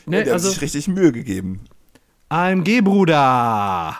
Der 0.06 0.20
hat 0.26 0.28
also, 0.28 0.51
sich 0.51 0.62
richtig 0.62 0.89
Mühe 0.89 1.12
gegeben. 1.12 1.60
AMG, 2.28 2.82
Bruder! 2.82 3.97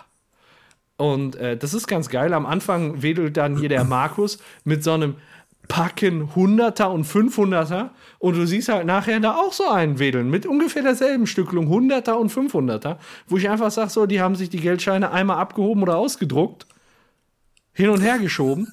Und 0.97 1.35
äh, 1.37 1.55
das 1.55 1.73
ist 1.73 1.87
ganz 1.87 2.09
geil. 2.09 2.33
Am 2.33 2.45
Anfang 2.45 3.01
wedelt 3.01 3.37
dann 3.37 3.57
hier 3.57 3.69
der 3.69 3.85
Markus 3.85 4.37
mit 4.65 4.83
so 4.83 4.91
einem 4.91 5.15
Packen 5.69 6.35
Hunderter 6.35 6.91
und 6.91 7.05
500er 7.05 7.91
und 8.19 8.35
du 8.37 8.45
siehst 8.45 8.69
halt 8.69 8.85
nachher 8.85 9.19
da 9.19 9.35
auch 9.35 9.53
so 9.53 9.67
einen 9.69 9.97
wedeln 9.97 10.29
mit 10.29 10.45
ungefähr 10.45 10.83
derselben 10.83 11.25
Stückelung, 11.25 11.69
Hunderter 11.69 12.19
und 12.19 12.31
500er, 12.31 12.97
wo 13.27 13.37
ich 13.37 13.49
einfach 13.49 13.71
sage, 13.71 13.89
so, 13.89 14.05
die 14.05 14.21
haben 14.21 14.35
sich 14.35 14.49
die 14.49 14.59
Geldscheine 14.59 15.11
einmal 15.11 15.37
abgehoben 15.37 15.81
oder 15.83 15.97
ausgedruckt, 15.97 16.67
hin 17.73 17.89
und 17.89 18.01
her 18.01 18.19
geschoben. 18.19 18.71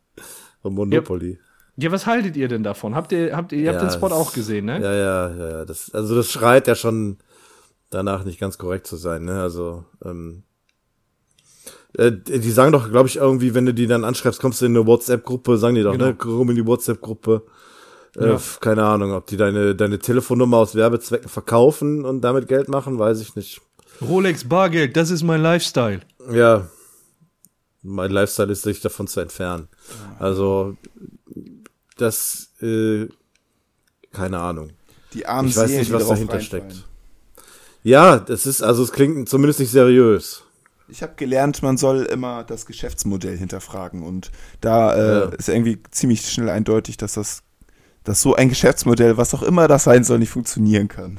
Monopoly. 0.62 1.38
Ja, 1.76 1.92
was 1.92 2.06
haltet 2.06 2.36
ihr 2.36 2.48
denn 2.48 2.62
davon? 2.62 2.94
Habt 2.94 3.12
ihr, 3.12 3.36
habt 3.36 3.52
ihr, 3.52 3.58
ihr 3.58 3.68
habt 3.70 3.82
Ja, 3.82 3.88
den 3.88 3.92
Spot 3.92 4.08
auch 4.08 4.32
gesehen, 4.32 4.64
ne? 4.64 4.80
Ja, 4.80 4.94
ja, 4.94 5.30
ja, 5.36 5.48
ja. 5.58 5.64
Das, 5.64 5.92
also 5.92 6.14
das 6.14 6.30
schreit 6.32 6.66
ja 6.66 6.74
schon 6.74 7.18
danach 7.90 8.24
nicht 8.24 8.40
ganz 8.40 8.56
korrekt 8.56 8.86
zu 8.86 8.96
sein, 8.96 9.24
ne? 9.24 9.42
Also, 9.42 9.84
ähm, 10.04 10.42
äh, 11.98 12.12
die 12.12 12.50
sagen 12.50 12.72
doch, 12.72 12.90
glaube 12.90 13.08
ich, 13.08 13.16
irgendwie, 13.16 13.54
wenn 13.54 13.66
du 13.66 13.74
die 13.74 13.86
dann 13.86 14.04
anschreibst, 14.04 14.40
kommst 14.40 14.60
du 14.62 14.66
in 14.66 14.76
eine 14.76 14.86
WhatsApp-Gruppe, 14.86 15.58
sagen 15.58 15.74
die 15.74 15.82
doch, 15.82 15.92
Genau. 15.92 16.06
ne? 16.06 16.14
Komm 16.14 16.48
in 16.50 16.56
die 16.56 16.66
WhatsApp-Gruppe. 16.66 17.42
Äh, 18.18 18.28
Ja. 18.28 18.40
Keine 18.60 18.84
Ahnung, 18.84 19.12
ob 19.12 19.26
die 19.26 19.36
deine, 19.36 19.74
deine 19.74 19.98
Telefonnummer 19.98 20.58
aus 20.58 20.74
Werbezwecken 20.74 21.28
verkaufen 21.28 22.04
und 22.04 22.20
damit 22.22 22.48
Geld 22.48 22.68
machen, 22.68 22.98
weiß 22.98 23.20
ich 23.20 23.34
nicht. 23.36 23.60
Rolex 24.00 24.44
Bargeld, 24.48 24.96
das 24.96 25.10
ist 25.10 25.22
mein 25.22 25.40
Lifestyle. 25.42 26.00
Ja. 26.30 26.68
Mein 27.82 28.10
Lifestyle 28.10 28.50
ist, 28.52 28.62
sich 28.62 28.80
davon 28.80 29.06
zu 29.06 29.20
entfernen. 29.20 29.68
Also, 30.18 30.76
das, 31.96 32.48
äh, 32.60 33.06
keine 34.12 34.38
Ahnung. 34.38 34.70
Die 35.14 35.26
armen 35.26 35.48
Ich 35.48 35.56
weiß 35.56 35.68
Seelen, 35.68 35.80
nicht, 35.80 35.92
was 35.92 36.08
dahinter 36.08 36.40
steckt. 36.40 36.84
Ja, 37.82 38.18
das 38.18 38.46
ist, 38.46 38.62
also 38.62 38.82
es 38.82 38.92
klingt 38.92 39.28
zumindest 39.28 39.60
nicht 39.60 39.70
seriös. 39.70 40.42
Ich 40.88 41.02
habe 41.02 41.14
gelernt, 41.16 41.62
man 41.62 41.76
soll 41.76 42.02
immer 42.04 42.44
das 42.44 42.66
Geschäftsmodell 42.66 43.36
hinterfragen 43.38 44.02
und 44.02 44.30
da 44.60 44.94
äh, 44.94 45.18
Ja. 45.20 45.24
ist 45.30 45.48
irgendwie 45.48 45.80
ziemlich 45.90 46.28
schnell 46.30 46.48
eindeutig, 46.48 46.96
dass 46.96 47.14
das 47.14 47.42
dass 48.06 48.22
so 48.22 48.34
ein 48.34 48.48
Geschäftsmodell, 48.48 49.16
was 49.16 49.34
auch 49.34 49.42
immer 49.42 49.68
das 49.68 49.84
sein 49.84 50.04
soll, 50.04 50.18
nicht 50.20 50.30
funktionieren 50.30 50.88
kann. 50.88 51.18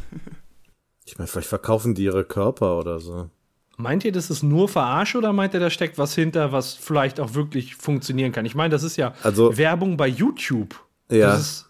Ich 1.06 1.18
meine, 1.18 1.28
vielleicht 1.28 1.50
verkaufen 1.50 1.94
die 1.94 2.04
ihre 2.06 2.24
Körper 2.24 2.80
oder 2.80 3.00
so. 3.00 3.30
Meint 3.78 4.04
ihr, 4.06 4.12
das 4.12 4.30
ist 4.32 4.42
nur 4.42 4.68
Verarsche 4.70 5.18
oder 5.20 5.34
meint 5.34 5.54
ihr, 5.54 5.60
da 5.60 5.70
steckt 5.70 5.98
was 5.98 6.16
hinter, 6.16 6.52
was 6.52 6.74
vielleicht 6.74 7.20
auch 7.20 7.36
wirklich 7.36 7.76
funktionieren 7.76 8.32
kann? 8.32 8.46
Ich 8.46 8.56
meine, 8.56 8.72
das 8.72 8.84
ist 8.84 8.96
ja 8.98 9.14
Also- 9.22 9.56
Werbung 9.58 9.98
bei 9.98 10.08
YouTube. 10.08 10.76
Ja. 11.12 11.28
Das 11.32 11.40
ist, 11.42 11.66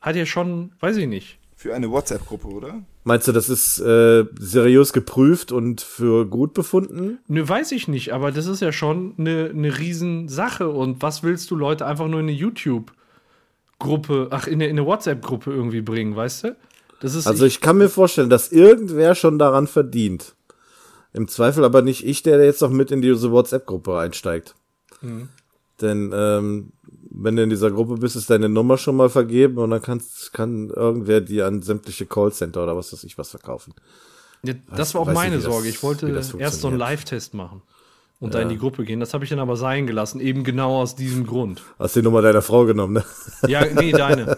hat 0.00 0.16
ja 0.16 0.24
schon, 0.26 0.72
weiß 0.80 0.96
ich 0.96 1.06
nicht. 1.06 1.38
Für 1.56 1.74
eine 1.74 1.90
WhatsApp-Gruppe, 1.90 2.46
oder? 2.46 2.74
Meinst 3.02 3.26
du, 3.26 3.32
das 3.32 3.48
ist 3.48 3.80
äh, 3.80 4.24
seriös 4.38 4.92
geprüft 4.92 5.50
und 5.50 5.80
für 5.80 6.24
gut 6.24 6.54
befunden? 6.54 7.18
Ne, 7.26 7.48
weiß 7.48 7.72
ich 7.72 7.88
nicht, 7.88 8.12
aber 8.12 8.30
das 8.30 8.46
ist 8.46 8.60
ja 8.60 8.70
schon 8.70 9.14
eine, 9.18 9.50
eine 9.52 9.76
Riesensache. 9.78 10.68
Und 10.68 11.02
was 11.02 11.24
willst 11.24 11.50
du 11.50 11.56
Leute 11.56 11.84
einfach 11.86 12.06
nur 12.06 12.20
in 12.20 12.28
eine 12.28 12.36
YouTube-Gruppe, 13.78 14.28
ach, 14.30 14.46
in 14.46 14.54
eine, 14.54 14.66
in 14.66 14.78
eine 14.78 14.86
WhatsApp-Gruppe 14.86 15.52
irgendwie 15.52 15.80
bringen, 15.80 16.16
weißt 16.16 16.44
du? 16.44 16.56
Das 17.00 17.14
ist 17.14 17.26
Also 17.26 17.46
ich 17.46 17.60
kann 17.60 17.78
mir 17.78 17.88
vorstellen, 17.88 18.30
dass 18.30 18.50
irgendwer 18.50 19.14
schon 19.14 19.38
daran 19.38 19.66
verdient. 19.66 20.34
Im 21.12 21.28
Zweifel 21.28 21.64
aber 21.64 21.82
nicht 21.82 22.04
ich, 22.04 22.22
der 22.22 22.44
jetzt 22.44 22.60
noch 22.60 22.70
mit 22.70 22.90
in 22.90 23.02
diese 23.02 23.30
WhatsApp-Gruppe 23.30 23.98
einsteigt. 23.98 24.54
Mhm. 25.00 25.28
Denn 25.80 26.10
ähm, 26.12 26.72
wenn 27.10 27.36
du 27.36 27.42
in 27.44 27.50
dieser 27.50 27.70
Gruppe 27.70 27.94
bist, 27.94 28.16
ist 28.16 28.30
deine 28.30 28.48
Nummer 28.48 28.78
schon 28.78 28.96
mal 28.96 29.08
vergeben 29.08 29.58
und 29.58 29.70
dann 29.70 29.80
kannst, 29.80 30.32
kann 30.32 30.70
irgendwer 30.70 31.20
dir 31.20 31.46
an 31.46 31.62
sämtliche 31.62 32.04
Callcenter 32.04 32.64
oder 32.64 32.76
was 32.76 32.92
weiß 32.92 33.04
ich 33.04 33.16
was 33.16 33.30
verkaufen. 33.30 33.74
Ja, 34.42 34.54
das 34.74 34.94
war 34.94 35.02
auch 35.02 35.12
meine 35.12 35.40
Sorge. 35.40 35.68
Ich 35.68 35.82
wollte 35.82 36.08
erst 36.08 36.60
so 36.60 36.68
einen. 36.68 36.78
Live-Test 36.78 37.34
machen 37.34 37.62
und 38.20 38.34
da 38.34 38.40
in 38.40 38.48
die 38.48 38.58
Gruppe 38.58 38.84
gehen. 38.84 39.00
Das 39.00 39.14
habe 39.14 39.24
ich 39.24 39.30
dann 39.30 39.38
aber 39.38 39.56
sein 39.56 39.86
gelassen, 39.86 40.20
eben 40.20 40.44
genau 40.44 40.80
aus 40.80 40.96
diesem 40.96 41.26
Grund. 41.26 41.62
Hast 41.78 41.96
die 41.96 42.02
Nummer 42.02 42.22
deiner 42.22 42.42
Frau 42.42 42.64
genommen, 42.64 42.94
ne? 42.94 43.04
Ja, 43.48 43.64
nee, 43.64 43.92
deine. 43.92 44.36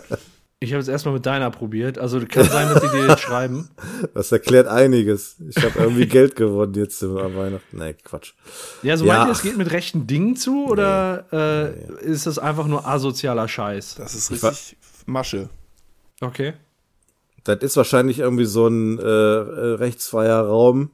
Ich 0.63 0.73
habe 0.73 0.83
es 0.83 0.89
erstmal 0.89 1.15
mit 1.15 1.25
deiner 1.25 1.51
probiert. 1.51 1.99
Also 1.99 2.21
kann 2.27 2.45
sein, 2.45 2.69
dass 2.69 2.83
die 2.83 2.89
dir 2.89 3.07
jetzt 3.09 3.21
schreiben. 3.23 3.71
Das 4.15 4.31
erklärt 4.33 4.67
einiges. 4.69 5.37
Ich 5.49 5.57
habe 5.65 5.79
irgendwie 5.79 6.07
Geld 6.19 6.37
gewonnen 6.37 6.75
jetzt 6.75 7.03
an 7.03 7.35
Weihnachten. 7.37 7.79
Nee, 7.79 7.95
Quatsch. 8.05 8.33
Ja, 8.83 8.97
so 8.99 9.07
Ja. 9.07 9.15
meint 9.19 9.29
ihr, 9.29 9.33
es 9.33 9.43
geht 9.43 9.57
mit 9.57 9.71
rechten 9.73 10.07
Dingen 10.07 10.37
zu 10.37 10.67
oder 10.67 11.25
äh, 11.33 12.05
ist 12.05 12.27
das 12.27 12.39
einfach 12.39 12.67
nur 12.67 12.87
asozialer 12.87 13.49
Scheiß? 13.49 13.95
Das 13.95 14.15
ist 14.15 14.31
richtig 14.31 14.77
Masche. 15.07 15.49
Okay. 16.21 16.53
Das 17.45 17.61
ist 17.63 17.79
wahrscheinlich 17.79 18.19
irgendwie 18.19 18.45
so 18.45 18.67
ein 18.67 18.99
äh, 18.99 19.03
äh, 19.03 19.75
rechtsfreier 19.77 20.43
Raum, 20.43 20.91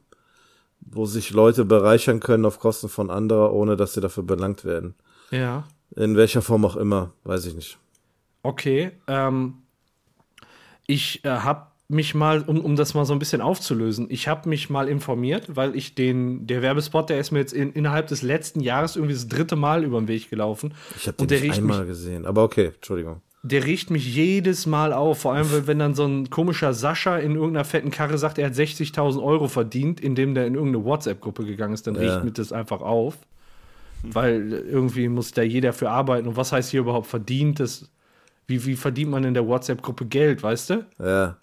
wo 0.91 1.05
sich 1.05 1.31
Leute 1.31 1.65
bereichern 1.65 2.19
können 2.19 2.45
auf 2.45 2.59
Kosten 2.59 2.89
von 2.89 3.09
anderer, 3.09 3.53
ohne 3.53 3.75
dass 3.75 3.93
sie 3.93 4.01
dafür 4.01 4.23
belangt 4.23 4.65
werden. 4.65 4.95
Ja. 5.31 5.65
In 5.95 6.15
welcher 6.15 6.41
Form 6.41 6.65
auch 6.65 6.75
immer, 6.75 7.11
weiß 7.23 7.45
ich 7.45 7.55
nicht. 7.55 7.77
Okay. 8.43 8.91
Ähm, 9.07 9.55
ich 10.85 11.23
äh, 11.25 11.29
habe 11.29 11.67
mich 11.89 12.13
mal, 12.15 12.41
um, 12.41 12.59
um 12.59 12.75
das 12.75 12.93
mal 12.93 13.05
so 13.05 13.13
ein 13.13 13.19
bisschen 13.19 13.41
aufzulösen, 13.41 14.07
ich 14.09 14.27
habe 14.27 14.49
mich 14.49 14.69
mal 14.69 14.89
informiert, 14.89 15.55
weil 15.55 15.75
ich 15.75 15.95
den, 15.95 16.45
der 16.45 16.61
Werbespot, 16.61 17.09
der 17.09 17.19
ist 17.19 17.31
mir 17.31 17.39
jetzt 17.39 17.53
in, 17.53 17.71
innerhalb 17.71 18.07
des 18.07 18.21
letzten 18.21 18.59
Jahres 18.59 18.95
irgendwie 18.95 19.13
das 19.13 19.27
dritte 19.27 19.55
Mal 19.55 19.83
über 19.83 19.99
den 19.99 20.07
Weg 20.07 20.29
gelaufen. 20.29 20.73
Ich 20.97 21.07
habe 21.07 21.25
den 21.25 21.41
nicht 21.41 21.57
einmal 21.57 21.85
gesehen. 21.85 22.25
Aber 22.25 22.43
okay, 22.43 22.71
Entschuldigung. 22.75 23.21
Der 23.43 23.63
riecht 23.65 23.91
mich 23.91 24.13
jedes 24.15 24.65
Mal 24.65 24.91
auf, 24.93 25.19
vor 25.19 25.33
allem 25.33 25.51
wenn- 25.51 25.67
wenn 25.67 25.79
dann 25.79 25.93
so 25.95 26.05
ein 26.05 26.29
komischer 26.29 26.73
Sascha 26.73 27.17
in 27.17 27.35
irgendeiner 27.35 27.63
fetten 27.65 27.91
Karre 27.91 28.17
sagt, 28.17 28.37
er 28.39 28.47
hat 28.47 28.55
60.000 28.55 29.23
Euro 29.23 29.47
verdient, 29.47 29.99
indem 30.01 30.33
der 30.35 30.47
in 30.47 30.55
irgendeine 30.55 30.83
WhatsApp-Gruppe 30.85 31.45
gegangen 31.45 31.73
ist, 31.73 31.87
dann 31.87 31.95
Ja. 31.95 32.01
riecht 32.01 32.23
mir 32.23 32.31
das 32.31 32.51
einfach 32.51 32.81
auf. 32.81 33.17
Weil 34.03 34.51
irgendwie 34.51 35.07
muss 35.07 35.31
da 35.31 35.41
jeder 35.41 35.73
für 35.73 35.89
arbeiten. 35.89 36.27
Und 36.27 36.37
was 36.37 36.51
heißt 36.51 36.71
hier 36.71 36.81
überhaupt 36.81 37.07
verdient? 37.07 37.59
Das, 37.59 37.89
wie, 38.47 38.63
wie 38.65 38.75
verdient 38.75 39.11
man 39.11 39.23
in 39.23 39.33
der 39.33 39.47
WhatsApp-Gruppe 39.47 40.05
Geld, 40.05 40.43
weißt 40.43 40.69
du? 40.69 40.85
Ja. 40.99 41.37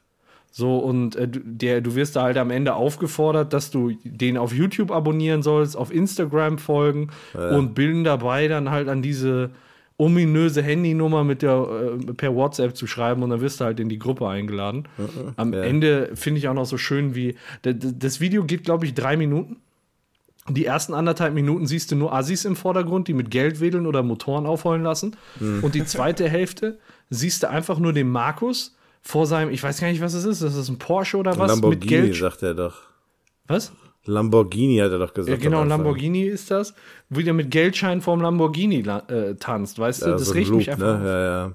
So, 0.52 0.78
und 0.78 1.16
äh, 1.16 1.26
der, 1.28 1.80
du 1.80 1.96
wirst 1.96 2.14
da 2.14 2.22
halt 2.22 2.36
am 2.38 2.50
Ende 2.50 2.74
aufgefordert, 2.74 3.52
dass 3.52 3.72
du 3.72 3.92
den 4.04 4.36
auf 4.38 4.52
YouTube 4.52 4.92
abonnieren 4.92 5.42
sollst, 5.42 5.76
auf 5.76 5.92
Instagram 5.92 6.58
folgen 6.58 7.08
und 7.56 7.74
bilden 7.74 8.04
dabei 8.04 8.46
dann 8.46 8.70
halt 8.70 8.88
an 8.88 9.02
diese 9.02 9.50
ominöse 9.96 10.62
Handynummer 10.62 11.24
mit 11.24 11.42
der 11.42 11.96
äh, 12.08 12.12
per 12.14 12.34
WhatsApp 12.34 12.76
zu 12.76 12.86
schreiben 12.86 13.22
und 13.22 13.30
dann 13.30 13.40
wirst 13.40 13.60
du 13.60 13.64
halt 13.64 13.78
in 13.78 13.88
die 13.88 13.98
Gruppe 13.98 14.28
eingeladen. 14.28 14.88
Am 15.36 15.52
ja. 15.52 15.62
Ende 15.62 16.10
finde 16.14 16.38
ich 16.38 16.48
auch 16.48 16.54
noch 16.54 16.66
so 16.66 16.78
schön 16.78 17.14
wie 17.14 17.36
das 17.62 18.20
Video 18.20 18.44
geht 18.44 18.64
glaube 18.64 18.86
ich 18.86 18.94
drei 18.94 19.16
Minuten. 19.16 19.56
Die 20.50 20.66
ersten 20.66 20.92
anderthalb 20.92 21.32
Minuten 21.32 21.66
siehst 21.66 21.90
du 21.90 21.96
nur 21.96 22.12
Assis 22.12 22.44
im 22.44 22.54
Vordergrund, 22.54 23.08
die 23.08 23.14
mit 23.14 23.30
Geld 23.30 23.60
wedeln 23.60 23.86
oder 23.86 24.02
Motoren 24.02 24.44
aufheulen 24.44 24.82
lassen. 24.82 25.16
Und 25.62 25.74
die 25.74 25.86
zweite 25.86 26.28
Hälfte 26.28 26.78
siehst 27.08 27.42
du 27.42 27.48
einfach 27.48 27.78
nur 27.78 27.94
den 27.94 28.10
Markus 28.10 28.76
vor 29.00 29.26
seinem, 29.26 29.50
ich 29.50 29.62
weiß 29.62 29.80
gar 29.80 29.88
nicht, 29.88 30.02
was 30.02 30.12
es 30.12 30.26
ist. 30.26 30.42
Das 30.42 30.54
ist 30.54 30.68
ein 30.68 30.78
Porsche 30.78 31.16
oder 31.16 31.38
was? 31.38 31.50
Lamborghini, 31.50 31.80
mit 31.80 31.88
Geld. 31.88 32.16
sagt 32.16 32.42
er 32.42 32.54
doch. 32.54 32.82
Was? 33.46 33.72
Lamborghini 34.06 34.78
hat 34.78 34.90
er 34.92 34.98
doch 34.98 35.14
gesagt. 35.14 35.36
Ja, 35.42 35.42
genau. 35.42 35.64
Lamborghini 35.64 36.24
ist 36.24 36.50
das. 36.50 36.74
Wie 37.08 37.24
der 37.24 37.34
mit 37.34 37.50
Geldschein 37.50 38.00
vorm 38.00 38.20
Lamborghini 38.20 38.82
la- 38.82 39.04
äh, 39.08 39.34
tanzt, 39.36 39.78
weißt 39.78 40.02
du? 40.02 40.06
Ja, 40.06 40.12
das 40.12 40.26
so 40.26 40.32
riecht 40.32 40.50
Loop, 40.50 40.58
mich 40.58 40.70
einfach. 40.70 40.98
Ne? 41.00 41.06
Ja, 41.06 41.24
ja. 41.46 41.52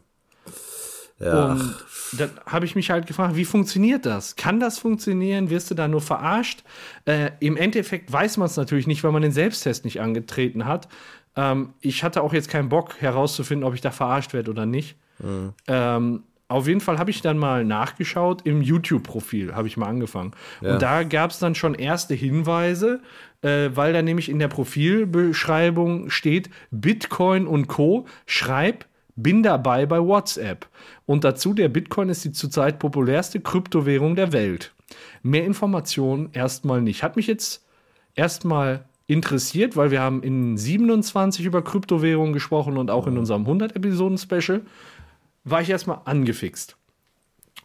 Ja, 1.22 1.52
Und 1.52 1.76
dann 2.14 2.32
habe 2.46 2.66
ich 2.66 2.76
mich 2.76 2.90
halt 2.92 3.06
gefragt, 3.06 3.36
wie 3.36 3.44
funktioniert 3.44 4.06
das? 4.06 4.38
Kann 4.38 4.62
das 4.62 4.80
funktionieren? 4.80 5.50
Wirst 5.50 5.70
du 5.70 5.76
da 5.76 5.88
nur 5.90 6.00
verarscht? 6.00 6.64
Äh, 7.06 7.32
Im 7.42 7.58
Endeffekt 7.58 8.12
weiß 8.12 8.38
man 8.38 8.46
es 8.46 8.56
natürlich 8.56 8.88
nicht, 8.88 9.04
weil 9.04 9.12
man 9.12 9.22
den 9.22 9.34
Selbsttest 9.34 9.84
nicht 9.84 10.00
angetreten 10.00 10.66
hat. 10.66 10.88
Ähm, 11.36 11.74
ich 11.82 12.06
hatte 12.06 12.24
auch 12.24 12.32
jetzt 12.32 12.50
keinen 12.50 12.70
Bock 12.70 13.02
herauszufinden, 13.02 13.68
ob 13.68 13.74
ich 13.74 13.82
da 13.82 13.92
verarscht 13.92 14.34
werde 14.34 14.50
oder 14.50 14.66
nicht. 14.66 14.96
Ähm, 15.68 16.24
auf 16.50 16.68
jeden 16.68 16.82
Fall 16.82 16.98
habe 16.98 17.12
ich 17.12 17.22
dann 17.22 17.38
mal 17.38 17.64
nachgeschaut 17.64 18.42
im 18.44 18.62
YouTube-Profil, 18.62 19.56
habe 19.56 19.68
ich 19.68 19.78
mal 19.78 19.86
angefangen. 19.86 20.32
Ja. 20.62 20.74
Und 20.74 20.82
da 20.82 21.04
gab 21.04 21.30
es 21.30 21.38
dann 21.38 21.54
schon 21.54 21.76
erste 21.76 22.16
Hinweise, 22.16 23.02
äh, 23.44 23.70
weil 23.74 23.94
da 23.94 24.02
nämlich 24.02 24.30
in 24.30 24.40
der 24.40 24.48
Profilbeschreibung 24.48 26.10
steht, 26.10 26.50
Bitcoin 26.72 27.46
und 27.46 27.68
Co. 27.68 28.08
Schreib, 28.26 28.86
bin 29.16 29.44
dabei 29.44 29.86
bei 29.86 30.00
WhatsApp. 30.00 30.68
Und 31.06 31.24
dazu, 31.24 31.54
der 31.54 31.70
Bitcoin 31.70 32.10
ist 32.10 32.26
die 32.26 32.32
zurzeit 32.32 32.80
populärste 32.80 33.40
Kryptowährung 33.40 34.16
der 34.16 34.34
Welt. 34.34 34.74
Mehr 35.22 35.46
Informationen 35.46 36.30
erstmal 36.34 36.82
nicht. 36.82 37.04
Hat 37.04 37.16
mich 37.16 37.28
jetzt 37.28 37.64
erstmal 38.16 38.86
interessiert, 39.06 39.76
weil 39.78 39.92
wir 39.92 40.02
haben 40.02 40.24
in 40.24 40.58
27 40.58 41.46
über 41.46 41.64
Kryptowährungen 41.64 42.34
gesprochen 42.34 42.78
und 42.78 42.90
auch 42.90 43.06
in 43.06 43.18
unserem 43.18 43.46
100-Episoden-Special 43.46 44.62
war 45.44 45.62
ich 45.62 45.70
erstmal 45.70 46.02
angefixt. 46.06 46.76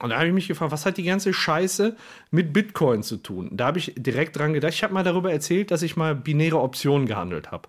Und 0.01 0.11
da 0.11 0.17
habe 0.17 0.27
ich 0.27 0.35
mich 0.35 0.49
gefragt, 0.49 0.73
was 0.73 0.87
hat 0.87 0.97
die 0.97 1.05
ganze 1.05 1.33
Scheiße 1.33 1.97
mit 2.31 2.53
Bitcoin 2.53 3.03
zu 3.03 3.17
tun? 3.17 3.51
Da 3.53 3.67
habe 3.67 3.79
ich 3.79 3.95
direkt 3.97 4.37
dran 4.37 4.53
gedacht. 4.53 4.75
Ich 4.75 4.83
habe 4.83 4.93
mal 4.93 5.05
darüber 5.05 5.33
erzählt, 5.33 5.71
dass 5.71 5.83
ich 5.83 5.97
mal 5.97 6.15
binäre 6.15 6.61
Optionen 6.61 7.07
gehandelt 7.07 7.53
habe. 7.53 7.69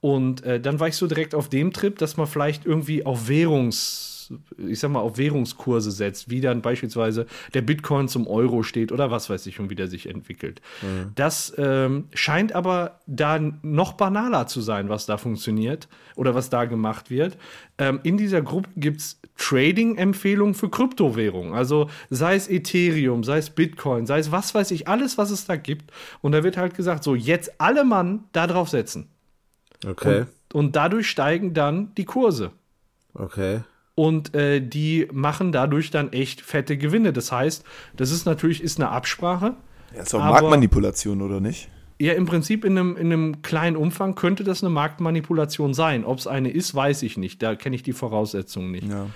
Und 0.00 0.44
äh, 0.44 0.60
dann 0.60 0.78
war 0.78 0.88
ich 0.88 0.96
so 0.96 1.08
direkt 1.08 1.34
auf 1.34 1.48
dem 1.48 1.72
Trip, 1.72 1.98
dass 1.98 2.16
man 2.16 2.28
vielleicht 2.28 2.64
irgendwie 2.64 3.04
auf 3.04 3.28
Währungs, 3.28 4.17
ich 4.56 4.80
sag 4.80 4.90
mal, 4.90 5.00
auf 5.00 5.18
Währungskurse 5.18 5.90
setzt, 5.90 6.30
wie 6.30 6.40
dann 6.40 6.62
beispielsweise 6.62 7.26
der 7.54 7.62
Bitcoin 7.62 8.08
zum 8.08 8.26
Euro 8.26 8.62
steht 8.62 8.92
oder 8.92 9.10
was 9.10 9.30
weiß 9.30 9.46
ich 9.46 9.60
und 9.60 9.70
wie 9.70 9.74
der 9.74 9.88
sich 9.88 10.08
entwickelt. 10.08 10.60
Das 11.14 11.52
ähm, 11.56 12.04
scheint 12.14 12.52
aber 12.52 13.00
da 13.06 13.38
noch 13.62 13.92
banaler 13.92 14.46
zu 14.46 14.60
sein, 14.60 14.88
was 14.88 15.06
da 15.06 15.16
funktioniert 15.16 15.88
oder 16.16 16.34
was 16.34 16.50
da 16.50 16.64
gemacht 16.64 17.10
wird. 17.10 17.36
Ähm, 17.78 18.00
in 18.02 18.16
dieser 18.16 18.42
Gruppe 18.42 18.68
gibt 18.76 19.00
es 19.00 19.20
Trading-Empfehlungen 19.36 20.54
für 20.54 20.68
Kryptowährungen. 20.68 21.54
Also 21.54 21.88
sei 22.10 22.34
es 22.34 22.48
Ethereum, 22.48 23.24
sei 23.24 23.38
es 23.38 23.50
Bitcoin, 23.50 24.04
sei 24.06 24.18
es 24.18 24.32
was 24.32 24.54
weiß 24.54 24.72
ich, 24.72 24.88
alles, 24.88 25.16
was 25.16 25.30
es 25.30 25.46
da 25.46 25.56
gibt. 25.56 25.92
Und 26.20 26.32
da 26.32 26.42
wird 26.42 26.56
halt 26.56 26.74
gesagt, 26.74 27.04
so 27.04 27.14
jetzt 27.14 27.60
alle 27.60 27.84
Mann 27.84 28.24
da 28.32 28.46
drauf 28.46 28.68
setzen. 28.68 29.08
okay. 29.86 30.26
Und 30.52 30.76
dadurch 30.76 31.08
steigen 31.08 31.54
dann 31.54 31.94
die 31.94 32.04
Kurse. 32.04 32.52
Okay. 33.14 33.60
Und 33.98 34.32
äh, 34.36 34.60
die 34.60 35.08
machen 35.12 35.50
dadurch 35.50 35.90
dann 35.90 36.12
echt 36.12 36.40
fette 36.40 36.76
Gewinne. 36.76 37.12
Das 37.12 37.32
heißt, 37.32 37.64
das 37.96 38.12
ist 38.12 38.26
natürlich 38.26 38.62
ist 38.62 38.78
eine 38.78 38.90
Absprache. 38.90 39.56
Ja, 39.92 40.02
ist 40.02 40.14
auch 40.14 40.20
Aber- 40.20 40.34
Marktmanipulation, 40.34 41.20
oder 41.20 41.40
nicht? 41.40 41.68
Ja, 42.00 42.12
im 42.12 42.24
Prinzip 42.26 42.64
in 42.64 42.78
einem, 42.78 42.96
in 42.96 43.12
einem 43.12 43.42
kleinen 43.42 43.76
Umfang 43.76 44.14
könnte 44.14 44.44
das 44.44 44.62
eine 44.62 44.70
Marktmanipulation 44.70 45.74
sein. 45.74 46.04
Ob 46.04 46.18
es 46.18 46.28
eine 46.28 46.48
ist, 46.48 46.72
weiß 46.72 47.02
ich 47.02 47.16
nicht. 47.16 47.42
Da 47.42 47.56
kenne 47.56 47.74
ich 47.74 47.82
die 47.82 47.92
Voraussetzungen 47.92 48.70
nicht. 48.70 48.86
Ja. 48.88 49.06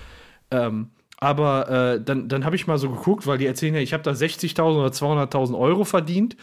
Ähm, 0.50 0.88
aber 1.18 1.68
äh, 1.70 2.00
dann, 2.02 2.28
dann 2.28 2.44
habe 2.44 2.56
ich 2.56 2.66
mal 2.66 2.78
so 2.78 2.90
geguckt, 2.90 3.28
weil 3.28 3.38
die 3.38 3.46
erzählen 3.46 3.76
ja, 3.76 3.80
ich 3.80 3.92
habe 3.92 4.02
da 4.02 4.10
60.000 4.10 4.62
oder 4.62 4.88
200.000 4.88 5.56
Euro 5.56 5.84
verdient. 5.84 6.36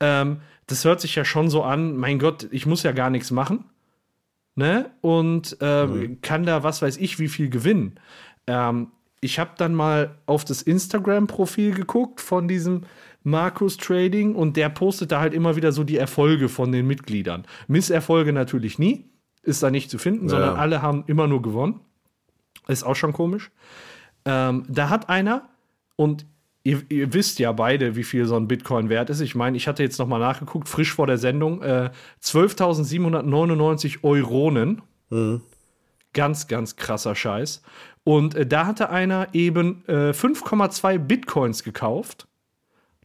Ähm, 0.00 0.38
das 0.66 0.86
hört 0.86 1.02
sich 1.02 1.14
ja 1.14 1.26
schon 1.26 1.50
so 1.50 1.62
an, 1.62 1.94
mein 1.98 2.18
Gott, 2.18 2.48
ich 2.52 2.64
muss 2.64 2.82
ja 2.84 2.92
gar 2.92 3.10
nichts 3.10 3.30
machen. 3.30 3.66
Ne? 4.54 4.90
Und 5.00 5.56
ähm, 5.60 6.18
kann 6.20 6.44
da, 6.44 6.62
was 6.62 6.82
weiß 6.82 6.98
ich, 6.98 7.18
wie 7.18 7.28
viel 7.28 7.48
gewinnen. 7.48 7.98
Ähm, 8.46 8.92
ich 9.20 9.38
habe 9.38 9.52
dann 9.56 9.74
mal 9.74 10.18
auf 10.26 10.44
das 10.44 10.62
Instagram-Profil 10.62 11.74
geguckt 11.74 12.20
von 12.20 12.48
diesem 12.48 12.82
Markus 13.22 13.76
Trading 13.76 14.34
und 14.34 14.56
der 14.56 14.68
postet 14.68 15.12
da 15.12 15.20
halt 15.20 15.32
immer 15.32 15.56
wieder 15.56 15.72
so 15.72 15.84
die 15.84 15.96
Erfolge 15.96 16.48
von 16.48 16.72
den 16.72 16.86
Mitgliedern. 16.86 17.46
Misserfolge 17.68 18.32
natürlich 18.32 18.78
nie, 18.78 19.10
ist 19.42 19.62
da 19.62 19.70
nicht 19.70 19.90
zu 19.90 19.98
finden, 19.98 20.28
sondern 20.28 20.56
alle 20.56 20.82
haben 20.82 21.04
immer 21.06 21.28
nur 21.28 21.40
gewonnen. 21.40 21.80
Ist 22.66 22.82
auch 22.84 22.96
schon 22.96 23.12
komisch. 23.12 23.50
Ähm, 24.24 24.64
da 24.68 24.88
hat 24.88 25.08
einer, 25.08 25.48
und 25.96 26.26
ihr, 26.64 26.82
ihr 26.88 27.12
wisst 27.12 27.38
ja 27.38 27.52
beide, 27.52 27.96
wie 27.96 28.04
viel 28.04 28.26
so 28.26 28.36
ein 28.36 28.48
Bitcoin 28.48 28.88
wert 28.88 29.10
ist. 29.10 29.20
Ich 29.20 29.34
meine, 29.34 29.56
ich 29.56 29.68
hatte 29.68 29.82
jetzt 29.82 29.98
noch 29.98 30.06
mal 30.06 30.18
nachgeguckt, 30.18 30.68
frisch 30.68 30.92
vor 30.92 31.06
der 31.06 31.18
Sendung, 31.18 31.62
äh, 31.62 31.90
12.799 32.22 33.98
Euronen. 34.02 34.82
Ganz, 36.14 36.46
ganz 36.48 36.76
krasser 36.76 37.14
Scheiß. 37.14 37.62
Und 38.04 38.34
äh, 38.34 38.46
da 38.46 38.66
hatte 38.66 38.90
einer 38.90 39.28
eben 39.34 39.84
äh, 39.86 40.10
5,2 40.10 40.98
Bitcoins 40.98 41.62
gekauft. 41.62 42.26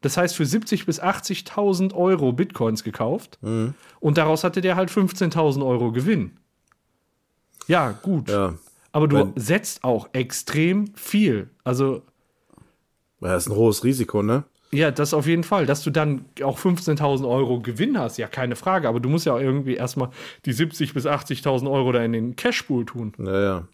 Das 0.01 0.15
heißt, 0.17 0.35
für 0.35 0.43
70.000 0.43 0.85
bis 0.85 1.01
80.000 1.01 1.93
Euro 1.95 2.31
Bitcoins 2.31 2.83
gekauft. 2.83 3.39
Und 3.41 4.17
daraus 4.17 4.43
hatte 4.43 4.61
der 4.61 4.75
halt 4.75 4.89
15.000 4.91 5.65
Euro 5.65 5.91
Gewinn. 5.91 6.37
Ja, 7.67 7.91
gut. 7.91 8.29
Ja. 8.29 8.53
Aber 8.91 9.07
du 9.07 9.17
Wenn- 9.17 9.33
setzt 9.35 9.83
auch 9.83 10.09
extrem 10.13 10.93
viel. 10.95 11.49
Also 11.63 12.03
das 13.21 13.45
ist 13.45 13.51
ein 13.51 13.55
hohes 13.55 13.83
Risiko, 13.83 14.21
ne? 14.23 14.43
Ja, 14.71 14.91
das 14.91 15.13
auf 15.13 15.25
jeden 15.27 15.43
Fall. 15.45 15.65
Dass 15.65 15.81
du 15.83 15.91
dann 15.91 16.25
auch 16.43 16.59
15.000 16.59 17.27
Euro 17.27 17.61
Gewinn 17.61 17.97
hast, 17.97 18.17
ja, 18.17 18.27
keine 18.27 18.55
Frage. 18.57 18.89
Aber 18.89 18.99
du 18.99 19.07
musst 19.07 19.25
ja 19.25 19.33
auch 19.33 19.39
irgendwie 19.39 19.75
erstmal 19.75 20.09
die 20.45 20.53
70.000 20.53 20.93
bis 20.93 21.05
80.000 21.05 21.71
Euro 21.71 21.91
da 21.93 22.03
in 22.03 22.11
den 22.11 22.35
Cashpool 22.35 22.85
tun. 22.85 23.13
Naja. 23.17 23.65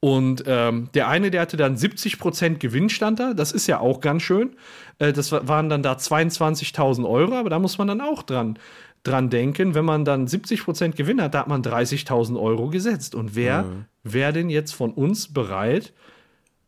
Und 0.00 0.44
ähm, 0.46 0.88
der 0.94 1.08
eine, 1.08 1.30
der 1.30 1.40
hatte 1.42 1.56
dann 1.56 1.76
70% 1.76 2.56
Gewinnstand 2.58 3.20
da. 3.20 3.32
Das 3.34 3.52
ist 3.52 3.66
ja 3.66 3.80
auch 3.80 4.00
ganz 4.00 4.22
schön. 4.22 4.56
Äh, 4.98 5.12
das 5.12 5.32
wa- 5.32 5.42
waren 5.46 5.68
dann 5.70 5.82
da 5.82 5.94
22.000 5.94 7.08
Euro. 7.08 7.34
Aber 7.34 7.48
da 7.50 7.58
muss 7.58 7.78
man 7.78 7.88
dann 7.88 8.00
auch 8.02 8.22
dran, 8.22 8.58
dran 9.02 9.30
denken. 9.30 9.74
Wenn 9.74 9.84
man 9.86 10.04
dann 10.04 10.26
70% 10.26 10.92
Gewinn 10.92 11.22
hat, 11.22 11.34
da 11.34 11.40
hat 11.40 11.48
man 11.48 11.62
30.000 11.62 12.38
Euro 12.40 12.68
gesetzt. 12.68 13.14
Und 13.14 13.34
wer 13.34 13.64
wäre 14.02 14.32
denn 14.34 14.50
jetzt 14.50 14.72
von 14.74 14.92
uns 14.92 15.32
bereit, 15.32 15.94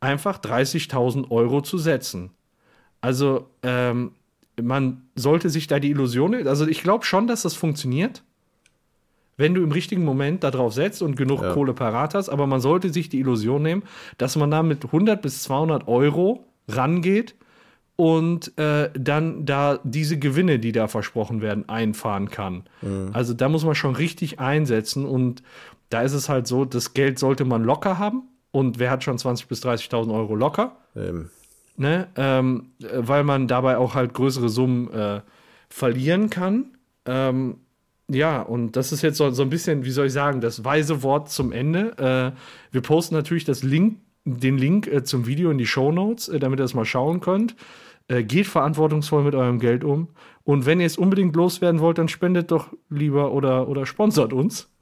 einfach 0.00 0.38
30.000 0.38 1.30
Euro 1.30 1.60
zu 1.60 1.78
setzen? 1.78 2.30
Also, 3.00 3.48
ähm, 3.62 4.12
man 4.60 5.02
sollte 5.14 5.50
sich 5.50 5.66
da 5.66 5.78
die 5.78 5.90
Illusion, 5.90 6.46
also 6.46 6.66
ich 6.66 6.82
glaube 6.82 7.04
schon, 7.04 7.26
dass 7.26 7.42
das 7.42 7.54
funktioniert, 7.54 8.22
wenn 9.36 9.52
du 9.54 9.62
im 9.62 9.70
richtigen 9.70 10.04
Moment 10.04 10.44
darauf 10.44 10.72
setzt 10.72 11.02
und 11.02 11.14
genug 11.16 11.42
Ja. 11.42 11.52
Kohle 11.52 11.74
parat 11.74 12.14
hast, 12.14 12.30
aber 12.30 12.46
man 12.46 12.60
sollte 12.60 12.90
sich 12.90 13.10
die 13.10 13.20
Illusion 13.20 13.62
nehmen, 13.62 13.82
dass 14.16 14.36
man 14.36 14.50
da 14.50 14.62
mit 14.62 14.84
100 14.84 15.20
bis 15.20 15.42
200 15.42 15.88
Euro 15.88 16.44
rangeht 16.68 17.34
und 17.96 18.56
äh, 18.58 18.90
dann 18.98 19.44
da 19.44 19.78
diese 19.84 20.18
Gewinne, 20.18 20.58
die 20.58 20.72
da 20.72 20.88
versprochen 20.88 21.42
werden, 21.42 21.68
einfahren 21.68 22.30
kann. 22.30 22.64
Also 23.12 23.34
da 23.34 23.48
muss 23.48 23.64
man 23.64 23.74
schon 23.74 23.94
richtig 23.94 24.38
einsetzen 24.40 25.04
und 25.04 25.42
da 25.90 26.02
ist 26.02 26.14
es 26.14 26.28
halt 26.28 26.46
so, 26.46 26.64
das 26.64 26.94
Geld 26.94 27.18
sollte 27.18 27.44
man 27.44 27.62
locker 27.62 27.98
haben 27.98 28.22
und 28.56 28.78
wer 28.78 28.90
hat 28.90 29.04
schon 29.04 29.18
20.000 29.18 29.48
bis 29.48 29.62
30.000 29.62 30.14
Euro 30.14 30.34
locker? 30.34 30.78
Ähm, 30.96 31.28
ne? 31.76 32.08
ähm, 32.16 32.70
äh, 32.80 32.86
weil 33.00 33.22
man 33.22 33.48
dabei 33.48 33.76
auch 33.76 33.94
halt 33.94 34.14
größere 34.14 34.48
Summen 34.48 34.90
äh, 34.94 35.20
verlieren 35.68 36.30
kann. 36.30 36.70
Ähm, 37.04 37.58
ja, 38.08 38.40
und 38.40 38.74
das 38.76 38.92
ist 38.92 39.02
jetzt 39.02 39.18
so, 39.18 39.30
so 39.30 39.42
ein 39.42 39.50
bisschen, 39.50 39.84
wie 39.84 39.90
soll 39.90 40.06
ich 40.06 40.14
sagen, 40.14 40.40
das 40.40 40.64
weise 40.64 41.02
Wort 41.02 41.28
zum 41.28 41.52
Ende. 41.52 41.98
Äh, 41.98 42.72
wir 42.72 42.80
posten 42.80 43.14
natürlich 43.14 43.44
das 43.44 43.62
Link, 43.62 43.98
den 44.24 44.56
Link 44.56 44.86
äh, 44.86 45.04
zum 45.04 45.26
Video 45.26 45.50
in 45.50 45.58
die 45.58 45.66
Show 45.66 45.92
Notes, 45.92 46.28
äh, 46.28 46.38
damit 46.38 46.58
ihr 46.58 46.64
das 46.64 46.72
mal 46.72 46.86
schauen 46.86 47.20
könnt. 47.20 47.56
Äh, 48.08 48.22
geht 48.22 48.46
verantwortungsvoll 48.46 49.22
mit 49.22 49.34
eurem 49.34 49.58
Geld 49.58 49.84
um. 49.84 50.08
Und 50.44 50.64
wenn 50.64 50.80
ihr 50.80 50.86
es 50.86 50.96
unbedingt 50.96 51.36
loswerden 51.36 51.80
wollt, 51.82 51.98
dann 51.98 52.08
spendet 52.08 52.50
doch 52.52 52.68
lieber 52.88 53.32
oder, 53.32 53.68
oder 53.68 53.84
sponsert 53.84 54.32
uns. 54.32 54.72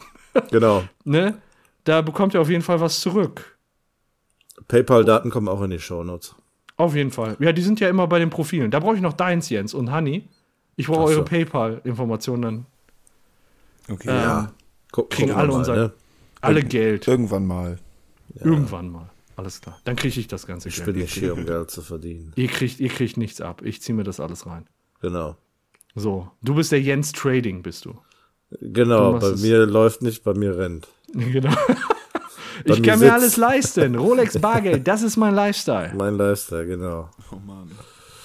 genau. 0.53 0.85
Ne? 1.05 1.39
Da 1.83 2.03
bekommt 2.03 2.35
ihr 2.35 2.41
auf 2.41 2.49
jeden 2.49 2.63
Fall 2.63 2.81
was 2.81 3.01
zurück. 3.01 3.54
PayPal-Daten 4.69 5.31
kommen 5.31 5.49
auch 5.49 5.63
in 5.63 5.71
die 5.71 5.79
Shownotes. 5.79 6.35
Auf 6.77 6.95
jeden 6.95 7.11
Fall. 7.11 7.37
Ja, 7.41 7.53
die 7.53 7.63
sind 7.63 7.81
ja 7.81 7.89
immer 7.89 8.07
bei 8.07 8.19
den 8.19 8.31
Profilen. 8.31 8.71
Da 8.71 8.81
brauche 8.81 8.97
ich 8.97 9.01
noch 9.01 9.13
deins, 9.13 9.49
Jens 9.49 9.75
und 9.75 9.93
Honey. 9.93 10.29
Ich 10.77 10.87
brauche 10.89 11.03
so. 11.13 11.19
eure 11.19 11.25
PayPal-Informationen 11.25 12.43
dann. 12.43 12.67
Okay. 13.89 14.09
Ähm, 14.09 14.15
Ja. 14.17 14.53
Guck, 14.93 15.11
kriegen 15.11 15.33
alle 15.33 15.49
mal, 15.49 15.59
unser- 15.59 15.77
ne? 15.77 15.93
Alle 16.41 16.63
Geld. 16.63 17.07
Irgendwann 17.09 17.47
mal. 17.47 17.79
Irgendwann 18.43 18.91
mal. 18.91 19.11
Alles 19.37 19.61
klar. 19.61 19.81
Dann 19.85 19.97
kriege 19.97 20.19
ich 20.21 20.29
das 20.29 20.47
ganze 20.47 20.69
Ich 20.69 20.77
Geld. 20.77 20.87
bin 20.87 20.95
Ihr 20.97 21.03
nicht 21.03 21.15
hier, 21.15 21.33
um 21.35 21.45
Geld 21.45 21.71
zu 21.71 21.83
verdienen. 21.83 22.33
ihr, 22.37 22.49
kriegt, 22.49 22.79
ihr 22.81 22.89
kriegt 22.89 23.17
nichts 23.17 23.41
ab. 23.41 23.63
Ich 23.65 23.83
ziehe 23.83 23.95
mir 23.97 24.05
das 24.05 24.21
alles 24.21 24.47
rein. 24.47 24.67
Genau. 25.01 25.37
So, 25.97 26.29
du 26.43 26.55
bist 26.55 26.71
der 26.73 26.81
Jens 26.81 27.13
Trading, 27.13 27.63
bist 27.63 27.85
du. 27.85 27.95
Genau, 28.61 29.15
bei 29.19 29.33
mir 29.37 29.67
läuft 29.67 30.03
nicht, 30.03 30.23
bei 30.25 30.35
mir 30.35 30.57
rennt. 30.59 30.89
Genau. 31.13 31.55
Ich 32.65 32.83
kann 32.83 32.99
mir 33.01 33.13
alles 33.13 33.37
leisten. 33.37 33.95
Rolex 33.99 34.39
Bargeld, 34.39 34.87
das 34.87 35.03
ist 35.03 35.17
mein 35.17 35.35
Lifestyle. 35.35 35.93
Mein 35.97 36.17
Lifestyle, 36.17 36.67
genau. 36.67 37.09
Oh 37.33 37.37
Mann. 37.47 37.71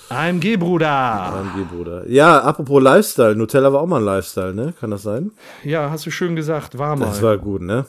AMG, 0.10 0.58
Bruder. 0.58 0.88
AMG, 0.90 1.66
Bruder. 1.72 2.08
Ja, 2.10 2.40
apropos 2.42 2.82
Lifestyle. 2.82 3.36
Nutella 3.36 3.72
war 3.72 3.82
auch 3.82 3.88
mal 3.88 3.98
ein 3.98 4.06
Lifestyle, 4.06 4.54
ne? 4.56 4.74
Kann 4.80 4.92
das 4.92 5.04
sein? 5.04 5.32
Ja, 5.64 5.92
hast 5.92 6.06
du 6.08 6.12
schön 6.12 6.36
gesagt. 6.36 6.78
War 6.80 6.96
mal. 6.96 7.06
Das 7.06 7.22
war 7.22 7.38
gut, 7.38 7.62
ne? 7.62 7.86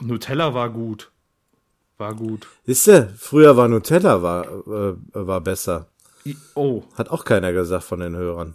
Nutella 0.00 0.52
war 0.54 0.68
gut. 0.70 1.10
War 1.96 2.12
gut. 2.14 2.48
Siehst 2.66 2.88
du, 2.88 3.08
früher 3.16 3.56
war 3.56 3.68
Nutella 3.68 4.20
war, 4.20 4.46
äh, 4.46 4.94
war 5.12 5.40
besser. 5.40 5.86
I- 6.26 6.36
Oh, 6.56 6.82
Hat 6.96 7.10
auch 7.10 7.24
keiner 7.24 7.52
gesagt 7.52 7.84
von 7.84 8.00
den 8.00 8.16
Hörern. 8.16 8.54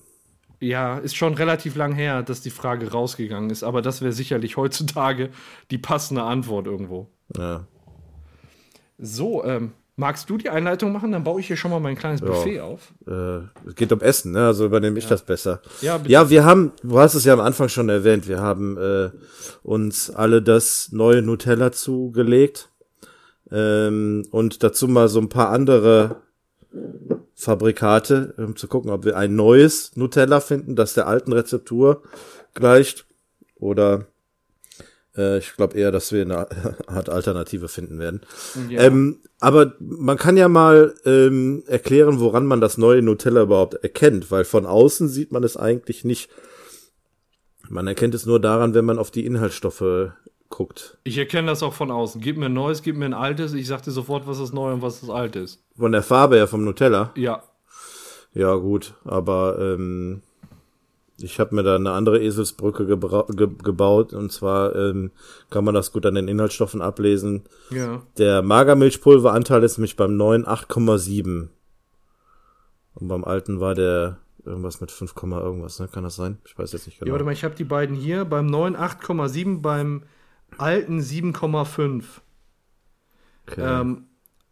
Ja, 0.59 0.97
ist 0.97 1.15
schon 1.15 1.35
relativ 1.35 1.75
lang 1.75 1.93
her, 1.93 2.21
dass 2.21 2.41
die 2.41 2.49
Frage 2.49 2.91
rausgegangen 2.91 3.49
ist, 3.49 3.63
aber 3.63 3.81
das 3.81 4.01
wäre 4.01 4.11
sicherlich 4.11 4.57
heutzutage 4.57 5.29
die 5.71 5.77
passende 5.77 6.23
Antwort 6.23 6.67
irgendwo. 6.67 7.07
Ja. 7.37 7.65
So, 8.97 9.43
ähm, 9.45 9.71
magst 9.95 10.29
du 10.29 10.37
die 10.37 10.49
Einleitung 10.49 10.91
machen? 10.91 11.13
Dann 11.13 11.23
baue 11.23 11.39
ich 11.39 11.47
hier 11.47 11.55
schon 11.55 11.71
mal 11.71 11.79
mein 11.79 11.95
kleines 11.95 12.19
Buffet 12.19 12.59
auf. 12.59 12.93
Äh, 13.07 13.39
es 13.67 13.75
geht 13.75 13.91
um 13.93 14.01
Essen, 14.01 14.33
ne? 14.33 14.47
Also 14.47 14.65
übernehme 14.65 14.99
ich 14.99 15.07
das 15.07 15.23
besser. 15.23 15.61
Ja, 15.81 15.97
bitte. 15.97 16.11
Ja, 16.11 16.29
wir 16.29 16.43
haben, 16.43 16.73
du 16.83 16.99
hast 16.99 17.13
es 17.15 17.23
ja 17.23 17.33
am 17.33 17.39
Anfang 17.39 17.69
schon 17.69 17.87
erwähnt, 17.87 18.27
wir 18.27 18.41
haben 18.41 18.77
äh, 18.77 19.11
uns 19.63 20.09
alle 20.09 20.41
das 20.41 20.89
neue 20.91 21.21
Nutella 21.21 21.71
zugelegt. 21.71 22.69
Ähm, 23.51 24.25
und 24.31 24.63
dazu 24.63 24.87
mal 24.87 25.07
so 25.07 25.19
ein 25.19 25.29
paar 25.29 25.49
andere 25.49 26.17
Fabrikate, 27.39 28.33
um 28.35 28.57
zu 28.57 28.67
gucken, 28.67 28.91
ob 28.91 29.05
wir 29.05 29.15
ein 29.15 29.33
neues 29.33 29.95
Nutella 29.95 30.41
finden, 30.41 30.75
das 30.75 30.93
der 30.93 31.07
alten 31.07 31.31
Rezeptur 31.31 32.03
gleicht. 32.53 33.05
Oder 33.55 34.07
äh, 35.15 35.37
ich 35.37 35.55
glaube 35.55 35.77
eher, 35.77 35.93
dass 35.93 36.11
wir 36.11 36.23
eine 36.23 36.47
Art 36.87 37.09
Alternative 37.09 37.69
finden 37.69 37.97
werden. 37.97 38.21
Ja. 38.67 38.81
Ähm, 38.81 39.21
aber 39.39 39.73
man 39.79 40.17
kann 40.17 40.35
ja 40.35 40.49
mal 40.49 40.93
ähm, 41.05 41.63
erklären, 41.65 42.19
woran 42.19 42.45
man 42.45 42.59
das 42.59 42.77
neue 42.77 43.01
Nutella 43.01 43.43
überhaupt 43.43 43.75
erkennt, 43.75 44.31
weil 44.31 44.43
von 44.43 44.65
außen 44.65 45.07
sieht 45.07 45.31
man 45.31 45.45
es 45.45 45.55
eigentlich 45.55 46.03
nicht. 46.03 46.29
Man 47.69 47.87
erkennt 47.87 48.15
es 48.15 48.25
nur 48.25 48.41
daran, 48.41 48.73
wenn 48.73 48.83
man 48.83 48.99
auf 48.99 49.11
die 49.11 49.25
Inhaltsstoffe 49.25 50.11
guckt. 50.49 50.97
Ich 51.03 51.17
erkenne 51.17 51.47
das 51.47 51.63
auch 51.63 51.73
von 51.73 51.91
außen. 51.91 52.21
Gib 52.21 52.37
mir 52.37 52.47
ein 52.47 52.53
neues, 52.53 52.81
gib 52.81 52.97
mir 52.97 53.05
ein 53.05 53.13
altes. 53.13 53.53
Ich 53.53 53.67
sag 53.67 53.83
dir 53.83 53.91
sofort, 53.91 54.27
was 54.27 54.39
das 54.39 54.51
neue 54.51 54.73
und 54.73 54.81
was 54.81 55.01
das 55.01 55.09
alte 55.09 55.39
ist. 55.39 55.63
Von 55.77 55.91
der 55.91 56.03
Farbe 56.03 56.35
her 56.35 56.47
vom 56.47 56.63
Nutella. 56.63 57.11
Ja. 57.15 57.43
Ja, 58.33 58.55
gut, 58.55 58.93
aber 59.05 59.57
ähm, 59.59 60.21
ich 61.17 61.39
habe 61.39 61.55
mir 61.55 61.63
da 61.63 61.75
eine 61.75 61.91
andere 61.91 62.21
Eselsbrücke 62.21 62.85
ge 62.85 63.47
gebaut 63.63 64.13
und 64.13 64.31
zwar 64.31 64.75
ähm, 64.75 65.11
kann 65.49 65.65
man 65.65 65.73
das 65.73 65.91
gut 65.91 66.05
an 66.05 66.15
den 66.15 66.27
Inhaltsstoffen 66.27 66.81
ablesen. 66.81 67.43
Ja. 67.71 68.03
Der 68.17 68.41
Magermilchpulveranteil 68.43 69.63
ist 69.63 69.77
nämlich 69.77 69.95
beim 69.95 70.15
neuen 70.15 70.45
8,7 70.45 71.47
und 72.95 73.07
beim 73.07 73.23
alten 73.23 73.59
war 73.59 73.75
der 73.75 74.17
irgendwas 74.45 74.79
mit 74.81 74.91
5, 74.91 75.15
Komma 75.15 75.41
irgendwas, 75.41 75.79
ne? 75.79 75.87
Kann 75.91 76.03
das 76.03 76.15
sein? 76.15 76.37
Ich 76.45 76.57
weiß 76.57 76.71
jetzt 76.71 76.85
nicht 76.85 76.99
Ja, 76.99 77.05
genau. 77.05 77.13
warte 77.13 77.25
mal, 77.25 77.33
ich 77.33 77.43
habe 77.43 77.55
die 77.55 77.63
beiden 77.63 77.95
hier. 77.95 78.25
Beim 78.25 78.45
neuen 78.45 78.75
8,7, 78.75 79.61
beim 79.61 80.03
alten 80.59 80.99
7,5. 80.99 82.03
okay. 83.47 83.61
Ähm, 83.61 84.05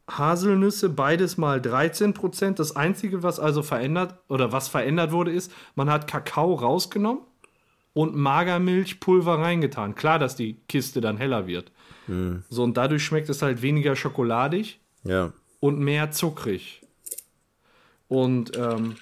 Haselnüsse, 0.10 0.90
beides 0.90 1.38
mal 1.38 1.62
13 1.62 2.14
Prozent. 2.14 2.60
Das 2.60 2.76
Einzige, 2.76 3.24
was 3.24 3.40
also 3.40 3.62
verändert 3.62 4.18
oder 4.30 4.54
was 4.54 4.70
verändert 4.70 5.12
wurde, 5.12 5.32
ist, 5.32 5.52
man 5.76 5.90
hat 5.90 6.08
Kakao 6.08 6.54
rausgenommen 6.54 7.24
und 7.94 8.16
Magermilchpulver 8.16 9.40
reingetan. 9.40 9.96
Klar, 9.96 10.18
dass 10.18 10.36
die 10.36 10.56
Kiste 10.70 11.02
dann 11.02 11.18
heller 11.18 11.46
wird. 11.48 11.72
So, 12.50 12.64
und 12.64 12.78
dadurch 12.78 13.04
schmeckt 13.04 13.30
es 13.30 13.42
halt 13.42 13.62
weniger 13.62 13.96
schokoladig 13.96 14.80
ja. 15.04 15.34
und 15.60 15.80
mehr 15.80 16.12
zuckrig. 16.12 16.82
Und 18.08 18.56
ähm, 18.58 18.96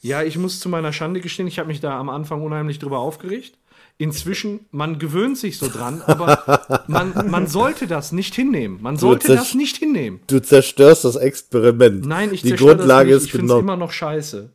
ja, 0.00 0.22
ich 0.22 0.36
muss 0.36 0.60
zu 0.60 0.68
meiner 0.68 0.92
Schande 0.92 1.20
gestehen, 1.20 1.48
ich 1.48 1.58
habe 1.58 1.68
mich 1.68 1.80
da 1.80 1.98
am 1.98 2.08
Anfang 2.08 2.42
unheimlich 2.42 2.78
drüber 2.78 2.98
aufgeregt. 2.98 3.57
Inzwischen, 4.00 4.66
man 4.70 5.00
gewöhnt 5.00 5.36
sich 5.36 5.58
so 5.58 5.68
dran, 5.68 6.02
aber 6.06 6.84
man, 6.86 7.28
man 7.30 7.48
sollte 7.48 7.88
das 7.88 8.12
nicht 8.12 8.32
hinnehmen. 8.32 8.80
Man 8.80 8.96
sollte 8.96 9.34
das 9.34 9.54
nicht 9.54 9.76
hinnehmen. 9.76 10.20
Du 10.28 10.40
zerstörst 10.40 11.04
das 11.04 11.16
Experiment. 11.16 12.06
Nein, 12.06 12.32
ich 12.32 12.42
Die 12.42 12.52
Grundlage 12.52 13.10
das 13.10 13.22
nicht. 13.22 13.34
ist 13.34 13.34
Ich 13.34 13.40
finde 13.40 13.58
immer 13.58 13.76
noch 13.76 13.90
scheiße. 13.90 14.52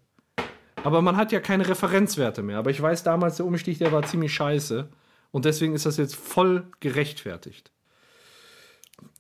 Aber 0.84 1.02
man 1.02 1.18
hat 1.18 1.34
ja 1.34 1.42
keine 1.42 1.68
Referenzwerte 1.68 2.42
mehr. 2.42 2.58
Aber 2.58 2.70
ich 2.70 2.82
weiß 2.82 3.04
damals, 3.04 3.36
der 3.36 3.46
Umstieg, 3.46 3.80
der 3.80 3.92
war 3.92 4.04
ziemlich 4.04 4.34
scheiße. 4.34 4.88
Und 5.32 5.46
deswegen 5.46 5.74
ist 5.74 5.86
das 5.86 5.98
jetzt 5.98 6.16
voll 6.16 6.68
gerechtfertigt. 6.80 7.72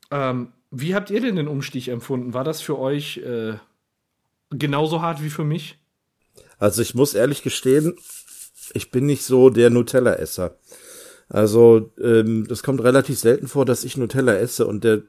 Ähm, 0.09 0.53
wie 0.71 0.95
habt 0.95 1.09
ihr 1.09 1.19
denn 1.19 1.35
den 1.35 1.47
Umstieg 1.49 1.87
empfunden? 1.89 2.33
War 2.33 2.43
das 2.43 2.61
für 2.61 2.79
euch 2.79 3.17
äh, 3.17 3.55
genauso 4.51 5.01
hart 5.01 5.21
wie 5.21 5.29
für 5.29 5.43
mich? 5.43 5.79
Also 6.59 6.81
ich 6.81 6.95
muss 6.95 7.13
ehrlich 7.13 7.43
gestehen, 7.43 7.95
ich 8.73 8.91
bin 8.91 9.05
nicht 9.05 9.23
so 9.23 9.49
der 9.49 9.69
Nutella-Esser. 9.69 10.55
Also 11.29 11.91
ähm, 12.01 12.45
das 12.47 12.63
kommt 12.63 12.83
relativ 12.83 13.17
selten 13.17 13.47
vor, 13.47 13.65
dass 13.65 13.83
ich 13.83 13.97
Nutella 13.97 14.35
esse 14.35 14.67
und 14.67 14.83
der 14.83 15.01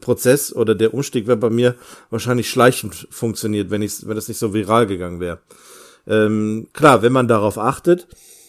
Prozess 0.00 0.52
oder 0.52 0.74
der 0.74 0.92
Umstieg 0.92 1.26
wäre 1.26 1.38
bei 1.38 1.50
mir 1.50 1.74
wahrscheinlich 2.10 2.50
schleichend 2.50 3.08
funktioniert, 3.10 3.70
wenn 3.70 3.80
ich 3.80 4.06
wenn 4.06 4.16
das 4.16 4.28
nicht 4.28 4.38
so 4.38 4.52
viral 4.52 4.86
gegangen 4.86 5.20
wäre. 5.20 5.38
Ähm, 6.06 6.68
klar, 6.72 7.02
wenn 7.02 7.12
man 7.12 7.28
darauf 7.28 7.56
achtet 7.56 8.08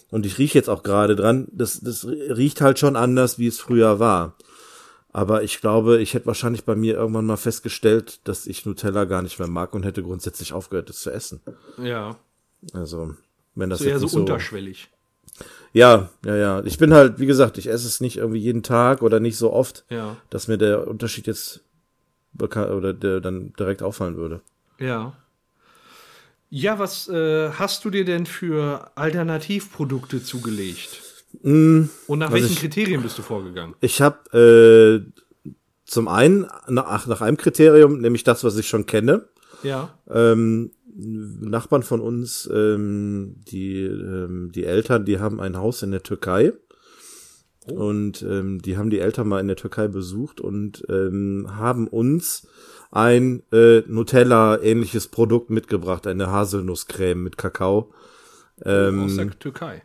und 0.10 0.26
ich 0.26 0.40
rieche 0.40 0.58
jetzt 0.58 0.70
auch 0.70 0.84
gerade 0.84 1.16
dran, 1.16 1.48
das 1.52 1.80
das 1.80 2.06
riecht 2.06 2.60
halt 2.60 2.80
schon 2.80 2.96
anders, 2.96 3.40
wie 3.40 3.48
es 3.48 3.60
früher 3.60 4.00
war. 4.00 4.36
Aber 5.14 5.44
ich 5.44 5.60
glaube, 5.60 6.02
ich 6.02 6.14
hätte 6.14 6.26
wahrscheinlich 6.26 6.64
bei 6.64 6.76
mir 6.76 6.96
irgendwann 6.96 7.26
mal 7.26 7.38
festgestellt, 7.38 8.22
dass 8.26 8.48
ich 8.48 8.66
Nutella 8.66 9.06
gar 9.06 9.22
nicht 9.22 9.40
mehr 9.40 9.50
mag 9.50 9.74
und 9.74 9.84
hätte 9.84 10.04
grundsätzlich 10.04 10.54
aufgehört, 10.54 10.90
es 10.90 11.02
zu 11.02 11.12
essen. 11.12 11.42
Ja. 11.78 12.18
Also, 12.74 13.16
wenn 13.56 13.70
das 13.70 13.80
So 13.80 13.86
eher 13.86 14.00
so 14.00 14.08
so 14.08 14.20
unterschwellig. 14.20 14.90
Ja, 15.74 16.10
ja, 16.26 16.36
ja. 16.36 16.64
Ich 16.66 16.78
bin 16.78 16.94
halt, 16.94 17.20
wie 17.20 17.26
gesagt, 17.26 17.58
ich 17.58 17.68
esse 17.68 17.88
es 17.88 18.02
nicht 18.02 18.18
irgendwie 18.18 18.40
jeden 18.40 18.64
Tag 18.64 19.02
oder 19.02 19.20
nicht 19.20 19.38
so 19.38 19.54
oft, 19.54 19.86
Ja. 19.90 20.18
dass 20.30 20.48
mir 20.48 20.58
der 20.58 20.88
Unterschied 20.88 21.28
jetzt 21.28 21.62
oder 22.40 22.94
der 22.94 23.20
dann 23.22 23.54
direkt 23.60 23.82
auffallen 23.84 24.16
würde. 24.18 24.42
Ja. 24.80 25.14
Ja, 26.50 26.80
was 26.80 27.08
äh, 27.08 27.50
hast 27.52 27.86
du 27.86 27.90
dir 27.90 28.04
denn 28.04 28.26
für 28.26 28.92
Alternativprodukte 28.96 30.22
zugelegt? 30.24 31.02
Und 31.44 31.90
nach 32.10 32.32
welchen 32.34 32.52
ich- 32.52 32.60
Kriterien 32.60 33.02
bist 33.02 33.18
du 33.18 33.22
vorgegangen? 33.22 33.76
Ich 33.80 34.02
habe 34.02 35.06
äh, 35.48 35.54
zum 35.86 36.08
einen 36.10 36.46
nach, 36.68 37.08
nach 37.08 37.22
einem 37.22 37.38
Kriterium, 37.38 38.00
nämlich 38.00 38.24
das, 38.24 38.44
was 38.44 38.58
ich 38.58 38.68
schon 38.68 38.86
kenne. 38.86 39.28
Ja. 39.64 39.98
Ähm, 40.10 40.72
Nachbarn 40.96 41.84
von 41.84 42.02
uns, 42.02 42.50
ähm, 42.54 43.36
die, 43.48 43.84
ähm, 43.84 44.52
die 44.54 44.66
Eltern, 44.66 45.06
die 45.06 45.20
haben 45.20 45.40
ein 45.40 45.58
Haus 45.58 45.84
in 45.84 45.92
der 45.92 46.04
Türkei. 46.04 46.54
Und 47.68 48.24
ähm, 48.24 48.62
die 48.62 48.78
haben 48.78 48.90
die 48.90 49.00
Eltern 49.00 49.28
mal 49.28 49.40
in 49.40 49.48
der 49.48 49.56
Türkei 49.56 49.88
besucht 49.88 50.42
und 50.42 50.84
ähm, 50.90 51.48
haben 51.58 51.88
uns 51.88 52.48
ein 52.90 53.44
äh, 53.52 53.82
Nutella-ähnliches 53.88 55.10
Produkt 55.10 55.52
mitgebracht, 55.52 56.08
eine 56.08 56.32
Haselnusscreme 56.32 57.22
mit 57.22 57.38
Kakao. 57.38 57.94
Ähm, 58.66 59.04
Aus 59.04 59.16
der 59.16 59.30
Türkei. 59.38 59.84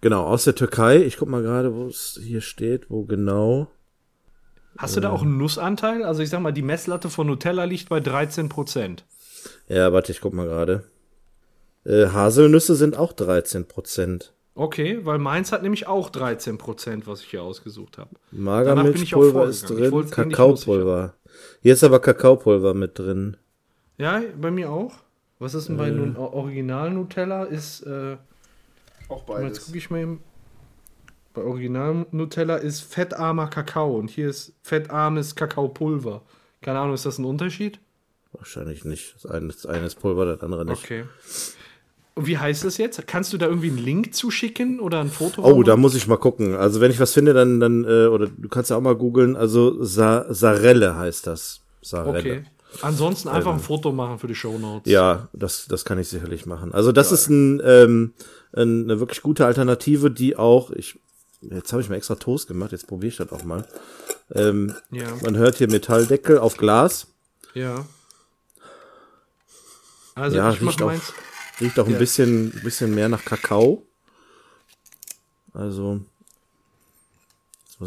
Genau, 0.00 0.24
aus 0.24 0.44
der 0.44 0.54
Türkei. 0.54 1.02
Ich 1.02 1.16
guck 1.16 1.30
mal 1.30 1.40
gerade, 1.40 1.74
wo 1.74 1.86
es 1.86 2.20
hier 2.22 2.42
steht, 2.42 2.90
wo 2.90 3.04
genau. 3.04 3.70
Hast 4.76 4.96
du 4.96 5.00
da 5.00 5.08
auch 5.08 5.22
einen 5.22 5.38
Nussanteil? 5.38 6.04
Also 6.04 6.20
ich 6.20 6.28
sag 6.28 6.40
mal, 6.40 6.52
die 6.52 6.60
Messlatte 6.60 7.08
von 7.08 7.26
Nutella 7.26 7.64
liegt 7.64 7.88
bei 7.88 8.00
13 8.00 8.50
Prozent. 8.50 9.06
Ja, 9.68 9.92
warte, 9.92 10.12
ich 10.12 10.20
guck 10.20 10.32
mal 10.32 10.46
gerade. 10.46 10.84
Äh, 11.84 12.06
Haselnüsse 12.06 12.74
sind 12.74 12.96
auch 12.96 13.12
13 13.12 13.66
Prozent. 13.66 14.32
Okay, 14.56 15.00
weil 15.04 15.18
meins 15.18 15.50
hat 15.50 15.62
nämlich 15.62 15.86
auch 15.88 16.10
13 16.10 16.58
Prozent, 16.58 17.06
was 17.06 17.20
ich 17.22 17.26
hier 17.30 17.42
ausgesucht 17.42 17.98
habe. 17.98 18.10
bin 18.10 18.40
ich 18.40 18.40
auch 18.40 18.42
Magermilchpulver 18.44 19.46
ist 19.46 19.68
drin, 19.68 20.10
Kakaopulver. 20.10 21.14
Hier 21.60 21.72
ist 21.72 21.82
aber 21.82 21.98
Kakaopulver 21.98 22.72
mit 22.72 22.98
drin. 22.98 23.36
Ja, 23.98 24.22
bei 24.40 24.50
mir 24.50 24.70
auch. 24.70 24.94
Was 25.40 25.54
ist 25.54 25.68
denn 25.68 25.74
Äh. 25.76 25.78
bei 25.78 25.90
nun 25.90 26.16
Original 26.16 26.92
Nutella? 26.92 27.44
Ist, 27.44 27.82
äh, 27.82 28.16
Auch 29.08 29.40
jetzt 29.40 29.66
gucke 29.66 29.76
ich 29.78 29.90
mal 29.90 30.00
eben. 30.00 30.22
Bei 31.34 31.42
Original 31.42 32.06
Nutella 32.12 32.56
ist 32.56 32.80
fettarmer 32.82 33.48
Kakao 33.48 33.96
und 33.98 34.08
hier 34.08 34.28
ist 34.30 34.54
fettarmes 34.62 35.34
Kakaopulver. 35.34 36.22
Keine 36.62 36.78
Ahnung, 36.78 36.94
ist 36.94 37.06
das 37.06 37.18
ein 37.18 37.24
Unterschied? 37.24 37.80
Wahrscheinlich 38.34 38.84
nicht. 38.84 39.14
Das 39.14 39.30
eine, 39.30 39.48
das 39.48 39.66
eine 39.66 39.86
ist 39.86 40.00
Pulver, 40.00 40.26
das 40.26 40.40
andere 40.42 40.64
nicht. 40.64 40.84
Okay. 40.84 41.04
Und 42.14 42.26
wie 42.26 42.38
heißt 42.38 42.64
das 42.64 42.78
jetzt? 42.78 43.04
Kannst 43.08 43.32
du 43.32 43.38
da 43.38 43.46
irgendwie 43.46 43.68
einen 43.68 43.78
Link 43.78 44.14
zuschicken 44.14 44.78
oder 44.78 45.00
ein 45.00 45.10
Foto? 45.10 45.42
Oh, 45.44 45.62
da 45.64 45.76
muss 45.76 45.94
ich 45.96 46.06
mal 46.06 46.16
gucken. 46.16 46.54
Also 46.54 46.80
wenn 46.80 46.90
ich 46.92 47.00
was 47.00 47.12
finde, 47.12 47.32
dann, 47.34 47.58
dann, 47.58 47.84
äh, 47.84 48.06
oder 48.06 48.28
du 48.28 48.48
kannst 48.48 48.70
ja 48.70 48.76
auch 48.76 48.80
mal 48.80 48.94
googeln. 48.94 49.34
Also 49.34 49.82
Sa 49.82 50.26
Sarelle 50.32 50.96
heißt 50.96 51.26
das. 51.26 51.60
Sarelle. 51.82 52.18
Okay. 52.18 52.44
Ansonsten 52.82 53.28
einfach 53.28 53.52
ein 53.52 53.60
Foto 53.60 53.92
machen 53.92 54.18
für 54.18 54.26
die 54.26 54.34
Show 54.34 54.58
Notes. 54.58 54.90
Ja, 54.90 55.28
das, 55.32 55.66
das 55.68 55.84
kann 55.84 55.98
ich 55.98 56.08
sicherlich 56.08 56.46
machen. 56.46 56.72
Also 56.72 56.92
das 56.92 57.12
ist 57.12 57.28
ein, 57.28 57.60
ähm, 57.64 58.14
ein, 58.52 58.84
eine 58.84 59.00
wirklich 59.00 59.22
gute 59.22 59.46
Alternative, 59.46 60.10
die 60.10 60.36
auch, 60.36 60.70
ich, 60.70 60.98
jetzt 61.40 61.72
habe 61.72 61.82
ich 61.82 61.88
mir 61.88 61.96
extra 61.96 62.16
Toast 62.16 62.48
gemacht, 62.48 62.72
jetzt 62.72 62.88
probiere 62.88 63.08
ich 63.10 63.16
das 63.16 63.30
auch 63.32 63.44
mal. 63.44 63.64
Ähm, 64.34 64.74
Ja. 64.90 65.06
Man 65.22 65.36
hört 65.36 65.56
hier 65.56 65.70
Metalldeckel 65.70 66.38
auf 66.38 66.56
Glas, 66.56 67.06
Ja. 67.54 67.86
Also 70.14 70.36
Ja, 70.36 70.50
ich 70.52 70.60
mach 70.60 70.72
riecht 70.72 70.82
auch- 70.82 70.86
meins. 70.86 71.12
riecht 71.60 71.78
auch 71.78 71.86
ein 71.86 71.92
Ja. 71.92 71.98
bisschen, 71.98 72.50
bisschen 72.62 72.94
mehr 72.94 73.08
nach 73.08 73.24
Kakao. 73.24 73.82
Also. 75.52 76.00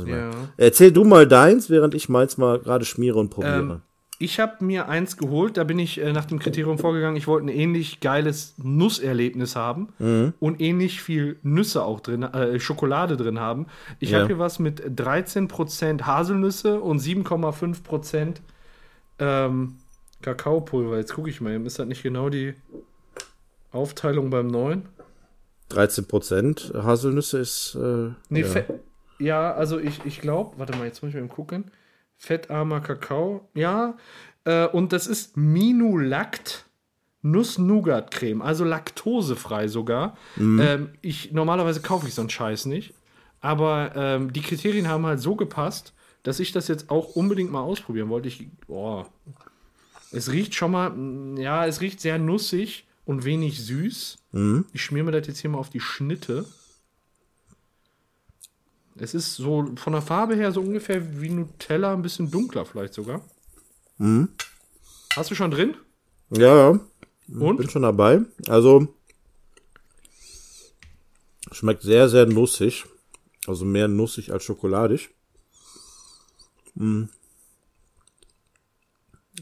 Ja. 0.05 0.31
Erzähl 0.57 0.91
du 0.91 1.03
mal 1.05 1.27
deins, 1.27 1.69
während 1.69 1.93
ich 1.95 2.09
meins 2.09 2.37
mal 2.37 2.59
gerade 2.59 2.85
schmiere 2.85 3.17
und 3.19 3.29
probiere. 3.29 3.59
Ähm, 3.59 3.81
ich 4.19 4.39
habe 4.39 4.63
mir 4.63 4.89
eins 4.89 5.15
geholt, 5.17 5.57
da 5.57 5.63
bin 5.63 5.79
ich 5.79 5.99
äh, 5.99 6.11
nach 6.11 6.25
dem 6.25 6.39
Kriterium 6.39 6.77
vorgegangen. 6.77 7.15
Ich 7.15 7.25
wollte 7.27 7.45
ein 7.47 7.49
ähnlich 7.49 7.99
geiles 7.99 8.53
Nusserlebnis 8.57 9.55
haben 9.55 9.89
Mhm. 9.99 10.33
und 10.39 10.59
ähnlich 10.61 11.01
viel 11.01 11.37
Nüsse 11.41 11.83
auch 11.83 11.99
drin, 12.01 12.23
äh, 12.23 12.59
Schokolade 12.59 13.15
drin 13.15 13.39
haben. 13.39 13.67
Ich 13.99 14.11
Ja. 14.11 14.17
habe 14.19 14.27
hier 14.27 14.39
was 14.39 14.59
mit 14.59 14.81
13% 14.95 16.05
Haselnüsse 16.05 16.79
und 16.81 16.99
7,5% 16.99 18.41
ähm, 19.19 19.75
Kakaopulver. 20.21 20.97
Jetzt 20.97 21.13
gucke 21.13 21.29
ich 21.29 21.41
mal, 21.41 21.53
eben, 21.53 21.65
ist 21.65 21.79
das 21.79 21.87
nicht 21.87 22.03
genau 22.03 22.29
die 22.29 22.53
Aufteilung 23.71 24.29
beim 24.29 24.47
neuen? 24.47 24.89
13 25.69 26.07
Prozent 26.07 26.71
Haselnüsse 26.75 27.39
ist, 27.39 27.75
äh, 27.75 28.09
Nee, 28.29 28.41
ja. 28.41 28.47
Fett. 28.47 28.67
Ja, 29.19 29.53
also 29.53 29.79
ich, 29.79 30.05
ich 30.05 30.21
glaube, 30.21 30.57
warte 30.59 30.77
mal, 30.77 30.85
jetzt 30.85 31.01
muss 31.01 31.09
ich 31.09 31.15
mal 31.15 31.21
eben 31.21 31.29
gucken. 31.29 31.71
Fettarmer 32.15 32.79
Kakao, 32.81 33.47
ja. 33.53 33.97
Äh, 34.45 34.67
und 34.67 34.93
das 34.93 35.07
ist 35.07 35.37
Minulakt 35.37 36.65
Nuss-Nougat-Creme, 37.23 38.41
also 38.41 38.63
laktosefrei 38.63 39.67
sogar. 39.67 40.15
Ähm, 40.37 40.91
ich, 41.01 41.31
normalerweise 41.33 41.81
kaufe 41.81 42.07
ich 42.07 42.13
so 42.13 42.21
einen 42.21 42.29
Scheiß 42.29 42.65
nicht. 42.67 42.93
Aber 43.41 43.91
ähm, 43.95 44.33
die 44.33 44.41
Kriterien 44.41 44.87
haben 44.87 45.05
halt 45.05 45.19
so 45.19 45.35
gepasst, 45.35 45.93
dass 46.23 46.39
ich 46.39 46.51
das 46.51 46.67
jetzt 46.67 46.89
auch 46.89 47.15
unbedingt 47.15 47.51
mal 47.51 47.61
ausprobieren 47.61 48.09
wollte. 48.09 48.27
Ich, 48.27 48.47
boah. 48.67 49.07
Es 50.17 50.31
riecht 50.31 50.55
schon 50.55 50.71
mal, 50.71 50.89
mm, 50.89 51.37
ja, 51.37 51.67
es 51.67 51.79
riecht 51.79 52.01
sehr 52.01 52.17
nussig 52.17 52.87
und 53.05 53.23
wenig 53.23 53.63
süß. 53.63 54.17
Ich 54.73 54.81
schmier 54.81 55.03
mir 55.03 55.11
das 55.11 55.27
jetzt 55.27 55.39
hier 55.39 55.51
mal 55.51 55.59
auf 55.59 55.69
die 55.69 55.79
Schnitte. 55.79 56.45
Es 58.95 59.13
ist 59.13 59.35
so 59.35 59.75
von 59.75 59.93
der 59.93 60.01
Farbe 60.01 60.35
her 60.35 60.51
so 60.51 60.61
ungefähr 60.61 61.21
wie 61.21 61.29
Nutella, 61.29 61.93
ein 61.93 62.01
bisschen 62.01 62.31
dunkler 62.31 62.65
vielleicht 62.65 62.95
sogar. 62.95 63.21
Hast 65.15 65.29
du 65.29 65.35
schon 65.35 65.51
drin? 65.51 65.77
Ja, 66.31 66.71
ja. 66.71 66.79
Und? 67.27 67.57
Bin 67.57 67.69
schon 67.69 67.83
dabei. 67.83 68.21
Also, 68.47 68.87
schmeckt 71.51 71.83
sehr, 71.83 72.09
sehr 72.09 72.25
nussig. 72.25 72.85
Also 73.45 73.65
mehr 73.65 73.87
nussig 73.87 74.33
als 74.33 74.43
schokoladig. 74.43 75.09
Mm. 76.73 77.03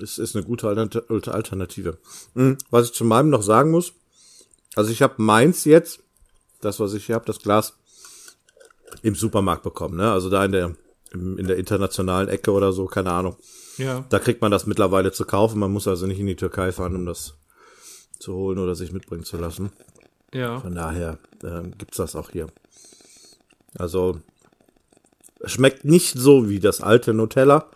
Es 0.02 0.18
ist 0.18 0.36
eine 0.36 0.46
gute 0.46 0.68
Alternat- 0.68 1.30
Alternative. 1.30 1.98
Mm. 2.34 2.54
Was 2.70 2.88
ich 2.88 2.94
zu 2.94 3.06
meinem 3.06 3.30
noch 3.30 3.44
sagen 3.44 3.72
muss, 3.72 3.94
also 4.76 4.92
ich 4.92 5.02
habe 5.02 5.16
meins 5.18 5.64
jetzt, 5.66 6.00
das 6.62 6.80
was 6.80 6.94
ich 6.94 7.06
hier 7.06 7.16
habe, 7.16 7.26
das 7.26 7.40
Glas 7.40 7.74
im 9.02 9.16
Supermarkt 9.16 9.64
bekommen, 9.64 9.98
ne? 9.98 10.12
Also 10.12 10.30
da 10.30 10.44
in 10.44 10.52
der 10.52 10.76
in 11.14 11.48
der 11.48 11.56
internationalen 11.58 12.28
Ecke 12.28 12.52
oder 12.52 12.74
so, 12.74 12.88
keine 12.88 13.12
Ahnung. 13.12 13.38
Ja. 13.78 14.06
Da 14.10 14.20
kriegt 14.20 14.42
man 14.42 14.52
das 14.52 14.66
mittlerweile 14.66 15.12
zu 15.12 15.26
kaufen. 15.26 15.60
Man 15.60 15.72
muss 15.72 15.88
also 15.88 16.08
nicht 16.08 16.20
in 16.20 16.28
die 16.28 16.36
Türkei 16.36 16.72
fahren, 16.72 16.96
um 16.96 17.06
das 17.06 17.36
zu 18.20 18.34
holen 18.34 18.60
oder 18.60 18.76
sich 18.76 18.92
mitbringen 18.92 19.24
zu 19.24 19.38
lassen. 19.38 19.72
Ja. 20.34 20.60
Von 20.60 20.76
daher 20.76 21.18
äh, 21.44 21.70
gibt's 21.78 21.98
das 21.98 22.16
auch 22.16 22.32
hier. 22.32 22.48
Also 23.78 24.20
schmeckt 25.46 25.86
nicht 25.86 26.18
so 26.18 26.50
wie 26.50 26.60
das 26.60 26.82
alte 26.82 27.14
Nutella, 27.14 27.70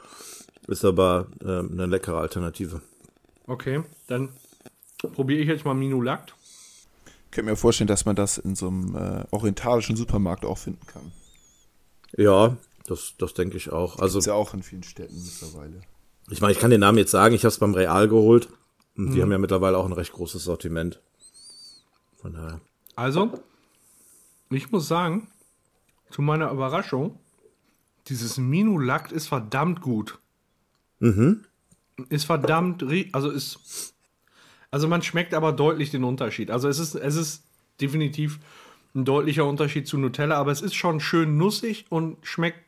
ist 0.69 0.85
aber 0.85 1.27
äh, 1.41 1.59
eine 1.59 1.85
leckere 1.85 2.17
Alternative. 2.19 2.81
Okay. 3.47 3.83
Dann 4.07 4.29
probiere 5.13 5.41
ich 5.41 5.47
jetzt 5.47 5.65
mal 5.65 5.73
Minulakt. 5.73 6.35
Ich 7.25 7.31
könnte 7.31 7.51
mir 7.51 7.57
vorstellen, 7.57 7.87
dass 7.87 8.05
man 8.05 8.15
das 8.15 8.37
in 8.37 8.55
so 8.55 8.67
einem 8.67 8.95
äh, 8.95 9.25
orientalischen 9.31 9.95
Supermarkt 9.95 10.45
auch 10.45 10.57
finden 10.57 10.85
kann. 10.87 11.11
Ja, 12.17 12.57
das, 12.85 13.13
das 13.17 13.33
denke 13.33 13.57
ich 13.57 13.71
auch. 13.71 13.99
Also 13.99 14.19
Ist 14.19 14.25
ja 14.25 14.33
auch 14.33 14.53
in 14.53 14.63
vielen 14.63 14.83
Städten 14.83 15.15
mittlerweile. 15.23 15.81
ich 16.29 16.41
meine, 16.41 16.53
ich 16.53 16.59
kann 16.59 16.71
den 16.71 16.79
Namen 16.79 16.97
jetzt 16.97 17.11
sagen. 17.11 17.35
Ich 17.35 17.41
habe 17.41 17.49
es 17.49 17.59
beim 17.59 17.73
Real 17.73 18.07
geholt 18.07 18.49
und 18.97 19.13
die 19.13 19.21
haben 19.21 19.31
ja 19.31 19.37
mittlerweile 19.37 19.77
auch 19.77 19.85
ein 19.85 19.93
recht 19.93 20.11
großes 20.11 20.43
Sortiment. 20.43 20.99
Von 22.17 22.33
daher. 22.33 22.59
Also, 22.95 23.39
ich 24.49 24.71
muss 24.71 24.87
sagen, 24.87 25.29
zu 26.09 26.21
meiner 26.21 26.51
Überraschung, 26.51 27.17
dieses 28.07 28.37
Minulakt 28.37 29.11
ist 29.11 29.27
verdammt 29.27 29.81
gut. 29.81 30.19
Mhm. 30.99 31.45
Ist 32.09 32.25
verdammt, 32.25 32.85
also 33.11 33.29
ist, 33.29 33.93
also 34.71 34.87
man 34.87 35.01
schmeckt 35.01 35.33
aber 35.33 35.51
deutlich 35.51 35.91
den 35.91 36.03
Unterschied. 36.03 36.51
Also 36.51 36.67
es 36.69 36.79
ist, 36.79 36.95
es 36.95 37.15
ist 37.15 37.43
definitiv 37.81 38.39
ein 38.95 39.05
deutlicher 39.05 39.45
Unterschied 39.45 39.87
zu 39.87 39.97
Nutella, 39.97 40.35
aber 40.35 40.51
es 40.51 40.61
ist 40.61 40.75
schon 40.75 40.99
schön 40.99 41.37
nussig 41.37 41.85
und 41.89 42.17
schmeckt 42.23 42.59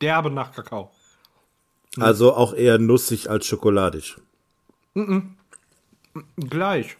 derbe 0.00 0.30
nach 0.30 0.52
Kakao. 0.52 0.90
Also 1.98 2.34
auch 2.34 2.54
eher 2.54 2.78
nussig 2.78 3.30
als 3.30 3.46
schokoladig. 3.46 4.16
Gleich. 6.36 6.96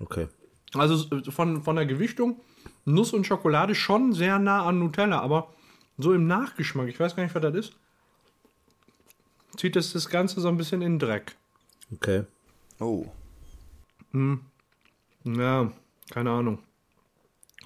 Okay. 0.00 0.28
Also 0.74 1.04
von, 1.30 1.62
von 1.62 1.76
der 1.76 1.86
Gewichtung, 1.86 2.40
Nuss 2.84 3.12
und 3.12 3.26
Schokolade 3.26 3.74
schon 3.74 4.12
sehr 4.12 4.38
nah 4.38 4.64
an 4.64 4.78
Nutella, 4.78 5.20
aber 5.20 5.52
so 5.98 6.12
im 6.12 6.26
Nachgeschmack, 6.26 6.88
ich 6.88 6.98
weiß 6.98 7.16
gar 7.16 7.22
nicht, 7.22 7.34
was 7.34 7.42
das 7.42 7.54
ist. 7.54 7.72
Zieht 9.58 9.76
es 9.76 9.92
das 9.92 10.08
Ganze 10.08 10.40
so 10.40 10.48
ein 10.48 10.56
bisschen 10.56 10.82
in 10.82 10.94
den 10.94 10.98
Dreck. 10.98 11.36
Okay. 11.92 12.24
Oh. 12.78 13.06
Ja, 15.24 15.72
keine 16.10 16.30
Ahnung. 16.30 16.60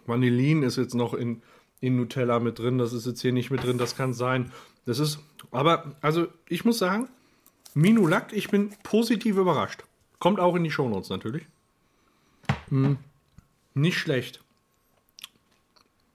Vanillin 0.06 0.62
ist 0.62 0.76
jetzt 0.76 0.94
noch 0.94 1.14
in, 1.14 1.42
in 1.80 1.96
Nutella 1.96 2.40
mit 2.40 2.58
drin, 2.58 2.78
das 2.78 2.92
ist 2.92 3.06
jetzt 3.06 3.20
hier 3.20 3.32
nicht 3.32 3.50
mit 3.50 3.62
drin, 3.62 3.78
das 3.78 3.96
kann 3.96 4.14
sein. 4.14 4.50
Das 4.84 4.98
ist, 4.98 5.20
aber, 5.52 5.94
also 6.00 6.26
ich 6.48 6.64
muss 6.64 6.78
sagen, 6.78 7.08
Minolakt, 7.74 8.32
ich 8.32 8.48
bin 8.48 8.74
positiv 8.82 9.36
überrascht. 9.36 9.84
Kommt 10.18 10.40
auch 10.40 10.56
in 10.56 10.64
die 10.64 10.70
Shownotes 10.70 11.10
natürlich. 11.10 11.46
Hm. 12.68 12.98
Nicht 13.74 13.98
schlecht. 13.98 14.42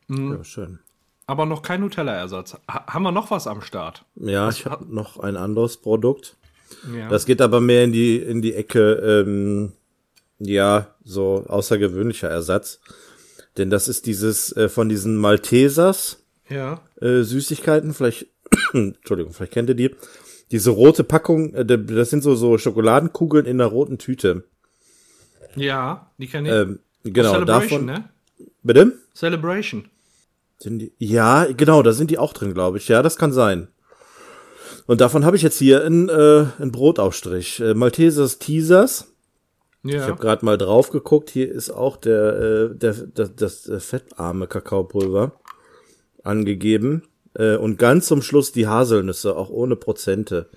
Ja, 0.09 0.43
schön. 0.43 0.79
Aber 1.27 1.45
noch 1.45 1.61
kein 1.61 1.81
Nutella-Ersatz. 1.81 2.55
Ha 2.69 2.87
haben 2.87 3.03
wir 3.03 3.11
noch 3.11 3.31
was 3.31 3.47
am 3.47 3.61
Start? 3.61 4.05
Ja, 4.15 4.49
ich 4.49 4.65
habe 4.65 4.85
noch 4.93 5.19
ein 5.19 5.35
anderes 5.35 5.77
Produkt. 5.77 6.37
Ja. 6.95 7.09
Das 7.09 7.25
geht 7.25 7.41
aber 7.41 7.59
mehr 7.59 7.83
in 7.83 7.91
die, 7.91 8.17
in 8.17 8.41
die 8.41 8.53
Ecke, 8.53 8.93
ähm, 8.93 9.73
ja, 10.39 10.95
so 11.03 11.45
außergewöhnlicher 11.47 12.29
Ersatz. 12.29 12.79
Denn 13.57 13.69
das 13.69 13.89
ist 13.89 14.05
dieses 14.05 14.55
äh, 14.55 14.69
von 14.69 14.87
diesen 14.87 15.17
Maltesers 15.17 16.23
ja. 16.49 16.81
äh, 17.01 17.23
Süßigkeiten, 17.23 17.93
vielleicht, 17.93 18.27
Entschuldigung, 18.73 19.33
vielleicht 19.33 19.53
kennt 19.53 19.69
ihr 19.69 19.75
die. 19.75 19.95
Diese 20.51 20.69
rote 20.69 21.03
Packung, 21.03 21.53
äh, 21.53 21.65
das 21.65 22.09
sind 22.09 22.23
so, 22.23 22.35
so 22.35 22.57
Schokoladenkugeln 22.57 23.45
in 23.45 23.59
einer 23.59 23.69
roten 23.69 23.97
Tüte. 23.97 24.45
Ja, 25.55 26.11
die 26.17 26.27
kann 26.27 26.45
ich. 26.45 26.53
Ähm, 26.53 26.79
genau, 27.03 27.33
Celebration, 27.33 27.87
davon. 27.87 28.03
ne? 28.03 28.09
Bitte? 28.63 28.93
Celebration. 29.13 29.89
Sind 30.59 30.79
die? 30.79 30.93
Ja, 30.97 31.45
genau, 31.45 31.83
da 31.83 31.93
sind 31.93 32.09
die 32.11 32.17
auch 32.17 32.33
drin, 32.33 32.53
glaube 32.53 32.77
ich. 32.77 32.87
Ja, 32.87 33.03
das 33.03 33.17
kann 33.17 33.31
sein. 33.31 33.67
Und 34.87 35.01
davon 35.01 35.25
habe 35.25 35.35
ich 35.35 35.41
jetzt 35.43 35.57
hier 35.59 35.83
einen, 35.83 36.09
äh, 36.09 36.45
einen 36.59 36.71
Brotaufstrich. 36.71 37.59
Äh, 37.59 37.73
Maltesers 37.73 38.39
Teasers. 38.39 39.13
Ich 39.83 39.93
Ja. 39.93 40.07
habe 40.07 40.19
gerade 40.19 40.43
mal 40.45 40.57
drauf 40.57 40.89
geguckt. 40.89 41.29
Hier 41.29 41.51
ist 41.51 41.69
auch 41.69 41.97
der, 41.97 42.71
äh, 42.71 42.75
der, 42.75 42.93
das, 42.93 43.35
das 43.35 43.67
äh, 43.69 43.79
fettarme 43.79 44.47
Kakaopulver 44.47 45.39
angegeben. 46.23 47.03
Äh, 47.35 47.57
und 47.57 47.77
ganz 47.77 48.07
zum 48.07 48.21
Schluss 48.21 48.51
die 48.51 48.67
Haselnüsse, 48.67 49.35
auch 49.35 49.49
ohne 49.49 49.75
Prozente. 49.75 50.49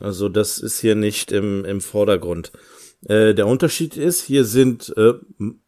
Also 0.00 0.28
das 0.28 0.58
ist 0.58 0.80
hier 0.80 0.96
nicht 0.96 1.32
im, 1.32 1.64
im 1.64 1.80
Vordergrund. 1.80 2.52
Äh, 3.06 3.34
der 3.34 3.46
Unterschied 3.46 3.96
ist, 3.96 4.22
hier 4.22 4.44
sind 4.44 4.92
äh, 4.96 5.14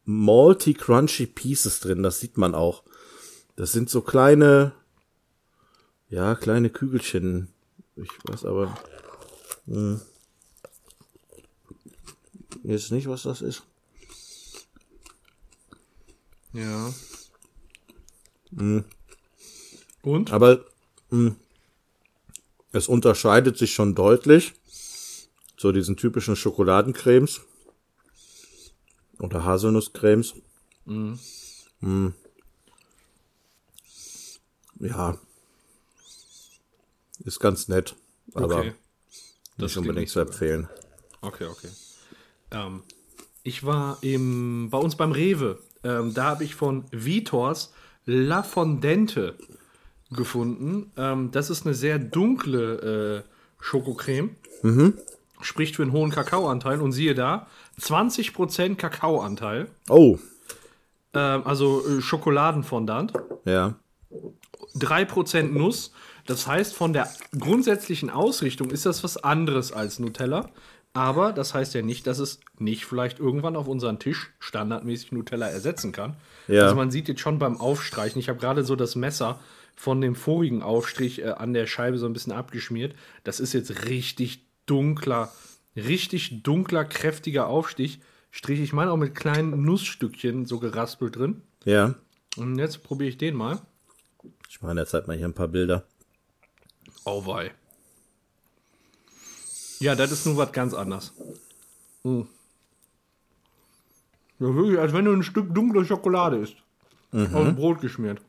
Malty 0.03 0.73
Crunchy 0.73 1.25
Pieces 1.27 1.79
drin. 1.79 2.03
Das 2.03 2.19
sieht 2.19 2.37
man 2.37 2.53
auch. 2.53 2.83
Das 3.57 3.71
sind 3.71 3.89
so 3.89 4.01
kleine, 4.01 4.71
ja, 6.09 6.35
kleine 6.35 6.69
Kügelchen. 6.69 7.49
Ich 7.95 8.09
weiß 8.23 8.45
aber 8.45 8.77
hm, 9.65 9.99
jetzt 12.63 12.91
nicht, 12.91 13.07
was 13.07 13.23
das 13.23 13.41
ist. 13.41 13.63
Ja. 16.53 16.93
Mhm. 18.51 18.85
Und? 20.03 20.31
Aber 20.31 20.63
mh, 21.09 21.35
es 22.73 22.87
unterscheidet 22.87 23.57
sich 23.57 23.73
schon 23.73 23.95
deutlich 23.95 24.53
zu 25.57 25.71
diesen 25.71 25.97
typischen 25.97 26.35
Schokoladencremes 26.35 27.41
oder 29.17 29.43
Haselnusscremes. 29.43 30.35
Mhm. 30.85 31.17
Ja, 34.79 35.17
ist 37.23 37.39
ganz 37.39 37.67
nett, 37.67 37.95
aber 38.33 38.59
Okay. 38.59 38.73
Das 39.57 39.71
nicht 39.71 39.77
unbedingt 39.77 40.01
nicht 40.01 40.11
zu 40.11 40.19
empfehlen. 40.19 40.69
Okay, 41.21 41.45
okay. 41.45 41.69
Ähm, 42.51 42.83
ich 43.41 43.65
war 43.65 43.97
im, 44.01 44.69
bei 44.69 44.77
uns 44.77 44.95
beim 44.95 45.11
Rewe. 45.11 45.57
Ähm, 45.83 46.13
da 46.13 46.25
habe 46.25 46.43
ich 46.43 46.53
von 46.53 46.85
Vitors 46.91 47.73
La 48.05 48.43
Fondente 48.43 49.33
gefunden. 50.11 50.91
Ähm, 50.95 51.31
das 51.31 51.49
ist 51.49 51.65
eine 51.65 51.73
sehr 51.73 51.97
dunkle 51.97 53.23
äh, 53.25 53.63
Schokocreme. 53.63 54.35
Spricht 55.41 55.75
für 55.75 55.81
einen 55.83 55.91
hohen 55.91 56.11
Kakaoanteil. 56.11 56.79
Und 56.79 56.91
siehe 56.91 57.15
da, 57.15 57.47
20% 57.81 58.75
Kakaoanteil. 58.75 59.69
Oh, 59.89 60.19
Ähm, 61.13 61.41
also 61.45 61.83
äh, 61.87 62.01
Schokoladenfondant. 62.01 63.13
ja, 63.45 63.75
3% 64.79 65.43
Nuss. 65.43 65.91
Das 66.25 66.47
heißt, 66.47 66.73
von 66.73 66.93
der 66.93 67.09
grundsätzlichen 67.37 68.09
Ausrichtung 68.09 68.69
ist 68.69 68.85
das 68.85 69.03
was 69.03 69.17
anderes 69.17 69.71
als 69.71 69.99
Nutella. 69.99 70.49
Aber 70.93 71.31
das 71.31 71.53
heißt 71.53 71.75
ja 71.75 71.83
nicht, 71.83 72.07
dass 72.07 72.17
es 72.17 72.39
nicht 72.57 72.85
vielleicht 72.85 73.19
irgendwann 73.19 73.55
auf 73.55 73.67
unseren 73.67 73.99
Tisch 73.99 74.31
standardmäßig 74.39 75.11
Nutella 75.11 75.47
ersetzen 75.47 75.91
kann. 75.91 76.15
Ja. 76.47 76.63
Also 76.63 76.75
man 76.75 76.89
sieht 76.89 77.07
jetzt 77.07 77.21
schon 77.21 77.37
beim 77.37 77.61
Aufstreichen, 77.61 78.19
ich 78.19 78.29
habe 78.29 78.39
gerade 78.39 78.63
so 78.63 78.75
das 78.75 78.95
Messer 78.95 79.39
von 79.75 80.01
dem 80.01 80.15
vorigen 80.15 80.63
Aufstrich 80.63 81.21
äh, 81.21 81.27
an 81.29 81.53
der 81.53 81.67
Scheibe 81.67 81.99
so 81.99 82.07
ein 82.07 82.13
bisschen 82.13 82.33
abgeschmiert. 82.33 82.95
Das 83.23 83.39
ist 83.39 83.53
jetzt 83.53 83.85
richtig 83.85 84.47
dunkler, 84.65 85.31
richtig 85.75 86.41
dunkler, 86.41 86.83
kräftiger 86.83 87.47
Aufstich. 87.47 87.99
Strich, 88.31 88.59
ich 88.59 88.73
meine 88.73 88.91
auch 88.91 88.97
mit 88.97 89.13
kleinen 89.13 89.63
Nussstückchen 89.63 90.45
so 90.45 90.59
geraspelt 90.59 91.15
drin. 91.15 91.41
ja. 91.63 91.95
Und 92.37 92.59
jetzt 92.59 92.83
probiere 92.83 93.09
ich 93.09 93.17
den 93.17 93.35
mal. 93.35 93.61
Ich 94.57 94.63
mache 94.63 94.71
in 94.71 94.77
der 94.77 94.87
Zeit 94.87 95.05
mal 95.07 95.15
hier 95.15 95.27
ein 95.27 95.35
paar 95.35 95.49
Bilder. 95.49 95.83
Oh 97.05 97.23
wei. 97.27 97.53
Ja, 99.79 99.93
das 99.93 100.11
ist 100.11 100.25
nun 100.25 100.35
was 100.35 100.51
ganz 100.51 100.73
anderes. 100.73 101.13
Mm. 102.01 102.21
Ja, 104.39 104.55
wirklich, 104.55 104.79
als 104.79 104.93
wenn 104.93 105.05
du 105.05 105.13
ein 105.13 105.21
Stück 105.21 105.53
dunkle 105.53 105.85
Schokolade 105.85 106.37
isst. 106.37 106.55
Auf 107.11 107.35
ein 107.35 107.55
Brot 107.55 107.81
geschmiert. 107.81 108.19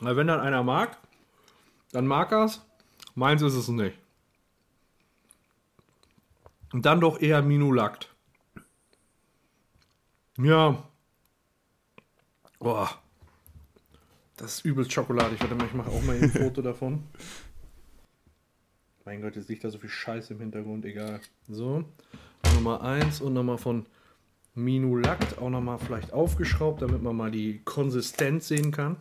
Na, 0.00 0.14
wenn 0.14 0.26
dann 0.26 0.40
einer 0.40 0.62
mag, 0.62 0.98
dann 1.92 2.06
mag 2.06 2.30
er's. 2.30 2.60
Meins 3.14 3.40
ist 3.40 3.54
es 3.54 3.68
nicht. 3.68 3.96
Und 6.74 6.84
dann 6.84 7.00
doch 7.00 7.18
eher 7.18 7.40
Minolakt. 7.40 8.14
Ja. 10.36 10.86
Boah. 12.58 13.01
Das 14.42 14.54
ist 14.54 14.64
übelst 14.64 14.92
schokoladig. 14.92 15.40
Warte 15.40 15.54
mal, 15.54 15.66
ich 15.66 15.72
mache 15.72 15.90
auch 15.90 16.02
mal 16.02 16.20
ein 16.20 16.28
Foto 16.32 16.62
davon. 16.62 17.04
Mein 19.04 19.22
Gott, 19.22 19.36
jetzt 19.36 19.48
liegt 19.48 19.62
da 19.62 19.70
so 19.70 19.78
viel 19.78 19.88
Scheiße 19.88 20.34
im 20.34 20.40
Hintergrund, 20.40 20.84
egal. 20.84 21.20
So, 21.48 21.84
Nummer 22.54 22.82
1 22.82 23.20
und 23.20 23.34
nochmal 23.34 23.58
von 23.58 23.86
Minolakt 24.54 25.38
auch 25.38 25.48
nochmal 25.48 25.78
vielleicht 25.78 26.12
aufgeschraubt, 26.12 26.82
damit 26.82 27.02
man 27.02 27.14
mal 27.14 27.30
die 27.30 27.62
Konsistenz 27.64 28.48
sehen 28.48 28.72
kann. 28.72 28.96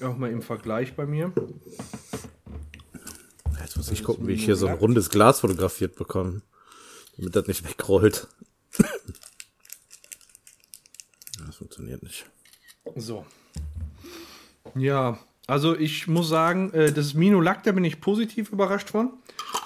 Auch 0.00 0.16
mal 0.16 0.30
im 0.30 0.40
Vergleich 0.40 0.96
bei 0.96 1.04
mir. 1.04 1.30
Jetzt 3.60 3.76
muss 3.76 3.90
ich 3.90 4.04
gucken, 4.04 4.26
wie 4.26 4.32
ich 4.32 4.46
hier 4.46 4.56
so 4.56 4.66
ein 4.68 4.76
rundes 4.76 5.10
Glas 5.10 5.40
fotografiert 5.40 5.96
bekomme, 5.96 6.40
damit 7.18 7.36
das 7.36 7.46
nicht 7.46 7.68
wegrollt. 7.68 8.26
Das 11.46 11.56
funktioniert 11.56 12.02
nicht. 12.02 12.24
So. 12.96 13.26
Ja, 14.74 15.18
also 15.46 15.76
ich 15.76 16.08
muss 16.08 16.28
sagen, 16.28 16.72
äh, 16.72 16.92
das 16.92 17.14
Minolakt, 17.14 17.66
da 17.66 17.72
bin 17.72 17.84
ich 17.84 18.00
positiv 18.00 18.50
überrascht 18.50 18.90
von. 18.90 19.10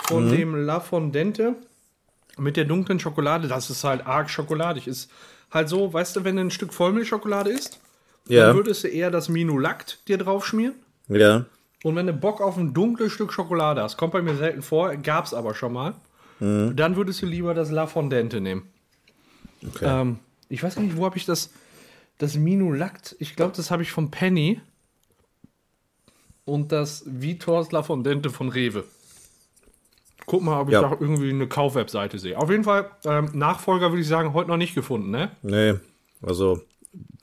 Von 0.08 0.30
dem 0.30 0.54
La 0.64 0.80
Fondente 0.80 1.54
mit 2.38 2.56
der 2.56 2.64
dunklen 2.64 2.98
Schokolade. 2.98 3.46
Das 3.48 3.68
ist 3.70 3.84
halt 3.84 4.06
arg 4.06 4.30
schokoladig. 4.30 4.86
Ist 4.86 5.10
halt 5.50 5.68
so, 5.68 5.92
weißt 5.92 6.16
du, 6.16 6.24
wenn 6.24 6.36
du 6.36 6.42
ein 6.42 6.50
Stück 6.50 6.72
Vollmilchschokolade 6.72 7.50
isst, 7.50 7.78
Ja, 8.26 8.46
dann 8.46 8.56
würdest 8.56 8.84
du 8.84 8.88
eher 8.88 9.10
das 9.10 9.28
Minolakt 9.28 10.06
dir 10.08 10.18
drauf 10.18 10.46
schmieren. 10.46 10.74
ja, 11.08 11.44
Und 11.84 11.94
wenn 11.96 12.06
du 12.06 12.12
Bock 12.12 12.40
auf 12.40 12.56
ein 12.56 12.74
dunkles 12.74 13.12
Stück 13.12 13.32
Schokolade 13.32 13.82
hast, 13.82 13.96
kommt 13.96 14.12
bei 14.12 14.22
mir 14.22 14.34
selten 14.36 14.62
vor, 14.62 14.94
gab's 14.96 15.32
aber 15.34 15.54
schon 15.54 15.72
mal, 15.72 15.94
dann 16.40 16.94
würdest 16.96 17.20
du 17.22 17.26
lieber 17.26 17.52
das 17.54 17.70
La 17.70 17.86
Fondente 17.88 18.40
nehmen. 18.40 18.62
okay. 19.66 19.84
Ähm, 20.00 20.18
ich 20.48 20.62
weiß 20.62 20.76
gar 20.76 20.82
nicht, 20.82 20.96
wo 20.96 21.04
habe 21.04 21.16
ich 21.16 21.26
das, 21.26 21.50
das 22.18 22.36
Minolakt, 22.36 23.16
ich 23.18 23.34
glaube, 23.36 23.54
das 23.56 23.70
habe 23.70 23.82
ich 23.82 23.90
von 23.90 24.10
Penny 24.10 24.60
und 26.48 26.72
das 26.72 27.04
Vitors 27.06 27.70
La 27.72 27.82
Fondente 27.82 28.30
von 28.30 28.48
Rewe. 28.48 28.84
Guck 30.26 30.42
mal, 30.42 30.60
ob 30.60 30.68
ich 30.68 30.74
Ja. 30.74 30.82
da 30.82 30.90
irgendwie 30.98 31.30
eine 31.30 31.46
Kaufwebseite 31.46 32.18
sehe. 32.18 32.36
Auf 32.38 32.50
jeden 32.50 32.64
Fall, 32.64 32.90
ähm, 33.04 33.30
Nachfolger 33.34 33.90
würde 33.90 34.02
ich 34.02 34.08
sagen, 34.08 34.34
heute 34.34 34.48
noch 34.50 34.56
nicht 34.56 34.74
gefunden, 34.74 35.10
ne? 35.10 35.30
Nee, 35.42 35.74
also 36.22 36.60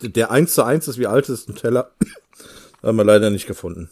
der 0.01 0.31
1 0.31 0.53
zu 0.53 0.63
1 0.63 0.87
ist 0.87 0.97
wie 0.97 1.07
alt 1.07 1.29
ist 1.29 1.47
Nutella. 1.49 1.89
Haben 2.83 2.97
wir 2.97 3.03
leider 3.03 3.29
nicht 3.31 3.47
gefunden. 3.47 3.89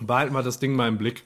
Behalten 0.00 0.34
wir 0.34 0.42
das 0.42 0.58
Ding 0.58 0.74
mal 0.74 0.88
im 0.88 0.98
Blick 0.98 1.24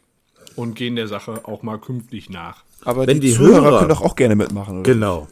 und 0.56 0.74
gehen 0.74 0.96
der 0.96 1.08
Sache 1.08 1.40
auch 1.44 1.62
mal 1.62 1.78
künftig 1.78 2.28
nach. 2.30 2.64
Aber 2.84 3.06
Wenn 3.06 3.20
die, 3.20 3.28
die 3.28 3.34
Zuhörer 3.34 3.62
Hörer- 3.64 3.78
können 3.78 3.88
doch 3.90 4.02
auch 4.02 4.16
gerne 4.16 4.34
mitmachen, 4.36 4.80
oder? 4.80 4.92
Genau. 4.92 5.28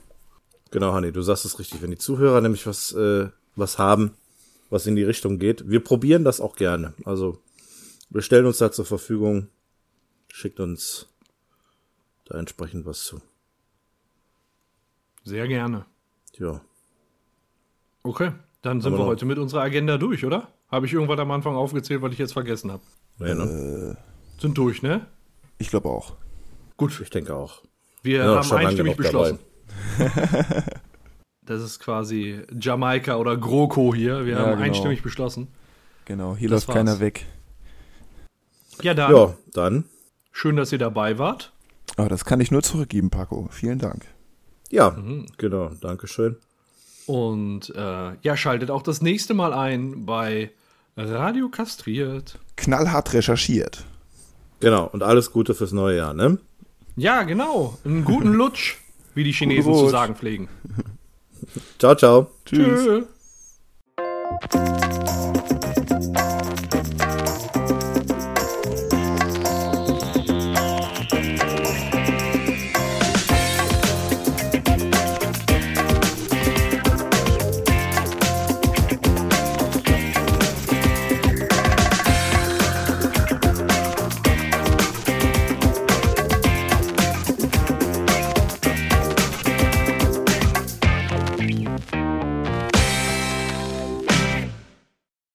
Genau, 0.71 0.93
Hanni, 0.93 1.13
du 1.13 1.21
sagst 1.23 1.45
es 1.45 1.59
richtig. 1.59 1.83
Wenn 1.83 1.91
die 1.91 1.99
Zuhörer 1.99 2.41
nämlich 2.41 2.67
was, 2.67 2.93
äh, 2.93 3.29
was 3.57 3.79
haben, 3.79 4.13
was 4.71 4.87
in 4.87 4.97
die 4.97 5.03
Richtung 5.03 5.39
geht, 5.39 5.69
wir 5.69 5.81
probieren 5.83 6.25
das 6.25 6.41
auch 6.41 6.57
gerne. 6.57 6.93
Also 7.05 7.39
wir 8.11 8.23
stellen 8.23 8.47
uns 8.47 8.59
da 8.59 8.71
zur 8.73 8.85
Verfügung 8.85 9.49
schickt 10.33 10.61
uns 10.61 11.07
da 12.27 12.39
entsprechend 12.39 12.87
was 12.87 13.03
zu. 13.05 13.21
Sehr 15.25 15.47
gerne. 15.49 15.85
Ja. 16.39 16.61
Okay, 18.03 18.33
dann 18.63 18.81
sind 18.81 18.95
Aber 18.95 19.03
wir 19.05 19.07
heute 19.07 19.27
mit 19.27 19.39
unserer 19.39 19.63
Agenda 19.63 19.99
durch, 19.99 20.25
oder? 20.25 20.49
Habe 20.71 20.87
ich 20.87 20.93
irgendwas 20.93 21.19
am 21.19 21.31
Anfang 21.31 21.57
aufgezählt, 21.57 22.01
was 22.03 22.13
ich 22.13 22.19
jetzt 22.19 22.33
vergessen 22.33 22.71
habe? 22.73 22.83
ja 23.19 23.35
ne? 23.35 23.97
Sind 24.39 24.57
durch, 24.57 24.83
ne? 24.83 25.07
Ich 25.59 25.69
glaube 25.69 25.89
auch. 25.89 26.17
Gut, 26.77 26.99
Ich 27.03 27.11
denke 27.11 27.35
auch. 27.35 27.63
wir 28.03 28.19
Ja, 28.25 28.43
haben 28.43 28.53
einstimmig 28.53 28.97
beschlossen. 28.97 29.39
das 31.43 31.63
ist 31.63 31.81
quasi 31.81 32.43
Jamaika 32.59 33.17
oder 33.17 33.37
GroKo 33.37 33.95
hier. 33.95 34.25
Wir 34.25 34.35
Ja, 34.35 34.39
haben 34.41 34.51
genau. 34.53 34.63
einstimmig 34.63 35.03
beschlossen. 35.03 35.49
Genau, 36.07 36.35
hier 36.37 36.49
Das 36.49 36.67
läuft 36.67 36.77
keiner 36.77 36.93
war's. 36.93 37.01
weg. 37.01 37.27
Ja, 38.83 38.95
dann 38.95 39.15
Ja, 39.15 39.35
dann. 39.53 39.85
schön, 40.33 40.57
dass 40.57 40.73
ihr 40.73 40.79
dabei 40.79 41.19
wart. 41.19 41.53
Aber 41.97 42.09
das 42.09 42.25
kann 42.25 42.41
ich 42.41 42.51
nur 42.51 42.63
zurückgeben, 42.63 43.11
Paco. 43.11 43.49
Vielen 43.51 43.79
Dank. 43.79 44.07
Ja, 44.71 44.91
Mhm. 44.91 45.27
genau. 45.39 45.71
Dankeschön. 45.81 46.37
Und 47.07 47.71
äh, 47.75 48.13
ja, 48.23 48.37
schaltet 48.37 48.71
auch 48.71 48.83
das 48.83 49.03
nächste 49.03 49.35
Mal 49.35 49.53
ein 49.53 50.07
bei 50.07 50.51
Radio 50.97 51.49
Kastriert. 51.49 52.39
Knallhart 52.57 53.13
recherchiert. 53.13 53.85
Genau. 54.61 54.87
Und 54.87 55.03
alles 55.03 55.33
Gute 55.33 55.55
fürs 55.55 55.73
neue 55.73 55.97
Jahr, 55.97 56.15
ne? 56.15 56.39
Ja, 56.97 57.23
genau. 57.25 57.79
Einen 57.85 58.05
guten 58.05 58.33
Lutsch, 58.35 58.77
wie 59.15 59.25
die 59.25 59.33
Chinesen 59.33 59.75
zu 59.75 59.89
sagen 59.89 60.15
pflegen. 60.15 60.49
Ciao, 61.79 61.95
ciao. 61.97 62.31
Tschüss. 62.45 63.05
Tschö. 64.49 64.80